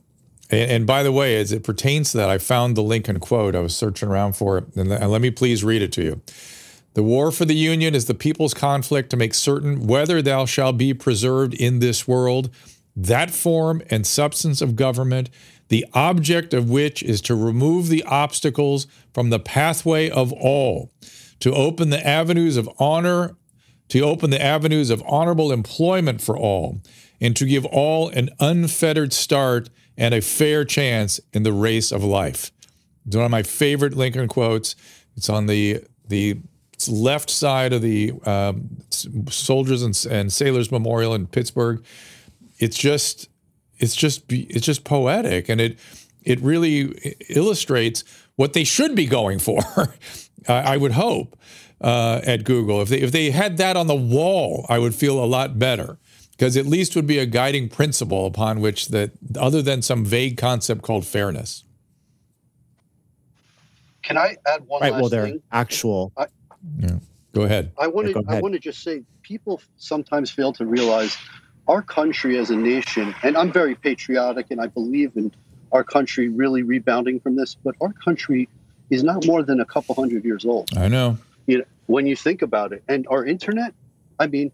and, 0.51 0.70
and, 0.70 0.86
by 0.86 1.02
the 1.02 1.12
way, 1.12 1.39
as 1.39 1.52
it 1.52 1.62
pertains 1.62 2.12
to 2.12 2.16
that, 2.18 2.30
I 2.30 2.39
found 2.39 2.76
the 2.76 2.82
Lincoln 2.82 3.20
quote. 3.20 3.55
I 3.55 3.60
was 3.60 3.76
searching 3.76 4.09
around 4.09 4.35
for 4.35 4.59
it, 4.59 4.76
and 4.76 4.89
let 4.89 5.20
me 5.20 5.30
please 5.30 5.62
read 5.62 5.82
it 5.82 5.93
to 5.93 6.02
you. 6.02 6.22
The 6.99 7.05
war 7.05 7.31
for 7.31 7.45
the 7.45 7.55
Union 7.55 7.95
is 7.95 8.07
the 8.07 8.12
people's 8.12 8.55
conflict 8.55 9.11
to 9.11 9.16
make 9.16 9.33
certain 9.33 9.87
whether 9.87 10.20
thou 10.20 10.47
shalt 10.47 10.79
be 10.79 10.93
preserved 10.93 11.55
in 11.55 11.79
this 11.79 12.09
world, 12.09 12.51
that 12.97 13.31
form 13.31 13.83
and 13.89 14.05
substance 14.05 14.61
of 14.61 14.75
government, 14.75 15.31
the 15.69 15.87
object 15.95 16.53
of 16.53 16.69
which 16.69 17.05
is 17.05 17.20
to 17.20 17.37
remove 17.37 17.87
the 17.87 18.03
obstacles 18.03 18.89
from 19.15 19.31
the 19.31 19.39
pathway 19.39 20.11
of 20.11 20.33
all, 20.33 20.91
to 21.39 21.55
open 21.55 21.91
the 21.91 22.05
avenues 22.05 22.57
of 22.57 22.69
honor, 22.81 23.37
to 23.91 24.01
open 24.01 24.31
the 24.31 24.43
avenues 24.43 24.91
of 24.91 25.01
honorable 25.07 25.53
employment 25.53 26.20
for 26.20 26.37
all, 26.37 26.83
and 27.20 27.37
to 27.37 27.47
give 27.47 27.65
all 27.66 28.09
an 28.09 28.29
unfettered 28.41 29.12
start 29.12 29.70
and 29.97 30.15
a 30.15 30.20
fair 30.20 30.65
chance 30.65 31.20
in 31.33 31.45
the 31.45 31.53
race 31.53 31.93
of 31.93 32.03
life. 32.03 32.51
It's 33.07 33.15
one 33.15 33.25
of 33.25 33.31
my 33.31 33.45
favorite 33.45 33.97
Lincoln 33.97 34.27
quotes. 34.27 34.75
It's 35.16 35.29
on 35.29 35.47
the 35.47 35.85
the 36.09 36.41
left 36.86 37.30
side 37.30 37.72
of 37.72 37.82
the 37.82 38.12
um, 38.24 38.68
Soldiers 38.90 39.82
and, 39.82 40.06
and 40.10 40.32
Sailors 40.32 40.70
Memorial 40.70 41.14
in 41.14 41.26
Pittsburgh. 41.26 41.82
It's 42.59 42.76
just 42.76 43.28
it's 43.78 43.96
just 43.96 44.30
it's 44.30 44.66
just 44.66 44.84
poetic, 44.84 45.48
and 45.48 45.60
it 45.60 45.78
it 46.22 46.40
really 46.40 47.16
illustrates 47.30 48.05
what 48.36 48.52
they 48.52 48.64
should 48.64 48.94
be 48.94 49.06
going 49.06 49.38
for. 49.38 49.60
I 50.48 50.76
would 50.76 50.92
hope 50.92 51.36
uh, 51.80 52.20
at 52.24 52.44
Google 52.44 52.82
if 52.82 52.88
they 52.88 53.00
if 53.00 53.12
they 53.12 53.30
had 53.30 53.56
that 53.56 53.76
on 53.76 53.86
the 53.86 53.96
wall, 53.96 54.66
I 54.68 54.78
would 54.78 54.94
feel 54.94 55.22
a 55.22 55.26
lot 55.26 55.59
better 55.59 55.98
because 56.38 56.56
at 56.56 56.66
least 56.66 56.94
would 56.94 57.06
be 57.06 57.18
a 57.18 57.26
guiding 57.26 57.68
principle 57.68 58.24
upon 58.24 58.60
which 58.60 58.88
that 58.88 59.10
other 59.38 59.60
than 59.60 59.82
some 59.82 60.05
vague 60.05 60.36
concept 60.36 60.82
called 60.82 61.05
fairness 61.05 61.64
can 64.02 64.16
i 64.16 64.36
add 64.46 64.64
one 64.66 64.80
right 64.80 64.92
last 64.92 65.00
well 65.00 65.10
they're 65.10 65.26
thing? 65.26 65.42
actual 65.52 66.12
I, 66.16 66.26
yeah 66.78 66.97
go 67.32 67.43
ahead 67.43 67.72
i 67.78 67.86
want 67.86 68.09
to 68.09 68.24
i 68.28 68.40
want 68.40 68.55
to 68.55 68.60
just 68.60 68.82
say 68.82 69.02
people 69.22 69.60
sometimes 69.76 70.30
fail 70.30 70.52
to 70.52 70.66
realize 70.66 71.16
our 71.66 71.82
country 71.82 72.39
as 72.39 72.51
a 72.51 72.56
nation 72.56 73.14
and 73.22 73.36
i'm 73.36 73.52
very 73.52 73.74
patriotic 73.74 74.47
and 74.51 74.60
i 74.60 74.66
believe 74.66 75.12
in 75.16 75.32
our 75.72 75.85
country 75.85 76.28
really 76.28 76.62
rebounding 76.62 77.20
from 77.20 77.36
this 77.36 77.55
but 77.55 77.74
our 77.80 77.93
country 77.93 78.48
is 78.90 79.02
not 79.02 79.26
more 79.26 79.43
than 79.43 79.60
a 79.60 79.66
couple 79.66 79.94
hundred 79.94 80.24
years 80.24 80.44
old 80.44 80.70
i 80.76 80.89
know 80.89 81.18
you 81.47 81.59
know 81.59 81.64
when 81.86 82.06
you 82.06 82.16
think 82.16 82.43
about 82.43 82.72
it 82.72 82.82
and 82.89 83.06
our 83.09 83.24
internet 83.24 83.74
i 84.18 84.26
mean 84.26 84.51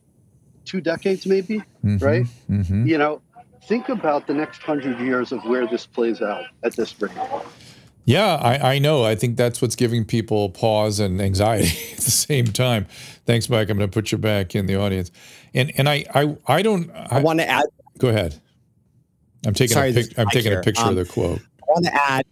two 0.65 0.81
decades, 0.81 1.27
maybe, 1.27 1.59
mm-hmm, 1.85 1.99
right? 1.99 2.27
Mm-hmm. 2.51 2.87
You 2.87 2.99
know, 2.99 3.23
think 3.65 3.89
about 3.89 4.27
the 4.27 4.35
next 4.35 4.63
hundred 4.63 4.99
years 5.01 5.33
of 5.33 5.45
where 5.45 5.67
this 5.67 5.87
plays 5.87 6.23
out 6.23 6.45
at 6.63 6.75
this 6.77 7.01
rate. 7.01 7.13
Yeah, 8.05 8.35
I, 8.35 8.75
I, 8.75 8.79
know. 8.79 9.05
I 9.05 9.15
think 9.15 9.37
that's 9.37 9.63
what's 9.63 9.77
giving 9.77 10.05
people 10.05 10.51
pause 10.51 11.01
and 11.01 11.21
anxiety 11.23 11.69
at 11.93 11.99
the 11.99 12.11
same 12.11 12.47
time. 12.47 12.87
Thanks, 13.25 13.49
Mike. 13.49 13.71
I'm 13.71 13.79
going 13.79 13.89
to 13.89 13.95
put 13.95 14.13
you 14.13 14.19
back 14.19 14.55
in 14.55 14.67
the 14.67 14.77
audience. 14.77 15.11
And 15.55 15.73
and 15.79 15.89
I 15.89 16.05
I, 16.15 16.37
I 16.47 16.63
don't. 16.63 16.91
I, 16.91 17.19
I 17.19 17.21
want 17.21 17.39
to 17.39 17.49
add. 17.49 17.65
Go 17.99 18.09
ahead. 18.09 18.41
I'm 19.47 19.55
taking 19.55 19.75
Sorry, 19.75 19.91
a 19.91 19.95
pic, 19.95 20.19
I'm 20.19 20.29
taking 20.29 20.51
here. 20.51 20.61
a 20.61 20.63
picture 20.63 20.83
um, 20.83 20.91
of 20.91 20.97
the 20.97 21.05
quote. 21.05 21.41
I 21.41 21.65
want 21.69 21.85
to 21.87 21.95
add. 21.95 22.27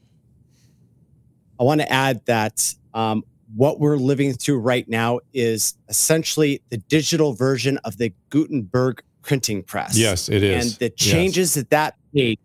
I 1.60 1.62
want 1.62 1.80
to 1.80 1.92
add 1.92 2.24
that 2.26 2.74
um, 2.94 3.22
what 3.54 3.78
we're 3.78 3.96
living 3.96 4.32
through 4.32 4.58
right 4.58 4.88
now 4.88 5.20
is 5.32 5.74
essentially 5.88 6.62
the 6.70 6.78
digital 6.78 7.34
version 7.34 7.78
of 7.78 7.98
the 7.98 8.12
Gutenberg 8.30 9.02
printing 9.22 9.62
press. 9.62 9.96
Yes, 9.96 10.28
it 10.28 10.42
is. 10.42 10.64
And 10.64 10.80
the 10.80 10.90
changes 10.90 11.50
yes. 11.50 11.54
that 11.54 11.70
that 11.70 11.96
made 12.12 12.38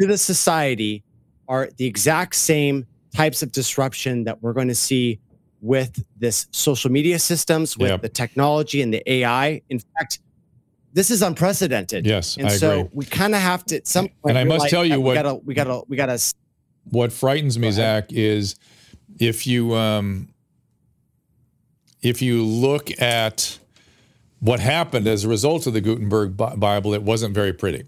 to 0.00 0.06
the 0.06 0.18
society 0.18 1.02
are 1.48 1.68
the 1.76 1.86
exact 1.86 2.34
same 2.34 2.86
types 3.14 3.42
of 3.42 3.52
disruption 3.52 4.24
that 4.24 4.42
we're 4.42 4.52
going 4.52 4.68
to 4.68 4.74
see 4.74 5.18
with 5.60 6.04
this 6.18 6.46
social 6.50 6.90
media 6.90 7.18
systems, 7.18 7.76
with 7.78 7.90
yep. 7.90 8.02
the 8.02 8.08
technology 8.08 8.82
and 8.82 8.92
the 8.92 9.02
AI. 9.10 9.62
In 9.70 9.78
fact, 9.78 10.20
this 10.92 11.10
is 11.10 11.22
unprecedented. 11.22 12.06
Yes, 12.06 12.36
and 12.36 12.46
I 12.46 12.50
so 12.50 12.80
agree. 12.80 12.90
we 12.92 13.04
kind 13.04 13.34
of 13.34 13.40
have 13.40 13.64
to. 13.66 13.76
At 13.76 13.86
some 13.86 14.08
point, 14.08 14.36
and 14.36 14.38
I 14.38 14.44
must 14.44 14.68
tell 14.68 14.84
you 14.84 15.00
we 15.00 15.04
what 15.04 15.14
gotta, 15.14 15.34
we 15.34 15.54
gotta, 15.54 15.82
we 15.88 15.96
gotta. 15.96 16.18
What 16.90 17.12
frightens 17.12 17.58
me, 17.58 17.70
Zach, 17.70 18.12
is 18.12 18.56
if 19.18 19.46
you 19.46 19.74
um, 19.74 20.28
if 22.02 22.22
you 22.22 22.44
look 22.44 22.90
at 23.00 23.58
what 24.40 24.60
happened 24.60 25.06
as 25.06 25.24
a 25.24 25.28
result 25.28 25.66
of 25.66 25.72
the 25.72 25.80
Gutenberg 25.80 26.36
Bible, 26.36 26.94
it 26.94 27.02
wasn't 27.02 27.34
very 27.34 27.52
pretty. 27.52 27.84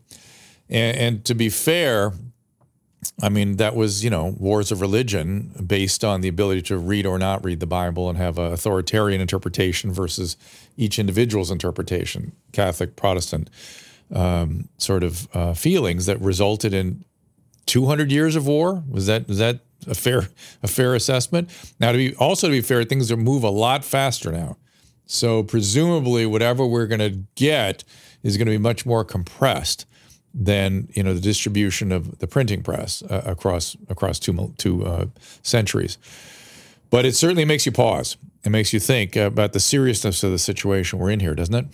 And, 0.68 0.96
and, 0.96 1.24
to 1.26 1.34
be 1.34 1.48
fair, 1.48 2.12
I 3.22 3.28
mean, 3.28 3.56
that 3.56 3.76
was, 3.76 4.02
you 4.02 4.10
know, 4.10 4.34
wars 4.38 4.72
of 4.72 4.80
religion 4.80 5.52
based 5.64 6.04
on 6.04 6.20
the 6.20 6.28
ability 6.28 6.62
to 6.62 6.78
read 6.78 7.06
or 7.06 7.18
not 7.18 7.44
read 7.44 7.60
the 7.60 7.66
Bible 7.66 8.08
and 8.08 8.18
have 8.18 8.38
an 8.38 8.52
authoritarian 8.52 9.20
interpretation 9.20 9.92
versus 9.92 10.36
each 10.76 10.98
individual's 10.98 11.50
interpretation, 11.50 12.32
Catholic, 12.52 12.96
Protestant 12.96 13.50
um, 14.14 14.68
sort 14.78 15.04
of 15.04 15.28
uh, 15.34 15.54
feelings 15.54 16.06
that 16.06 16.20
resulted 16.20 16.74
in 16.74 17.04
200 17.66 18.10
years 18.10 18.34
of 18.34 18.46
war. 18.46 18.82
Was 18.88 19.06
that, 19.06 19.28
that 19.28 19.60
a 19.86 19.94
fair 19.94 20.28
a 20.62 20.68
fair 20.68 20.94
assessment. 20.94 21.50
Now, 21.78 21.92
to 21.92 21.98
be 21.98 22.14
also 22.16 22.48
to 22.48 22.52
be 22.52 22.60
fair, 22.60 22.84
things 22.84 23.14
move 23.14 23.42
a 23.42 23.50
lot 23.50 23.84
faster 23.84 24.32
now. 24.32 24.56
So 25.06 25.42
presumably, 25.42 26.26
whatever 26.26 26.66
we're 26.66 26.86
going 26.86 26.98
to 27.00 27.22
get 27.34 27.84
is 28.22 28.36
going 28.36 28.46
to 28.46 28.52
be 28.52 28.58
much 28.58 28.84
more 28.84 29.04
compressed 29.04 29.86
than 30.40 30.88
you 30.94 31.02
know 31.02 31.12
the 31.12 31.20
distribution 31.20 31.90
of 31.90 32.18
the 32.20 32.26
printing 32.28 32.62
press 32.62 33.02
uh, 33.02 33.22
across 33.26 33.76
across 33.88 34.18
two 34.18 34.54
two 34.56 34.86
uh, 34.86 35.06
centuries. 35.42 35.98
But 36.90 37.04
it 37.04 37.14
certainly 37.16 37.44
makes 37.44 37.66
you 37.66 37.72
pause. 37.72 38.16
It 38.44 38.50
makes 38.50 38.72
you 38.72 38.80
think 38.80 39.16
about 39.16 39.52
the 39.52 39.60
seriousness 39.60 40.22
of 40.22 40.30
the 40.30 40.38
situation 40.38 40.98
we're 40.98 41.10
in 41.10 41.20
here, 41.20 41.34
doesn't 41.34 41.54
it? 41.54 41.66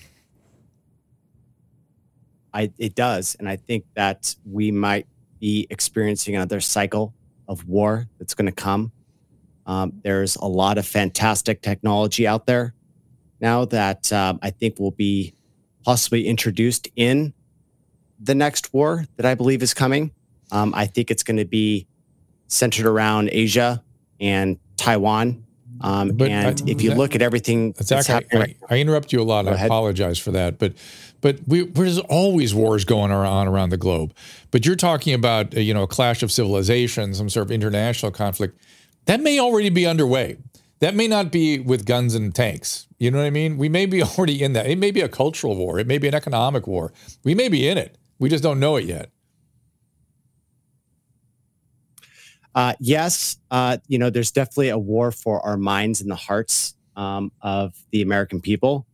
I, 2.53 2.73
it 2.79 2.95
does, 2.95 3.37
and 3.39 3.49
I 3.49 3.57
think 3.57 3.85
that 3.95 4.35
we 4.51 4.71
might 4.71 5.07
be 5.41 5.67
experiencing 5.71 6.37
another 6.37 6.61
cycle 6.61 7.13
of 7.49 7.69
war 7.69 8.09
that's 8.19 8.33
going 8.35 8.47
to 8.47 8.53
come. 8.53 8.93
Um, 9.67 9.93
there's 10.03 10.37
a 10.37 10.47
lot 10.47 10.79
of 10.79 10.87
fantastic 10.87 11.63
technology 11.63 12.27
out 12.27 12.47
there 12.47 12.75
now 13.41 13.65
that 13.67 14.13
um, 14.13 14.39
I 14.41 14.51
think 14.51 14.79
will 14.79 14.93
be 14.93 15.35
possibly 15.85 16.27
introduced 16.27 16.89
in 16.97 17.35
the 18.25 18.35
next 18.35 18.73
war 18.75 19.05
that 19.17 19.27
I 19.27 19.35
believe 19.35 19.63
is 19.63 19.75
coming. 19.75 20.11
Um, 20.51 20.73
I 20.75 20.87
think 20.87 21.11
it's 21.11 21.23
going 21.23 21.37
to 21.37 21.45
be 21.45 21.87
centered 22.49 22.87
around 22.87 23.29
Asia 23.33 23.83
and 24.21 24.59
Taiwan. 24.77 25.45
Um, 25.81 26.11
But 26.11 26.31
and 26.31 26.61
I- 26.61 26.71
if 26.71 26.83
you 26.83 26.91
that- 26.91 26.99
look 26.99 27.15
at 27.15 27.23
everything 27.23 27.73
that's 27.73 27.89
Zach, 27.89 28.07
happening, 28.07 28.57
I, 28.71 28.75
I, 28.75 28.77
I 28.77 28.81
interrupt 28.81 29.13
you 29.13 29.21
a 29.21 29.25
lot. 29.25 29.47
I 29.49 29.53
ahead. 29.53 29.67
apologize 29.67 30.19
for 30.19 30.31
that, 30.33 30.59
but 30.59 30.73
but 31.21 31.39
we, 31.47 31.65
there's 31.65 31.99
always 31.99 32.55
wars 32.55 32.85
going 32.85 33.11
on 33.11 33.49
around 33.49 33.71
the 33.71 33.79
globe. 33.79 34.13
But 34.51 34.67
you're 34.67 34.77
talking 34.77 35.15
about 35.15 35.57
uh, 35.57 35.61
you 35.61 35.75
know 35.75 35.83
a 35.83 35.87
clash 35.89 36.23
of 36.23 36.31
civilizations, 36.31 37.17
some 37.19 37.29
sort 37.29 37.47
of 37.47 37.51
international 37.51 38.13
conflict 38.13 38.59
that 39.07 39.21
may 39.21 39.39
already 39.41 39.71
be 39.71 39.85
underway. 39.87 40.37
That 40.81 40.95
may 40.95 41.09
not 41.09 41.33
be 41.33 41.59
with 41.59 41.87
guns 41.87 42.15
and 42.15 42.35
tanks. 42.35 42.87
You 42.99 43.11
know 43.11 43.19
what 43.19 43.27
I 43.27 43.31
mean? 43.31 43.57
We 43.59 43.69
may 43.69 43.87
be 43.87 44.03
already 44.11 44.43
in 44.43 44.53
that. 44.53 44.67
It 44.67 44.79
may 44.79 44.91
be 44.93 45.01
a 45.01 45.09
cultural 45.09 45.57
war. 45.57 45.79
It 45.81 45.87
may 45.87 45.99
be 45.99 46.07
an 46.09 46.15
economic 46.15 46.67
war. 46.67 46.93
We 47.25 47.35
may 47.35 47.49
be 47.49 47.67
in 47.69 47.79
it. 47.79 47.97
We 48.19 48.29
just 48.29 48.43
don't 48.43 48.61
know 48.61 48.77
it 48.77 48.85
yet. 48.85 49.11
Uh, 52.55 52.75
yes, 52.79 53.39
uh, 53.51 53.79
you 53.89 53.99
know, 53.99 54.11
there's 54.11 54.31
definitely 54.31 54.69
a 54.69 54.79
war 54.79 55.11
for 55.11 55.45
our 55.45 55.57
minds 55.57 56.01
and 56.01 56.11
the 56.11 56.17
hearts 56.17 56.75
um, 56.97 57.33
of 57.43 57.75
the 57.91 58.01
American 58.01 58.41
people, 58.41 58.87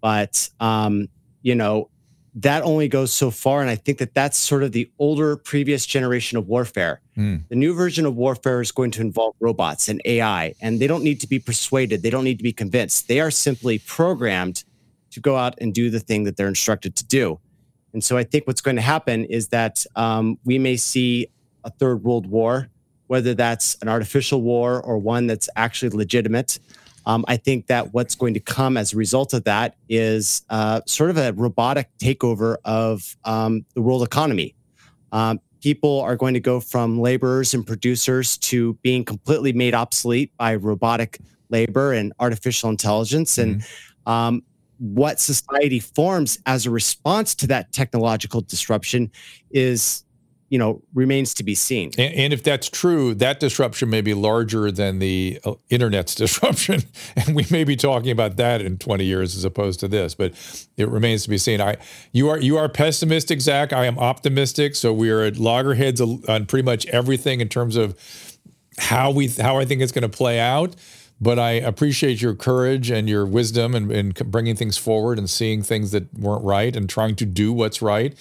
but 0.00 0.48
um, 0.60 1.08
you 1.42 1.56
know, 1.56 1.90
that 2.34 2.62
only 2.62 2.86
goes 2.86 3.12
so 3.12 3.32
far, 3.32 3.60
and 3.60 3.68
I 3.68 3.74
think 3.74 3.98
that 3.98 4.14
that's 4.14 4.38
sort 4.38 4.62
of 4.62 4.70
the 4.70 4.88
older, 5.00 5.36
previous 5.36 5.84
generation 5.84 6.38
of 6.38 6.46
warfare. 6.46 7.00
Mm. 7.16 7.48
The 7.48 7.56
new 7.56 7.74
version 7.74 8.06
of 8.06 8.14
warfare 8.14 8.60
is 8.60 8.70
going 8.70 8.92
to 8.92 9.00
involve 9.00 9.34
robots 9.40 9.88
and 9.88 10.00
AI, 10.04 10.54
and 10.60 10.80
they 10.80 10.86
don't 10.86 11.02
need 11.02 11.20
to 11.22 11.26
be 11.26 11.40
persuaded. 11.40 12.02
They 12.02 12.10
don't 12.10 12.22
need 12.22 12.38
to 12.38 12.44
be 12.44 12.52
convinced. 12.52 13.08
They 13.08 13.18
are 13.18 13.32
simply 13.32 13.80
programmed 13.80 14.62
to 15.10 15.20
go 15.20 15.36
out 15.36 15.54
and 15.60 15.74
do 15.74 15.90
the 15.90 15.98
thing 15.98 16.24
that 16.24 16.36
they're 16.36 16.46
instructed 16.46 16.94
to 16.96 17.04
do. 17.04 17.40
And 17.92 18.02
so 18.04 18.16
I 18.16 18.24
think 18.24 18.46
what's 18.46 18.60
going 18.60 18.76
to 18.76 18.82
happen 18.82 19.24
is 19.24 19.48
that 19.48 19.84
um, 19.96 20.38
we 20.44 20.58
may 20.58 20.76
see 20.76 21.28
a 21.64 21.70
third 21.70 22.04
world 22.04 22.26
war, 22.26 22.68
whether 23.06 23.34
that's 23.34 23.76
an 23.82 23.88
artificial 23.88 24.42
war 24.42 24.80
or 24.82 24.98
one 24.98 25.26
that's 25.26 25.48
actually 25.56 25.96
legitimate. 25.96 26.58
Um, 27.06 27.24
I 27.26 27.38
think 27.38 27.68
that 27.68 27.94
what's 27.94 28.14
going 28.14 28.34
to 28.34 28.40
come 28.40 28.76
as 28.76 28.92
a 28.92 28.96
result 28.96 29.32
of 29.32 29.44
that 29.44 29.76
is 29.88 30.44
uh, 30.50 30.82
sort 30.86 31.08
of 31.10 31.16
a 31.16 31.32
robotic 31.32 31.88
takeover 31.98 32.56
of 32.64 33.16
um, 33.24 33.64
the 33.74 33.80
world 33.80 34.02
economy. 34.02 34.54
Um, 35.10 35.40
people 35.62 36.00
are 36.02 36.16
going 36.16 36.34
to 36.34 36.40
go 36.40 36.60
from 36.60 37.00
laborers 37.00 37.54
and 37.54 37.66
producers 37.66 38.36
to 38.38 38.74
being 38.82 39.04
completely 39.04 39.52
made 39.52 39.74
obsolete 39.74 40.32
by 40.36 40.54
robotic 40.54 41.18
labor 41.48 41.92
and 41.92 42.12
artificial 42.20 42.68
intelligence. 42.68 43.38
And 43.38 43.64
um, 44.06 44.42
what 44.78 45.20
society 45.20 45.80
forms 45.80 46.38
as 46.46 46.66
a 46.66 46.70
response 46.70 47.34
to 47.36 47.46
that 47.48 47.72
technological 47.72 48.40
disruption 48.40 49.10
is, 49.50 50.04
you 50.50 50.58
know, 50.58 50.82
remains 50.94 51.34
to 51.34 51.44
be 51.44 51.54
seen. 51.54 51.90
And, 51.98 52.14
and 52.14 52.32
if 52.32 52.42
that's 52.42 52.68
true, 52.68 53.14
that 53.14 53.40
disruption 53.40 53.90
may 53.90 54.00
be 54.00 54.14
larger 54.14 54.70
than 54.70 54.98
the 54.98 55.40
uh, 55.44 55.54
internet's 55.68 56.14
disruption, 56.14 56.82
and 57.16 57.34
we 57.34 57.44
may 57.50 57.64
be 57.64 57.76
talking 57.76 58.10
about 58.10 58.36
that 58.36 58.62
in 58.62 58.78
20 58.78 59.04
years 59.04 59.36
as 59.36 59.44
opposed 59.44 59.80
to 59.80 59.88
this. 59.88 60.14
But 60.14 60.32
it 60.76 60.88
remains 60.88 61.24
to 61.24 61.28
be 61.28 61.38
seen. 61.38 61.60
I, 61.60 61.76
you 62.12 62.28
are 62.28 62.38
you 62.38 62.56
are 62.56 62.68
pessimistic, 62.68 63.40
Zach. 63.40 63.72
I 63.72 63.86
am 63.86 63.98
optimistic. 63.98 64.76
So 64.76 64.92
we 64.92 65.10
are 65.10 65.22
at 65.22 65.38
loggerheads 65.38 66.00
on 66.00 66.46
pretty 66.46 66.64
much 66.64 66.86
everything 66.86 67.40
in 67.40 67.48
terms 67.48 67.76
of 67.76 67.98
how 68.78 69.10
we 69.10 69.28
how 69.28 69.58
I 69.58 69.64
think 69.64 69.82
it's 69.82 69.92
going 69.92 70.08
to 70.08 70.08
play 70.08 70.38
out. 70.38 70.76
But 71.20 71.38
I 71.38 71.52
appreciate 71.52 72.22
your 72.22 72.34
courage 72.34 72.90
and 72.90 73.08
your 73.08 73.26
wisdom 73.26 73.74
and, 73.74 73.90
and 73.90 74.14
bringing 74.30 74.54
things 74.54 74.78
forward 74.78 75.18
and 75.18 75.28
seeing 75.28 75.62
things 75.62 75.90
that 75.90 76.12
weren't 76.14 76.44
right 76.44 76.74
and 76.76 76.88
trying 76.88 77.16
to 77.16 77.26
do 77.26 77.52
what's 77.52 77.82
right. 77.82 78.16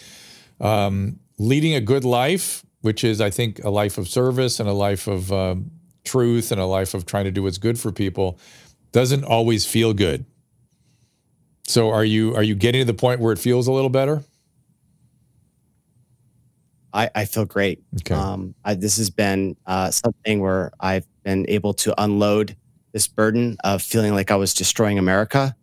Um, 0.59 1.19
leading 1.37 1.75
a 1.75 1.81
good 1.81 2.03
life, 2.03 2.65
which 2.81 3.03
is, 3.03 3.21
I 3.21 3.29
think, 3.29 3.63
a 3.63 3.69
life 3.69 3.99
of 3.99 4.07
service 4.07 4.59
and 4.59 4.67
a 4.67 4.73
life 4.73 5.07
of 5.07 5.31
um, 5.31 5.69
truth 6.05 6.51
and 6.51 6.59
a 6.59 6.65
life 6.65 6.95
of 6.95 7.05
trying 7.05 7.25
to 7.25 7.31
do 7.31 7.43
what's 7.43 7.59
good 7.59 7.79
for 7.79 7.91
people, 7.91 8.39
doesn't 8.91 9.23
always 9.23 9.65
feel 9.65 9.93
good. 9.93 10.25
So, 11.67 11.91
are 11.91 12.05
you 12.05 12.33
are 12.35 12.43
you 12.43 12.55
getting 12.55 12.81
to 12.81 12.85
the 12.85 12.97
point 12.97 13.19
where 13.19 13.33
it 13.33 13.39
feels 13.39 13.67
a 13.67 13.71
little 13.71 13.89
better? 13.89 14.23
I, 16.93 17.09
I 17.13 17.25
feel 17.25 17.45
great. 17.45 17.83
Okay. 17.97 18.15
Um, 18.15 18.55
I, 18.63 18.73
this 18.73 18.97
has 18.97 19.09
been 19.09 19.55
uh, 19.67 19.91
something 19.91 20.39
where 20.39 20.71
I've 20.79 21.05
been 21.23 21.45
able 21.49 21.73
to 21.75 22.01
unload 22.01 22.55
this 22.97 23.07
burden 23.07 23.55
of 23.63 23.79
feeling 23.83 24.15
like 24.15 24.31
I 24.31 24.35
was 24.35 24.55
destroying 24.55 24.97
America. 24.97 25.55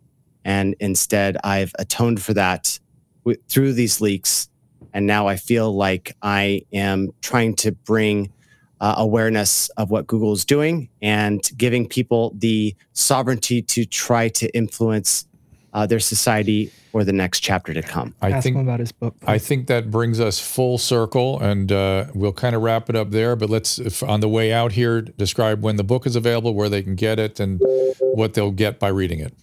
And 0.45 0.73
instead, 0.79 1.35
I've 1.43 1.73
atoned 1.77 2.21
for 2.21 2.33
that 2.33 2.79
w- 3.25 3.37
through 3.49 3.73
these 3.73 3.99
leaks. 3.99 4.47
And 4.93 5.05
now 5.05 5.27
I 5.27 5.35
feel 5.35 5.75
like 5.75 6.15
I 6.21 6.61
am 6.71 7.09
trying 7.19 7.57
to 7.57 7.73
bring 7.73 8.31
uh, 8.79 8.95
awareness 8.97 9.67
of 9.71 9.91
what 9.91 10.07
Google 10.07 10.31
is 10.31 10.45
doing 10.45 10.87
and 11.01 11.41
giving 11.57 11.85
people 11.85 12.33
the 12.37 12.73
sovereignty 12.93 13.61
to 13.63 13.83
try 13.83 14.29
to 14.29 14.47
influence 14.55 15.27
uh, 15.75 15.85
their 15.85 15.99
society 15.99 16.71
for 16.91 17.03
the 17.03 17.11
next 17.11 17.41
chapter 17.41 17.73
to 17.73 17.81
come. 17.81 18.15
I 18.21 18.31
Ask 18.31 18.43
think 18.43 18.55
him 18.55 18.61
about 18.61 18.79
his 18.79 18.93
book. 18.93 19.13
I 19.27 19.37
think 19.37 19.67
that 19.67 19.91
brings 19.91 20.21
us 20.21 20.39
full 20.39 20.77
circle, 20.77 21.37
and 21.41 21.69
uh, 21.69 22.05
we'll 22.15 22.31
kind 22.31 22.55
of 22.55 22.61
wrap 22.61 22.89
it 22.89 22.95
up 22.95 23.11
there. 23.11 23.35
But 23.35 23.49
let's, 23.49 23.77
if 23.77 24.01
on 24.01 24.21
the 24.21 24.29
way 24.29 24.53
out 24.53 24.71
here, 24.71 25.01
describe 25.01 25.61
when 25.61 25.75
the 25.75 25.83
book 25.83 26.07
is 26.07 26.15
available, 26.15 26.55
where 26.55 26.69
they 26.69 26.81
can 26.81 26.95
get 26.95 27.19
it, 27.19 27.41
and 27.41 27.61
what 27.99 28.33
they'll 28.35 28.51
get 28.51 28.79
by 28.79 28.87
reading 28.87 29.19
it. 29.19 29.33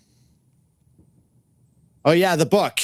Oh 2.06 2.12
yeah, 2.12 2.34
the 2.34 2.46
book, 2.46 2.80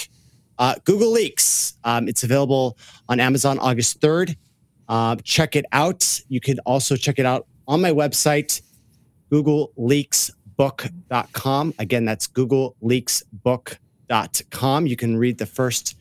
uh, 0.58 0.74
Google 0.84 1.10
Leaks. 1.10 1.78
Um, 1.84 2.06
it's 2.06 2.22
available 2.22 2.76
on 3.08 3.18
Amazon 3.18 3.58
August 3.58 4.02
third. 4.02 4.36
Uh, 4.88 5.16
check 5.24 5.56
it 5.56 5.64
out. 5.72 6.20
You 6.28 6.40
can 6.40 6.58
also 6.60 6.96
check 6.96 7.18
it 7.18 7.24
out 7.24 7.46
on 7.66 7.80
my 7.80 7.92
website, 7.92 8.60
googleleaksbook.com. 10.58 11.74
Again, 11.78 12.04
that's 12.04 12.26
googleleaksbook.com. 12.26 14.86
You 14.86 14.96
can 14.96 15.16
read 15.16 15.38
the 15.38 15.46
first 15.46 15.96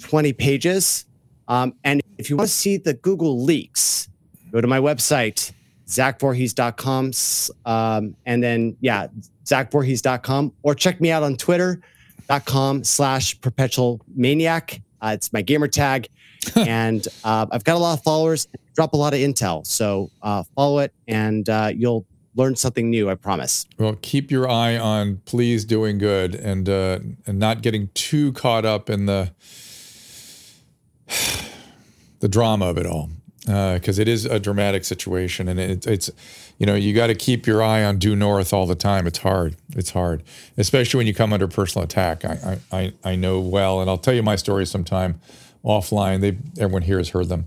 20 0.00 0.32
pages. 0.32 1.06
Um, 1.48 1.74
and 1.84 2.02
if 2.18 2.30
you 2.30 2.36
want 2.36 2.48
to 2.48 2.54
see 2.54 2.76
the 2.76 2.94
Google 2.94 3.42
leaks, 3.42 4.08
go 4.52 4.60
to 4.60 4.66
my 4.66 4.78
website, 4.78 5.52
zachvorhies.com. 5.86 7.12
Um, 7.66 8.16
and 8.26 8.42
then, 8.42 8.76
yeah, 8.80 9.06
zachvorhies.com 9.44 10.52
or 10.62 10.74
check 10.74 11.00
me 11.00 11.10
out 11.10 11.22
on 11.22 11.36
twitter.com 11.36 12.84
slash 12.84 13.40
perpetual 13.40 14.00
maniac. 14.14 14.82
Uh, 15.02 15.12
it's 15.14 15.32
my 15.32 15.40
gamer 15.42 15.68
tag. 15.68 16.08
and 16.56 17.06
uh, 17.22 17.44
I've 17.50 17.64
got 17.64 17.76
a 17.76 17.78
lot 17.78 17.98
of 17.98 18.02
followers, 18.02 18.48
drop 18.74 18.94
a 18.94 18.96
lot 18.96 19.12
of 19.12 19.20
intel. 19.20 19.66
So 19.66 20.10
uh, 20.22 20.42
follow 20.56 20.78
it 20.78 20.94
and 21.06 21.46
uh, 21.50 21.70
you'll 21.74 22.06
learn 22.36 22.56
something 22.56 22.90
new, 22.90 23.10
I 23.10 23.14
promise. 23.14 23.66
Well, 23.78 23.96
keep 24.02 24.30
your 24.30 24.48
eye 24.48 24.76
on 24.78 25.20
please 25.24 25.64
doing 25.64 25.98
good 25.98 26.34
and 26.34 26.68
uh, 26.68 27.00
and 27.26 27.38
not 27.38 27.62
getting 27.62 27.88
too 27.94 28.32
caught 28.32 28.64
up 28.64 28.88
in 28.90 29.06
the 29.06 29.32
the 32.20 32.28
drama 32.28 32.66
of 32.66 32.78
it 32.78 32.86
all 32.86 33.10
because 33.46 33.98
it 33.98 34.06
is 34.06 34.26
a 34.26 34.38
dramatic 34.38 34.84
situation 34.84 35.48
and 35.48 35.58
it, 35.58 35.86
it's 35.86 36.10
you 36.58 36.66
know 36.66 36.74
you 36.74 36.94
got 36.94 37.06
to 37.08 37.14
keep 37.14 37.46
your 37.46 37.62
eye 37.62 37.82
on 37.82 37.98
due 37.98 38.14
north 38.14 38.52
all 38.52 38.66
the 38.66 38.74
time. 38.74 39.06
It's 39.06 39.18
hard. 39.18 39.56
It's 39.74 39.90
hard, 39.90 40.22
especially 40.58 40.98
when 40.98 41.06
you 41.06 41.14
come 41.14 41.32
under 41.32 41.48
personal 41.48 41.84
attack. 41.84 42.24
I 42.24 42.58
I, 42.70 42.78
I- 42.78 42.92
I 43.02 43.16
know 43.16 43.40
well, 43.40 43.80
and 43.80 43.88
I'll 43.90 43.98
tell 43.98 44.14
you 44.14 44.22
my 44.22 44.36
story 44.36 44.66
sometime 44.66 45.20
offline. 45.64 46.20
They 46.20 46.36
everyone 46.62 46.82
here 46.82 46.98
has 46.98 47.08
heard 47.10 47.28
them. 47.28 47.46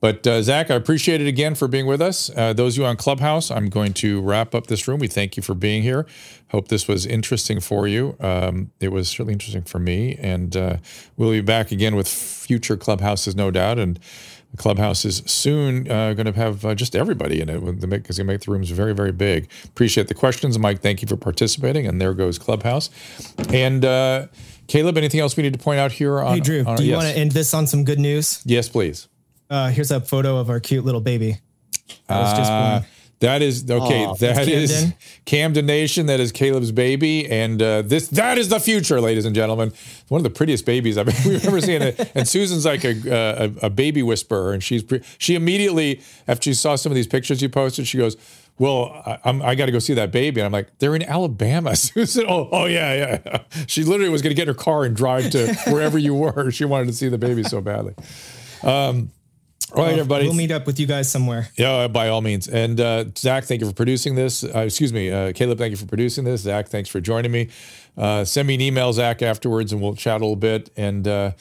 But 0.00 0.26
uh, 0.26 0.42
Zach, 0.42 0.70
I 0.70 0.74
appreciate 0.74 1.20
it 1.20 1.26
again 1.26 1.54
for 1.54 1.68
being 1.68 1.86
with 1.86 2.02
us. 2.02 2.30
Uh, 2.36 2.52
those 2.52 2.74
of 2.74 2.78
you 2.78 2.86
on 2.86 2.96
Clubhouse, 2.96 3.50
I'm 3.50 3.68
going 3.68 3.92
to 3.94 4.20
wrap 4.20 4.54
up 4.54 4.66
this 4.66 4.86
room. 4.86 5.00
We 5.00 5.08
thank 5.08 5.36
you 5.36 5.42
for 5.42 5.54
being 5.54 5.82
here. 5.82 6.06
Hope 6.50 6.68
this 6.68 6.86
was 6.86 7.06
interesting 7.06 7.60
for 7.60 7.88
you. 7.88 8.16
Um, 8.20 8.70
it 8.78 8.88
was 8.88 9.08
certainly 9.08 9.32
interesting 9.32 9.62
for 9.62 9.78
me, 9.78 10.16
and 10.20 10.56
uh, 10.56 10.76
we'll 11.16 11.30
be 11.30 11.40
back 11.40 11.72
again 11.72 11.96
with 11.96 12.08
future 12.08 12.76
Clubhouses, 12.76 13.34
no 13.34 13.50
doubt. 13.50 13.78
And 13.78 13.98
the 14.50 14.56
Clubhouse 14.56 15.04
is 15.04 15.22
soon 15.26 15.90
uh, 15.90 16.12
going 16.12 16.26
to 16.26 16.32
have 16.32 16.64
uh, 16.64 16.74
just 16.74 16.94
everybody 16.94 17.40
in 17.40 17.48
it 17.48 17.60
because 17.60 17.74
it's 17.74 17.90
going 17.90 18.10
to 18.10 18.24
make 18.24 18.42
the 18.42 18.52
rooms 18.52 18.70
very, 18.70 18.94
very 18.94 19.12
big. 19.12 19.50
Appreciate 19.64 20.08
the 20.08 20.14
questions, 20.14 20.58
Mike. 20.58 20.80
Thank 20.80 21.02
you 21.02 21.08
for 21.08 21.16
participating. 21.16 21.86
And 21.86 22.00
there 22.00 22.14
goes 22.14 22.38
Clubhouse. 22.38 22.90
And 23.52 23.84
uh, 23.84 24.26
Kaleb, 24.68 24.96
anything 24.96 25.20
else 25.20 25.36
we 25.36 25.42
need 25.42 25.54
to 25.54 25.58
point 25.58 25.80
out 25.80 25.92
here? 25.92 26.20
On, 26.20 26.34
hey, 26.34 26.40
Drew, 26.40 26.64
on- 26.64 26.76
do 26.76 26.84
you 26.84 26.90
yes. 26.90 26.96
want 26.96 27.14
to 27.14 27.18
end 27.18 27.32
this 27.32 27.54
on 27.54 27.66
some 27.66 27.82
good 27.84 27.98
news? 27.98 28.42
Yes, 28.44 28.68
please. 28.68 29.08
Uh, 29.48 29.68
here's 29.68 29.90
a 29.90 30.00
photo 30.00 30.38
of 30.38 30.50
our 30.50 30.60
cute 30.60 30.84
little 30.84 31.00
baby. 31.00 31.38
That 32.08 32.20
was 32.20 32.38
just 32.38 32.50
Uh. 32.50 32.80
That 33.20 33.40
is 33.40 33.70
okay. 33.70 34.04
Aw, 34.04 34.14
that 34.16 34.46
Camden. 34.46 34.94
Camden 35.24 35.64
Nation. 35.66 36.04
That 36.04 36.20
is 36.20 36.32
Kaleb's 36.32 36.70
baby, 36.70 37.26
and 37.26 37.62
uh, 37.62 37.80
this 37.80 38.08
that 38.08 38.36
is 38.36 38.50
the 38.50 38.60
future, 38.60 39.00
ladies 39.00 39.24
and 39.24 39.34
gentlemen. 39.34 39.72
One 40.08 40.18
of 40.18 40.22
the 40.22 40.28
prettiest 40.30 40.66
babies 40.66 40.98
I've 40.98 41.08
ever 41.46 41.60
seen. 41.62 41.80
And 41.80 42.28
Susan's 42.28 42.66
like 42.66 42.84
a, 42.84 43.50
a 43.62 43.66
a 43.66 43.70
baby 43.70 44.02
whisperer, 44.02 44.52
and 44.52 44.62
she's 44.62 44.82
pre- 44.82 45.00
she 45.16 45.34
immediately 45.34 46.02
after 46.28 46.50
she 46.50 46.54
saw 46.54 46.76
some 46.76 46.92
of 46.92 46.94
these 46.96 47.06
pictures 47.06 47.40
you 47.40 47.48
posted, 47.48 47.86
she 47.86 47.96
goes. 47.96 48.16
Well, 48.58 49.02
I, 49.06 49.18
I'm, 49.24 49.42
I 49.42 49.54
got 49.54 49.66
to 49.66 49.72
go 49.72 49.78
see 49.78 49.92
that 49.94 50.10
baby. 50.10 50.40
And 50.40 50.46
I'm 50.46 50.52
like, 50.52 50.78
they're 50.78 50.96
in 50.96 51.02
Alabama. 51.02 51.76
Susan, 51.76 52.24
oh, 52.26 52.48
oh 52.50 52.64
yeah, 52.64 53.20
yeah. 53.22 53.42
She 53.66 53.82
literally 53.84 54.08
was 54.10 54.22
going 54.22 54.30
to 54.30 54.34
get 54.34 54.48
in 54.48 54.54
her 54.54 54.58
car 54.58 54.84
and 54.84 54.96
drive 54.96 55.30
to 55.32 55.54
wherever 55.66 55.98
you 55.98 56.14
were. 56.14 56.50
She 56.50 56.64
wanted 56.64 56.86
to 56.86 56.94
see 56.94 57.08
the 57.10 57.18
baby 57.18 57.42
so 57.42 57.60
badly. 57.60 57.94
Um, 58.62 59.10
all 59.74 59.84
right, 59.84 59.92
everybody. 59.92 60.26
We'll 60.26 60.34
meet 60.34 60.52
up 60.52 60.66
with 60.66 60.78
you 60.78 60.86
guys 60.86 61.10
somewhere. 61.10 61.48
Yeah, 61.56 61.88
by 61.88 62.08
all 62.08 62.22
means. 62.22 62.48
And 62.48 62.80
uh, 62.80 63.06
Zach, 63.16 63.44
thank 63.44 63.60
you 63.60 63.66
for 63.66 63.74
producing 63.74 64.14
this. 64.14 64.44
Uh, 64.44 64.60
excuse 64.60 64.92
me, 64.92 65.10
uh, 65.10 65.32
Kaleb, 65.32 65.58
thank 65.58 65.72
you 65.72 65.76
for 65.76 65.86
producing 65.86 66.24
this. 66.24 66.42
Zach, 66.42 66.68
thanks 66.68 66.88
for 66.88 67.00
joining 67.00 67.32
me. 67.32 67.48
Uh, 67.96 68.24
send 68.24 68.46
me 68.46 68.54
an 68.54 68.60
email, 68.60 68.92
Zach, 68.92 69.22
afterwards, 69.22 69.72
and 69.72 69.82
we'll 69.82 69.96
chat 69.96 70.20
a 70.20 70.24
little 70.24 70.36
bit. 70.36 70.70
And 70.76 71.08
uh, 71.08 71.32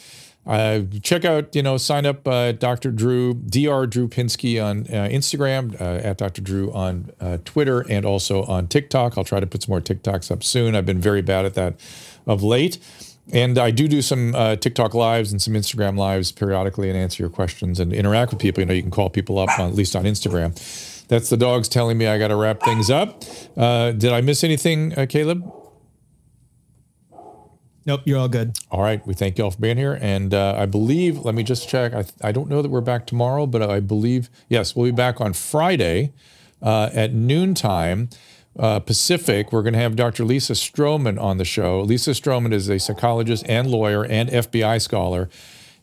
uh, 0.46 0.82
check 1.02 1.26
out, 1.26 1.56
you 1.56 1.64
know, 1.64 1.78
sign 1.78 2.06
up 2.06 2.28
uh, 2.28 2.52
Dr. 2.52 2.92
Drew, 2.92 3.34
Dr. 3.34 3.88
Drew 3.88 4.08
Pinsky 4.08 4.64
on 4.64 4.82
uh, 4.82 5.08
Instagram, 5.10 5.80
uh, 5.80 6.08
at 6.08 6.18
Dr. 6.18 6.42
Drew 6.42 6.72
on 6.72 7.12
uh, 7.20 7.38
Twitter, 7.46 7.82
and 7.90 8.06
also 8.06 8.44
on 8.44 8.68
TikTok. 8.68 9.18
I'll 9.18 9.24
try 9.24 9.40
to 9.40 9.48
put 9.48 9.64
some 9.64 9.72
more 9.72 9.82
TikToks 9.82 10.32
up 10.32 10.44
soon. 10.44 10.76
I've 10.76 10.86
been 10.86 11.02
very 11.02 11.22
bad 11.22 11.46
at 11.46 11.56
that 11.56 11.80
of 12.28 12.44
late. 12.44 12.78
And 13.34 13.58
I 13.58 13.72
do 13.72 13.88
do 13.88 14.02
some 14.02 14.36
uh, 14.36 14.56
TikTok 14.56 14.94
lives 14.94 15.32
and 15.32 15.42
some 15.42 15.56
Instagram 15.56 15.98
lives 15.98 16.32
periodically 16.32 16.90
and 16.90 16.98
answer 16.98 17.24
your 17.24 17.30
questions 17.30 17.80
and 17.80 17.92
interact 17.92 18.32
with 18.32 18.40
people. 18.40 18.62
You 18.62 18.68
know, 18.68 18.74
you 18.74 18.84
can 18.84 18.92
call 18.92 19.10
people 19.10 19.40
up, 19.40 19.50
on, 19.60 19.70
at 19.70 19.76
least 19.76 19.96
on 19.96 20.04
Instagram. 20.04 20.54
That's 21.08 21.30
the 21.30 21.38
dogs 21.38 21.68
telling 21.68 21.98
me 21.98 22.08
I 22.08 22.18
got 22.20 22.30
to 22.30 22.36
wrap 22.36 22.62
things 22.62 22.90
up. 22.90 23.24
Uh, 23.58 23.92
did 23.92 24.12
I 24.12 24.22
miss 24.22 24.44
anything, 24.44 24.94
uh, 24.94 25.06
Kaleb? 25.08 25.52
Nope, 27.88 28.02
you're 28.06 28.18
all 28.18 28.28
good. 28.28 28.58
All 28.72 28.82
right. 28.82 29.06
We 29.06 29.14
thank 29.14 29.38
you 29.38 29.44
all 29.44 29.52
for 29.52 29.60
being 29.60 29.78
here. 29.78 30.00
And 30.02 30.34
uh, 30.34 30.56
I 30.58 30.66
believe, 30.66 31.20
let 31.20 31.36
me 31.36 31.44
just 31.44 31.70
check. 31.70 31.94
I, 31.94 32.06
I 32.24 32.32
don't 32.32 32.50
know 32.50 32.64
that 32.64 32.70
we're 32.70 32.82
back 32.82 33.06
tomorrow, 33.06 33.46
but 33.46 33.62
I 33.62 33.80
believe, 33.80 34.30
yes, 34.50 34.76
we'll 34.76 34.88
be 34.88 34.92
back 34.92 35.22
on 35.22 35.34
Friday 35.34 36.12
uh, 36.64 36.90
at 36.94 37.14
noontime. 37.14 38.10
Uh, 38.58 38.80
Pacific, 38.80 39.52
we're 39.52 39.64
going 39.64 39.74
to 39.74 39.80
have 39.80 39.96
Dr. 39.96 40.24
Lisa 40.24 40.54
Strohman 40.54 41.22
on 41.22 41.38
the 41.38 41.46
show. 41.46 41.82
Lisa 41.82 42.12
Strohman 42.12 42.54
is 42.54 42.70
a 42.70 42.80
psychologist 42.80 43.44
and 43.50 43.70
lawyer 43.70 44.06
and 44.06 44.30
FBI 44.30 44.82
scholar. 44.82 45.30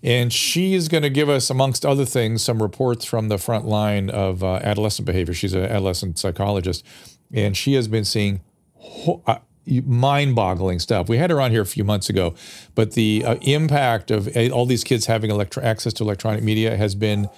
And 0.02 0.32
she 0.32 0.74
is 0.74 0.88
going 0.88 1.02
to 1.02 1.10
give 1.10 1.28
us, 1.28 1.50
amongst 1.50 1.84
other 1.86 2.04
things, 2.04 2.42
some 2.42 2.62
reports 2.62 3.04
from 3.04 3.28
the 3.28 3.38
front 3.38 3.66
line 3.66 4.10
of 4.10 4.42
uh, 4.42 4.54
adolescent 4.56 5.06
behavior. 5.06 5.34
She's 5.34 5.54
an 5.54 5.64
adolescent 5.64 6.18
psychologist, 6.18 6.84
and 7.32 7.56
she 7.56 7.74
has 7.74 7.86
been 7.88 8.04
seeing 8.04 8.40
ho- 8.78 9.22
uh, 9.26 9.38
mind-boggling 9.66 10.80
stuff. 10.80 11.08
We 11.08 11.18
had 11.18 11.30
her 11.30 11.40
on 11.40 11.52
here 11.52 11.62
a 11.62 11.66
few 11.66 11.84
months 11.84 12.08
ago, 12.08 12.34
but 12.74 12.92
the 12.94 13.22
uh, 13.24 13.34
impact 13.42 14.10
of 14.10 14.34
uh, 14.36 14.48
all 14.48 14.66
these 14.66 14.82
kids 14.82 15.06
having 15.06 15.30
electro- 15.30 15.62
access 15.62 15.92
to 15.94 16.04
electronic 16.04 16.42
media 16.42 16.76
has 16.76 16.96
been 16.96 17.28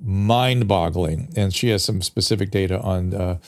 mind-boggling. 0.00 1.32
And 1.34 1.52
she 1.52 1.70
has 1.70 1.82
some 1.82 2.02
specific 2.02 2.52
data 2.52 2.80
on 2.80 3.14
uh, 3.14 3.38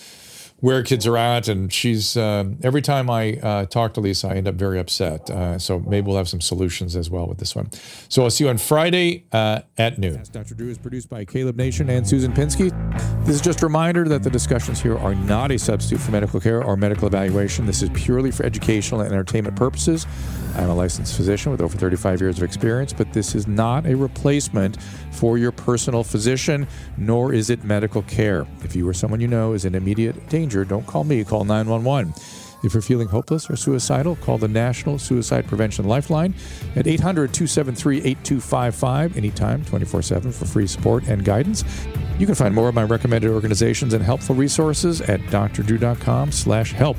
where 0.61 0.83
kids 0.83 1.07
are 1.07 1.17
at. 1.17 1.49
And 1.49 1.73
she's 1.73 2.17
uh, 2.17 2.45
every 2.63 2.83
time 2.83 3.11
I 3.11 3.35
uh, 3.35 3.67
talk 3.67 3.95
to 3.95 4.01
Lisa, 4.01 4.29
I 4.29 4.35
end 4.35 4.49
up 4.49 4.55
very 4.55 4.79
upset. 4.79 5.31
Uh, 5.31 5.59
so 5.59 5.79
maybe 5.81 6.07
we'll 6.07 6.17
have 6.17 6.29
some 6.29 6.41
solutions 6.41 6.97
as 6.97 7.11
well 7.11 7.27
with 7.27 7.39
this 7.39 7.55
one. 7.55 7.71
So 8.09 8.25
I'll 8.25 8.31
see 8.31 8.45
you 8.45 8.51
on 8.51 8.59
Friday 8.59 9.25
uh, 9.33 9.61
at 9.77 9.99
noon. 9.99 10.23
Dr. 10.33 10.55
Drew 10.55 10.69
is 10.69 10.79
produced 10.79 11.09
by 11.09 11.25
Kaleb 11.25 11.57
Nation 11.57 11.89
and 11.91 12.07
Susan 12.07 12.33
Pinsky. 12.33 12.71
This 13.25 13.37
is 13.37 13.41
just 13.41 13.63
a 13.63 13.67
reminder 13.67 14.09
that 14.09 14.23
the 14.23 14.31
discussions 14.31 14.81
here 14.81 14.97
are 14.99 15.15
not 15.15 15.51
a 15.51 15.59
substitute 15.59 16.01
for 16.01 16.11
medical 16.11 16.41
care 16.41 16.63
or 16.63 16.77
medical 16.77 17.07
evaluation. 17.07 17.67
This 17.67 17.83
is 17.83 17.91
purely 17.91 18.31
for 18.31 18.45
educational 18.45 19.01
and 19.01 19.13
entertainment 19.13 19.57
purposes. 19.57 20.07
I'm 20.57 20.71
a 20.71 20.75
licensed 20.75 21.17
physician 21.17 21.53
with 21.53 21.61
over 21.61 21.77
35 21.77 22.21
years 22.21 22.39
of 22.39 22.45
experience, 22.45 22.93
but 22.93 23.13
this 23.13 23.35
is 23.35 23.47
not 23.47 23.87
a 23.87 23.97
replacement 23.97 24.81
for 25.13 25.39
your 25.39 25.53
personal 25.53 26.05
physician, 26.05 26.67
nor 26.97 27.33
is 27.33 27.51
it 27.51 27.65
medical 27.65 28.03
care. 28.03 28.47
If 28.63 28.75
you 28.75 28.89
or 28.89 28.95
someone 28.95 29.21
you 29.21 29.29
know 29.29 29.53
is 29.53 29.65
in 29.65 29.75
immediate 29.75 30.29
danger, 30.29 30.65
don't 30.65 30.87
call 30.87 31.05
me, 31.05 31.25
call 31.25 31.45
911. 31.45 32.13
If 32.65 32.75
you're 32.75 32.83
feeling 32.83 33.09
hopeless 33.09 33.49
or 33.49 33.57
suicidal, 33.57 34.17
call 34.17 34.39
the 34.39 34.49
National 34.49 34.99
Suicide 34.99 35.47
Prevention 35.47 35.87
Lifeline 35.87 36.35
at 36.75 36.87
800 36.87 37.33
273 37.33 37.99
8255 37.99 39.17
anytime, 39.17 39.65
24 39.65 40.03
7 40.03 40.33
for 40.33 40.45
free 40.45 40.67
support 40.67 41.07
and 41.07 41.25
guidance. 41.25 41.65
You 42.19 42.27
can 42.27 42.35
find 42.35 42.55
more 42.55 42.69
of 42.69 42.75
my 42.75 42.83
recommended 42.83 43.31
organizations 43.31 43.95
and 43.95 44.03
helpful 44.03 44.35
resources 44.35 45.01
at 45.03 45.21
drdrew.com 45.21 46.33
slash 46.33 46.73
help. 46.73 46.97